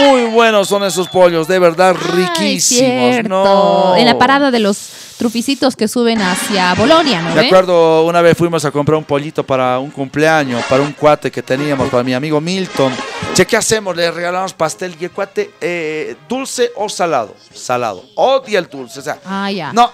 Muy 0.00 0.24
buenos 0.30 0.68
son 0.68 0.84
esos 0.84 1.08
pollos, 1.08 1.46
de 1.48 1.58
verdad 1.58 1.94
Ay, 1.98 2.24
riquísimos. 2.26 3.12
cierto. 3.12 3.28
No. 3.28 3.96
En 3.96 4.06
la 4.06 4.16
parada 4.16 4.50
de 4.50 4.60
los 4.60 4.76
truficitos 5.14 5.76
que 5.76 5.88
suben 5.88 6.20
hacia 6.20 6.74
Bolonia, 6.74 7.22
¿no? 7.22 7.34
Me 7.34 7.46
acuerdo 7.46 8.04
una 8.04 8.20
vez 8.22 8.36
fuimos 8.36 8.64
a 8.64 8.70
comprar 8.70 8.96
un 8.98 9.04
pollito 9.04 9.44
para 9.44 9.78
un 9.78 9.90
cumpleaños, 9.90 10.62
para 10.64 10.82
un 10.82 10.92
cuate 10.92 11.30
que 11.30 11.42
teníamos, 11.42 11.88
para 11.88 12.02
mi 12.02 12.14
amigo 12.14 12.40
Milton. 12.40 12.92
Che, 13.34 13.46
¿qué 13.46 13.56
hacemos? 13.56 13.96
Le 13.96 14.10
regalamos 14.10 14.52
pastel 14.52 14.94
y 15.00 15.04
el 15.04 15.10
cuate, 15.10 15.52
eh, 15.60 16.16
dulce 16.28 16.70
o 16.76 16.88
salado. 16.88 17.34
Salado. 17.54 18.04
Odia 18.16 18.58
el 18.58 18.66
dulce. 18.68 19.00
O 19.00 19.02
sea, 19.02 19.18
Ah, 19.24 19.50
ya. 19.50 19.72
no. 19.72 19.90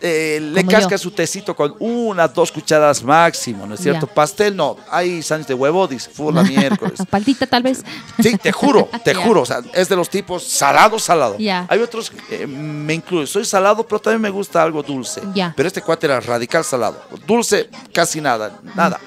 Eh, 0.00 0.38
le 0.40 0.64
casca 0.66 0.90
yo. 0.90 0.98
su 0.98 1.10
tecito 1.10 1.54
con 1.54 1.74
una, 1.78 2.28
dos 2.28 2.52
cucharadas 2.52 3.02
máximo, 3.02 3.66
¿no 3.66 3.74
es 3.74 3.80
cierto? 3.80 4.06
Ya. 4.06 4.14
Pastel 4.14 4.56
no, 4.56 4.76
hay 4.90 5.22
sándwich 5.22 5.48
de 5.48 5.54
huevo, 5.54 5.86
dice, 5.86 6.10
la 6.32 6.42
miércoles. 6.44 7.00
Paltita 7.08 7.46
tal 7.46 7.62
vez. 7.62 7.82
Sí, 8.20 8.36
te 8.36 8.52
juro, 8.52 8.88
te 9.04 9.14
juro, 9.14 9.42
o 9.42 9.46
sea, 9.46 9.60
es 9.72 9.88
de 9.88 9.96
los 9.96 10.08
tipos 10.08 10.42
salado, 10.42 10.98
salado. 10.98 11.36
Hay 11.38 11.80
otros, 11.80 12.12
eh, 12.30 12.46
me 12.46 12.94
incluyo, 12.94 13.26
soy 13.26 13.44
salado, 13.44 13.86
pero 13.86 14.00
también 14.00 14.20
me 14.20 14.30
gusta 14.30 14.62
algo 14.62 14.82
dulce. 14.82 15.22
Ya. 15.34 15.52
Pero 15.56 15.66
este 15.66 15.82
cuate 15.82 16.06
era 16.06 16.20
radical 16.20 16.64
salado. 16.64 17.02
Dulce, 17.26 17.68
casi 17.92 18.20
nada, 18.20 18.58
nada. 18.74 19.00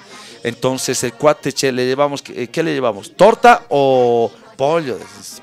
Entonces 0.44 1.04
el 1.04 1.14
cuate, 1.14 1.52
che, 1.52 1.72
le 1.72 1.86
llevamos, 1.86 2.22
¿qué, 2.22 2.64
le 2.64 2.74
llevamos? 2.74 3.16
¿Torta 3.16 3.64
o 3.70 4.32
pollo? 4.56 4.98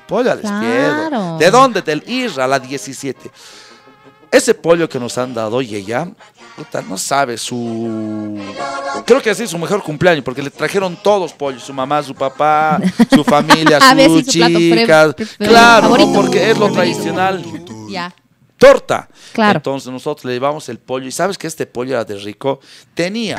Pollo 0.07 0.31
al. 0.31 0.41
Claro. 0.41 1.37
¿De 1.37 1.51
dónde? 1.51 1.81
Del 1.81 2.03
IRA, 2.07 2.47
la 2.47 2.59
17. 2.59 3.31
Ese 4.31 4.53
pollo 4.53 4.89
que 4.89 4.99
nos 4.99 5.17
han 5.17 5.33
dado 5.33 5.61
y 5.61 5.73
ella, 5.75 6.07
puta, 6.55 6.81
no 6.81 6.97
sabe 6.97 7.37
su... 7.37 8.37
Creo 9.05 9.21
que 9.21 9.29
así 9.29 9.47
su 9.47 9.57
mejor 9.57 9.81
cumpleaños, 9.83 10.23
porque 10.23 10.41
le 10.43 10.49
trajeron 10.49 10.97
todos 11.01 11.31
pollos, 11.33 11.63
su 11.63 11.73
mamá, 11.73 12.03
su 12.03 12.13
papá, 12.13 12.79
su 13.15 13.23
familia, 13.23 13.79
sus 14.07 14.25
si 14.25 14.31
chicas. 14.31 15.15
Claro, 15.37 15.97
¿no? 15.97 16.13
porque 16.13 16.51
es 16.51 16.57
lo 16.57 16.69
tradicional. 16.71 17.43
Ya. 17.89 18.13
Torta. 18.57 19.07
Claro. 19.33 19.57
Entonces 19.59 19.91
nosotros 19.91 20.25
le 20.25 20.33
llevamos 20.33 20.67
el 20.67 20.79
pollo 20.79 21.07
y 21.07 21.11
sabes 21.11 21.37
que 21.37 21.47
este 21.47 21.65
pollo 21.65 21.93
era 21.93 22.03
de 22.03 22.15
rico. 22.17 22.59
Tenía 22.93 23.37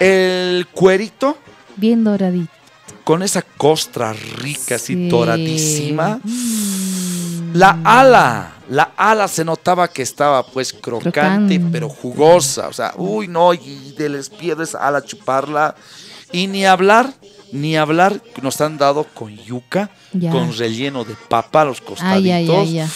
el 0.00 0.66
cuerito 0.72 1.38
Bien 1.76 2.02
doradito. 2.04 2.50
con 3.04 3.22
esa 3.22 3.42
costra 3.42 4.12
rica, 4.12 4.74
así 4.74 4.94
Sí. 4.94 5.08
doradísima. 5.08 6.20
La 7.54 7.78
ala, 7.84 8.52
la 8.68 8.92
ala 8.96 9.28
se 9.28 9.44
notaba 9.44 9.88
que 9.88 10.02
estaba 10.02 10.44
pues 10.46 10.72
crocante, 10.72 11.10
Crocante. 11.12 11.60
pero 11.72 11.88
jugosa. 11.88 12.68
O 12.68 12.72
sea, 12.72 12.92
uy, 12.96 13.28
no, 13.28 13.52
y 13.54 13.94
de 13.96 14.08
les 14.08 14.28
pierdes 14.30 14.74
ala 14.74 15.02
chuparla. 15.02 15.74
Y 16.32 16.48
ni 16.48 16.66
hablar, 16.66 17.12
ni 17.52 17.76
hablar, 17.76 18.20
nos 18.42 18.60
han 18.60 18.76
dado 18.78 19.04
con 19.04 19.34
yuca, 19.36 19.90
Ya. 20.12 20.30
con 20.32 20.56
relleno 20.56 21.04
de 21.04 21.14
papa 21.28 21.62
a 21.62 21.64
los 21.66 21.80
costaditos. 21.80 22.16
Ay, 22.16 22.30
ay, 22.30 22.50
ay, 22.50 22.88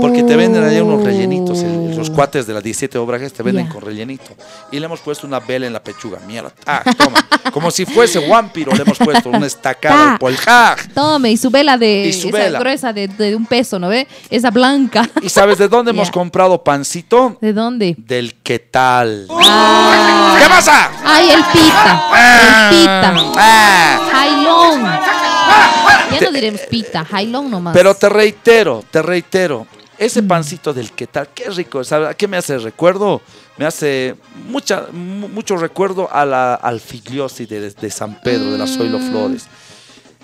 Porque 0.00 0.22
te 0.22 0.36
venden 0.36 0.62
allá 0.64 0.82
unos 0.82 1.02
rellenitos, 1.04 1.60
el- 1.62 1.76
Uh. 1.76 1.96
los 1.96 2.10
cuates 2.10 2.46
de 2.46 2.52
las 2.54 2.62
17 2.62 2.98
obrajes 2.98 3.32
te 3.32 3.42
venden 3.42 3.66
con 3.68 3.80
rellenito. 3.82 4.34
Y 4.70 4.78
le 4.78 4.86
hemos 4.86 5.00
puesto 5.00 5.26
una 5.26 5.40
vela 5.40 5.66
en 5.66 5.72
la 5.72 5.82
pechuga, 5.82 6.18
mierda. 6.26 6.52
Ah, 6.66 6.82
toma. 6.96 7.26
Como 7.52 7.70
si 7.70 7.86
fuese 7.86 8.26
vampiro 8.28 8.72
le 8.74 8.82
hemos 8.82 8.98
puesto 8.98 9.30
una 9.30 9.46
estacada 9.46 10.04
Ta. 10.04 10.12
de 10.12 10.18
poljaj. 10.18 10.88
Tome, 10.94 11.30
y 11.32 11.36
su 11.36 11.50
vela 11.50 11.78
de 11.78 12.06
Y 12.08 12.12
su 12.12 12.28
esa 12.28 12.38
vela. 12.38 12.58
gruesa 12.58 12.92
de, 12.92 13.08
de 13.08 13.34
un 13.34 13.46
peso, 13.46 13.78
¿no 13.78 13.88
ve? 13.88 14.06
Esa 14.30 14.50
blanca. 14.50 15.08
¿Y 15.22 15.28
sabes 15.30 15.56
de 15.58 15.68
dónde 15.68 15.90
hemos 15.92 16.10
comprado 16.10 16.62
pancito? 16.62 17.38
¿De 17.40 17.52
dónde? 17.52 17.94
Del 17.98 18.34
qué 18.42 18.58
tal. 18.58 19.26
Ah. 19.30 20.36
¿Qué 20.38 20.48
pasa? 20.48 20.90
Ay, 21.04 21.30
el 21.30 21.42
pita. 21.44 22.02
El 22.14 22.78
pita. 22.78 23.14
Ah. 23.38 24.00
Jailón. 24.12 25.15
Ya 26.12 26.20
no 26.20 26.32
diremos 26.32 26.60
pita, 26.70 27.04
jailón 27.04 27.50
nomás. 27.50 27.74
Pero 27.76 27.94
te 27.94 28.08
reitero, 28.08 28.84
te 28.90 29.02
reitero, 29.02 29.66
ese 29.98 30.22
pancito 30.22 30.72
del 30.72 30.92
qué 30.92 31.06
tal, 31.06 31.28
qué 31.34 31.50
rico, 31.50 31.82
¿sabes? 31.82 32.10
¿A 32.10 32.14
qué 32.14 32.28
me 32.28 32.36
hace 32.36 32.58
recuerdo? 32.58 33.20
Me 33.56 33.64
hace 33.66 34.14
mucha, 34.48 34.84
mu- 34.92 35.28
mucho 35.28 35.56
recuerdo 35.56 36.08
a 36.12 36.24
la, 36.24 36.54
al 36.54 36.80
figliosi 36.80 37.46
de, 37.46 37.70
de 37.70 37.90
San 37.90 38.20
Pedro, 38.20 38.52
de 38.52 38.58
las 38.58 38.70
Zoilo 38.76 38.98
Flores. 39.00 39.46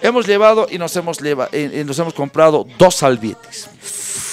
Hemos 0.00 0.26
llevado 0.26 0.66
y 0.70 0.78
nos 0.78 0.94
hemos, 0.96 1.18
lleva, 1.20 1.48
eh, 1.52 1.70
eh, 1.72 1.84
nos 1.84 1.98
hemos 1.98 2.12
comprado 2.14 2.66
dos 2.78 2.94
salvietes 2.96 3.68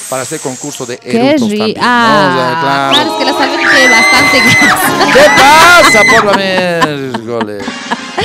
para 0.09 0.23
hacer 0.23 0.39
concurso 0.41 0.85
de 0.85 0.97
Qué 0.97 1.11
eructos 1.17 1.49
rico. 1.49 1.63
también. 1.65 1.77
¿no? 1.79 1.83
O 1.83 1.85
Ah, 1.87 2.33
sea, 2.35 2.59
claro. 2.59 2.93
claro, 2.93 3.11
es 3.11 3.17
que 3.17 3.25
la 3.25 3.37
salvia 3.37 3.69
tiene 3.75 3.89
bastante 3.95 4.39
grasa. 4.41 5.13
¿Qué 5.13 5.25
pasa 5.37 6.03
por 6.15 6.25
la 6.25 6.37
miércoles? 6.37 7.63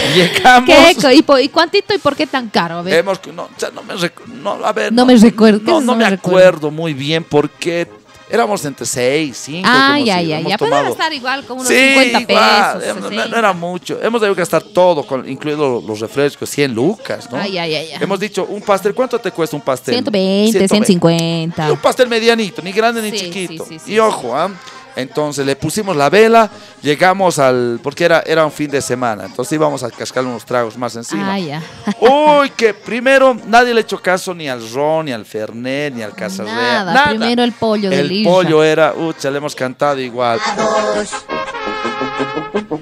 Llegamos. 0.15 0.69
¿Qué? 1.01 1.15
¿Y, 1.15 1.23
po- 1.23 1.39
¿Y 1.39 1.49
cuántito 1.49 1.95
y 1.95 1.99
por 1.99 2.15
qué 2.17 2.27
tan 2.27 2.49
caro? 2.49 2.79
A 2.79 2.83
ver. 2.83 2.95
Hemos, 2.99 3.21
no, 3.35 3.45
o 3.45 3.49
sea, 3.57 3.71
no 3.71 3.83
me 3.83 3.95
recu- 3.95 4.27
no, 4.27 4.65
a 4.65 4.73
ver, 4.73 4.93
No 4.93 5.05
me 5.07 5.17
recuerdo. 5.17 5.59
¿Qué 5.61 5.65
No, 5.65 5.81
no 5.81 5.87
no 5.87 5.97
me 5.97 6.09
me 6.09 6.15
acuerdo 6.15 6.71
muy 6.71 6.95
bien 6.95 7.25
porque 7.25 7.87
éramos 8.31 8.65
entre 8.65 8.85
6, 8.87 9.37
5. 9.45 9.69
Ah, 9.71 9.99
ya, 10.01 10.21
ya, 10.21 10.41
ya. 10.41 10.59
Pero 10.59 10.89
estar 10.89 11.13
igual, 11.13 11.45
como 11.45 11.61
unos 11.61 11.73
50 11.73 12.21
igual, 12.21 12.27
pesos. 12.27 12.83
eh, 12.97 13.01
no, 13.01 13.09
60. 13.09 13.29
no 13.29 13.37
era 13.39 13.53
mucho. 13.53 13.99
Hemos 14.03 14.21
debido 14.21 14.35
gastar 14.35 14.63
todo, 14.63 15.07
con, 15.07 15.29
incluido 15.29 15.83
los 15.87 16.01
refrescos, 16.01 16.49
100 16.51 16.75
lucas, 16.75 17.31
¿no? 17.31 17.39
Ay, 17.39 17.59
ay, 17.59 17.75
ay, 17.75 17.89
ay. 17.93 17.99
Hemos 18.03 18.19
dicho, 18.19 18.45
un 18.49 18.63
pastel, 18.63 18.95
¿cuánto 18.95 19.19
te 19.21 19.31
cuesta 19.31 19.55
un 19.57 19.63
pastel? 19.63 19.95
120, 19.95 20.69
150. 20.69 21.69
Y 21.69 21.71
un 21.71 21.79
pastel 21.79 22.09
medianito, 22.09 22.61
ni 22.63 22.73
grande 22.73 23.03
ni 23.03 23.11
Sí, 23.17 23.31
chiquito. 23.31 23.65
sí, 23.67 23.79
sí, 23.79 23.85
sí, 23.87 23.93
y 23.93 23.99
ojo, 23.99 24.37
¿ah? 24.37 24.51
Entonces 24.97 25.45
le 25.45 25.57
pusimos 25.57 25.97
la 25.97 26.09
vela, 26.09 26.51
llegamos 26.83 27.39
al. 27.39 27.81
Porque 27.83 28.05
era, 28.05 28.23
era 28.27 28.45
un 28.45 28.53
fin 28.53 28.71
de 28.71 28.81
semana, 28.81 29.25
entonces 29.25 29.53
íbamos 29.53 29.83
a 29.83 29.91
cascar 29.91 30.25
unos 30.25 30.45
tragos 30.45 30.77
más 30.77 30.95
encima. 30.97 31.35
Ah, 31.35 31.39
ya. 31.39 31.63
Uy, 32.01 32.51
que 32.51 32.75
primero 32.75 33.37
nadie 33.47 33.75
le 33.75 33.81
echó 33.81 34.01
caso 34.01 34.35
ni 34.35 34.49
al 34.49 34.71
ron, 34.73 35.07
ni 35.07 35.13
al 35.13 35.25
fernet, 35.25 35.95
ni 35.95 36.03
al 36.03 36.15
casarrea. 36.15 36.85
Nada, 36.85 37.09
primero 37.09 37.43
el 37.43 37.53
pollo 37.53 37.91
del 37.91 38.11
El 38.11 38.25
pollo 38.25 38.63
era, 38.63 38.95
ucha, 38.95 39.31
le 39.31 39.39
hemos 39.39 39.55
cantado 39.55 40.01
igual. 40.01 40.39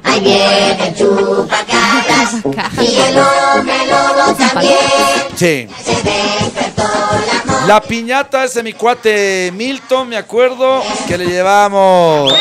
Ahí 0.05 0.21
viene 0.21 0.89
el 0.89 0.95
chupacabras 0.95 2.35
y 2.79 2.95
el 2.95 3.19
hombre 3.19 3.75
lobo 3.87 4.35
también. 4.35 4.77
Sí. 5.35 5.67
Se 5.83 5.95
despertó 5.95 6.83
la 7.49 7.67
La 7.67 7.81
piñata 7.81 8.45
ese 8.45 8.63
mi 8.63 8.75
cuate 8.75 9.51
Milton, 9.55 10.11
me 10.11 10.19
acuerdo, 10.19 10.83
que 11.09 11.17
le 11.17 11.25
llevamos. 11.25 12.35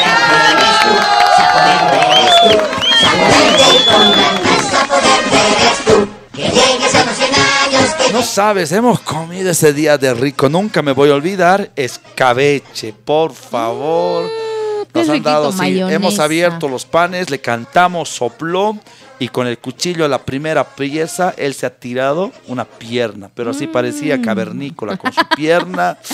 Que 6.34 6.42
llegues 6.42 6.96
a 6.96 7.06
los 7.06 7.16
100 7.16 7.30
años 7.34 7.94
que 7.98 8.14
No 8.14 8.24
sabes, 8.24 8.74
hemos 8.74 9.00
comido 9.00 9.52
ese 9.52 9.72
día 9.72 9.98
de 9.98 10.14
rico, 10.14 10.50
nunca 10.50 10.82
me 10.82 10.92
voy 10.92 11.10
a 11.10 11.16
olvidar. 11.16 11.72
Escabeche, 11.78 12.92
por 12.92 13.34
favor. 13.34 14.51
Nos 14.94 15.10
han 15.10 15.24
dado, 15.24 15.52
sí, 15.52 15.80
hemos 15.80 16.20
abierto 16.20 16.68
los 16.68 16.86
panes, 16.86 17.30
le 17.30 17.40
cantamos, 17.40 18.10
sopló 18.10 18.78
y 19.20 19.28
con 19.28 19.46
el 19.46 19.60
cuchillo 19.60 20.04
a 20.04 20.08
la 20.08 20.26
primera 20.26 20.64
pieza 20.64 21.34
él 21.38 21.54
se 21.54 21.68
ha 21.68 21.70
tirado 21.70 22.32
una 22.48 22.66
pierna, 22.66 23.30
pero 23.34 23.52
así 23.52 23.68
parecía 23.68 24.22
cavernícola 24.22 24.98
con 24.98 25.14
su 25.14 25.22
pierna. 25.36 25.98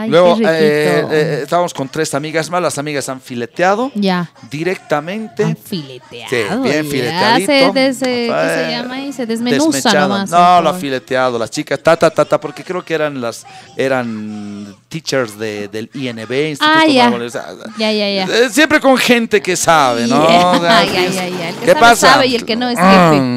Ay, 0.00 0.10
Luego 0.10 0.36
qué 0.36 0.42
riquito. 0.44 0.52
eh, 0.52 1.06
eh, 1.10 1.40
estábamos 1.42 1.74
con 1.74 1.88
tres 1.88 2.14
amigas 2.14 2.48
más, 2.50 2.62
las 2.62 2.78
amigas 2.78 3.08
han 3.08 3.20
fileteado 3.20 3.90
Ya. 3.94 4.30
directamente. 4.50 5.56
Fileteado. 5.56 6.28
Sí, 6.30 6.70
bien 6.70 6.84
ya. 6.84 6.90
fileteadito. 6.90 7.46
Se, 7.52 7.72
des- 7.80 8.02
eh, 8.02 8.28
¿Qué 8.28 8.32
Eh, 8.32 8.64
se 8.64 8.70
llama 8.70 8.94
ahí? 8.94 9.12
Se 9.12 9.26
desmenuza 9.26 9.92
nomás. 9.94 10.30
No, 10.30 10.60
lo 10.62 10.68
ha 10.70 10.74
fileteado. 10.74 11.38
Las 11.38 11.50
chicas, 11.50 11.80
ta, 11.82 11.96
ta, 11.96 12.10
ta, 12.10 12.24
ta, 12.24 12.40
porque 12.40 12.62
creo 12.64 12.84
que 12.84 12.94
eran 12.94 13.20
las, 13.20 13.44
eran 13.76 14.74
teachers 14.88 15.38
de, 15.38 15.68
del 15.68 15.90
INB, 15.94 16.30
Instituto 16.50 16.78
Ah, 16.78 16.86
ya. 16.86 17.08
O 17.10 17.30
sea, 17.30 17.46
Ya, 17.78 17.92
ya, 17.92 18.10
ya. 18.10 18.24
eh, 18.24 18.48
Siempre 18.50 18.80
con 18.80 18.96
gente 18.96 19.40
que 19.42 19.56
sabe, 19.56 20.06
¿no? 20.06 20.28
Ya, 20.28 20.50
O 20.50 20.60
sea, 20.60 20.84
ya, 20.84 21.06
ya, 21.08 21.28
ya. 21.28 21.48
El 21.50 21.54
que 21.56 21.60
¿Qué 21.60 21.66
sabe, 21.72 21.80
pasa? 21.80 22.12
sabe 22.14 22.26
y 22.26 22.34
el 22.36 22.44
que 22.44 22.56
no 22.56 22.68
es 22.68 22.78
Mm, 22.78 22.80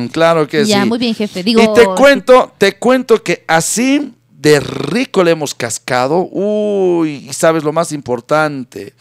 jefe. 0.04 0.10
claro 0.12 0.48
que 0.48 0.66
Ya, 0.66 0.84
sí. 0.84 0.90
muy 0.90 0.98
bien, 1.00 1.16
jefe. 1.16 1.44
Digo, 1.44 1.62
y 1.62 1.74
te 1.74 1.86
cuento, 1.86 2.54
te 2.58 2.74
cuento 2.78 3.22
que 3.24 3.44
así 3.48 4.14
de 4.42 4.60
rico 4.60 5.24
le 5.24 5.32
hemos 5.32 5.54
cascado. 5.54 6.28
Uy, 6.32 7.28
y 7.30 7.34
sabes 7.34 7.64
lo 7.64 7.72
más 7.72 7.92
importante, 7.92 8.94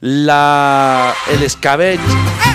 la 0.00 1.14
el 1.32 1.42
escabeche. 1.42 2.02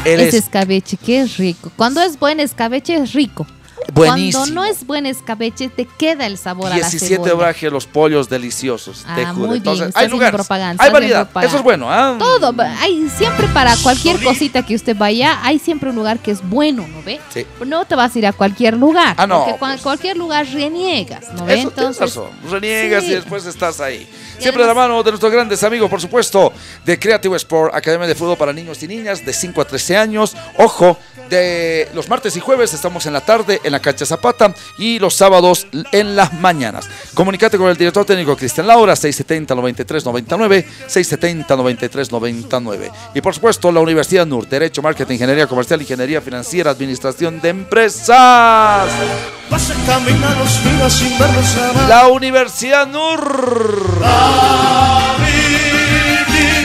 El 0.06 0.22
es- 0.22 0.34
escabeche, 0.34 0.98
qué 0.98 1.26
rico. 1.38 1.72
Cuando 1.76 2.02
es 2.02 2.18
buen 2.18 2.40
escabeche, 2.40 2.95
es 2.95 3.14
rico. 3.14 3.45
Buenísimo. 3.94 4.44
Cuando 4.44 4.62
no 4.62 4.66
es 4.66 4.86
buen 4.86 5.06
escabeche, 5.06 5.70
te 5.70 5.86
queda 5.86 6.26
el 6.26 6.38
sabor 6.38 6.68
a 6.68 6.70
la 6.70 6.76
17 6.76 7.16
cebolla. 7.16 7.34
obrajes 7.34 7.72
los 7.72 7.86
pollos 7.88 8.30
deliciosos, 8.30 9.06
te 9.16 9.24
Ah, 9.24 9.34
juro. 9.34 9.48
muy 9.48 9.60
bien, 9.60 9.74
Entonces, 9.76 9.96
hay 9.96 10.08
lugares, 10.10 10.36
propaganda, 10.36 10.84
hay 10.84 10.92
variedad. 10.92 11.24
propaganda. 11.26 11.48
Eso 11.48 11.58
es 11.58 11.64
bueno, 11.64 11.92
¿ah? 11.92 12.16
Todo, 12.20 12.54
hay 12.80 13.10
siempre 13.10 13.48
para 13.48 13.76
cualquier 13.78 14.22
cosita 14.24 14.66
que 14.66 14.76
usted 14.76 14.96
vaya, 14.96 15.40
hay 15.44 15.60
siempre 15.60 15.90
un 15.90 15.96
lugar 15.96 16.20
que 16.20 16.32
es 16.32 16.48
bueno, 16.48 16.86
¿no 16.88 17.02
ve? 17.04 17.20
Sí. 17.34 17.46
No 17.66 17.86
te 17.86 17.96
vas 17.96 18.16
a 18.16 18.20
ir 18.20 18.28
a 18.28 18.34
cualquier 18.34 18.76
lugar. 18.78 19.16
Ah, 19.18 19.26
no, 19.28 19.46
Porque 19.46 19.60
cua- 19.60 19.80
cualquier 19.82 20.18
lugar 20.18 20.46
reniegas, 20.48 21.32
¿no 21.34 21.46
ve? 21.46 21.60
Eso 21.60 21.70
Entonces, 21.70 22.02
razón. 22.02 22.30
Reniegas 22.50 23.04
sí. 23.04 23.12
y 23.12 23.16
después 23.16 23.46
estás 23.46 23.80
ahí. 23.80 24.08
Siempre 24.38 24.62
de 24.64 24.68
la 24.70 24.74
mano 24.74 25.04
de 25.04 25.12
nuestros 25.12 25.32
grandes 25.32 25.62
amigos, 25.64 25.90
por 25.90 26.00
supuesto, 26.00 26.54
de 26.86 26.98
Creative 26.98 27.36
Sport, 27.38 27.74
Academia 27.76 28.08
de 28.08 28.16
Fútbol 28.16 28.38
para 28.38 28.54
Niños 28.54 28.82
y 28.84 28.88
Niñas 28.88 29.26
de 29.26 29.34
5 29.34 29.62
a 29.62 29.66
13 29.66 29.98
años. 29.98 30.36
Ojo, 30.58 30.98
de 31.30 31.90
los 31.94 32.10
martes 32.10 32.36
y 32.36 32.40
jueves 32.40 32.74
estamos 32.74 33.06
en 33.06 33.14
la 33.14 33.22
tarde 33.22 33.62
en 33.64 33.72
la 33.72 33.80
cancha 33.80 34.06
Zapata 34.06 34.54
y 34.78 35.00
los 35.00 35.16
sábados 35.16 35.68
en 35.92 36.16
las 36.16 36.34
mañanas. 36.34 36.90
Comunicate 37.14 37.58
con 37.58 37.70
el 37.70 37.78
director 37.78 38.06
técnico 38.06 38.36
Cristian 38.36 38.68
Laura, 38.68 38.94
670-9399, 38.94 40.66
670-9399. 40.88 42.92
Y 43.14 43.22
por 43.22 43.34
supuesto, 43.34 43.72
la 43.72 43.80
Universidad 43.80 44.26
NUR, 44.26 44.48
Derecho, 44.48 44.82
Marketing, 44.82 45.14
Ingeniería 45.14 45.48
Comercial, 45.48 45.82
Ingeniería 45.82 46.22
Financiera, 46.22 46.72
Administración 46.72 47.40
de 47.42 47.50
Empresas. 47.50 48.90
La 51.88 52.08
Universidad 52.08 52.88
NUR. 52.88 54.00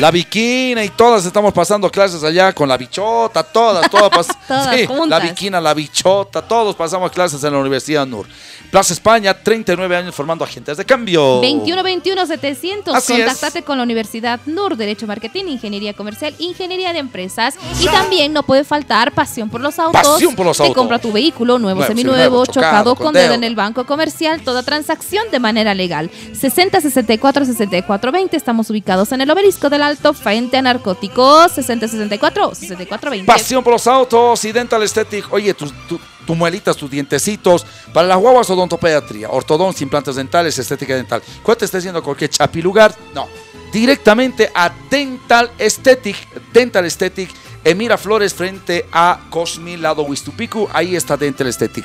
La 0.00 0.10
Viquina 0.10 0.82
y 0.84 0.88
todas 0.90 1.24
estamos 1.24 1.52
pasando 1.52 1.88
clases 1.88 2.22
allá 2.24 2.52
con 2.52 2.68
la 2.68 2.76
bichota, 2.76 3.42
todas, 3.44 3.88
todas. 3.88 4.26
Todas 4.48 4.76
Sí, 4.76 4.86
la 5.08 5.20
Viquina, 5.20 5.58
la 5.60 5.72
bichota, 5.72 6.42
todos 6.42 6.76
pasamos 6.76 7.10
clases 7.10 7.42
en 7.44 7.52
la 7.54 7.58
Universidad 7.58 8.04
NUR. 8.06 8.26
Plaza 8.70 8.92
España, 8.92 9.32
39 9.32 9.96
años 9.96 10.14
formando 10.14 10.44
agentes 10.44 10.76
de 10.76 10.84
cambio. 10.84 11.40
21-21-700. 11.40 12.92
Así 12.92 13.14
es. 13.14 13.24
Contáctate 13.24 13.62
con 13.62 13.78
la 13.78 13.84
Universidad 13.84 14.40
NUR, 14.44 14.76
Derecho 14.76 15.06
Marketing, 15.06 15.44
Ingeniería 15.46 15.94
Comercial, 15.94 16.34
Ingeniería 16.38 16.92
de 16.92 16.98
Empresas. 16.98 17.54
Y 17.80 17.86
también 17.86 18.34
no 18.34 18.42
puede 18.42 18.64
faltar 18.64 19.12
pasión 19.12 19.48
por 19.48 19.62
los 19.62 19.78
autos. 19.78 20.02
Pasión 20.02 20.34
por 20.34 20.44
los 20.44 20.56
Te 20.58 20.64
autos. 20.64 20.76
compra 20.76 20.98
tu 20.98 21.10
vehículo 21.12 21.58
nuevo, 21.58 21.78
Nuevo, 21.78 21.88
seminuevo, 21.88 22.16
seminuevo, 22.16 22.46
chocado, 22.46 22.66
chocado, 22.70 22.94
con 22.96 23.04
con 23.06 23.14
dedo 23.14 23.24
dedo. 23.26 23.34
en 23.34 23.44
el 23.44 23.54
banco 23.54 23.86
comercial. 23.86 24.42
Toda 24.42 24.62
transacción 24.62 25.24
de 25.30 25.38
manera 25.38 25.72
legal. 25.72 26.10
60-64-64-20. 26.32 28.28
Estamos 28.34 28.68
ubicados 28.68 29.10
en 29.12 29.20
el 29.22 29.30
Obelisco 29.30 29.70
del 29.70 29.82
Alto, 29.94 30.12
frente 30.12 30.56
a 30.56 30.62
narcóticos. 30.62 31.56
60-64-64-20. 31.56 33.24
Pasión 33.24 33.62
por 33.62 33.74
los 33.74 33.86
autos 33.86 34.44
y 34.44 34.52
Dental 34.52 34.82
Aesthetic. 34.82 35.32
Oye, 35.32 35.54
tus 35.54 35.72
tu, 35.86 36.00
tu 36.26 36.34
muelitas, 36.34 36.76
tus 36.76 36.90
dientecitos. 36.90 37.64
Para 37.92 38.08
las 38.08 38.18
guaguas, 38.18 38.50
odontopediatría, 38.50 39.30
ortodoncia, 39.30 39.84
implantes 39.84 40.16
dentales, 40.16 40.58
estética 40.58 40.96
dental. 40.96 41.22
¿Cuál 41.42 41.56
te 41.56 41.64
está 41.64 41.78
diciendo 41.78 42.02
cualquier 42.02 42.30
chapi 42.30 42.60
lugar? 42.60 42.94
No. 43.14 43.28
Directamente 43.72 44.50
a 44.54 44.72
Dental 44.90 45.50
Aesthetic. 45.58 46.16
Dental 46.52 46.84
Aesthetic 46.84 47.30
en 47.64 47.78
Miraflores 47.78 48.34
frente 48.34 48.86
a 48.92 49.20
Cosmi, 49.30 49.76
lado 49.76 50.02
Huistupicu. 50.02 50.68
Ahí 50.72 50.96
está 50.96 51.16
Dental 51.16 51.46
Aesthetic. 51.46 51.84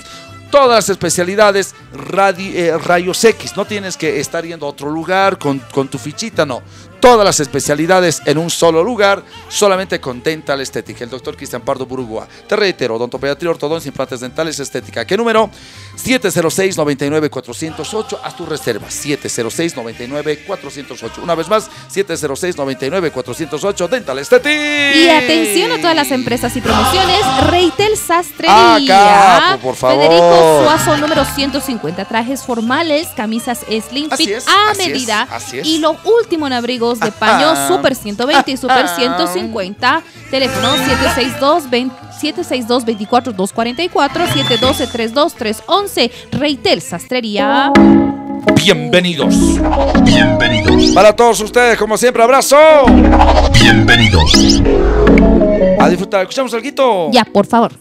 Todas 0.51 0.69
las 0.69 0.89
especialidades, 0.89 1.75
eh, 1.93 2.77
rayos 2.83 3.23
X. 3.23 3.55
No 3.55 3.65
tienes 3.65 3.97
que 3.97 4.19
estar 4.19 4.43
yendo 4.43 4.65
a 4.65 4.69
otro 4.69 4.89
lugar 4.89 5.37
con, 5.37 5.59
con 5.59 5.87
tu 5.87 5.99
fichita, 5.99 6.45
no. 6.45 6.63
Todas 6.99 7.23
las 7.23 7.39
especialidades 7.39 8.21
en 8.25 8.37
un 8.39 8.49
solo 8.49 8.83
lugar, 8.83 9.23
solamente 9.47 10.01
con 10.01 10.23
Dental 10.23 10.59
Estética. 10.59 11.03
El 11.03 11.09
doctor 11.11 11.37
Cristian 11.37 11.61
Pardo 11.61 11.85
Burugua. 11.85 12.27
Te 12.47 12.55
reitero, 12.55 12.95
odontopediatría, 12.95 13.51
ortodoncia, 13.51 13.89
implantes 13.89 14.19
dentales, 14.21 14.59
estética. 14.59 15.05
¿Qué 15.05 15.15
número? 15.15 15.49
706-99-408. 16.05 18.19
Haz 18.23 18.35
tu 18.35 18.45
reserva. 18.45 18.87
706-99-408. 18.87 21.23
Una 21.23 21.33
vez 21.35 21.47
más, 21.49 21.69
706-99-408. 21.93 23.87
Dental 23.89 24.17
Estética. 24.19 24.95
Y 24.95 25.09
atención 25.09 25.71
a 25.71 25.77
todas 25.77 25.95
las 25.95 26.11
empresas 26.11 26.55
y 26.55 26.61
promociones. 26.61 27.19
Reitel 27.47 27.97
Sastrería. 27.97 28.89
Ah, 28.89 29.39
capo, 29.51 29.63
por 29.63 29.75
favor. 29.75 30.07
Federico 30.07 30.61
Suazo, 30.63 30.97
número 30.97 31.25
150. 31.25 32.05
Trajes 32.05 32.43
formales, 32.43 33.07
camisas 33.15 33.59
slim 33.59 34.07
Así 34.11 34.25
fit 34.25 34.35
es, 34.35 34.47
a 34.47 34.69
así 34.71 34.81
es, 34.81 34.87
medida. 34.87 35.27
así 35.31 35.59
es. 35.59 35.67
Y 35.67 35.77
lo 35.79 35.97
último 36.03 36.47
en 36.47 36.53
abrigos 36.53 36.99
de 36.99 37.11
paño. 37.11 37.55
Super 37.75 37.95
120 37.95 38.51
y 38.51 38.57
Super 38.57 38.85
Ajá. 38.85 38.95
150. 38.95 40.01
Teléfono 40.31 40.71
762 40.77 41.69
20 41.69 41.95
762 42.19 42.85
24 42.85 43.33
244 43.33 44.27
712 44.27 44.87
32 44.87 45.33
311. 45.33 46.11
Reitel 46.31 46.81
Sastrería. 46.81 47.71
Bienvenidos. 48.55 49.35
Bienvenidos. 50.03 50.93
Para 50.93 51.15
todos 51.15 51.39
ustedes, 51.41 51.77
como 51.77 51.97
siempre, 51.97 52.21
abrazo. 52.23 52.57
Bienvenidos. 53.61 54.61
A 55.79 55.89
disfrutar. 55.89 56.21
¿Escuchamos 56.21 56.53
algo? 56.53 57.09
Ya, 57.11 57.23
por 57.25 57.45
favor. 57.45 57.71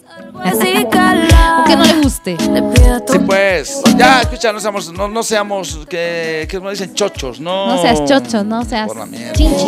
Aunque 0.43 1.75
no 1.75 1.83
le 1.83 1.93
guste. 2.01 2.37
Sí, 2.39 3.19
pues. 3.25 3.81
Ya, 3.97 4.21
escucha, 4.21 4.51
no 4.53 4.59
seamos, 4.59 4.91
no, 4.93 5.07
no 5.07 5.23
seamos, 5.23 5.79
que, 5.89 6.47
que 6.49 6.59
nos 6.59 6.71
dicen 6.71 6.93
chochos, 6.93 7.39
no. 7.39 7.67
No 7.67 7.81
seas 7.81 8.05
chocho, 8.05 8.43
no 8.43 8.63
seas 8.63 8.87
Por 8.87 8.97
la 8.97 9.05
mierda. 9.05 9.33
chinchi. 9.33 9.65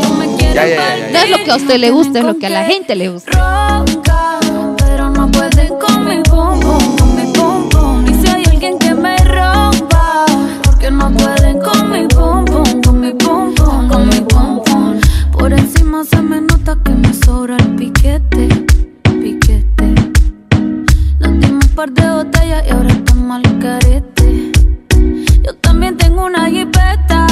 Ya, 0.53 0.53
ya, 0.53 0.67
ya, 0.67 0.97
ya, 0.97 1.07
No 1.07 1.13
ya. 1.13 1.23
es 1.23 1.29
lo 1.29 1.37
que 1.43 1.51
a 1.51 1.55
usted 1.57 1.77
le 1.77 1.91
gusta, 1.91 2.19
es 2.19 2.25
lo 2.25 2.37
que 2.37 2.47
a 2.47 2.49
la 2.49 2.63
gente 2.65 2.95
le 2.95 3.09
gusta. 3.09 3.83
Pero 4.77 5.09
no 5.09 5.29
pueden 5.31 5.67
con 5.79 6.05
mi 6.05 6.21
pum 6.23 6.59
pum, 6.59 6.97
con 6.97 7.15
mi 7.15 7.31
pum 7.33 7.69
pum. 7.69 8.05
Y 8.07 8.25
si 8.25 8.31
hay 8.31 8.43
alguien 8.45 8.77
que 8.79 8.93
me 8.93 9.17
rompa, 9.17 10.25
porque 10.63 10.89
no 10.91 11.11
pueden 11.11 11.59
con 11.59 11.91
mi 11.91 12.07
pum 12.07 12.45
pum, 12.45 12.81
con 12.81 12.99
mi 12.99 13.11
pum 13.13 13.53
pum, 13.55 13.87
con 13.89 14.07
mi. 14.07 14.21
Por 15.31 15.53
encima 15.53 16.03
se 16.03 16.21
me 16.21 16.39
nota 16.41 16.77
que 16.83 16.91
me 16.91 17.13
sobra 17.13 17.57
el 17.57 17.75
piquete. 17.75 18.65
Par 21.75 21.89
de 21.91 22.09
botellas 22.09 22.63
y 22.67 22.71
ahora 22.71 22.89
estamos 22.89 23.37
al 23.37 23.59
carete. 23.59 24.51
Yo 25.41 25.55
también 25.61 25.95
tengo 25.95 26.25
una 26.25 26.49
jipeta, 26.49 27.25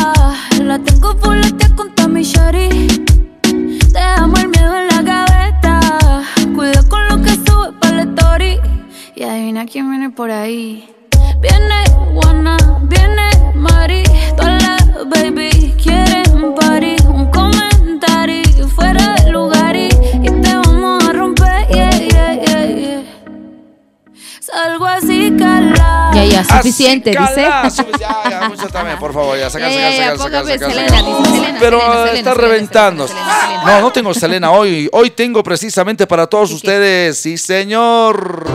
la 0.61 0.79
tengo 0.79 1.15
fuletea 1.17 1.69
con 1.75 2.13
mi 2.13 2.23
shari. 2.23 2.87
Dejamos 3.91 4.39
el 4.39 4.49
miedo 4.49 4.77
en 4.77 4.87
la 4.87 5.01
gaveta. 5.01 6.23
Cuida 6.55 6.81
con 6.87 7.07
lo 7.09 7.21
que 7.21 7.31
sube 7.31 7.73
para 7.81 7.97
la 7.97 8.03
story. 8.03 8.59
Y 9.15 9.23
adivina 9.23 9.65
quién 9.65 9.89
viene 9.89 10.09
por 10.09 10.31
ahí. 10.31 10.89
Viene 11.41 11.83
Juana, 12.13 12.57
viene 12.83 13.29
Mari. 13.55 14.03
Todas 14.37 14.63
las 14.63 15.09
baby 15.09 15.73
quieren 15.83 16.55
party. 16.55 16.98
Salgo 24.51 24.85
así, 24.85 25.33
cala. 25.37 26.11
Ya, 26.13 26.25
ya, 26.25 26.43
suficiente, 26.43 27.15
Así, 27.17 27.35
dice. 27.35 27.47
cala, 27.49 27.69
sufic- 27.69 27.99
Ya, 27.99 28.29
ya, 28.29 28.49
mucho 28.49 28.67
también, 28.67 28.97
por 28.97 29.13
favor, 29.13 29.37
ya, 29.37 29.49
saca, 29.49 29.69
Ya, 29.69 29.91
saca, 29.91 30.17
saca, 30.17 30.17
saca, 30.17 30.43
saca, 30.59 30.69
Selena, 30.69 31.01
dice 31.03 31.29
Selena, 31.31 31.57
Pero 31.59 31.79
Selena, 31.79 32.11
está 32.13 32.33
reventando. 32.33 33.07
No, 33.65 33.81
no 33.81 33.91
tengo 33.91 34.13
Selena 34.13 34.51
hoy. 34.51 34.89
Hoy 34.91 35.11
tengo 35.11 35.43
precisamente 35.43 36.07
para 36.07 36.25
todos 36.27 36.51
ustedes, 36.51 37.17
sí, 37.19 37.37
señor. 37.37 38.47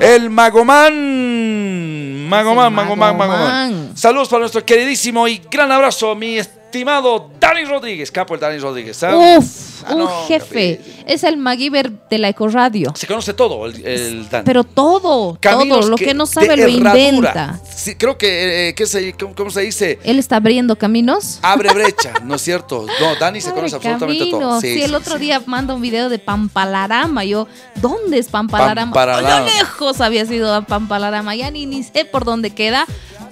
El 0.00 0.30
Magomán. 0.30 2.28
Magomán, 2.28 2.72
Magomán, 2.72 3.16
Magomán. 3.16 3.90
Saludos 3.96 4.28
para 4.28 4.40
nuestro 4.40 4.64
queridísimo 4.64 5.26
y 5.26 5.40
gran 5.50 5.70
abrazo, 5.72 6.14
mi 6.14 6.38
estimado 6.70 7.30
Dani 7.40 7.64
Rodríguez. 7.64 8.10
Capo 8.12 8.34
el 8.34 8.40
Dani 8.40 8.58
Rodríguez. 8.58 8.96
¿sabes? 8.96 9.38
Uf, 9.38 9.70
Ah, 9.82 9.94
un 9.94 10.00
no, 10.00 10.26
jefe. 10.28 10.78
Es 11.06 11.24
el 11.24 11.38
MacGyver 11.38 11.90
de 12.10 12.18
la 12.18 12.28
Ecoradio. 12.28 12.92
Se 12.94 13.06
conoce 13.06 13.32
todo 13.32 13.64
el, 13.66 13.84
el 13.86 14.28
Dani. 14.28 14.44
Pero 14.44 14.62
todo, 14.62 15.38
Caminos 15.40 15.80
todo, 15.80 15.88
lo 15.90 15.96
que- 15.96 16.04
que 16.04 16.14
no 16.14 16.26
sabe 16.26 16.48
lo 16.48 16.64
herradura. 16.64 16.98
inventa. 16.98 17.60
Sí, 17.74 17.94
creo 17.96 18.18
que, 18.18 18.68
eh, 18.68 18.74
¿qué 18.74 18.86
se, 18.86 19.14
cómo, 19.14 19.34
cómo 19.34 19.50
se 19.50 19.62
dice? 19.62 19.98
Él 20.04 20.18
está 20.18 20.36
abriendo 20.36 20.76
caminos. 20.76 21.38
Abre 21.42 21.72
brecha, 21.72 22.12
¿no 22.24 22.34
es 22.34 22.42
cierto? 22.42 22.86
No, 23.00 23.16
Dani 23.16 23.40
se 23.40 23.52
conoce 23.52 23.76
absolutamente 23.76 24.26
todo. 24.30 24.60
Sí, 24.60 24.74
Sí, 24.74 24.82
el 24.82 24.94
otro 24.94 25.18
día 25.18 25.42
manda 25.46 25.74
un 25.74 25.80
video 25.80 26.08
de 26.10 26.18
Pampalarama. 26.18 27.24
Yo, 27.24 27.48
¿dónde 27.76 28.18
es 28.18 28.28
Pampalarama? 28.28 28.92
Pampalarama. 28.92 29.46
Lejos 29.46 30.00
había 30.02 30.26
sido 30.26 30.54
a 30.54 30.60
Pampalarama. 30.62 31.34
Ya 31.34 31.50
ni, 31.50 31.64
ni 31.64 31.82
sé 31.82 32.04
por 32.04 32.24
dónde 32.26 32.50
queda. 32.50 32.84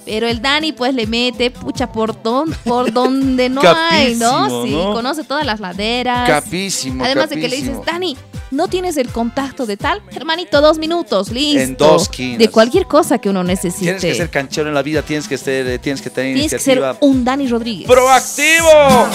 Pero 0.09 0.27
el 0.27 0.41
Dani 0.41 0.73
pues 0.73 0.95
le 0.95 1.07
mete, 1.07 1.51
pucha, 1.51 1.93
por, 1.93 2.23
don- 2.23 2.51
por 2.65 2.91
donde 2.95 3.51
no 3.51 3.61
hay, 3.63 4.15
¿no? 4.15 4.65
Sí, 4.65 4.71
¿no? 4.71 4.95
conoce 4.95 5.23
todas 5.23 5.45
las 5.45 5.61
laderas. 5.61 6.27
Capísimo, 6.27 7.05
Además 7.05 7.29
de 7.29 7.37
que 7.39 7.47
le 7.47 7.57
dices. 7.57 7.77
Dani, 7.85 8.17
¿no 8.51 8.69
tienes 8.69 8.97
el 8.97 9.11
contacto 9.11 9.67
de 9.67 9.77
tal? 9.77 10.01
Hermanito, 10.11 10.63
dos 10.63 10.79
minutos, 10.79 11.31
listo. 11.31 11.61
En 11.61 11.77
dos 11.77 12.05
esquinas. 12.05 12.39
De 12.39 12.49
cualquier 12.49 12.87
cosa 12.87 13.19
que 13.19 13.29
uno 13.29 13.45
necesite. 13.45 13.85
Tienes 13.85 14.03
que 14.03 14.15
ser 14.15 14.31
canchero 14.31 14.69
en 14.71 14.75
la 14.75 14.83
vida, 14.83 15.03
tienes 15.03 15.29
que 15.29 15.37
ser, 15.37 15.67
eh, 15.67 15.79
tienes 15.79 16.01
que 16.01 16.09
tener 16.09 16.33
Tienes 16.33 16.53
que 16.53 16.59
ser 16.59 16.83
un 17.01 17.23
Dani 17.23 17.47
Rodríguez. 17.47 17.87
¡Proactivo! 17.87 19.07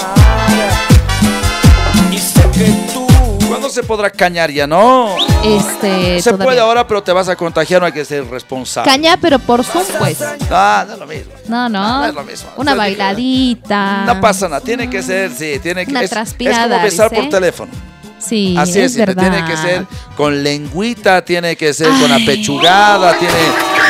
¿Cuándo 3.53 3.69
se 3.69 3.83
podrá 3.83 4.09
cañar 4.09 4.51
ya, 4.51 4.67
no? 4.67 5.15
Este, 5.43 6.21
se 6.21 6.29
todavía. 6.29 6.45
puede 6.45 6.59
ahora, 6.59 6.87
pero 6.87 7.03
te 7.03 7.11
vas 7.11 7.29
a 7.29 7.35
contagiar, 7.35 7.81
no 7.81 7.87
hay 7.87 7.93
que 7.93 8.05
ser 8.05 8.25
responsable. 8.29 8.89
Caña, 8.91 9.17
pero 9.17 9.39
por 9.39 9.63
Zoom, 9.63 9.83
pues. 9.99 10.17
Ah, 10.51 10.83
no 10.87 10.93
es 10.93 10.99
lo 10.99 11.07
mismo. 11.07 11.33
No, 11.47 11.69
no. 11.69 11.99
No 11.99 12.05
es 12.05 12.13
lo 12.13 12.23
mismo. 12.23 12.49
Una 12.57 12.71
O 12.71 12.75
sea, 12.75 12.83
bailadita. 12.83 14.05
No 14.05 14.21
pasa 14.21 14.47
nada, 14.47 14.61
tiene 14.61 14.89
que 14.89 15.01
ser, 15.03 15.31
sí, 15.31 15.59
tiene 15.61 15.85
que 15.85 15.91
Una 15.91 16.01
es, 16.01 16.11
es 16.11 16.33
como 16.57 16.81
besar 16.81 17.11
por 17.11 17.29
teléfono. 17.29 17.71
Sí, 18.19 18.55
Así 18.57 18.79
es, 18.79 18.91
es, 18.93 18.97
verdad. 18.97 19.21
tiene 19.29 19.45
que 19.45 19.57
ser 19.57 19.85
con 20.15 20.43
lengüita, 20.43 21.25
tiene 21.25 21.57
que 21.57 21.73
ser 21.73 21.89
con 21.89 22.09
apechugada, 22.11 23.17
tiene 23.17 23.33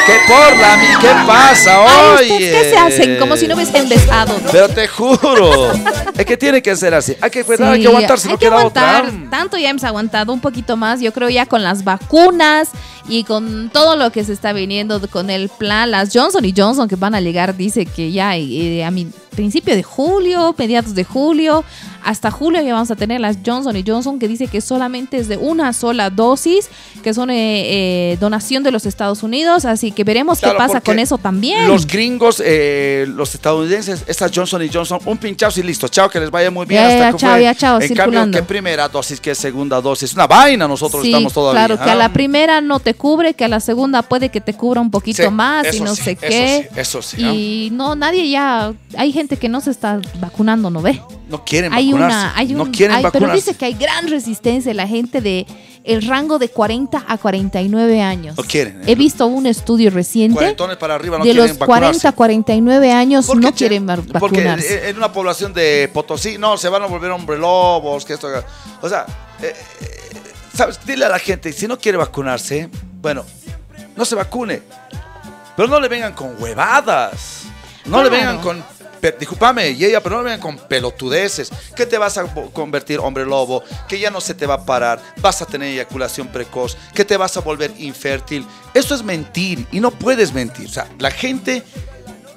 que 0.05 0.13
por 0.27 0.57
la 0.57 0.77
¿qué 1.01 1.07
pasa 1.27 1.80
hoy? 1.81 2.31
¿ustedes 2.31 2.63
qué 2.63 2.69
se 2.69 2.77
hacen? 2.77 3.19
Como 3.19 3.38
si 3.38 3.47
no 3.47 3.55
hubiesen 3.55 3.88
besado. 3.89 4.35
Pero 4.51 4.69
te 4.69 4.88
juro, 4.88 5.71
es 6.17 6.25
que 6.25 6.38
tiene 6.38 6.61
que 6.61 6.75
ser 6.75 6.93
así. 6.93 7.15
Hay 7.21 7.30
que 7.30 7.43
cuidar, 7.43 7.73
hay 7.73 7.80
que 7.80 7.84
Sí, 7.84 7.88
aguantar, 7.88 8.19
si 8.19 8.27
hay 8.27 8.34
no 8.34 8.39
que 8.39 8.45
queda 8.45 8.57
aguantar. 8.57 9.05
otra. 9.05 9.30
Tanto 9.30 9.57
ya 9.57 9.69
hemos 9.69 9.84
aguantado 9.84 10.34
un 10.34 10.39
poquito 10.41 10.75
más, 10.77 10.99
yo 11.01 11.11
creo 11.13 11.30
ya 11.30 11.45
con 11.45 11.63
las 11.63 11.84
vacunas 11.84 12.69
y 13.07 13.23
con 13.23 13.69
todo 13.69 13.95
lo 13.95 14.11
que 14.11 14.23
se 14.23 14.34
está 14.34 14.53
viniendo 14.53 14.99
con 15.09 15.30
el 15.30 15.49
plan, 15.49 15.91
las 15.91 16.09
Johnson 16.13 16.43
y 16.45 16.53
Johnson 16.55 16.88
que 16.88 16.95
van 16.95 17.15
a 17.15 17.21
llegar, 17.21 17.55
dice 17.55 17.85
que 17.85 18.11
ya 18.11 18.35
eh, 18.38 18.84
a 18.84 18.91
mi 18.91 19.07
principio 19.35 19.75
de 19.75 19.84
julio, 19.84 20.53
mediados 20.57 20.93
de 20.95 21.03
julio, 21.03 21.63
hasta 22.03 22.31
julio 22.31 22.61
ya 22.61 22.73
vamos 22.73 22.91
a 22.91 22.95
tener 22.95 23.19
las 23.21 23.38
Johnson 23.45 23.75
y 23.75 23.84
Johnson 23.85 24.19
que 24.19 24.27
dice 24.27 24.47
que 24.47 24.61
solamente 24.61 25.17
es 25.17 25.27
de 25.27 25.38
una 25.38 25.73
sola 25.73 26.09
dosis, 26.09 26.69
que 27.03 27.13
son 27.13 27.30
eh, 27.30 27.35
eh, 28.13 28.17
donación 28.19 28.63
de 28.63 28.71
los 28.71 28.85
Estados 28.85 29.23
Unidos, 29.23 29.65
así 29.65 29.91
que 29.91 30.03
veremos 30.03 30.39
Claro, 30.39 30.55
qué 30.55 30.57
pasa 30.57 30.81
con 30.81 30.99
eso 30.99 31.17
también. 31.17 31.67
Los 31.67 31.88
gringos, 31.88 32.41
eh, 32.45 33.05
los 33.09 33.34
estadounidenses, 33.35 34.03
estas 34.07 34.31
Johnson 34.34 34.61
y 34.63 34.69
Johnson, 34.69 34.99
un 35.05 35.17
pinchazo 35.17 35.59
y 35.59 35.63
listo. 35.63 35.88
Chao, 35.88 36.09
que 36.09 36.19
les 36.19 36.30
vaya 36.31 36.51
muy 36.51 36.65
bien. 36.65 36.81
Ya, 36.81 36.88
hasta 36.88 36.99
ya, 36.99 37.11
que 37.11 37.17
chao, 37.17 37.39
ya, 37.39 37.55
chao, 37.55 37.81
En 37.81 37.88
circulando. 37.88 38.19
cambio, 38.21 38.41
¿qué 38.41 38.43
primera 38.47 38.88
dosis, 38.89 39.19
qué 39.19 39.34
segunda 39.35 39.80
dosis? 39.81 40.13
Una 40.13 40.27
vaina, 40.27 40.67
nosotros 40.67 41.01
Sí, 41.03 41.09
estamos 41.09 41.34
todavía. 41.34 41.65
claro, 41.65 41.84
que 41.84 41.89
a 41.89 41.95
la 41.95 42.09
primera 42.11 42.61
no 42.61 42.80
te 42.80 42.93
cubre, 42.93 43.34
que 43.34 43.45
a 43.45 43.47
la 43.47 43.59
segunda 43.59 44.01
puede 44.01 44.30
que 44.30 44.41
te 44.41 44.53
cubra 44.53 44.81
un 44.81 44.91
poquito 44.91 45.23
Sí, 45.23 45.30
más 45.30 45.65
y 45.65 45.69
eso 45.69 45.84
no 45.85 45.95
sí, 45.95 46.01
sé 46.03 46.11
eso 46.11 46.21
qué. 46.21 46.69
sí, 46.73 46.80
eso 46.80 47.01
sí, 47.01 47.23
¿ah? 47.23 47.34
Y 47.34 47.69
no, 47.71 47.95
nadie 47.95 48.30
ya, 48.30 48.73
hay 48.97 49.11
gente 49.11 49.38
que 49.38 49.49
no 49.49 49.61
se 49.61 49.71
está 49.71 49.99
vacunando, 50.19 50.69
¿no 50.69 50.81
ve? 50.81 51.01
No 51.30 51.43
quieren 51.43 51.73
Hay 51.73 51.93
vacunarse. 51.94 52.18
una, 52.18 52.38
hay 52.38 52.53
no 52.53 52.64
un- 52.64 52.72
quieren 52.72 52.95
hay- 52.98 53.03
pero 53.03 53.14
vacunarse. 53.14 53.36
dice 53.36 53.56
que 53.57 53.65
hay 53.65 53.74
gran 53.74 54.07
resistencia 54.07 54.72
en 54.72 54.78
la 54.78 54.88
gente 54.88 55.22
de 55.22 55.45
el 55.84 56.02
rango 56.07 56.40
de 56.40 56.49
40 56.49 57.03
a 57.07 57.18
49 57.18 58.02
años. 58.02 58.38
No 58.38 58.44
quieren. 58.44 58.82
He 58.88 58.95
visto 58.95 59.26
un 59.28 59.45
estudio 59.45 59.90
reciente 59.91 60.36
Cuarentones 60.36 60.78
para 60.78 60.95
arriba 60.95 61.18
no 61.18 61.26
de 61.26 61.34
los 61.34 61.57
vacunarse. 61.57 61.65
40 61.65 62.10
a 62.10 62.11
49 62.14 62.91
años 62.91 63.36
no 63.36 63.52
quieren 63.53 63.88
va- 63.90 63.98
Porque 63.98 64.38
vacunarse. 64.38 64.74
eh, 64.76 64.90
en 64.90 64.98
una 64.98 65.11
población 65.11 65.53
de 65.53 65.90
Potosí, 65.94 66.38
no, 66.38 66.57
se 66.57 66.70
van 66.70 66.84
a 66.84 66.86
volver 66.86 67.11
hombre 67.11 67.38
lobos, 67.38 68.06
que 68.06 68.14
esto. 68.14 68.30
O 68.82 68.88
sea, 68.88 69.06
eh, 69.41 69.53
eh, 69.82 69.88
¿sabes? 70.56 70.80
Dile 70.86 71.03
a 71.06 71.10
la 71.10 71.20
gente, 71.20 71.52
si 71.52 71.68
no 71.68 71.78
quiere 71.78 71.98
vacunarse, 71.98 72.70
bueno, 73.02 73.26
no 73.98 74.06
se 74.06 74.15
vacune. 74.15 74.61
Pero 75.57 75.68
no 75.68 75.80
le 75.82 75.88
vengan 75.90 76.14
con 76.14 76.41
huevadas. 76.41 77.41
No 77.86 78.02
le 78.02 78.10
vengan 78.10 78.40
con. 78.40 78.64
Discúlpame, 79.11 79.71
y 79.71 79.85
ella, 79.85 80.01
pero 80.01 80.17
no 80.17 80.23
vengan 80.23 80.39
con 80.39 80.57
pelotudeces. 80.57 81.51
Que 81.75 81.85
te 81.85 81.97
vas 81.97 82.17
a 82.17 82.23
convertir 82.53 82.99
hombre 82.99 83.25
lobo, 83.25 83.63
que 83.88 83.99
ya 83.99 84.09
no 84.09 84.21
se 84.21 84.34
te 84.34 84.45
va 84.45 84.55
a 84.55 84.65
parar, 84.65 85.01
vas 85.21 85.41
a 85.41 85.45
tener 85.45 85.69
eyaculación 85.69 86.27
precoz, 86.27 86.77
que 86.93 87.05
te 87.05 87.17
vas 87.17 87.35
a 87.38 87.41
volver 87.41 87.73
infértil. 87.77 88.45
Eso 88.73 88.95
es 88.95 89.03
mentir 89.03 89.67
y 89.71 89.80
no 89.80 89.91
puedes 89.91 90.34
mentir. 90.34 90.67
O 90.67 90.71
sea, 90.71 90.88
la 90.99 91.11
gente 91.11 91.63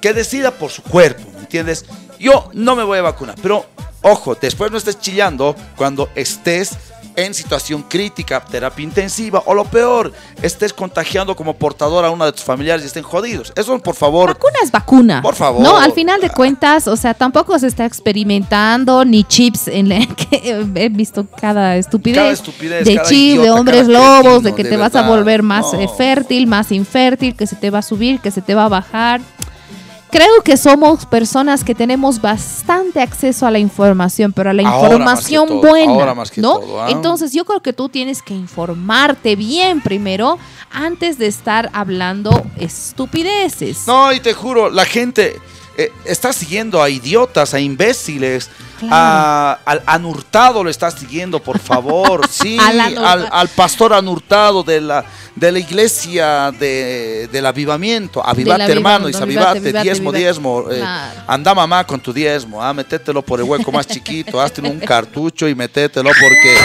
que 0.01 0.13
decida 0.13 0.51
por 0.51 0.71
su 0.71 0.83
cuerpo, 0.83 1.23
¿me 1.33 1.39
entiendes? 1.39 1.85
Yo 2.19 2.49
no 2.53 2.75
me 2.75 2.83
voy 2.83 2.99
a 2.99 3.03
vacunar, 3.03 3.35
pero 3.41 3.65
ojo, 4.01 4.35
después 4.35 4.71
no 4.71 4.77
estés 4.77 4.99
chillando 4.99 5.55
cuando 5.75 6.09
estés 6.15 6.71
en 7.17 7.33
situación 7.33 7.81
crítica, 7.81 8.39
terapia 8.39 8.83
intensiva 8.83 9.41
o 9.47 9.53
lo 9.55 9.65
peor, 9.65 10.13
estés 10.43 10.71
contagiando 10.71 11.35
como 11.35 11.55
portador 11.55 12.05
a 12.05 12.11
uno 12.11 12.23
de 12.25 12.31
tus 12.31 12.43
familiares 12.43 12.83
y 12.83 12.87
estén 12.87 13.03
jodidos. 13.03 13.51
Eso, 13.55 13.77
por 13.79 13.95
favor. 13.95 14.29
Vacuna 14.29 14.59
es 14.63 14.71
vacuna. 14.71 15.21
Por 15.23 15.33
favor. 15.33 15.63
No, 15.63 15.77
al 15.77 15.93
final 15.93 16.21
de 16.21 16.29
cuentas, 16.29 16.87
o 16.87 16.95
sea, 16.95 17.15
tampoco 17.15 17.57
se 17.57 17.67
está 17.67 17.85
experimentando 17.85 19.03
ni 19.03 19.23
chips 19.23 19.67
en 19.67 19.89
la 19.89 20.05
que 20.15 20.67
he 20.75 20.89
visto 20.89 21.25
cada 21.41 21.75
estupidez. 21.75 22.17
Cada 22.17 22.31
estupidez, 22.31 22.85
de 22.85 22.95
cada 22.95 23.09
chips, 23.09 23.19
de 23.19 23.41
idiota, 23.41 23.59
hombres 23.59 23.87
cada 23.87 23.99
lobos, 23.99 24.21
cretino, 24.23 24.41
de 24.41 24.55
que 24.55 24.63
de 24.63 24.69
te 24.69 24.77
vas 24.77 24.95
a 24.95 25.07
volver 25.07 25.41
más 25.41 25.73
no. 25.73 25.81
eh, 25.81 25.89
fértil, 25.97 26.45
más 26.45 26.71
infértil, 26.71 27.35
que 27.35 27.47
se 27.47 27.55
te 27.55 27.71
va 27.71 27.79
a 27.79 27.81
subir, 27.81 28.19
que 28.19 28.29
se 28.29 28.43
te 28.43 28.53
va 28.53 28.65
a 28.65 28.69
bajar. 28.69 29.21
Creo 30.09 30.41
que 30.43 30.55
somos 30.55 31.05
personas 31.05 31.63
que 31.63 31.75
tenemos 31.75 32.21
bastante 32.21 33.01
acceso 33.01 33.45
a 33.45 33.51
la 33.51 33.59
información, 33.59 34.31
pero 34.31 34.49
a 34.49 34.53
la 34.53 34.67
Ahora 34.67 34.93
información 34.93 35.47
todo, 35.47 35.61
buena, 35.61 35.93
ahora 35.93 36.15
más 36.15 36.31
que 36.31 36.41
¿no? 36.41 36.59
todo, 36.59 36.81
¿ah? 36.81 36.89
Entonces 36.89 37.33
yo 37.33 37.43
creo 37.45 37.61
que 37.61 37.73
tú 37.73 37.89
tienes 37.89 38.21
que 38.21 38.33
informarte 38.33 39.35
bien 39.35 39.81
primero 39.81 40.37
antes 40.71 41.17
de 41.17 41.27
estar 41.27 41.69
hablando 41.73 42.41
estupideces. 42.57 43.85
No, 43.87 44.13
y 44.13 44.19
te 44.19 44.33
juro, 44.33 44.69
la 44.69 44.85
gente 44.85 45.35
eh, 45.77 45.91
está 46.05 46.33
siguiendo 46.33 46.81
a 46.81 46.89
idiotas, 46.89 47.53
a 47.53 47.59
imbéciles. 47.59 48.49
A- 48.91 49.57
al 49.65 49.81
anurtado 49.87 50.63
lo 50.63 50.69
está 50.69 50.91
siguiendo, 50.91 51.41
por 51.41 51.57
favor. 51.59 52.27
Sí, 52.29 52.57
Al 52.59 52.79
al, 52.79 52.97
Anurtado. 52.97 53.27
al 53.33 53.47
pastor 53.49 53.93
anurtado 53.93 54.61
de 54.63 54.79
la, 54.81 55.03
de 55.35 55.51
la 55.51 55.57
iglesia 55.59 56.51
de, 56.51 57.27
del 57.31 57.45
avivamiento. 57.47 58.23
Avivate, 58.25 58.71
hermano, 58.71 59.09
y 59.09 59.15
avivate, 59.15 59.57
avivate, 59.59 59.81
diezmo, 59.83 60.09
avivate. 60.09 60.17
diezmo. 60.19 60.65
eh, 60.71 60.77
Claro. 60.77 61.21
anda 61.27 61.55
mamá 61.55 61.83
con 61.87 61.99
tu 61.99 62.13
diezmo, 62.13 62.61
ah, 62.61 62.71
métetelo 62.73 63.21
por 63.23 63.39
el 63.39 63.45
hueco 63.45 63.71
más 63.71 63.87
chiquito, 63.87 64.39
hazte 64.39 64.61
un 64.61 64.79
cartucho 64.93 65.47
y 65.47 65.55
métetelo 65.55 66.11
porque 66.21 66.57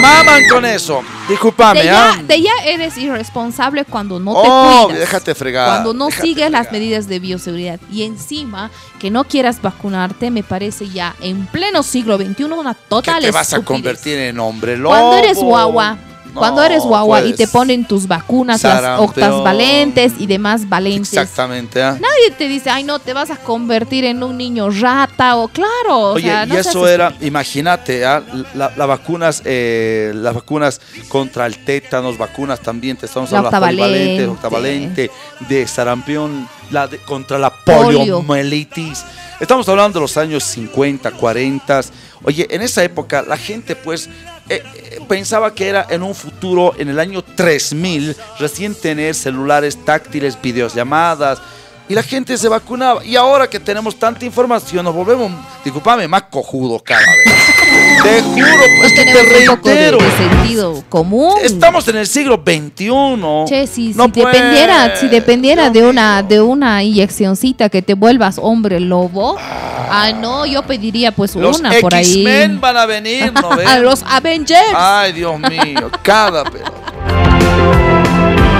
maman 0.00 0.42
con 0.48 0.64
eso. 0.64 1.02
Discúlpame, 1.28 1.82
de, 1.82 1.90
ah. 1.90 2.14
ya, 2.16 2.22
de 2.22 2.42
ya 2.42 2.52
eres 2.66 2.98
irresponsable 2.98 3.84
cuando 3.84 4.18
no 4.20 4.32
te 4.32 4.38
Oh, 4.50 4.82
cuidas. 4.86 5.00
déjate 5.00 5.34
fregar. 5.34 5.68
Cuando 5.68 5.94
no 5.94 6.10
sigues 6.10 6.50
las 6.50 6.70
medidas 6.70 7.06
de 7.08 7.18
bioseguridad. 7.18 7.53
Y 7.56 8.02
encima, 8.02 8.70
que 8.98 9.10
no 9.10 9.24
quieras 9.24 9.60
vacunarte, 9.62 10.30
me 10.30 10.42
parece 10.42 10.88
ya 10.88 11.14
en 11.20 11.46
pleno 11.46 11.82
siglo 11.82 12.16
XXI 12.16 12.44
una 12.44 12.74
total 12.74 13.22
te 13.22 13.30
vas 13.30 13.52
a 13.54 13.62
convertir 13.62 14.18
en 14.18 14.38
hombre 14.38 14.76
lobo. 14.76 14.94
Cuando 14.94 15.16
eres 15.16 15.38
guagua, 15.38 15.98
No, 16.34 16.40
cuando 16.40 16.62
eres 16.64 16.82
guagua 16.82 17.20
y 17.20 17.28
pues, 17.32 17.36
te 17.36 17.48
ponen 17.48 17.84
tus 17.86 18.06
vacunas, 18.08 18.62
las 18.62 18.72
sarampión. 18.80 19.08
octas 19.08 19.42
valentes 19.44 20.12
y 20.18 20.26
demás 20.26 20.68
valentes. 20.68 21.12
Exactamente. 21.12 21.82
ah. 21.82 21.92
Nadie 22.00 22.30
te 22.36 22.48
dice, 22.48 22.70
ay, 22.70 22.82
no, 22.84 22.98
te 22.98 23.12
vas 23.12 23.30
a 23.30 23.36
convertir 23.36 24.04
en 24.04 24.22
un 24.22 24.36
niño 24.36 24.68
rata 24.70 25.36
o 25.36 25.48
claro. 25.48 25.70
o 25.96 26.12
Oye, 26.14 26.24
sea, 26.26 26.44
y 26.44 26.48
no 26.48 26.58
eso 26.58 26.88
era, 26.88 27.14
imagínate, 27.20 28.04
ah, 28.04 28.22
la- 28.54 28.72
las 28.76 28.88
vacunas, 28.88 29.42
eh, 29.44 30.12
las 30.14 30.34
vacunas 30.34 30.80
contra 31.08 31.46
el 31.46 31.64
tétanos, 31.64 32.18
vacunas 32.18 32.60
también, 32.60 32.96
te 32.96 33.06
estamos 33.06 33.30
La 33.30 33.38
hablando 33.38 33.60
de 33.60 33.66
octavalente. 33.66 34.26
octavalente, 34.26 35.10
de 35.48 35.66
sarampión, 35.68 36.48
la 36.70 36.88
de- 36.88 36.98
contra 36.98 37.38
la 37.38 37.50
Polio. 37.50 37.98
poliomielitis. 38.00 39.04
Estamos 39.40 39.68
hablando 39.68 39.98
de 39.98 40.02
los 40.02 40.16
años 40.16 40.42
50, 40.44 41.10
40. 41.12 41.80
Oye, 42.22 42.46
en 42.50 42.62
esa 42.62 42.82
época 42.82 43.22
la 43.22 43.36
gente 43.36 43.76
pues 43.76 44.08
eh, 44.48 44.62
eh, 44.74 45.00
pensaba 45.08 45.54
que 45.54 45.68
era 45.68 45.86
en 45.88 46.02
un 46.02 46.14
futuro, 46.14 46.74
en 46.76 46.88
el 46.88 46.98
año 46.98 47.22
3000, 47.22 48.16
recién 48.38 48.74
tener 48.74 49.14
celulares 49.14 49.82
táctiles, 49.84 50.40
videollamadas. 50.40 51.40
Y 51.86 51.94
la 51.94 52.02
gente 52.02 52.38
se 52.38 52.48
vacunaba. 52.48 53.04
Y 53.04 53.14
ahora 53.14 53.48
que 53.48 53.60
tenemos 53.60 53.96
tanta 53.96 54.24
información, 54.24 54.84
nos 54.84 54.94
volvemos, 54.94 55.30
disculpame, 55.62 56.08
más 56.08 56.22
cojudos 56.24 56.82
cada 56.82 57.00
vez. 57.00 57.44
Te 58.02 58.22
juro, 58.22 58.64
es 58.84 58.92
que 58.92 59.04
te 59.04 59.12
de, 59.12 59.22
reitero. 59.22 59.98
de 59.98 60.10
sentido 60.16 60.84
común. 60.88 61.34
Estamos 61.42 61.86
en 61.88 61.96
el 61.96 62.06
siglo 62.06 62.42
XXI. 62.42 62.90
Che, 63.46 63.66
si, 63.66 63.92
No 63.94 64.06
si 64.06 64.22
dependiera, 64.22 64.96
si 64.96 65.08
dependiera 65.08 65.68
de 65.68 65.82
una, 65.84 66.22
de 66.22 66.40
una 66.40 66.82
inyeccioncita 66.82 67.68
que 67.68 67.82
te 67.82 67.92
vuelvas 67.94 68.38
hombre 68.40 68.80
lobo, 68.80 69.36
ah, 69.38 70.10
no, 70.18 70.46
yo 70.46 70.62
pediría 70.62 71.12
pues 71.12 71.34
Los 71.34 71.60
una 71.60 71.70
por 71.80 71.94
ahí. 71.94 72.02
X-Men 72.02 72.60
van 72.60 72.76
a 72.78 72.86
venir, 72.86 73.32
¿no 73.32 73.50
ven? 73.56 73.82
Los 73.82 74.02
Avengers. 74.04 74.74
Ay, 74.74 75.12
Dios 75.12 75.38
mío, 75.38 75.90
cada 76.02 76.44
pelota. 76.44 77.23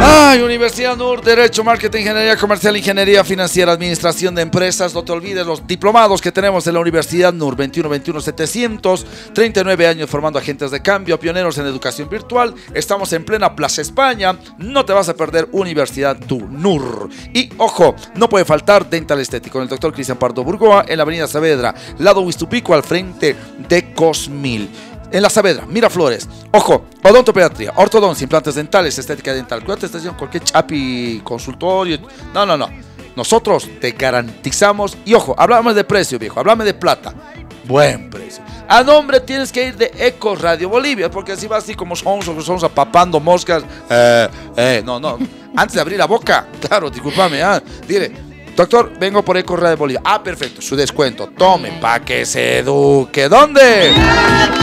Ay, 0.06 0.42
Universidad 0.42 0.98
NUR, 0.98 1.22
Derecho, 1.22 1.64
Marketing, 1.64 2.00
Ingeniería 2.00 2.36
Comercial, 2.36 2.76
Ingeniería 2.76 3.24
Financiera, 3.24 3.72
Administración 3.72 4.34
de 4.34 4.42
Empresas. 4.42 4.92
No 4.92 5.02
te 5.02 5.12
olvides 5.12 5.46
los 5.46 5.66
diplomados 5.66 6.20
que 6.20 6.30
tenemos 6.30 6.66
en 6.66 6.74
la 6.74 6.80
Universidad 6.80 7.32
NUR 7.32 7.56
21 7.56 8.20
700 8.20 9.06
39 9.32 9.86
años 9.86 10.10
formando 10.10 10.38
agentes 10.38 10.70
de 10.70 10.82
cambio, 10.82 11.18
pioneros 11.18 11.56
en 11.56 11.64
educación 11.64 12.10
virtual. 12.10 12.54
Estamos 12.74 13.14
en 13.14 13.24
plena 13.24 13.56
Plaza 13.56 13.80
España. 13.80 14.38
No 14.58 14.84
te 14.84 14.92
vas 14.92 15.08
a 15.08 15.16
perder 15.16 15.48
Universidad 15.52 16.18
NUR. 16.28 17.08
Y 17.32 17.48
ojo, 17.56 17.96
no 18.14 18.28
puede 18.28 18.44
faltar 18.44 18.90
Dental 18.90 19.18
Estético 19.20 19.62
el 19.62 19.68
doctor 19.68 19.94
Cristian 19.94 20.18
Pardo 20.18 20.44
Burgoa 20.44 20.84
en 20.86 20.98
la 20.98 21.04
Avenida 21.04 21.26
Saavedra, 21.26 21.74
lado 21.96 22.20
Huistupico, 22.20 22.74
al 22.74 22.82
frente 22.82 23.34
de 23.70 23.94
Cosmil. 23.94 24.68
En 25.14 25.22
la 25.22 25.30
Saavedra, 25.30 25.64
Miraflores. 25.64 26.28
Ojo, 26.50 26.86
odontopediatría, 27.04 27.72
ortodoncia, 27.76 28.24
implantes 28.24 28.56
dentales, 28.56 28.98
estética 28.98 29.32
dental. 29.32 29.62
Cuídate, 29.62 29.86
estación, 29.86 30.16
cualquier 30.16 30.42
chapi, 30.42 31.20
consultorio. 31.22 32.00
No, 32.34 32.44
no, 32.44 32.56
no. 32.56 32.68
Nosotros 33.14 33.70
te 33.80 33.92
garantizamos. 33.92 34.98
Y 35.04 35.14
ojo, 35.14 35.32
hablamos 35.38 35.76
de 35.76 35.84
precio, 35.84 36.18
viejo. 36.18 36.40
Háblame 36.40 36.64
de 36.64 36.74
plata. 36.74 37.14
Buen 37.62 38.10
precio. 38.10 38.42
A 38.68 38.82
nombre 38.82 39.20
tienes 39.20 39.52
que 39.52 39.68
ir 39.68 39.76
de 39.76 39.92
Eco 39.96 40.34
Radio 40.34 40.68
Bolivia, 40.68 41.08
porque 41.08 41.30
así 41.30 41.46
vas 41.46 41.62
así 41.62 41.76
como 41.76 41.94
somos, 41.94 42.24
somos 42.24 42.68
papando 42.70 43.20
moscas. 43.20 43.62
Eh, 43.88 44.28
eh, 44.56 44.82
no, 44.84 44.98
no. 44.98 45.16
Antes 45.54 45.76
de 45.76 45.80
abrir 45.80 45.96
la 45.96 46.06
boca, 46.06 46.48
claro, 46.60 46.90
discúlpame, 46.90 47.40
ah, 47.40 47.62
dile. 47.86 48.33
Doctor, 48.56 48.92
vengo 48.98 49.24
por 49.24 49.36
Eco 49.36 49.56
Radio 49.56 49.76
Bolivia. 49.76 50.00
Ah, 50.04 50.22
perfecto, 50.22 50.62
su 50.62 50.76
descuento. 50.76 51.28
Tome, 51.36 51.72
pa' 51.80 52.00
que 52.00 52.24
se 52.24 52.58
eduque. 52.58 53.28
¿Dónde? 53.28 53.92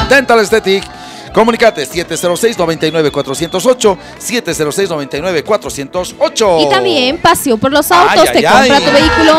Dental 0.09 0.39
Aesthetic. 0.39 0.83
Comunicate 1.33 1.87
706-99-408, 1.87 3.97
706-99-408. 4.19 6.65
Y 6.65 6.69
también 6.69 7.17
paseo 7.17 7.57
por 7.57 7.71
los 7.71 7.89
autos. 7.91 8.27
ay, 8.27 8.33
te 8.33 8.43
compra 8.43 8.77
ay. 8.77 8.83
tu 8.83 8.91
vehículo 8.91 9.33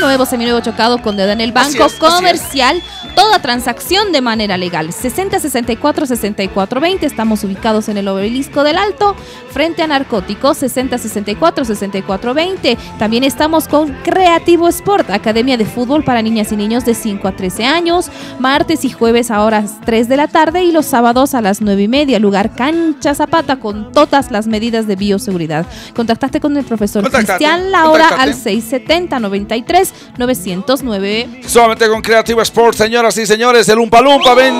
nuevo, 0.00 0.26
seminuevo 0.26 0.60
chocado 0.60 1.00
con 1.00 1.16
dedo 1.16 1.32
en 1.32 1.40
el 1.40 1.52
banco 1.52 1.86
es, 1.86 1.94
comercial. 1.94 2.82
Toda 3.14 3.40
transacción 3.40 4.12
de 4.12 4.20
manera 4.20 4.58
legal. 4.58 4.92
60 4.92 5.40
64 5.40 6.04
64 6.06 6.80
20. 6.80 7.06
Estamos 7.06 7.42
ubicados 7.44 7.88
en 7.88 7.96
el 7.96 8.08
obelisco 8.08 8.62
del 8.62 8.76
Alto, 8.78 9.16
frente 9.50 9.82
a 9.82 9.86
narcóticos. 9.86 10.58
60 10.58 10.98
64 10.98 11.64
64 11.64 12.34
20. 12.34 12.76
También 12.98 13.24
estamos 13.24 13.68
con 13.68 13.94
Creativo 14.02 14.68
Sport, 14.68 15.08
academia 15.10 15.56
de 15.56 15.64
fútbol 15.64 16.04
para 16.04 16.20
niñas 16.22 16.52
y 16.52 16.56
niños 16.56 16.84
de 16.84 16.94
5 16.94 17.26
a 17.26 17.32
13 17.32 17.64
años. 17.64 18.10
Martes 18.38 18.84
y 18.84 18.90
jueves 18.90 19.30
a 19.30 19.42
horas 19.42 19.76
3 19.84 20.08
de 20.08 20.16
la 20.16 20.28
tarde 20.28 20.62
y 20.62 20.72
los 20.72 20.86
sábados 20.86 21.34
a 21.34 21.37
las 21.40 21.60
9 21.60 21.82
y 21.82 21.88
media. 21.88 22.18
Lugar 22.18 22.54
Cancha 22.54 23.14
Zapata 23.14 23.56
con 23.56 23.92
todas 23.92 24.30
las 24.30 24.46
medidas 24.46 24.86
de 24.86 24.96
bioseguridad. 24.96 25.66
Contactaste 25.94 26.40
con 26.40 26.56
el 26.56 26.64
profesor 26.64 27.10
Cristian 27.10 27.70
Laura 27.70 28.08
al 28.08 28.34
670 28.34 29.18
93 29.20 29.92
909. 30.18 31.40
Solamente 31.46 31.88
con 31.88 32.02
Creative 32.02 32.42
Sports, 32.42 32.78
señoras 32.78 33.16
y 33.18 33.26
señores, 33.26 33.68
el 33.68 33.78
Umpa 33.78 34.00
Lumpa, 34.00 34.34
ven. 34.34 34.54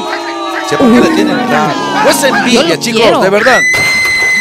Sí, 0.69 0.77
¿Por 0.77 0.93
qué 0.93 1.01
le 1.01 1.15
tienen 1.15 1.37
la- 1.37 2.03
No 2.05 2.11
es 2.11 2.23
envidia, 2.25 2.79
chicos, 2.79 3.01
quiero. 3.01 3.21
de 3.21 3.31
verdad. 3.31 3.59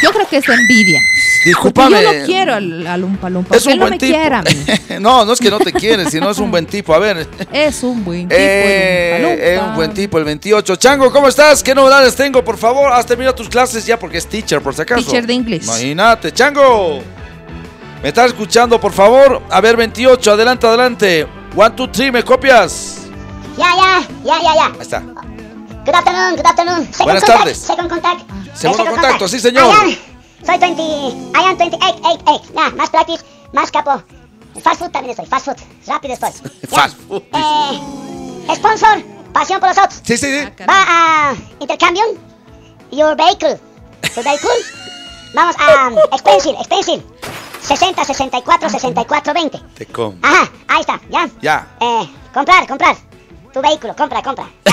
Yo 0.02 0.12
creo 0.12 0.28
que 0.28 0.38
es 0.38 0.48
envidia. 0.50 1.00
Porque 1.02 1.50
Discúlpame. 1.50 2.02
yo 2.04 2.14
no 2.20 2.26
quiero 2.26 2.54
al, 2.56 2.88
al 2.88 3.04
Umpa 3.04 3.30
Lumpa. 3.30 3.56
Es 3.56 3.66
un 3.66 3.72
él 3.74 3.80
no 3.80 3.84
buen 3.86 3.92
me 3.92 3.98
tipo. 3.98 4.14
quiere 4.20 4.36
a 4.36 4.42
mí. 4.42 4.66
no, 5.00 5.24
no 5.26 5.34
es 5.34 5.40
que 5.40 5.50
no 5.50 5.60
te 5.60 5.72
quiere, 5.72 6.10
sino 6.10 6.30
es 6.30 6.38
un 6.40 6.52
buen 6.52 6.66
tipo. 6.66 6.94
A 6.94 7.00
ver. 7.00 7.28
Es 7.52 7.84
un 7.84 8.04
buen 8.04 8.22
tipo. 8.28 8.36
Eh, 8.38 9.20
Lumpa. 9.22 9.44
es 9.44 9.62
un 9.62 9.76
buen 9.76 9.94
tipo, 9.94 10.18
el 10.18 10.24
28. 10.26 10.76
Chango, 10.76 11.12
¿cómo 11.12 11.28
estás? 11.28 11.64
¿Qué 11.64 11.74
novedades 11.74 12.16
tengo? 12.16 12.44
Por 12.44 12.58
favor, 12.58 12.92
has 12.92 13.06
terminado 13.06 13.36
tus 13.36 13.50
clases 13.50 13.86
ya 13.86 13.98
porque 13.98 14.18
es 14.18 14.28
teacher, 14.28 14.62
por 14.62 14.74
si 14.76 14.82
acaso. 14.82 15.04
Teacher 15.04 15.26
de 15.26 15.34
inglés. 15.34 15.64
Imagínate, 15.66 16.32
Chango. 16.34 17.02
¿Me 18.02 18.10
estás 18.10 18.28
escuchando, 18.28 18.80
por 18.80 18.94
favor? 18.94 19.42
A 19.50 19.60
ver, 19.62 19.76
28, 19.78 20.32
adelante, 20.32 20.68
adelante. 20.68 21.28
One, 21.56 21.72
two, 21.76 21.90
three, 21.90 22.12
¿me 22.12 22.24
copias? 22.24 23.08
Ya, 23.58 23.74
ya, 23.76 24.08
ya, 24.24 24.42
ya, 24.44 24.56
ya. 24.56 24.66
Ahí 24.68 24.82
está. 24.82 25.04
Good 25.88 25.96
afternoon, 25.96 26.36
good 26.36 26.46
afternoon. 26.46 26.84
Second 26.84 27.06
Buenas 27.06 27.24
contact, 27.24 27.40
tardes. 27.40 27.58
Second 27.58 27.90
contact. 27.90 28.20
Segundo 28.20 28.52
Eh, 28.52 28.60
second 28.60 28.90
contacto, 28.90 29.28
sí, 29.30 29.40
señor. 29.40 29.68
I 29.68 29.80
am, 29.80 29.96
soy 30.46 30.58
20, 30.58 30.84
I 30.84 31.44
am 31.46 31.58
28, 31.58 32.02
8, 32.04 32.24
8. 32.26 32.54
Ya, 32.54 32.70
más 32.72 32.90
practice, 32.90 33.24
más 33.54 33.72
capo. 33.72 34.04
Fast 34.62 34.80
food 34.82 34.92
también 34.92 35.12
estoy, 35.12 35.26
fast 35.28 35.46
food. 35.46 35.56
Rápido 35.88 36.14
estoy. 36.16 36.32
Fast 36.68 36.98
food. 37.08 37.24
Eh, 37.32 38.56
sponsor, 38.58 39.02
pasión 39.32 39.62
por 39.62 39.70
los 39.70 39.78
autos. 39.78 40.02
Sí, 40.04 40.18
sí, 40.18 40.28
sí. 40.28 40.46
Va 40.68 40.84
a 41.30 41.36
intercambio 41.62 42.04
your 42.92 43.16
vehicle. 43.16 43.58
Tu 44.14 44.22
vehicle. 44.24 44.50
Vamos 45.36 45.56
a 45.58 45.88
um, 45.88 45.98
expensive, 46.12 46.58
expensive. 46.60 47.02
60, 47.62 48.04
64, 48.04 48.70
64, 48.70 49.34
20. 49.34 49.60
Te 49.78 49.86
com. 49.86 50.18
Ajá, 50.22 50.52
ahí 50.68 50.82
está, 50.82 51.00
ya. 51.10 51.30
Ya. 51.42 51.66
Eh, 51.80 52.10
comprar, 52.34 52.68
comprar. 52.68 53.07
Tu 53.58 53.62
vehículo, 53.64 53.96
compra, 53.96 54.22
compra. 54.22 54.46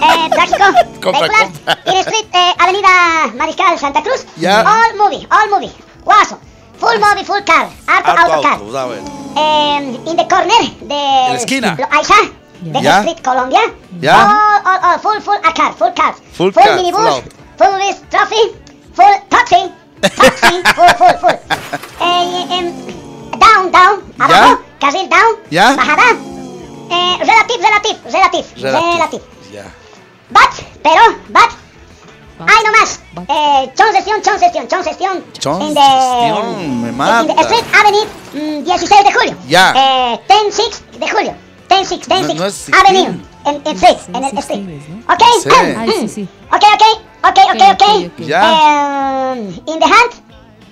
Eh, 0.00 0.30
tráfico. 0.30 0.64
Compra, 1.02 1.20
vehicular. 1.28 1.48
compra. 1.52 1.78
In 1.92 2.02
Street, 2.02 2.28
eh, 2.32 2.54
Avenida 2.58 2.88
Mariscal 3.36 3.78
Santa 3.78 4.02
Cruz. 4.02 4.24
Ya. 4.36 4.60
All 4.60 4.96
movie, 4.96 5.26
all 5.30 5.50
movie. 5.50 5.72
Guaso. 6.02 6.38
Full 6.80 6.98
movie, 6.98 7.24
full 7.24 7.42
car. 7.44 7.68
Auto, 7.86 8.10
Auto, 8.10 8.32
auto, 8.32 8.42
car. 8.42 8.52
auto. 8.54 8.92
Eh, 9.36 10.00
in 10.06 10.16
the 10.16 10.26
corner 10.28 10.64
de. 10.80 10.94
En 10.94 11.32
la 11.32 11.36
esquina. 11.38 11.76
Lo- 11.78 11.88
Aisha. 11.90 12.14
De 12.62 12.80
Ya. 12.82 13.00
Street, 13.02 13.22
Colombia. 13.22 13.60
Ya. 14.00 14.14
All, 14.16 14.62
all, 14.64 14.80
all, 14.92 14.98
full, 15.00 15.20
full, 15.20 15.36
a 15.44 15.52
car, 15.52 15.74
full 15.74 15.92
cars. 15.94 16.16
Full 16.32 16.52
car, 16.52 16.64
full 16.64 16.76
minibus. 16.76 17.06
auto. 17.06 17.28
Full 17.58 17.74
with 17.78 18.00
trophy. 18.10 18.56
Full 18.94 19.14
taxi. 19.28 19.70
Taxi, 20.00 20.62
full, 20.74 20.88
full, 20.96 21.16
full. 21.20 21.38
Eh, 22.00 22.46
em, 22.50 22.72
down, 23.38 23.70
down, 23.70 24.02
abajo. 24.18 24.60
Carril 24.80 25.06
down. 25.08 25.36
Ya. 25.50 25.74
Bajada. 25.76 26.35
Eh, 26.90 27.16
relative, 27.20 27.62
relative, 27.62 27.98
relative, 28.12 28.44
Relative. 28.62 28.92
relative. 28.94 29.22
Ya. 29.52 29.64
But, 30.30 30.66
pero, 30.82 31.02
but. 31.28 31.50
Ay, 32.38 32.64
no 32.66 32.72
más. 32.72 33.00
Eh, 33.28 33.72
concesión, 33.76 34.20
concesión. 34.22 34.66
Concesión, 34.66 35.24
In 35.62 35.74
the- 35.74 35.80
me 35.80 36.64
in 36.64 36.84
the 36.84 36.92
mata. 36.92 37.42
Street 37.42 37.64
Avenue, 37.72 38.06
mm, 38.34 38.64
16 38.64 39.04
de 39.04 39.12
julio. 39.12 39.36
Ya. 39.48 39.72
Eh, 39.74 40.20
10-6 40.28 40.82
de 40.98 41.08
julio. 41.08 41.34
10-6, 41.68 42.06
10-6 42.06 42.34
No, 42.34 42.34
no 42.34 42.46
es 42.46 42.68
Avenue. 42.72 43.20
En, 43.46 43.62
en 43.64 43.76
Street, 43.76 43.98
en 44.12 44.24
el 44.24 44.38
Street. 44.38 44.80
¿Ok? 45.08 45.22
Sí. 45.42 45.48
Ay, 45.78 45.90
sí, 46.00 46.08
sí. 46.08 46.28
Ok, 46.52 46.62
ok, 46.74 46.82
ok, 47.24 47.38
ok, 47.54 47.62
ok. 47.72 48.26
Ya. 48.26 49.32
Eh, 49.34 49.62
in 49.66 49.78
the 49.78 49.86
hand, 49.86 50.12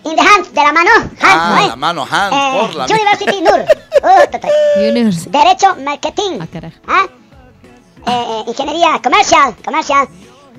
in 0.04 0.16
the 0.16 0.22
hand, 0.22 0.46
de 0.52 0.62
la 0.62 0.72
mano. 0.72 0.90
Hand, 0.90 1.18
Ah, 1.22 1.58
¿no, 1.62 1.68
la 1.68 1.76
mano, 1.76 2.06
hand, 2.10 2.32
Eh, 2.34 2.60
por 2.60 2.74
la 2.74 2.84
University 2.86 3.40
Nur. 3.40 3.64
Uh. 4.04 5.30
Derecho, 5.30 5.76
marketing. 5.76 6.40
Ah. 6.40 6.46
¿Ah? 6.86 7.06
Eh, 8.06 8.10
eh, 8.10 8.44
ingeniería, 8.48 9.00
comercial, 9.02 9.54
comercial. 9.64 10.06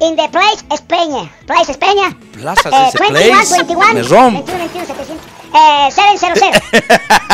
In 0.01 0.15
the 0.15 0.27
place, 0.29 0.65
España. 0.71 1.29
Place, 1.45 1.71
España. 1.71 2.17
Plazas 2.33 2.73
Eh, 2.73 2.87
ese 2.89 2.97
21, 2.99 3.35
place. 3.35 3.55
21, 3.57 3.93
Me 3.93 4.01
rom. 4.03 4.33
21, 4.33 4.57
21, 4.57 4.85
700. 4.87 5.25
Eh, 5.55 5.89
700. 5.91 6.43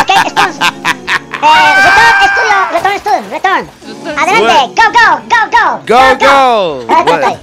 ok, 0.01 0.29
sponsor. 0.29 0.73
Eh, 1.43 1.73
return 1.87 2.15
estudio, 2.23 2.57
return 2.71 2.93
estudio, 2.95 3.21
return. 3.31 3.69
Adelante, 4.17 4.81
go, 4.81 4.83
go, 4.93 5.07
go, 5.27 5.41
go. 5.51 5.65
Go, 5.87 6.17
go. 6.19 6.85
Ah, 6.89 7.03
Bueno, 7.03 7.39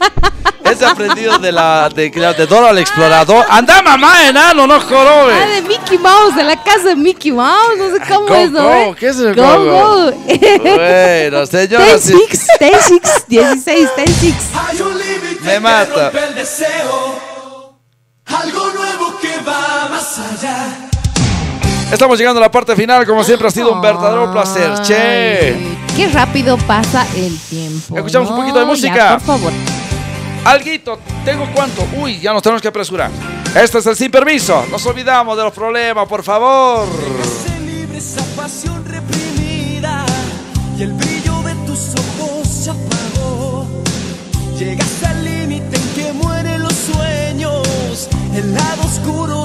ese 0.64 0.84
aprendido 0.86 1.38
de 1.38 1.50
la 1.50 1.88
de, 1.88 2.10
de 2.10 2.46
Dora 2.46 2.70
el 2.70 2.78
explorador. 2.78 3.44
Anda 3.48 3.82
mamá, 3.82 4.28
enano, 4.28 4.66
no 4.66 4.74
Ah, 4.74 4.80
jorobe. 4.80 5.34
de 5.46 5.62
Mickey 5.62 5.98
Mouse, 5.98 6.34
de 6.36 6.44
la 6.44 6.62
casa 6.62 6.84
de 6.90 6.96
Mickey 6.96 7.32
Mouse. 7.32 7.76
No 7.78 7.90
sé 7.96 8.00
cómo 8.06 8.26
go, 8.28 8.34
es, 8.36 8.50
¿no? 8.50 8.62
go. 8.62 8.70
eh? 8.70 8.94
¿Qué 9.00 9.08
es 9.08 9.18
el 9.18 9.34
go? 9.34 9.42
go, 9.42 9.64
go? 9.64 10.10
go. 10.10 10.12
Bueno, 10.76 11.46
señoras 11.46 12.08
y- 12.10 12.12
10-6, 12.14 12.50
10-6, 12.60 13.26
16, 13.26 13.88
10-6. 13.96 14.34
Hay 14.68 14.80
un 14.82 14.98
límite 14.98 15.40
Me 15.42 15.52
que 15.54 15.60
mata. 15.60 16.12
Algo 18.26 18.67
Estamos 21.92 22.18
llegando 22.18 22.38
a 22.38 22.42
la 22.44 22.50
parte 22.50 22.76
final, 22.76 23.06
como 23.06 23.24
siempre 23.24 23.48
ha 23.48 23.50
sido 23.50 23.72
un 23.72 23.80
verdadero 23.80 24.30
placer. 24.30 24.82
Che. 24.82 25.56
Qué 25.96 26.08
rápido 26.12 26.58
pasa 26.58 27.06
el 27.16 27.36
tiempo. 27.38 27.96
Escuchamos 27.96 28.30
un 28.30 28.36
poquito 28.36 28.58
de 28.58 28.64
Ya, 28.64 28.70
música. 28.70 29.08
por 29.18 29.20
favor. 29.38 29.52
Alguito, 30.44 30.98
¿tengo 31.24 31.46
cuánto? 31.54 31.86
Uy, 31.98 32.20
ya 32.20 32.32
nos 32.32 32.42
tenemos 32.42 32.60
que 32.62 32.68
apresurar. 32.68 33.10
Este 33.54 33.78
es 33.78 33.86
el 33.86 33.96
sin 33.96 34.10
permiso. 34.10 34.64
Nos 34.70 34.84
olvidamos 34.86 35.36
de 35.36 35.42
los 35.44 35.52
problemas, 35.52 36.06
por 36.06 36.22
favor. 36.22 36.86
Libre 37.66 37.98
esa 37.98 38.22
pasión 38.36 38.84
reprimida 38.84 40.04
y 40.78 40.82
el 40.82 40.92
brillo 40.92 41.42
de 41.42 41.54
tus 41.66 41.80
ojos 41.94 42.46
se 42.48 42.70
apagó. 42.70 43.66
Llegaste 44.58 45.06
al 45.06 45.24
límite 45.24 45.76
en 45.76 45.94
que 45.94 46.12
mueren 46.12 46.62
los 46.62 46.74
sueños, 46.74 48.08
el 48.34 48.54
lado 48.54 48.82
oscuro 48.84 49.37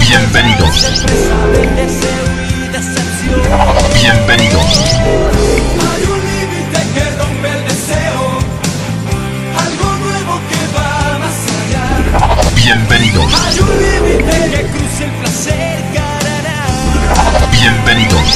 Bienvenidos. 0.00 1.02
Bienvenidos. 3.94 4.80
Hay 5.80 6.02
un 6.04 6.20
límite 6.30 6.80
que 6.94 7.04
rompe 7.18 7.48
el 7.48 7.62
deseo, 7.64 8.22
algo 9.58 9.88
nuevo 10.04 10.34
que 10.48 10.60
va 10.76 10.90
más 11.18 11.38
allá. 11.56 11.86
Bienvenidos. 12.54 13.30
Hay 13.46 13.56
un 13.60 13.68
límite 13.68 14.36
que 14.50 14.60
cruza 14.66 15.02
el 15.04 15.10
placer. 15.20 15.78
Bienvenidos. 17.60 18.28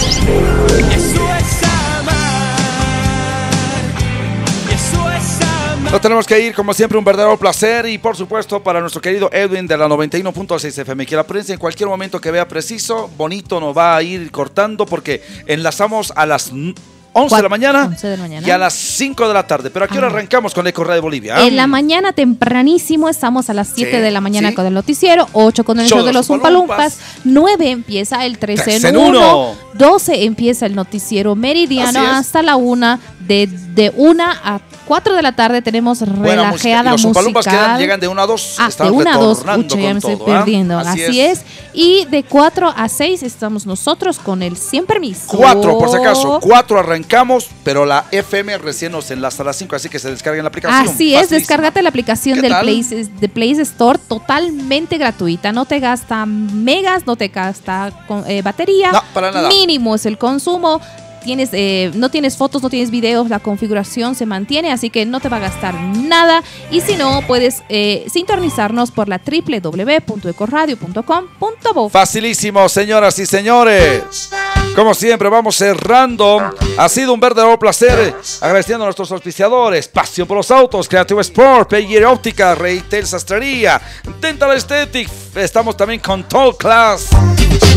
Nos 5.92 6.00
tenemos 6.00 6.26
que 6.26 6.40
ir, 6.40 6.54
como 6.54 6.72
siempre, 6.72 6.96
un 6.98 7.04
verdadero 7.04 7.36
placer. 7.38 7.84
Y 7.86 7.98
por 7.98 8.16
supuesto, 8.16 8.62
para 8.62 8.80
nuestro 8.80 9.02
querido 9.02 9.28
Edwin 9.30 9.66
de 9.66 9.76
la 9.76 9.86
91.6 9.86 10.78
FM, 10.78 11.04
que 11.04 11.14
la 11.14 11.24
prensa 11.26 11.52
en 11.52 11.58
cualquier 11.58 11.86
momento 11.88 12.18
que 12.18 12.30
vea 12.30 12.48
preciso, 12.48 13.10
bonito, 13.18 13.60
nos 13.60 13.76
va 13.76 13.96
a 13.96 14.02
ir 14.02 14.30
cortando 14.30 14.86
porque 14.86 15.22
enlazamos 15.46 16.10
a 16.16 16.24
las 16.24 16.48
n- 16.50 16.74
11 17.14 17.36
de 17.36 17.42
la 17.42 17.48
mañana, 17.50 17.84
11 17.84 18.06
de 18.08 18.16
la 18.16 18.22
mañana. 18.22 18.48
y 18.48 18.50
a 18.50 18.56
las 18.56 18.72
5 18.72 19.28
de 19.28 19.34
la 19.34 19.46
tarde. 19.46 19.68
Pero 19.68 19.84
aquí 19.84 19.96
ahora 19.96 20.06
arrancamos 20.06 20.54
con 20.54 20.66
Eco 20.66 20.82
Radio 20.82 21.02
Bolivia. 21.02 21.46
En 21.46 21.56
la 21.56 21.66
mañana 21.66 22.14
tempranísimo 22.14 23.10
estamos 23.10 23.50
a 23.50 23.52
las 23.52 23.68
7 23.74 23.90
Sí, 23.90 23.96
de 23.98 24.10
la 24.10 24.22
mañana 24.22 24.48
sí. 24.48 24.54
con 24.54 24.64
el 24.64 24.72
noticiero, 24.72 25.28
8 25.34 25.62
con 25.62 25.78
el 25.78 25.86
Show 25.88 26.02
de 26.06 26.14
los 26.14 26.30
Umpalumpas, 26.30 26.96
9 27.24 27.68
empieza 27.70 28.24
el 28.24 28.38
13 28.38 28.62
13 28.64 28.88
en 28.88 28.94
en 28.94 29.00
1, 29.02 29.08
uno. 29.18 29.54
12 29.74 30.24
empieza 30.24 30.64
el 30.64 30.74
noticiero 30.74 31.34
meridiano 31.36 32.00
hasta 32.00 32.40
la 32.42 32.56
1, 32.56 32.98
de, 33.28 33.46
de 33.46 33.92
1 33.94 34.24
a 34.24 34.60
4 34.92 35.16
de 35.16 35.22
la 35.22 35.32
tarde 35.32 35.62
tenemos 35.62 36.00
Buena 36.00 36.18
música. 36.18 36.68
Y 36.68 36.72
relajeada 36.74 36.90
los 36.92 37.02
musical. 37.02 37.42
quedan, 37.42 37.78
llegan 37.78 37.98
de 37.98 38.08
1 38.08 38.22
a 38.22 38.26
2. 38.26 38.56
Ah, 38.58 38.68
de 38.78 38.90
1 38.90 39.10
a 39.10 39.16
2, 39.16 39.38
pucha, 39.38 39.78
ya 39.78 39.94
me 39.94 39.98
estoy 39.98 40.18
¿ah? 40.20 40.24
perdiendo. 40.26 40.78
Así, 40.78 41.18
es. 41.18 41.40
Y 41.72 42.04
de 42.10 42.24
4 42.24 42.74
a 42.76 42.88
6 42.90 43.22
estamos 43.22 43.64
nosotros 43.64 44.18
con 44.18 44.42
el 44.42 44.58
Sin 44.58 44.84
Permiso. 44.84 45.28
4, 45.28 45.78
por 45.78 45.88
si 45.88 45.96
acaso. 45.96 46.40
4 46.42 46.78
arrancamos, 46.78 47.48
pero 47.64 47.86
la 47.86 48.04
FM 48.10 48.58
recién 48.58 48.92
nos 48.92 49.10
enlaza 49.10 49.42
a 49.42 49.46
las 49.46 49.56
5, 49.56 49.76
así 49.76 49.88
que 49.88 49.98
se 49.98 50.10
descarguen 50.10 50.44
la 50.44 50.48
aplicación. 50.48 50.82
Así 50.82 51.14
es, 51.14 51.22
Facilísimo. 51.22 51.38
descárgate 51.38 51.80
la 51.80 51.88
aplicación 51.88 52.34
¿Qué 52.34 52.42
del 52.42 52.50
tal? 52.50 52.64
Play, 52.64 52.82
de 52.82 53.28
Play 53.30 53.52
Store 53.52 53.98
totalmente 54.06 54.98
gratuita. 54.98 55.52
No 55.52 55.64
te 55.64 55.80
gasta 55.80 56.26
megas, 56.26 57.06
no 57.06 57.16
te 57.16 57.28
gasta 57.28 57.90
eh, 58.26 58.42
batería. 58.42 58.92
No, 58.92 59.02
para 59.14 59.32
nada. 59.32 59.48
Mínimo 59.48 59.94
es 59.94 60.04
el 60.04 60.18
consumo. 60.18 60.82
Eh, 61.26 61.90
no 61.94 62.10
tienes 62.10 62.36
fotos, 62.36 62.62
no 62.62 62.70
tienes 62.70 62.90
videos, 62.90 63.28
la 63.28 63.38
configuración 63.38 64.14
se 64.14 64.26
mantiene, 64.26 64.72
así 64.72 64.90
que 64.90 65.06
no 65.06 65.20
te 65.20 65.28
va 65.28 65.36
a 65.38 65.40
gastar 65.40 65.74
nada. 65.74 66.42
Y 66.70 66.80
si 66.80 66.96
no, 66.96 67.22
puedes 67.26 67.62
eh, 67.68 68.06
sintonizarnos 68.12 68.90
por 68.90 69.08
la 69.08 69.20
www.ecoradio.com.bo. 69.24 71.88
Facilísimo, 71.88 72.68
señoras 72.68 73.18
y 73.18 73.26
señores. 73.26 74.30
Como 74.74 74.94
siempre, 74.94 75.28
vamos 75.28 75.56
cerrando. 75.56 76.40
Ha 76.78 76.88
sido 76.88 77.12
un 77.12 77.20
verdadero 77.20 77.58
placer. 77.58 78.14
Agradeciendo 78.40 78.84
a 78.84 78.86
nuestros 78.86 79.12
auspiciadores: 79.12 79.86
Pasión 79.88 80.26
por 80.26 80.38
los 80.38 80.50
Autos, 80.50 80.88
Creative 80.88 81.20
Sport, 81.20 81.68
Payer 81.70 82.06
Óptica, 82.06 82.54
Retail 82.54 83.06
Sastrería, 83.06 83.80
Dental 84.20 84.50
Aesthetic. 84.50 85.10
Estamos 85.34 85.76
también 85.76 86.00
con 86.00 86.24
Talk 86.24 86.56
Class, 86.58 87.08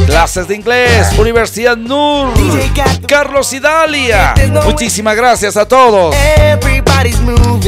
clases 0.05 0.47
de 0.47 0.55
inglés, 0.55 1.07
Universidad 1.17 1.77
NUR, 1.77 2.33
Carlos 3.07 3.51
Idalia. 3.53 4.33
Muchísimas 4.65 5.15
gracias 5.15 5.57
a 5.57 5.67
todos. 5.67 6.15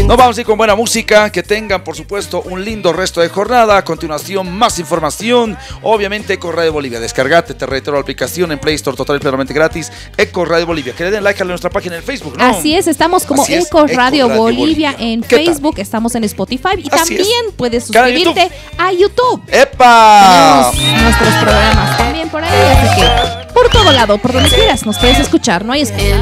Nos 0.05 0.17
vamos 0.17 0.37
a 0.37 0.41
ir 0.41 0.47
con 0.47 0.57
buena 0.57 0.75
música. 0.75 1.29
Que 1.31 1.43
tengan, 1.43 1.83
por 1.83 1.95
supuesto, 1.95 2.41
un 2.43 2.63
lindo 2.63 2.93
resto 2.93 3.21
de 3.21 3.29
jornada. 3.29 3.77
A 3.77 3.83
continuación, 3.83 4.51
más 4.51 4.79
información. 4.79 5.57
Obviamente, 5.81 6.33
Eco 6.33 6.51
Radio 6.51 6.73
Bolivia. 6.73 6.99
Descargate, 6.99 7.53
te 7.53 7.65
reitero, 7.65 7.95
la 7.97 8.01
aplicación 8.01 8.51
en 8.51 8.59
Play 8.59 8.75
Store 8.75 8.95
total 8.95 9.17
y 9.17 9.19
plenamente 9.19 9.53
gratis. 9.53 9.91
Eco 10.17 10.45
Radio 10.45 10.65
Bolivia. 10.65 10.93
Que 10.93 11.05
le 11.05 11.11
den 11.11 11.23
like 11.23 11.41
a 11.41 11.45
nuestra 11.45 11.69
página 11.69 11.97
en 11.97 12.03
Facebook, 12.03 12.37
¿no? 12.37 12.43
Así 12.45 12.75
es, 12.75 12.87
estamos 12.87 13.25
como 13.25 13.43
es, 13.43 13.49
Eco 13.49 13.85
Eco 13.85 13.87
Radio 13.87 14.27
Radio 14.27 14.29
Bolivia, 14.29 14.91
Bolivia. 14.91 14.95
en. 14.99 15.23
Facebook, 15.23 15.75
estamos 15.79 16.15
en 16.15 16.23
Spotify 16.23 16.69
y 16.77 16.87
Así 16.91 17.15
es. 17.15 17.21
también 17.21 17.45
puedes 17.55 17.83
suscribirte 17.85 18.49
a 18.77 18.91
YouTube. 18.91 19.41
¡Epa! 19.47 20.71
Tenemos 20.73 21.01
nuestros 21.03 21.33
programas 21.43 21.97
también 21.97 22.16
por 22.29 22.43
ahí, 22.43 22.51
así 22.51 23.01
que 23.01 23.53
por 23.53 23.69
todo 23.69 23.91
lado, 23.91 24.17
por 24.17 24.33
donde 24.33 24.49
quieras, 24.49 24.85
nos 24.85 24.97
puedes 24.97 25.19
escuchar, 25.19 25.65
no 25.65 25.73
hay 25.73 25.81
excusa. 25.81 26.21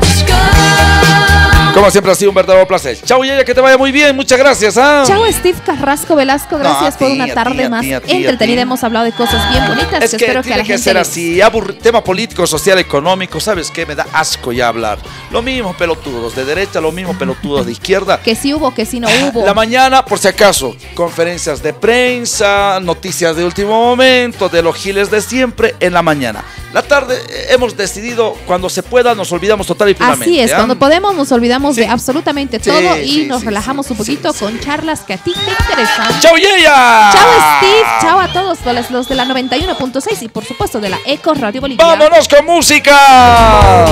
Como 1.75 1.91
siempre, 1.91 2.13
ha 2.13 2.15
sido 2.15 2.31
un 2.31 2.35
verdadero 2.35 2.65
placer. 2.65 2.97
Chao, 3.03 3.21
Yaya, 3.25 3.43
que 3.43 3.53
te 3.53 3.59
vaya 3.59 3.77
muy 3.77 3.91
bien. 3.91 4.15
Muchas 4.15 4.39
gracias. 4.39 4.77
¿ah? 4.77 5.03
Chao 5.05 5.25
Steve 5.29 5.57
Carrasco 5.65 6.15
Velasco, 6.15 6.57
gracias 6.57 6.93
No, 6.93 6.99
por 6.99 7.11
una 7.11 7.33
tarde 7.33 7.67
más 7.67 7.85
entretenida. 7.85 8.61
Hemos 8.61 8.81
hablado 8.85 9.03
de 9.03 9.11
cosas 9.11 9.51
bien 9.51 9.67
bonitas 9.67 10.01
Es 10.01 10.11
que, 10.11 10.17
que 10.17 10.25
espero 10.25 10.41
que 10.41 10.53
a 10.53 10.55
tiene 10.55 10.57
la 10.59 10.63
que 10.63 10.67
gente 10.69 10.83
ser 10.83 10.97
así. 10.97 11.41
Tema 11.81 12.01
político, 12.01 12.47
social, 12.47 12.79
económico. 12.79 13.41
¿Sabes 13.41 13.69
qué? 13.71 13.85
Me 13.85 13.93
da 13.93 14.07
asco 14.13 14.53
ya 14.53 14.69
hablar. 14.69 14.99
Lo 15.31 15.41
mismo 15.41 15.75
pelotudos 15.75 16.33
de 16.33 16.45
derecha, 16.45 16.79
lo 16.79 16.93
mismo 16.93 17.13
pelotudos 17.17 17.65
de 17.65 17.73
izquierda. 17.73 18.21
Que 18.21 18.35
sí 18.35 18.53
hubo, 18.53 18.73
que 18.73 18.85
sí 18.85 19.01
no 19.01 19.09
hubo. 19.09 19.45
La 19.45 19.53
mañana, 19.53 20.05
por 20.05 20.17
si 20.17 20.29
acaso, 20.29 20.77
conferencias 20.93 21.61
de 21.61 21.73
prensa, 21.73 22.79
noticias 22.81 23.35
de 23.35 23.43
último 23.43 23.71
momento, 23.71 24.47
de 24.47 24.61
los 24.61 24.77
giles 24.77 25.11
de 25.11 25.19
siempre, 25.19 25.75
en 25.81 25.91
la 25.91 26.01
mañana. 26.01 26.45
La 26.73 26.81
tarde 26.81 27.15
eh, 27.29 27.47
hemos 27.51 27.77
decidido, 27.77 28.35
cuando 28.45 28.69
se 28.69 28.83
pueda, 28.83 29.15
nos 29.15 29.31
olvidamos 29.31 29.65
total 29.65 29.89
y 29.89 29.93
plenamente. 29.93 30.25
Así 30.25 30.39
es, 30.41 30.51
¿ah? 30.51 30.57
cuando 30.57 30.77
podemos 30.77 31.15
nos 31.15 31.31
olvidamos 31.31 31.64
de 31.73 31.87
absolutamente 31.87 32.59
Sí, 32.59 32.69
todo 32.69 32.97
y 32.97 33.07
sí, 33.07 33.25
nos 33.25 33.43
relajamos 33.43 33.89
un 33.89 33.97
poquito 33.97 34.33
con 34.33 34.59
charlas 34.59 35.01
que 35.01 35.13
a 35.13 35.17
ti 35.17 35.33
te 35.33 35.51
interesan. 35.51 36.19
¡Chao, 36.19 36.35
Yeya! 36.37 37.09
Chao 37.11 37.57
Steve, 37.57 37.87
chao 38.01 38.19
a 38.19 38.27
todos 38.31 38.59
los, 38.65 38.91
los 38.91 39.09
de 39.09 39.15
la 39.15 39.25
91.6 39.25 40.21
y 40.21 40.27
por 40.27 40.45
supuesto 40.45 40.79
de 40.79 40.89
la 40.89 40.99
Eco 41.05 41.33
Radio 41.33 41.61
Bolivia. 41.61 41.85
¡Vámonos 41.85 42.27
con 42.27 42.45
música! 42.45 43.85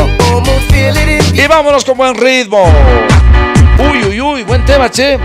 Y 1.33 1.47
vámonos 1.47 1.83
con 1.85 1.97
buen 1.97 2.15
ritmo. 2.15 2.63
Uy, 3.79 4.03
uy, 4.05 4.21
uy, 4.21 4.43
buen 4.43 4.63
tema, 4.65 4.89
che. 4.89 5.17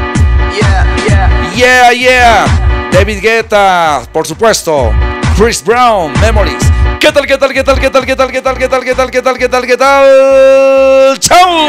Yeah, 1.54 1.92
yeah. 1.92 2.46
David 2.92 3.20
Guetta, 3.20 4.02
por 4.12 4.26
supuesto. 4.26 4.92
Chris 5.36 5.62
Brown, 5.62 6.12
Memories. 6.20 6.77
¿Qué 7.00 7.12
tal, 7.12 7.26
qué 7.26 7.38
tal, 7.38 7.52
qué 7.52 7.62
tal, 7.62 7.78
qué 7.78 7.90
tal, 7.90 8.06
qué 8.06 8.16
tal, 8.16 8.30
qué 8.32 8.42
tal, 8.42 8.58
qué 8.58 8.68
tal, 8.68 8.84
qué 8.84 8.94
tal, 8.94 9.10
qué 9.10 9.22
tal, 9.22 9.38
qué 9.38 9.48
tal, 9.48 9.66
qué 9.66 9.76
tal? 9.76 11.18
¡Chao! 11.20 11.68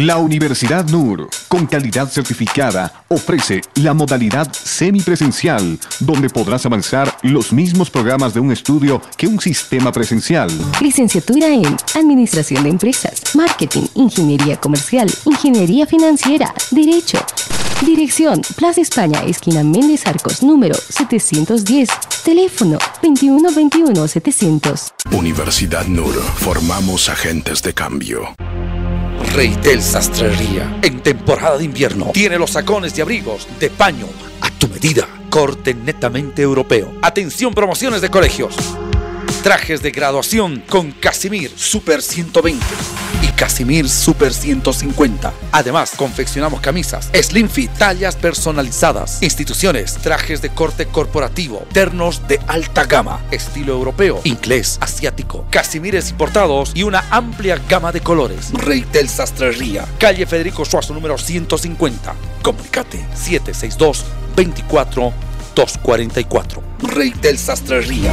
La 0.03 0.17
Universidad 0.17 0.89
NUR, 0.91 1.31
con 1.47 1.65
calidad 1.67 2.09
certificada, 2.09 3.05
ofrece 3.07 3.61
la 3.77 3.95
modalidad 3.95 4.53
semipresencial, 4.53 5.79
donde 6.01 6.29
podrás 6.29 6.67
avanzar 6.67 7.17
los 7.23 7.53
mismos 7.53 7.89
programas 7.89 8.35
de 8.35 8.41
un 8.41 8.51
estudio 8.51 9.01
que 9.17 9.29
un 9.29 9.41
sistema 9.41 9.93
presencial. 9.93 10.51
Licenciatura 10.81 11.47
en 11.47 11.77
Administración 11.95 12.65
de 12.65 12.71
Empresas, 12.71 13.23
Marketing, 13.37 13.87
Ingeniería 13.95 14.57
Comercial, 14.57 15.09
Ingeniería 15.25 15.87
Financiera, 15.87 16.53
Derecho. 16.73 17.25
Dirección, 17.87 18.43
Plaza 18.57 18.81
España, 18.81 19.23
esquina 19.25 19.63
Méndez 19.63 20.05
Arcos, 20.09 20.43
número 20.43 20.75
710. 20.75 21.89
Teléfono 22.25 22.77
2121-700. 23.03 24.95
Universidad 25.13 25.87
NUR. 25.87 26.21
Formamos 26.39 27.09
agentes 27.09 27.63
de 27.63 27.73
cambio. 27.73 28.35
Reitel 29.35 29.81
Sastrería. 29.81 30.79
En 30.83 31.01
temporada 31.01 31.57
de 31.57 31.65
invierno 31.65 32.11
tiene 32.13 32.39
los 32.39 32.51
sacones 32.51 32.95
de 32.95 33.01
abrigos 33.01 33.49
de 33.59 33.71
paño 33.71 34.07
a 34.43 34.51
tu 34.51 34.69
medida. 34.69 35.09
Corte 35.31 35.73
netamente 35.73 36.43
europeo. 36.43 36.93
Atención, 37.01 37.55
promociones 37.55 38.03
de 38.03 38.11
colegios. 38.11 38.55
Trajes 39.43 39.81
de 39.83 39.91
graduación 39.91 40.63
con 40.69 40.93
Casimir 40.93 41.51
Super 41.57 42.03
120 42.03 42.63
y 43.23 43.29
Casimir 43.29 43.89
Super 43.89 44.35
150. 44.35 45.33
Además, 45.53 45.93
confeccionamos 45.97 46.61
camisas, 46.61 47.11
slim 47.15 47.49
fit, 47.49 47.71
tallas 47.73 48.17
personalizadas, 48.17 49.23
instituciones, 49.23 49.95
trajes 49.95 50.43
de 50.43 50.51
corte 50.51 50.87
corporativo, 50.87 51.67
ternos 51.73 52.27
de 52.29 52.41
alta 52.47 52.85
gama, 52.85 53.21
estilo 53.31 53.73
europeo, 53.73 54.21
inglés, 54.25 54.79
asiático, 54.81 55.47
Casimires 55.51 56.11
importados 56.11 56.73
y 56.75 56.83
una 56.83 57.05
amplia 57.11 57.61
gama 57.69 57.93
de 57.93 58.01
colores. 58.01 58.53
Reitel 58.53 59.09
Sastrería, 59.09 59.87
calle 59.99 60.27
Federico 60.27 60.65
Suazo 60.65 60.95
número 60.95 61.19
150. 61.19 62.15
Comunicate 62.43 62.99
762 63.15 64.05
24 64.37 65.13
244. 65.55 66.63
Reitel 66.81 67.39
Sastrería. 67.39 68.13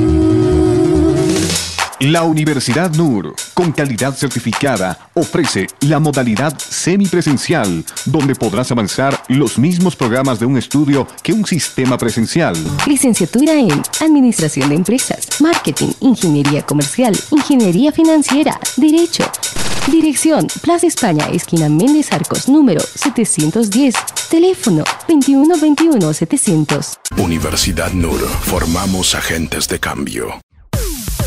La 2.01 2.23
Universidad 2.23 2.95
NUR, 2.95 3.35
con 3.53 3.71
calidad 3.71 4.15
certificada, 4.15 5.11
ofrece 5.13 5.67
la 5.81 5.99
modalidad 5.99 6.57
semipresencial, 6.57 7.85
donde 8.05 8.33
podrás 8.33 8.71
avanzar 8.71 9.21
los 9.27 9.59
mismos 9.59 9.95
programas 9.95 10.39
de 10.39 10.47
un 10.47 10.57
estudio 10.57 11.07
que 11.21 11.31
un 11.31 11.45
sistema 11.45 11.99
presencial. 11.99 12.55
Licenciatura 12.87 13.53
en 13.53 13.83
Administración 13.99 14.69
de 14.69 14.75
Empresas, 14.77 15.27
Marketing, 15.41 15.89
Ingeniería 15.99 16.63
Comercial, 16.63 17.15
Ingeniería 17.29 17.91
Financiera, 17.91 18.59
Derecho. 18.77 19.25
Dirección, 19.91 20.47
Plaza 20.63 20.87
España, 20.87 21.27
esquina 21.31 21.69
Méndez 21.69 22.11
Arcos, 22.13 22.49
número 22.49 22.81
710. 22.81 23.93
Teléfono 24.27 24.83
2121-700. 25.07 26.97
Universidad 27.17 27.91
NUR. 27.91 28.27
Formamos 28.41 29.13
agentes 29.13 29.67
de 29.67 29.79
cambio. 29.79 30.41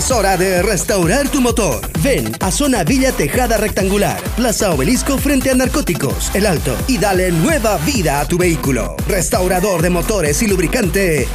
Es 0.00 0.10
hora 0.10 0.38
de 0.38 0.62
restaurar 0.62 1.28
tu 1.28 1.42
motor. 1.42 1.78
Ven 2.02 2.34
a 2.40 2.50
Zona 2.50 2.84
Villa 2.84 3.12
Tejada 3.12 3.58
Rectangular, 3.58 4.18
Plaza 4.34 4.70
Obelisco 4.70 5.18
frente 5.18 5.50
a 5.50 5.54
Narcóticos, 5.54 6.34
El 6.34 6.46
Alto, 6.46 6.74
y 6.88 6.96
dale 6.96 7.30
nueva 7.30 7.76
vida 7.76 8.20
a 8.20 8.24
tu 8.26 8.38
vehículo. 8.38 8.96
Restaurador 9.06 9.82
de 9.82 9.90
motores 9.90 10.42
y 10.42 10.46
lubricante. 10.46 11.28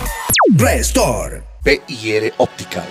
Restore. 0.55 1.43
PIR 1.63 2.33
Optical. 2.37 2.87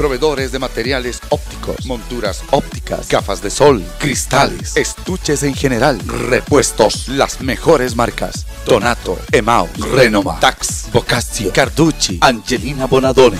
Proveedores 0.00 0.50
de 0.50 0.58
materiales 0.58 1.20
ópticos, 1.28 1.84
monturas 1.84 2.42
ópticas, 2.52 3.06
gafas 3.06 3.42
de 3.42 3.50
sol, 3.50 3.84
cristales, 3.98 4.74
estuches 4.78 5.42
en 5.42 5.54
general, 5.54 6.00
repuestos, 6.30 7.08
las 7.08 7.42
mejores 7.42 7.94
marcas. 7.94 8.46
Donato, 8.64 9.18
Emau, 9.30 9.68
Renoma, 9.92 10.40
Tax, 10.40 10.86
Bocaccio, 10.90 11.52
Carducci, 11.52 12.16
Angelina 12.22 12.86
Bonadone. 12.86 13.36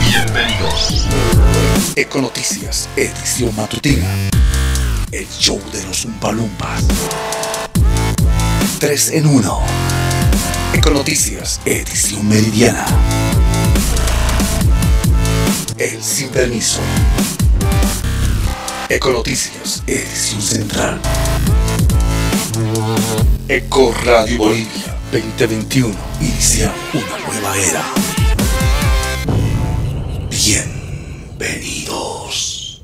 Bienvenidos. 0.06 1.08
Eco 1.96 2.20
Noticias, 2.20 2.90
edición 2.98 3.56
matutina. 3.56 4.06
El 5.14 5.26
show 5.30 5.62
de 5.72 5.82
los 5.86 6.04
Umpalumpas. 6.04 6.84
3 8.82 9.12
en 9.12 9.28
1. 9.28 9.60
Eco 10.74 10.90
Noticias, 10.90 11.62
edición 11.64 12.28
meridiana. 12.28 12.86
El 15.78 16.04
sin 16.04 16.28
permiso. 16.28 16.82
Eco 18.94 19.12
Noticias, 19.12 19.84
edición 19.88 20.40
central. 20.40 21.02
Eco 23.48 23.92
Radio 24.06 24.38
Bolivia 24.38 24.96
2021. 25.12 25.96
Inicia 26.22 26.72
una 26.94 27.18
nueva 27.26 27.58
era. 27.58 27.84
Bienvenidos. 30.30 32.84